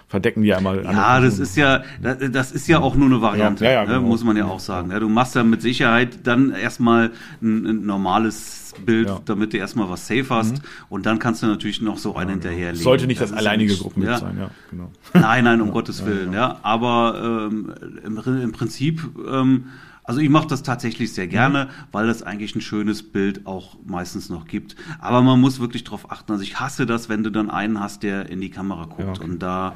verdecken 0.07 0.41
die 0.41 0.47
ja 0.47 0.61
mal. 0.61 0.83
Ja, 0.83 1.19
das 1.19 1.37
ist 1.39 1.55
ja, 1.57 1.83
das 2.01 2.17
das 2.31 2.51
ist 2.51 2.67
ja 2.67 2.79
auch 2.79 2.95
nur 2.95 3.07
eine 3.07 3.21
Variante, 3.21 3.65
Ja, 3.65 3.71
ja, 3.71 3.81
ne, 3.85 3.95
genau. 3.95 4.07
muss 4.07 4.23
man 4.23 4.37
ja 4.37 4.45
auch 4.45 4.59
sagen. 4.59 4.91
Ja, 4.91 4.99
du 4.99 5.09
machst 5.09 5.35
ja 5.35 5.43
mit 5.43 5.61
Sicherheit 5.61 6.19
dann 6.25 6.51
erstmal 6.51 7.11
ein, 7.41 7.65
ein 7.65 7.85
normales 7.85 8.73
Bild, 8.85 9.07
Ja. 9.07 9.15
Mhm. 9.15 9.19
damit 9.25 9.53
du 9.53 9.57
erstmal 9.57 9.89
was 9.89 10.07
safe 10.07 10.27
hast 10.29 10.61
und 10.89 11.05
dann 11.05 11.17
kannst 11.19 11.41
du 11.43 11.47
natürlich 11.47 11.81
noch 11.81 11.97
so 11.97 12.15
einen 12.15 12.29
hinterherlegen. 12.31 12.83
Sollte 12.83 13.07
nicht 13.07 13.19
das, 13.19 13.31
ja 13.31 13.37
alleinige 13.37 13.71
nicht- 13.71 13.81
Gruppenbild 13.81 14.13
ja. 14.13 14.19
sein, 14.19 14.37
ja, 14.39 14.49
genau. 14.69 14.91
Nein, 15.13 15.43
nein, 15.43 15.61
um 15.61 15.71
Gottes 15.77 16.05
Willen, 16.05 16.31
ja. 16.31 16.59
Aber 16.61 17.47
ähm, 17.49 17.73
im, 18.05 18.17
im 18.43 18.51
Prinzip, 18.51 19.01
ähm, 19.29 19.65
also 20.07 20.19
ich 20.21 20.29
mache 20.29 20.47
das 20.47 20.63
tatsächlich 20.63 21.13
sehr 21.13 21.27
gerne, 21.27 21.69
weil 21.91 22.07
das 22.07 22.23
eigentlich 22.23 22.55
ein 22.55 22.61
schönes 22.61 23.03
Bild 23.03 23.45
auch 23.45 23.77
meistens 23.85 24.29
noch 24.29 24.47
gibt. 24.47 24.75
Aber 24.99 25.21
man 25.21 25.39
muss 25.39 25.59
wirklich 25.59 25.83
darauf 25.83 26.09
achten. 26.11 26.31
Also 26.31 26.43
ich 26.43 26.59
hasse 26.59 26.85
das, 26.85 27.09
wenn 27.09 27.23
du 27.23 27.29
dann 27.29 27.49
einen 27.51 27.79
hast, 27.79 28.01
der 28.03 28.29
in 28.29 28.41
die 28.41 28.49
Kamera 28.49 28.85
guckt 28.85 28.99
Ja, 29.01 29.09
okay. 29.11 29.23
und 29.25 29.39
da 29.43 29.75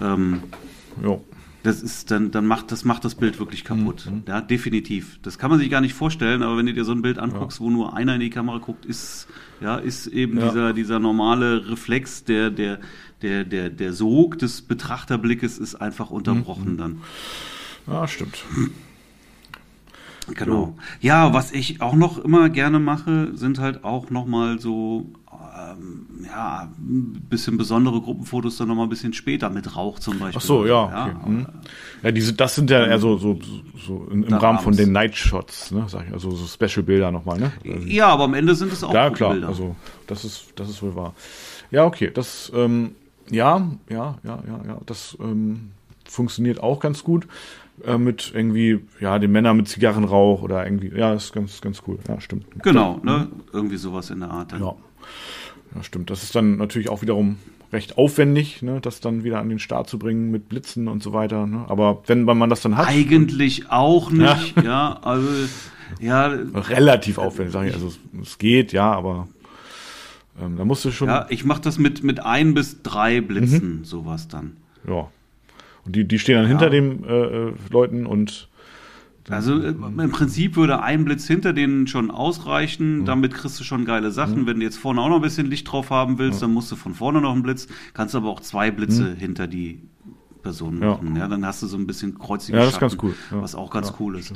ähm, 0.00 0.42
Jo. 1.02 1.24
das 1.62 1.82
ist 1.82 2.10
dann, 2.10 2.30
dann 2.30 2.46
macht 2.46 2.70
das 2.70 2.84
macht 2.84 3.04
das 3.04 3.14
Bild 3.14 3.38
wirklich 3.38 3.64
kaputt. 3.64 4.06
Mhm, 4.10 4.24
Ja, 4.28 4.40
definitiv. 4.42 5.18
Das 5.22 5.38
kann 5.38 5.48
man 5.50 5.58
sich 5.58 5.70
gar 5.70 5.80
nicht 5.80 5.94
vorstellen, 5.94 6.42
aber 6.42 6.56
wenn 6.58 6.66
du 6.66 6.74
dir 6.74 6.84
so 6.84 6.92
ein 6.92 7.00
Bild 7.02 7.18
anguckst, 7.18 7.58
wo 7.60 7.70
nur 7.70 7.96
einer 7.96 8.14
in 8.16 8.20
die 8.20 8.30
Kamera 8.30 8.58
guckt, 8.58 8.84
ist 8.84 9.26
ja 9.60 9.76
ist 9.76 10.06
eben 10.06 10.38
Ja. 10.38 10.48
dieser 10.48 10.72
dieser 10.74 10.98
normale 10.98 11.70
Reflex, 11.70 12.24
der 12.24 12.50
der 12.50 12.78
der 13.22 13.44
der 13.44 13.70
der 13.70 13.92
Sog 13.94 14.38
des 14.38 14.60
Betrachterblickes 14.62 15.58
ist 15.58 15.76
einfach 15.76 16.10
Mhm, 16.10 16.16
unterbrochen 16.16 16.76
dann. 16.76 17.00
Ja, 17.86 18.06
stimmt. 18.06 18.44
Genau. 20.26 20.76
Ja, 21.00 21.32
was 21.34 21.52
ich 21.52 21.80
auch 21.80 21.94
noch 21.94 22.18
immer 22.18 22.48
gerne 22.48 22.78
mache, 22.78 23.32
sind 23.34 23.58
halt 23.58 23.84
auch 23.84 24.10
noch 24.10 24.26
mal 24.26 24.58
so 24.58 25.06
ähm, 25.54 26.06
ja, 26.24 26.68
ein 26.78 27.26
bisschen 27.28 27.56
besondere 27.56 28.00
Gruppenfotos 28.00 28.56
dann 28.56 28.68
nochmal 28.68 28.86
ein 28.86 28.90
bisschen 28.90 29.12
später 29.12 29.50
mit 29.50 29.76
Rauch 29.76 29.98
zum 29.98 30.18
Beispiel. 30.18 30.38
Ach 30.38 30.46
so, 30.46 30.66
ja. 30.66 30.84
Okay. 30.84 30.94
Ja, 30.94 31.28
mhm. 31.28 31.46
ja 32.02 32.10
diese, 32.10 32.32
das 32.32 32.54
sind 32.54 32.70
ja 32.70 32.86
eher 32.86 32.98
so, 32.98 33.18
so, 33.18 33.38
so 33.76 34.06
im, 34.10 34.24
Rahmen 34.24 34.58
von 34.60 34.76
den 34.76 34.92
Night 34.92 35.16
Shots, 35.16 35.70
ne, 35.70 35.84
sag 35.88 36.06
ich, 36.06 36.12
also 36.12 36.30
so 36.30 36.46
Special-Bilder 36.46 37.10
nochmal, 37.10 37.38
ne? 37.38 37.52
Ja, 37.86 38.08
aber 38.08 38.24
am 38.24 38.34
Ende 38.34 38.54
sind 38.54 38.72
es 38.72 38.82
auch 38.82 38.94
Ja, 38.94 39.10
klar, 39.10 39.32
Bilder. 39.32 39.48
also 39.48 39.76
das 40.06 40.24
ist, 40.24 40.52
das 40.56 40.70
ist 40.70 40.82
wohl 40.82 40.94
wahr. 40.94 41.14
Ja, 41.70 41.84
okay, 41.84 42.10
das, 42.12 42.50
ähm, 42.54 42.92
ja, 43.30 43.66
ja, 43.88 44.18
ja, 44.22 44.42
ja, 44.46 44.60
ja, 44.66 44.78
das 44.86 45.16
ähm, 45.20 45.70
funktioniert 46.08 46.62
auch 46.62 46.80
ganz 46.80 47.04
gut 47.04 47.26
äh, 47.84 47.98
mit 47.98 48.32
irgendwie, 48.34 48.80
ja, 49.00 49.18
den 49.18 49.32
Männern 49.32 49.56
mit 49.56 49.68
Zigarrenrauch 49.68 50.42
oder 50.42 50.64
irgendwie, 50.64 50.92
ja, 50.96 51.14
ist 51.14 51.32
ganz, 51.32 51.60
ganz 51.60 51.82
cool. 51.86 51.98
Ja, 52.08 52.20
stimmt. 52.20 52.46
Genau, 52.62 53.00
ne? 53.02 53.28
Irgendwie 53.52 53.76
sowas 53.76 54.10
in 54.10 54.20
der 54.20 54.30
Art. 54.30 54.52
Ja. 54.52 54.74
ja, 55.74 55.82
stimmt. 55.82 56.10
Das 56.10 56.22
ist 56.22 56.34
dann 56.34 56.56
natürlich 56.56 56.88
auch 56.88 57.02
wiederum 57.02 57.38
recht 57.72 57.96
aufwendig, 57.96 58.62
ne, 58.62 58.80
das 58.80 59.00
dann 59.00 59.24
wieder 59.24 59.38
an 59.38 59.48
den 59.48 59.58
Start 59.58 59.88
zu 59.88 59.98
bringen 59.98 60.30
mit 60.30 60.48
Blitzen 60.48 60.88
und 60.88 61.02
so 61.02 61.12
weiter. 61.12 61.46
Ne? 61.46 61.64
Aber 61.68 62.02
wenn 62.06 62.24
man 62.24 62.50
das 62.50 62.60
dann 62.60 62.76
hat. 62.76 62.88
Eigentlich 62.88 63.70
auch 63.70 64.10
nicht, 64.10 64.56
ja, 64.56 64.62
ja 64.62 64.98
also 65.02 65.28
ja. 66.00 66.26
Relativ 66.26 67.18
aufwendig, 67.18 67.52
sage 67.52 67.70
ich. 67.70 67.74
Also 67.74 67.92
es 68.20 68.38
geht, 68.38 68.72
ja, 68.72 68.92
aber 68.92 69.28
ähm, 70.40 70.56
da 70.56 70.64
musst 70.64 70.84
du 70.84 70.90
schon. 70.90 71.08
Ja, 71.08 71.26
ich 71.30 71.44
mache 71.44 71.62
das 71.62 71.78
mit, 71.78 72.02
mit 72.02 72.20
ein 72.20 72.54
bis 72.54 72.82
drei 72.82 73.20
Blitzen, 73.20 73.78
mhm. 73.78 73.84
sowas 73.84 74.28
dann. 74.28 74.56
Ja, 74.86 75.08
und 75.84 75.96
die, 75.96 76.06
die 76.06 76.18
stehen 76.18 76.36
dann 76.36 76.44
ja. 76.44 76.50
hinter 76.50 76.70
den 76.70 77.04
äh, 77.04 77.48
äh, 77.48 77.52
Leuten 77.70 78.06
und 78.06 78.48
also 79.28 79.60
äh, 79.60 79.68
im 79.68 80.10
Prinzip 80.10 80.56
würde 80.56 80.82
ein 80.82 81.04
Blitz 81.04 81.26
hinter 81.26 81.52
denen 81.52 81.86
schon 81.86 82.10
ausreichen, 82.10 83.00
mhm. 83.00 83.04
damit 83.04 83.34
kriegst 83.34 83.58
du 83.60 83.64
schon 83.64 83.84
geile 83.84 84.10
Sachen. 84.10 84.42
Mhm. 84.42 84.46
Wenn 84.46 84.58
du 84.58 84.64
jetzt 84.64 84.78
vorne 84.78 85.00
auch 85.00 85.08
noch 85.08 85.16
ein 85.16 85.22
bisschen 85.22 85.46
Licht 85.46 85.70
drauf 85.70 85.90
haben 85.90 86.18
willst, 86.18 86.40
ja. 86.40 86.46
dann 86.46 86.54
musst 86.54 86.72
du 86.72 86.76
von 86.76 86.94
vorne 86.94 87.20
noch 87.20 87.32
einen 87.32 87.42
Blitz, 87.42 87.68
kannst 87.94 88.14
aber 88.14 88.28
auch 88.28 88.40
zwei 88.40 88.70
Blitze 88.70 89.10
mhm. 89.10 89.16
hinter 89.16 89.46
die 89.46 89.80
Person 90.42 90.80
machen. 90.80 91.14
Ja. 91.14 91.22
ja. 91.22 91.28
dann 91.28 91.46
hast 91.46 91.62
du 91.62 91.68
so 91.68 91.76
ein 91.76 91.86
bisschen 91.86 92.18
kreuzige 92.18 92.58
ja, 92.58 92.64
das 92.64 92.74
Schatten, 92.74 92.86
ist 92.86 92.98
ganz 92.98 93.02
cool. 93.04 93.14
Ja. 93.30 93.42
was 93.42 93.54
auch 93.54 93.70
ganz 93.70 93.94
cool 94.00 94.18
ist. 94.18 94.32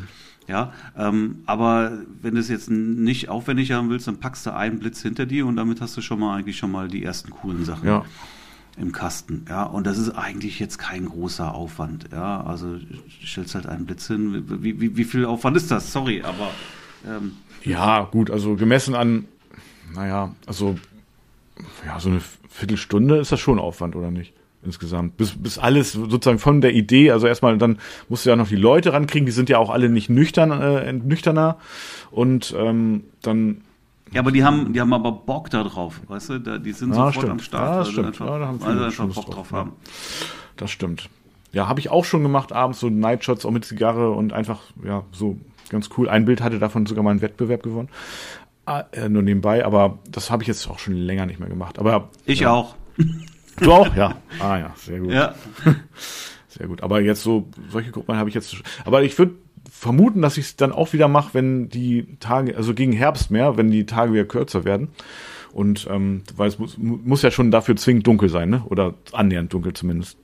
Ja, 0.46 0.72
ähm, 0.96 1.38
aber 1.46 1.98
wenn 2.22 2.34
du 2.34 2.40
es 2.40 2.48
jetzt 2.48 2.70
nicht 2.70 3.28
aufwendig 3.28 3.72
haben 3.72 3.90
willst, 3.90 4.06
dann 4.06 4.20
packst 4.20 4.46
du 4.46 4.54
einen 4.54 4.78
Blitz 4.78 5.02
hinter 5.02 5.26
dir 5.26 5.44
und 5.44 5.56
damit 5.56 5.80
hast 5.80 5.96
du 5.96 6.00
schon 6.00 6.20
mal 6.20 6.36
eigentlich 6.36 6.56
schon 6.56 6.70
mal 6.70 6.86
die 6.86 7.02
ersten 7.02 7.30
coolen 7.30 7.64
Sachen. 7.64 7.88
Ja 7.88 8.04
im 8.76 8.92
Kasten. 8.92 9.46
Ja, 9.48 9.64
und 9.64 9.86
das 9.86 9.98
ist 9.98 10.10
eigentlich 10.10 10.58
jetzt 10.58 10.78
kein 10.78 11.06
großer 11.06 11.54
Aufwand. 11.54 12.10
Ja, 12.12 12.42
also 12.42 12.76
stellst 13.24 13.54
halt 13.54 13.66
einen 13.66 13.86
Blitz 13.86 14.06
hin. 14.06 14.44
Wie, 14.62 14.80
wie, 14.80 14.96
wie 14.96 15.04
viel 15.04 15.24
Aufwand 15.24 15.56
ist 15.56 15.70
das? 15.70 15.92
Sorry, 15.92 16.22
aber. 16.22 16.50
Ähm, 17.06 17.32
ja, 17.64 18.02
gut, 18.04 18.30
also 18.30 18.54
gemessen 18.54 18.94
an, 18.94 19.26
naja, 19.94 20.34
also 20.46 20.76
ja, 21.86 21.98
so 21.98 22.10
eine 22.10 22.20
Viertelstunde 22.48 23.18
ist 23.18 23.32
das 23.32 23.40
schon 23.40 23.58
Aufwand, 23.58 23.96
oder 23.96 24.10
nicht? 24.10 24.32
Insgesamt. 24.62 25.16
Bis, 25.16 25.40
bis 25.40 25.58
alles 25.58 25.92
sozusagen 25.92 26.38
von 26.38 26.60
der 26.60 26.74
Idee, 26.74 27.12
also 27.12 27.26
erstmal 27.26 27.56
dann 27.56 27.78
musst 28.08 28.26
du 28.26 28.30
ja 28.30 28.36
noch 28.36 28.48
die 28.48 28.56
Leute 28.56 28.92
rankriegen, 28.92 29.26
die 29.26 29.32
sind 29.32 29.48
ja 29.48 29.58
auch 29.58 29.70
alle 29.70 29.88
nicht 29.88 30.10
nüchtern, 30.10 30.50
äh, 30.50 30.92
nüchterner. 30.92 31.58
Und 32.10 32.54
ähm, 32.58 33.04
dann 33.22 33.62
ja, 34.12 34.20
aber 34.20 34.32
die 34.32 34.44
haben, 34.44 34.72
die 34.72 34.80
haben 34.80 34.92
aber 34.92 35.12
Bock 35.12 35.50
da 35.50 35.64
drauf, 35.64 36.00
weißt 36.06 36.30
du? 36.30 36.38
Da, 36.40 36.58
die 36.58 36.72
sind 36.72 36.90
ja, 36.90 36.96
sofort 36.96 37.14
stimmt. 37.14 37.30
am 37.30 37.38
Start, 37.40 37.70
ja, 37.70 37.78
das 37.78 37.90
stimmt. 37.90 38.06
Einfach, 38.08 38.26
ja, 38.26 38.38
da 38.38 38.46
haben 38.46 38.60
weil 38.60 38.78
sie 38.78 39.02
einfach 39.02 39.14
Bock 39.14 39.30
drauf, 39.30 39.52
haben. 39.52 39.72
Das 40.56 40.70
stimmt. 40.70 41.08
Ja, 41.52 41.68
habe 41.68 41.80
ich 41.80 41.90
auch 41.90 42.04
schon 42.04 42.22
gemacht, 42.22 42.52
abends 42.52 42.80
so 42.80 42.88
Nightshots 42.88 43.44
auch 43.46 43.50
mit 43.50 43.64
Zigarre 43.64 44.10
und 44.12 44.32
einfach, 44.32 44.60
ja, 44.84 45.04
so 45.12 45.38
ganz 45.70 45.90
cool. 45.96 46.08
Ein 46.08 46.24
Bild 46.24 46.40
hatte 46.40 46.58
davon 46.58 46.86
sogar 46.86 47.02
mal 47.02 47.10
einen 47.10 47.22
Wettbewerb 47.22 47.62
gewonnen. 47.62 47.88
Ah, 48.64 48.84
äh, 48.92 49.08
nur 49.08 49.22
nebenbei, 49.22 49.64
aber 49.64 49.98
das 50.10 50.30
habe 50.30 50.42
ich 50.42 50.48
jetzt 50.48 50.68
auch 50.68 50.78
schon 50.78 50.94
länger 50.94 51.26
nicht 51.26 51.38
mehr 51.40 51.48
gemacht. 51.48 51.78
Aber 51.78 52.10
Ich 52.24 52.40
ja. 52.40 52.52
auch. 52.52 52.74
Du 53.58 53.72
auch? 53.72 53.96
Ja. 53.96 54.16
Ah 54.38 54.58
ja, 54.58 54.74
sehr 54.76 55.00
gut. 55.00 55.12
Ja. 55.12 55.34
Sehr 56.48 56.68
gut. 56.68 56.82
Aber 56.82 57.00
jetzt 57.00 57.22
so, 57.22 57.48
solche 57.70 57.90
Gruppen 57.90 58.16
habe 58.16 58.28
ich 58.28 58.34
jetzt. 58.34 58.56
Aber 58.84 59.02
ich 59.02 59.18
würde 59.18 59.34
vermuten, 59.78 60.22
dass 60.22 60.38
ich 60.38 60.46
es 60.46 60.56
dann 60.56 60.72
auch 60.72 60.92
wieder 60.92 61.06
mache, 61.06 61.34
wenn 61.34 61.68
die 61.68 62.16
Tage, 62.18 62.56
also 62.56 62.72
gegen 62.72 62.92
Herbst 62.92 63.30
mehr, 63.30 63.56
wenn 63.56 63.70
die 63.70 63.84
Tage 63.84 64.12
wieder 64.12 64.24
kürzer 64.24 64.64
werden. 64.64 64.88
Und 65.52 65.86
ähm, 65.90 66.22
weil 66.36 66.48
es 66.48 66.58
muss, 66.58 66.76
muss 66.78 67.22
ja 67.22 67.30
schon 67.30 67.50
dafür 67.50 67.76
zwingend 67.76 68.06
dunkel 68.06 68.28
sein, 68.28 68.50
ne? 68.50 68.62
Oder 68.66 68.94
annähernd 69.12 69.52
dunkel 69.52 69.72
zumindest 69.72 70.18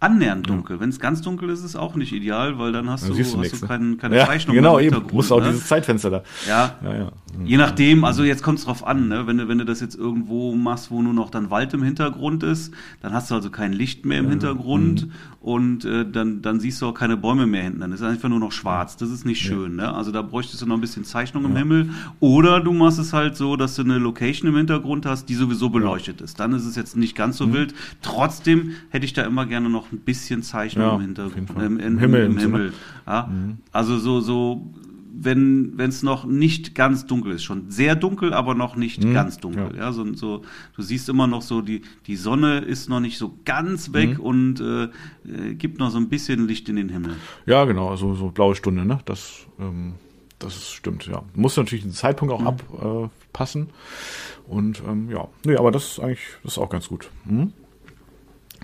annähernd 0.00 0.48
dunkel. 0.48 0.76
Ja. 0.76 0.80
Wenn 0.80 0.88
es 0.88 0.98
ganz 0.98 1.20
dunkel 1.20 1.50
ist, 1.50 1.60
ist 1.60 1.66
es 1.66 1.76
auch 1.76 1.94
nicht 1.94 2.12
ideal, 2.12 2.58
weil 2.58 2.72
dann 2.72 2.88
hast 2.90 3.04
dann 3.04 3.16
du, 3.16 3.18
hast 3.18 3.36
nix, 3.36 3.60
du 3.60 3.66
kein, 3.66 3.98
keine 3.98 4.16
ja, 4.16 4.26
Zeichnung 4.26 4.56
genau. 4.56 4.78
Eben. 4.80 5.02
Muss 5.12 5.30
auch 5.30 5.40
ne? 5.40 5.48
dieses 5.48 5.66
Zeitfenster 5.66 6.10
da. 6.10 6.22
Ja. 6.48 6.76
ja, 6.82 6.96
ja. 6.96 7.12
Mhm. 7.40 7.46
Je 7.46 7.56
nachdem, 7.56 8.04
also 8.04 8.22
jetzt 8.22 8.42
kommt 8.42 8.58
es 8.58 8.64
drauf 8.64 8.86
an, 8.86 9.08
ne? 9.08 9.26
wenn, 9.26 9.38
du, 9.38 9.48
wenn 9.48 9.58
du 9.58 9.64
das 9.64 9.80
jetzt 9.80 9.96
irgendwo 9.96 10.54
machst, 10.54 10.90
wo 10.90 11.02
nur 11.02 11.14
noch 11.14 11.30
dann 11.30 11.50
Wald 11.50 11.72
im 11.74 11.82
Hintergrund 11.82 12.42
ist, 12.42 12.72
dann 13.00 13.12
hast 13.12 13.30
du 13.30 13.34
also 13.34 13.50
kein 13.50 13.72
Licht 13.72 14.04
mehr 14.04 14.18
im 14.18 14.26
ja. 14.26 14.30
Hintergrund 14.32 15.06
mhm. 15.06 15.12
und 15.40 15.84
äh, 15.84 16.08
dann, 16.10 16.42
dann 16.42 16.60
siehst 16.60 16.82
du 16.82 16.86
auch 16.86 16.94
keine 16.94 17.16
Bäume 17.16 17.46
mehr 17.46 17.62
hinten. 17.62 17.80
Dann 17.80 17.92
ist 17.92 18.02
einfach 18.02 18.28
nur 18.28 18.40
noch 18.40 18.52
schwarz. 18.52 18.96
Das 18.96 19.10
ist 19.10 19.24
nicht 19.24 19.40
schön. 19.40 19.76
Ne? 19.76 19.92
Also 19.92 20.12
da 20.12 20.22
bräuchtest 20.22 20.62
du 20.62 20.66
noch 20.66 20.76
ein 20.76 20.80
bisschen 20.80 21.04
Zeichnung 21.04 21.44
im 21.44 21.56
Himmel. 21.56 21.90
Oder 22.20 22.60
du 22.60 22.72
machst 22.72 22.98
es 22.98 23.12
halt 23.12 23.36
so, 23.36 23.56
dass 23.56 23.76
du 23.76 23.82
eine 23.82 23.98
Location 23.98 24.48
im 24.48 24.56
Hintergrund 24.56 25.06
hast, 25.06 25.28
die 25.28 25.34
sowieso 25.34 25.70
beleuchtet 25.70 26.20
ist. 26.20 26.38
Dann 26.40 26.52
ist 26.52 26.66
es 26.66 26.76
jetzt 26.76 26.96
nicht 26.96 27.16
ganz 27.16 27.38
so 27.38 27.46
mhm. 27.46 27.54
wild. 27.54 27.74
Trotzdem 28.02 28.72
hätte 28.90 29.04
ich 29.04 29.12
da 29.12 29.22
immer 29.22 29.46
gerne 29.46 29.70
noch 29.70 29.92
ein 29.92 29.98
bisschen 29.98 30.42
Zeichnung 30.42 30.86
ja, 30.86 30.94
im 30.94 31.00
Hintergrund. 31.00 31.50
Im, 31.50 31.78
im, 31.78 31.98
Himmel. 31.98 32.26
Im 32.26 32.38
Himmel. 32.38 32.68
So, 32.70 32.76
ne? 32.76 32.82
ja? 33.06 33.26
Mhm. 33.26 33.58
Also 33.72 33.98
so, 33.98 34.20
so 34.20 34.70
wenn 35.12 35.78
es 35.78 36.02
noch 36.02 36.24
nicht 36.24 36.74
ganz 36.74 37.06
dunkel 37.06 37.32
ist. 37.32 37.42
Schon 37.42 37.70
sehr 37.70 37.96
dunkel, 37.96 38.32
aber 38.32 38.54
noch 38.54 38.76
nicht 38.76 39.04
mhm. 39.04 39.14
ganz 39.14 39.38
dunkel. 39.38 39.72
Ja. 39.74 39.84
ja, 39.84 39.92
so, 39.92 40.12
so, 40.14 40.42
du 40.76 40.82
siehst 40.82 41.08
immer 41.08 41.26
noch 41.26 41.42
so, 41.42 41.60
die, 41.60 41.82
die 42.06 42.16
Sonne 42.16 42.58
ist 42.58 42.88
noch 42.88 43.00
nicht 43.00 43.18
so 43.18 43.38
ganz 43.44 43.92
weg 43.92 44.18
mhm. 44.18 44.24
und 44.24 44.60
äh, 44.60 44.84
äh, 44.84 45.54
gibt 45.54 45.78
noch 45.78 45.90
so 45.90 45.98
ein 45.98 46.08
bisschen 46.08 46.46
Licht 46.46 46.68
in 46.68 46.76
den 46.76 46.88
Himmel. 46.88 47.16
Ja, 47.46 47.64
genau, 47.64 47.90
also 47.90 48.14
so 48.14 48.28
blaue 48.30 48.54
Stunde, 48.54 48.84
ne? 48.84 49.00
Das, 49.04 49.46
ähm, 49.58 49.94
das 50.38 50.70
stimmt, 50.70 51.06
ja. 51.06 51.22
Muss 51.34 51.56
natürlich 51.56 51.84
den 51.84 51.92
Zeitpunkt 51.92 52.32
auch 52.32 52.40
mhm. 52.40 53.10
abpassen. 53.10 53.68
Äh, 53.68 54.50
und 54.50 54.82
ähm, 54.86 55.10
ja, 55.10 55.28
nee, 55.44 55.56
aber 55.56 55.70
das 55.70 55.92
ist 55.92 56.00
eigentlich, 56.00 56.20
das 56.42 56.52
ist 56.52 56.58
auch 56.58 56.70
ganz 56.70 56.88
gut. 56.88 57.10
Mhm. 57.24 57.52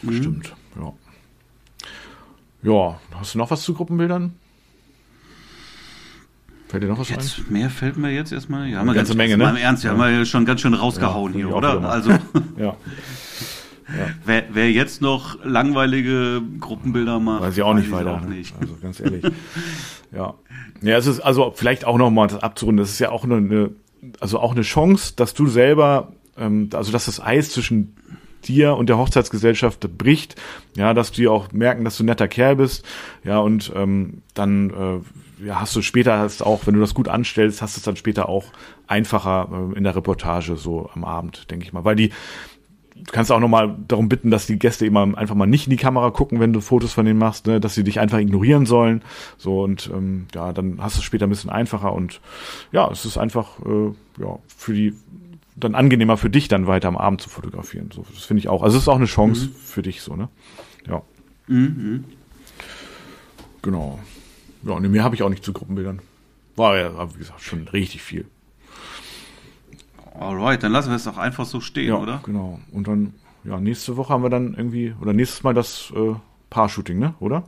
mhm. 0.02 0.12
Stimmt, 0.12 0.54
ja. 0.80 0.92
Ja, 2.62 3.00
hast 3.14 3.34
du 3.34 3.38
noch 3.38 3.50
was 3.50 3.62
zu 3.62 3.74
Gruppenbildern? 3.74 4.34
Fällt 6.68 6.82
dir 6.82 6.88
noch 6.88 6.98
was 6.98 7.08
jetzt, 7.08 7.38
ein? 7.38 7.52
Mehr 7.52 7.70
fällt 7.70 7.96
mir 7.96 8.10
jetzt 8.10 8.32
erstmal. 8.32 8.68
Ja, 8.68 8.80
eine 8.80 8.92
ganze 8.92 9.10
ganz, 9.12 9.16
Menge, 9.16 9.36
ne? 9.36 9.44
Mal 9.44 9.50
im 9.50 9.56
Ernst, 9.56 9.84
ja. 9.84 9.90
haben 9.90 9.98
wir 9.98 10.24
schon 10.26 10.44
ganz 10.44 10.60
schön 10.60 10.74
rausgehauen 10.74 11.32
ja, 11.32 11.38
hier, 11.46 11.54
oder? 11.54 11.80
Also, 11.88 12.10
ja. 12.58 12.64
ja. 12.64 12.76
Wer, 14.24 14.44
wer, 14.52 14.70
jetzt 14.70 15.00
noch 15.00 15.44
langweilige 15.44 16.42
Gruppenbilder 16.58 17.20
macht, 17.20 17.42
weiß 17.42 17.56
ich 17.56 17.62
auch 17.62 17.74
nicht 17.74 17.90
weiter. 17.92 18.16
Auch 18.16 18.20
nicht. 18.22 18.54
Also 18.60 18.76
ganz 18.82 18.98
ehrlich. 19.00 19.24
ja. 20.12 20.34
Ja, 20.82 20.96
es 20.96 21.06
ist 21.06 21.20
also 21.20 21.52
vielleicht 21.54 21.84
auch 21.84 21.98
noch 21.98 22.10
mal 22.10 22.26
das 22.26 22.42
abzurunden. 22.42 22.82
Das 22.82 22.90
ist 22.90 22.98
ja 22.98 23.10
auch 23.10 23.24
eine, 23.24 23.70
also 24.20 24.38
auch 24.40 24.52
eine 24.52 24.62
Chance, 24.62 25.14
dass 25.16 25.34
du 25.34 25.46
selber, 25.46 26.12
ähm, 26.36 26.68
also 26.72 26.92
dass 26.92 27.06
das 27.06 27.20
Eis 27.20 27.50
zwischen 27.50 27.96
dir 28.44 28.76
und 28.76 28.88
der 28.88 28.98
Hochzeitsgesellschaft 28.98 29.80
bricht, 29.96 30.36
ja, 30.76 30.94
dass 30.94 31.12
die 31.12 31.28
auch 31.28 31.52
merken, 31.52 31.84
dass 31.84 31.96
du 31.96 32.02
ein 32.02 32.06
netter 32.06 32.28
Kerl 32.28 32.56
bist, 32.56 32.84
ja, 33.24 33.38
und 33.38 33.72
ähm, 33.74 34.22
dann 34.34 34.70
äh, 34.70 35.00
ja, 35.44 35.60
hast 35.60 35.76
du 35.76 35.82
später 35.82 36.18
hast 36.18 36.42
auch, 36.42 36.66
wenn 36.66 36.74
du 36.74 36.80
das 36.80 36.94
gut 36.94 37.08
anstellst, 37.08 37.62
hast 37.62 37.76
du 37.76 37.80
es 37.80 37.84
dann 37.84 37.96
später 37.96 38.28
auch 38.28 38.44
einfacher 38.86 39.48
äh, 39.52 39.76
in 39.76 39.84
der 39.84 39.96
Reportage 39.96 40.56
so 40.56 40.90
am 40.94 41.04
Abend, 41.04 41.50
denke 41.50 41.64
ich 41.64 41.72
mal, 41.72 41.84
weil 41.84 41.96
die 41.96 42.12
Du 42.98 43.12
kannst 43.12 43.30
auch 43.30 43.40
nochmal 43.40 43.76
darum 43.88 44.08
bitten, 44.08 44.30
dass 44.30 44.46
die 44.46 44.58
Gäste 44.58 44.86
immer 44.86 45.02
einfach 45.18 45.34
mal 45.34 45.46
nicht 45.46 45.66
in 45.66 45.70
die 45.70 45.76
Kamera 45.76 46.10
gucken, 46.10 46.40
wenn 46.40 46.54
du 46.54 46.62
Fotos 46.62 46.94
von 46.94 47.04
denen 47.04 47.18
machst, 47.18 47.46
ne? 47.46 47.60
dass 47.60 47.74
sie 47.74 47.84
dich 47.84 48.00
einfach 48.00 48.18
ignorieren 48.18 48.64
sollen. 48.64 49.02
So 49.36 49.62
und 49.62 49.90
ähm, 49.92 50.26
ja, 50.34 50.54
dann 50.54 50.78
hast 50.80 50.96
du 50.96 51.00
es 51.00 51.04
später 51.04 51.26
ein 51.26 51.30
bisschen 51.30 51.50
einfacher 51.50 51.92
und 51.92 52.22
ja, 52.72 52.90
es 52.90 53.04
ist 53.04 53.18
einfach 53.18 53.58
äh, 53.66 53.92
ja 54.18 54.38
für 54.46 54.72
die 54.72 54.94
dann 55.56 55.74
angenehmer 55.74 56.16
für 56.16 56.30
dich, 56.30 56.48
dann 56.48 56.66
weiter 56.66 56.88
am 56.88 56.96
Abend 56.96 57.20
zu 57.20 57.28
fotografieren. 57.28 57.90
So, 57.92 58.04
das 58.14 58.24
finde 58.24 58.40
ich 58.40 58.48
auch. 58.48 58.62
Also 58.62 58.76
es 58.76 58.84
ist 58.84 58.88
auch 58.88 58.96
eine 58.96 59.06
Chance 59.06 59.46
mhm. 59.46 59.54
für 59.54 59.82
dich 59.82 60.02
so, 60.02 60.16
ne? 60.16 60.28
Ja. 60.88 61.02
Mhm. 61.48 62.04
Genau. 63.62 63.98
Ja, 64.66 64.72
und 64.72 64.90
mehr 64.90 65.04
habe 65.04 65.14
ich 65.14 65.22
auch 65.22 65.28
nicht 65.28 65.44
zu 65.44 65.52
Gruppenbildern. 65.52 66.00
War 66.56 66.76
ja, 66.76 67.14
wie 67.14 67.18
gesagt, 67.18 67.40
schon 67.40 67.68
richtig 67.68 68.02
viel. 68.02 68.26
Alright, 70.18 70.62
dann 70.62 70.72
lassen 70.72 70.88
wir 70.88 70.96
es 70.96 71.04
doch 71.04 71.18
einfach 71.18 71.44
so 71.44 71.60
stehen, 71.60 71.88
ja, 71.88 71.96
oder? 71.96 72.20
Genau. 72.24 72.60
Und 72.72 72.88
dann, 72.88 73.14
ja, 73.44 73.60
nächste 73.60 73.96
Woche 73.96 74.12
haben 74.12 74.22
wir 74.22 74.30
dann 74.30 74.54
irgendwie, 74.54 74.94
oder 75.00 75.12
nächstes 75.12 75.42
Mal 75.42 75.54
das 75.54 75.92
äh, 75.94 76.14
Paar-Shooting, 76.50 76.98
ne? 76.98 77.14
Oder? 77.20 77.44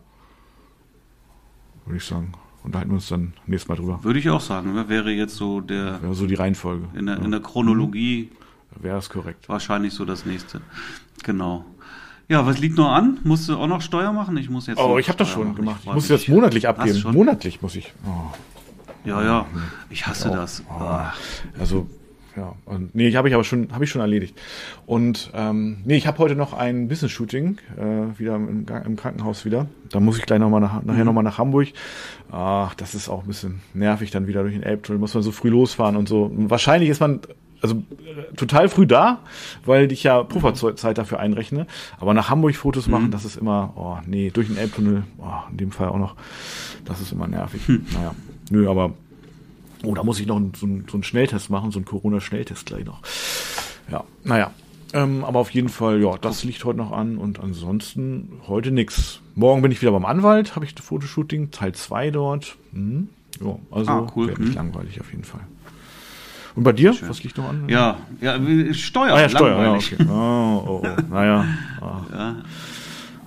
Würde 1.86 1.96
ich 1.96 2.04
sagen 2.04 2.34
unterhalten 2.68 2.90
wir 2.90 2.96
uns 2.96 3.08
dann 3.08 3.32
nächstes 3.46 3.68
Mal 3.68 3.76
drüber. 3.76 4.04
Würde 4.04 4.18
ich 4.18 4.28
auch 4.30 4.40
sagen, 4.40 4.74
ne? 4.74 4.88
wäre 4.88 5.10
jetzt 5.10 5.36
so 5.36 5.60
der. 5.60 6.02
Wäre 6.02 6.14
so 6.14 6.26
die 6.26 6.34
Reihenfolge. 6.34 6.88
In 6.94 7.06
der, 7.06 7.16
ja. 7.16 7.24
in 7.24 7.30
der 7.30 7.40
Chronologie. 7.40 8.30
Mhm. 8.30 8.82
Wäre 8.82 8.98
es 8.98 9.08
korrekt. 9.08 9.48
Wahrscheinlich 9.48 9.94
so 9.94 10.04
das 10.04 10.26
nächste. 10.26 10.60
Genau. 11.24 11.64
Ja, 12.28 12.44
was 12.44 12.58
liegt 12.58 12.76
noch 12.76 12.90
an? 12.90 13.18
Musst 13.24 13.48
du 13.48 13.56
auch 13.56 13.66
noch 13.66 13.80
Steuer 13.80 14.12
machen? 14.12 14.36
Ich 14.36 14.50
muss 14.50 14.66
jetzt. 14.66 14.78
Oh, 14.78 14.98
ich 14.98 15.08
habe 15.08 15.16
das 15.16 15.28
schon 15.28 15.48
machen. 15.48 15.56
gemacht. 15.56 15.80
Ich, 15.80 15.88
ich 15.88 15.94
muss 15.94 16.08
jetzt 16.08 16.28
monatlich 16.28 16.68
abgeben. 16.68 17.02
Monatlich 17.12 17.62
muss 17.62 17.74
ich. 17.74 17.94
Oh. 18.04 18.34
Ja, 19.06 19.22
ja. 19.22 19.46
Ich 19.88 20.06
hasse 20.06 20.28
ja, 20.28 20.36
das. 20.36 20.62
Oh. 20.68 21.58
Also, 21.58 21.86
ja. 22.36 22.54
Und, 22.66 22.94
nee, 22.94 23.10
habe 23.14 23.28
ich 23.28 23.34
aber 23.34 23.44
schon, 23.44 23.72
habe 23.72 23.84
ich 23.84 23.90
schon 23.90 24.02
erledigt. 24.02 24.38
Und 24.84 25.30
ähm, 25.32 25.78
nee, 25.86 25.96
ich 25.96 26.06
habe 26.06 26.18
heute 26.18 26.36
noch 26.36 26.52
ein 26.52 26.88
Business-Shooting 26.88 27.58
äh, 27.78 28.18
wieder 28.18 28.36
im, 28.36 28.66
im, 28.68 28.96
Krankenhaus 28.96 29.46
wieder. 29.46 29.66
Da 29.90 29.98
muss 29.98 30.18
ich 30.18 30.26
gleich 30.26 30.38
noch 30.38 30.50
mal 30.50 30.60
nach, 30.60 30.82
nachher 30.82 31.00
mhm. 31.00 31.06
noch 31.06 31.12
mal 31.14 31.22
nach 31.22 31.38
Hamburg. 31.38 31.68
Ach, 32.30 32.74
das 32.74 32.94
ist 32.94 33.08
auch 33.08 33.22
ein 33.22 33.28
bisschen 33.28 33.60
nervig 33.72 34.10
dann 34.10 34.26
wieder 34.26 34.42
durch 34.42 34.54
den 34.54 34.62
Elbtunnel. 34.62 35.00
Muss 35.00 35.14
man 35.14 35.22
so 35.22 35.32
früh 35.32 35.48
losfahren 35.48 35.96
und 35.96 36.10
so. 36.10 36.24
Und 36.24 36.50
wahrscheinlich 36.50 36.90
ist 36.90 37.00
man 37.00 37.20
also 37.62 37.76
äh, 37.76 38.34
total 38.36 38.68
früh 38.68 38.86
da, 38.86 39.20
weil 39.64 39.90
ich 39.92 40.02
ja 40.02 40.22
Pufferzeit 40.22 40.98
dafür 40.98 41.20
einrechne. 41.20 41.66
Aber 41.98 42.14
nach 42.14 42.30
Hamburg 42.30 42.56
Fotos 42.56 42.86
machen, 42.86 43.06
mhm. 43.06 43.10
das 43.10 43.24
ist 43.24 43.36
immer, 43.36 43.72
oh 43.76 43.98
nee, 44.06 44.30
durch 44.30 44.48
den 44.48 44.56
Elbtunnel, 44.56 45.04
oh, 45.18 45.50
in 45.50 45.56
dem 45.56 45.72
Fall 45.72 45.88
auch 45.88 45.98
noch, 45.98 46.16
das 46.84 47.00
ist 47.00 47.12
immer 47.12 47.26
nervig. 47.26 47.66
Hm. 47.66 47.86
Naja, 47.92 48.14
nö, 48.50 48.68
aber 48.68 48.92
Oh, 49.84 49.94
da 49.94 50.02
muss 50.02 50.18
ich 50.18 50.26
noch 50.26 50.36
einen, 50.36 50.52
so, 50.54 50.66
einen, 50.66 50.86
so 50.88 50.94
einen 50.94 51.04
Schnelltest 51.04 51.50
machen, 51.50 51.70
so 51.70 51.78
einen 51.78 51.84
Corona-Schnelltest 51.86 52.66
gleich 52.66 52.84
noch. 52.84 53.00
Ja, 53.90 54.04
naja. 54.24 54.50
Ähm, 54.92 55.22
aber 55.24 55.38
auf 55.38 55.50
jeden 55.50 55.68
Fall, 55.68 56.02
ja, 56.02 56.16
das 56.16 56.44
liegt 56.44 56.64
heute 56.64 56.78
noch 56.78 56.92
an 56.92 57.18
und 57.18 57.40
ansonsten 57.40 58.40
heute 58.48 58.70
nix. 58.70 59.20
Morgen 59.34 59.60
bin 59.62 59.70
ich 59.70 59.82
wieder 59.82 59.92
beim 59.92 60.06
Anwalt, 60.06 60.56
habe 60.56 60.64
ich 60.64 60.74
ein 60.74 60.82
Fotoshooting, 60.82 61.50
Teil 61.50 61.74
2 61.74 62.10
dort. 62.10 62.56
Hm. 62.72 63.08
Ja, 63.40 63.56
also 63.70 63.90
ah, 63.90 64.12
cool. 64.16 64.28
wird 64.28 64.38
nicht 64.38 64.48
hm. 64.48 64.54
langweilig 64.54 65.00
auf 65.00 65.10
jeden 65.10 65.24
Fall. 65.24 65.42
Und 66.58 66.64
bei 66.64 66.72
dir? 66.72 66.92
Schön. 66.92 67.08
Was 67.08 67.22
liegt 67.22 67.38
noch 67.38 67.50
an? 67.50 67.68
Ja, 67.68 67.98
ja 68.20 68.36
Steuer. 68.74 69.14
Ah, 69.14 69.20
ja, 69.20 69.28
Steuer, 69.28 69.62
ja, 69.62 69.72
okay. 69.74 69.96
Oh, 70.08 70.64
oh, 70.66 70.82
oh. 70.82 71.02
Naja. 71.14 71.44
Ah. 71.80 72.00
Ja. 72.12 72.36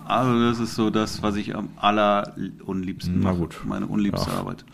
Also 0.04 0.50
das 0.50 0.60
ist 0.60 0.76
so 0.76 0.90
das, 0.90 1.24
was 1.24 1.38
ich 1.38 1.56
am 1.56 1.70
allerunliebsten 1.78 3.22
mache. 3.22 3.34
Na 3.36 3.40
gut. 3.40 3.62
Meine 3.64 3.88
unliebste 3.88 4.30
Ach. 4.34 4.40
Arbeit. 4.40 4.66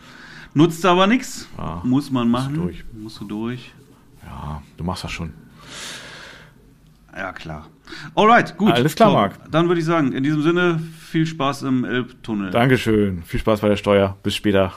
Nutzt 0.55 0.84
aber 0.88 1.05
nichts. 1.05 1.47
Ja, 1.55 1.82
Muss 1.84 2.10
man 2.10 2.32
machen. 2.32 2.55
Musst 2.55 2.58
du 2.58 2.64
durch. 2.64 2.86
Musst 2.93 3.22
du 3.22 3.26
durch. 3.26 3.72
Ja, 4.26 4.64
du 4.76 4.84
machst 4.84 5.03
das 5.03 5.12
schon. 5.12 5.34
Ja, 7.16 7.32
klar. 7.32 7.68
Alright, 8.16 8.58
gut. 8.58 8.72
Alles 8.72 8.95
klar, 8.95 9.10
so, 9.10 9.16
Marc. 9.16 9.51
Dann 9.51 9.68
würde 9.68 9.82
ich 9.82 9.86
sagen, 9.86 10.14
in 10.14 10.24
diesem 10.24 10.41
Sinne, 10.41 10.80
viel 10.99 11.28
Spaß 11.28 11.62
im 11.62 11.86
Elbtunnel. 11.86 12.49
Dankeschön. 12.49 13.22
Viel 13.22 13.39
Spaß 13.39 13.62
bei 13.62 13.70
der 13.70 13.78
Steuer. 13.78 14.18
Bis 14.24 14.34
später. 14.34 14.74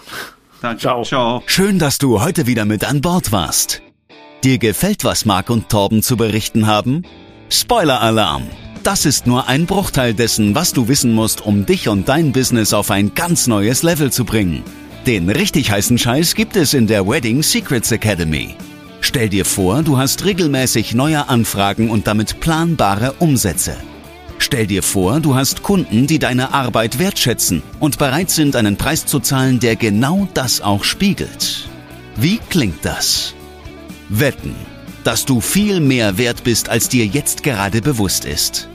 Danke. 0.61 0.81
Ciao. 0.81 1.03
Ciao. 1.03 1.43
Schön, 1.47 1.79
dass 1.79 1.99
du 1.99 2.21
heute 2.21 2.47
wieder 2.47 2.65
mit 2.65 2.85
an 2.85 3.01
Bord 3.01 3.33
warst. 3.33 3.83
Dir 4.45 4.59
gefällt, 4.59 5.05
was 5.05 5.25
Marc 5.25 5.51
und 5.51 5.69
Torben 5.69 6.03
zu 6.03 6.17
berichten 6.17 6.67
haben? 6.67 7.03
Spoiler-Alarm! 7.51 8.45
Das 8.83 9.05
ist 9.05 9.27
nur 9.27 9.49
ein 9.49 9.67
Bruchteil 9.67 10.15
dessen, 10.15 10.55
was 10.55 10.73
du 10.73 10.89
wissen 10.89 11.13
musst, 11.13 11.45
um 11.45 11.67
dich 11.67 11.89
und 11.89 12.09
dein 12.09 12.33
Business 12.33 12.73
auf 12.73 12.91
ein 12.91 13.15
ganz 13.15 13.47
neues 13.47 13.83
Level 13.83 14.11
zu 14.11 14.25
bringen. 14.25 14.63
Den 15.07 15.29
richtig 15.29 15.71
heißen 15.71 15.99
Scheiß 15.99 16.35
gibt 16.35 16.57
es 16.57 16.73
in 16.73 16.87
der 16.87 17.07
Wedding 17.07 17.43
Secrets 17.43 17.93
Academy. 17.93 18.57
Stell 19.03 19.29
dir 19.29 19.45
vor, 19.45 19.83
du 19.83 19.99
hast 19.99 20.25
regelmäßig 20.25 20.95
neue 20.95 21.29
Anfragen 21.29 21.91
und 21.91 22.07
damit 22.07 22.41
planbare 22.41 23.13
Umsätze. 23.19 23.77
Stell 24.43 24.67
dir 24.67 24.83
vor, 24.83 25.21
du 25.21 25.35
hast 25.35 25.63
Kunden, 25.63 26.07
die 26.07 26.19
deine 26.19 26.55
Arbeit 26.55 26.99
wertschätzen 26.99 27.63
und 27.79 27.99
bereit 27.99 28.31
sind, 28.31 28.57
einen 28.57 28.79
Preis 28.79 29.05
zu 29.05 29.21
zahlen, 29.21 29.61
der 29.61 29.77
genau 29.77 30.27
das 30.33 30.63
auch 30.63 30.83
spiegelt. 30.83 31.69
Wie 32.17 32.41
klingt 32.49 32.83
das? 32.83 33.35
Wetten, 34.09 34.55
dass 35.05 35.27
du 35.27 35.43
viel 35.43 35.81
mehr 35.81 36.17
wert 36.17 36.43
bist, 36.43 36.71
als 36.71 36.89
dir 36.89 37.05
jetzt 37.05 37.43
gerade 37.43 37.83
bewusst 37.83 38.25
ist. 38.25 38.67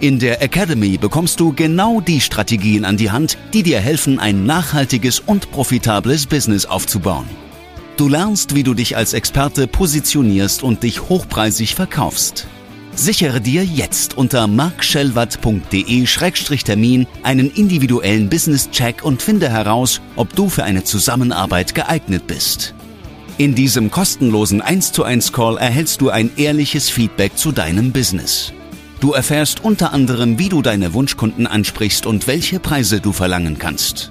In 0.00 0.18
der 0.18 0.42
Academy 0.42 0.98
bekommst 0.98 1.38
du 1.38 1.52
genau 1.52 2.00
die 2.00 2.20
Strategien 2.20 2.84
an 2.84 2.96
die 2.96 3.12
Hand, 3.12 3.38
die 3.54 3.62
dir 3.62 3.78
helfen, 3.78 4.18
ein 4.18 4.44
nachhaltiges 4.44 5.20
und 5.20 5.52
profitables 5.52 6.26
Business 6.26 6.66
aufzubauen. 6.66 7.28
Du 7.96 8.08
lernst, 8.08 8.56
wie 8.56 8.64
du 8.64 8.74
dich 8.74 8.96
als 8.96 9.12
Experte 9.12 9.68
positionierst 9.68 10.64
und 10.64 10.82
dich 10.82 11.08
hochpreisig 11.08 11.76
verkaufst. 11.76 12.48
Sichere 12.94 13.40
dir 13.40 13.64
jetzt 13.64 14.18
unter 14.18 14.46
markschellwatt.de-termin 14.46 17.06
einen 17.22 17.50
individuellen 17.50 18.28
Business-Check 18.28 19.02
und 19.02 19.22
finde 19.22 19.48
heraus, 19.48 20.02
ob 20.14 20.36
du 20.36 20.50
für 20.50 20.64
eine 20.64 20.84
Zusammenarbeit 20.84 21.74
geeignet 21.74 22.26
bist. 22.26 22.74
In 23.38 23.54
diesem 23.54 23.90
kostenlosen 23.90 24.60
1 24.60 24.92
zu 24.92 25.04
1 25.04 25.32
Call 25.32 25.56
erhältst 25.56 26.02
du 26.02 26.10
ein 26.10 26.32
ehrliches 26.36 26.90
Feedback 26.90 27.38
zu 27.38 27.50
deinem 27.50 27.92
Business. 27.92 28.52
Du 29.00 29.12
erfährst 29.12 29.64
unter 29.64 29.94
anderem, 29.94 30.38
wie 30.38 30.50
du 30.50 30.60
deine 30.60 30.92
Wunschkunden 30.92 31.46
ansprichst 31.46 32.04
und 32.06 32.26
welche 32.26 32.60
Preise 32.60 33.00
du 33.00 33.12
verlangen 33.12 33.58
kannst. 33.58 34.10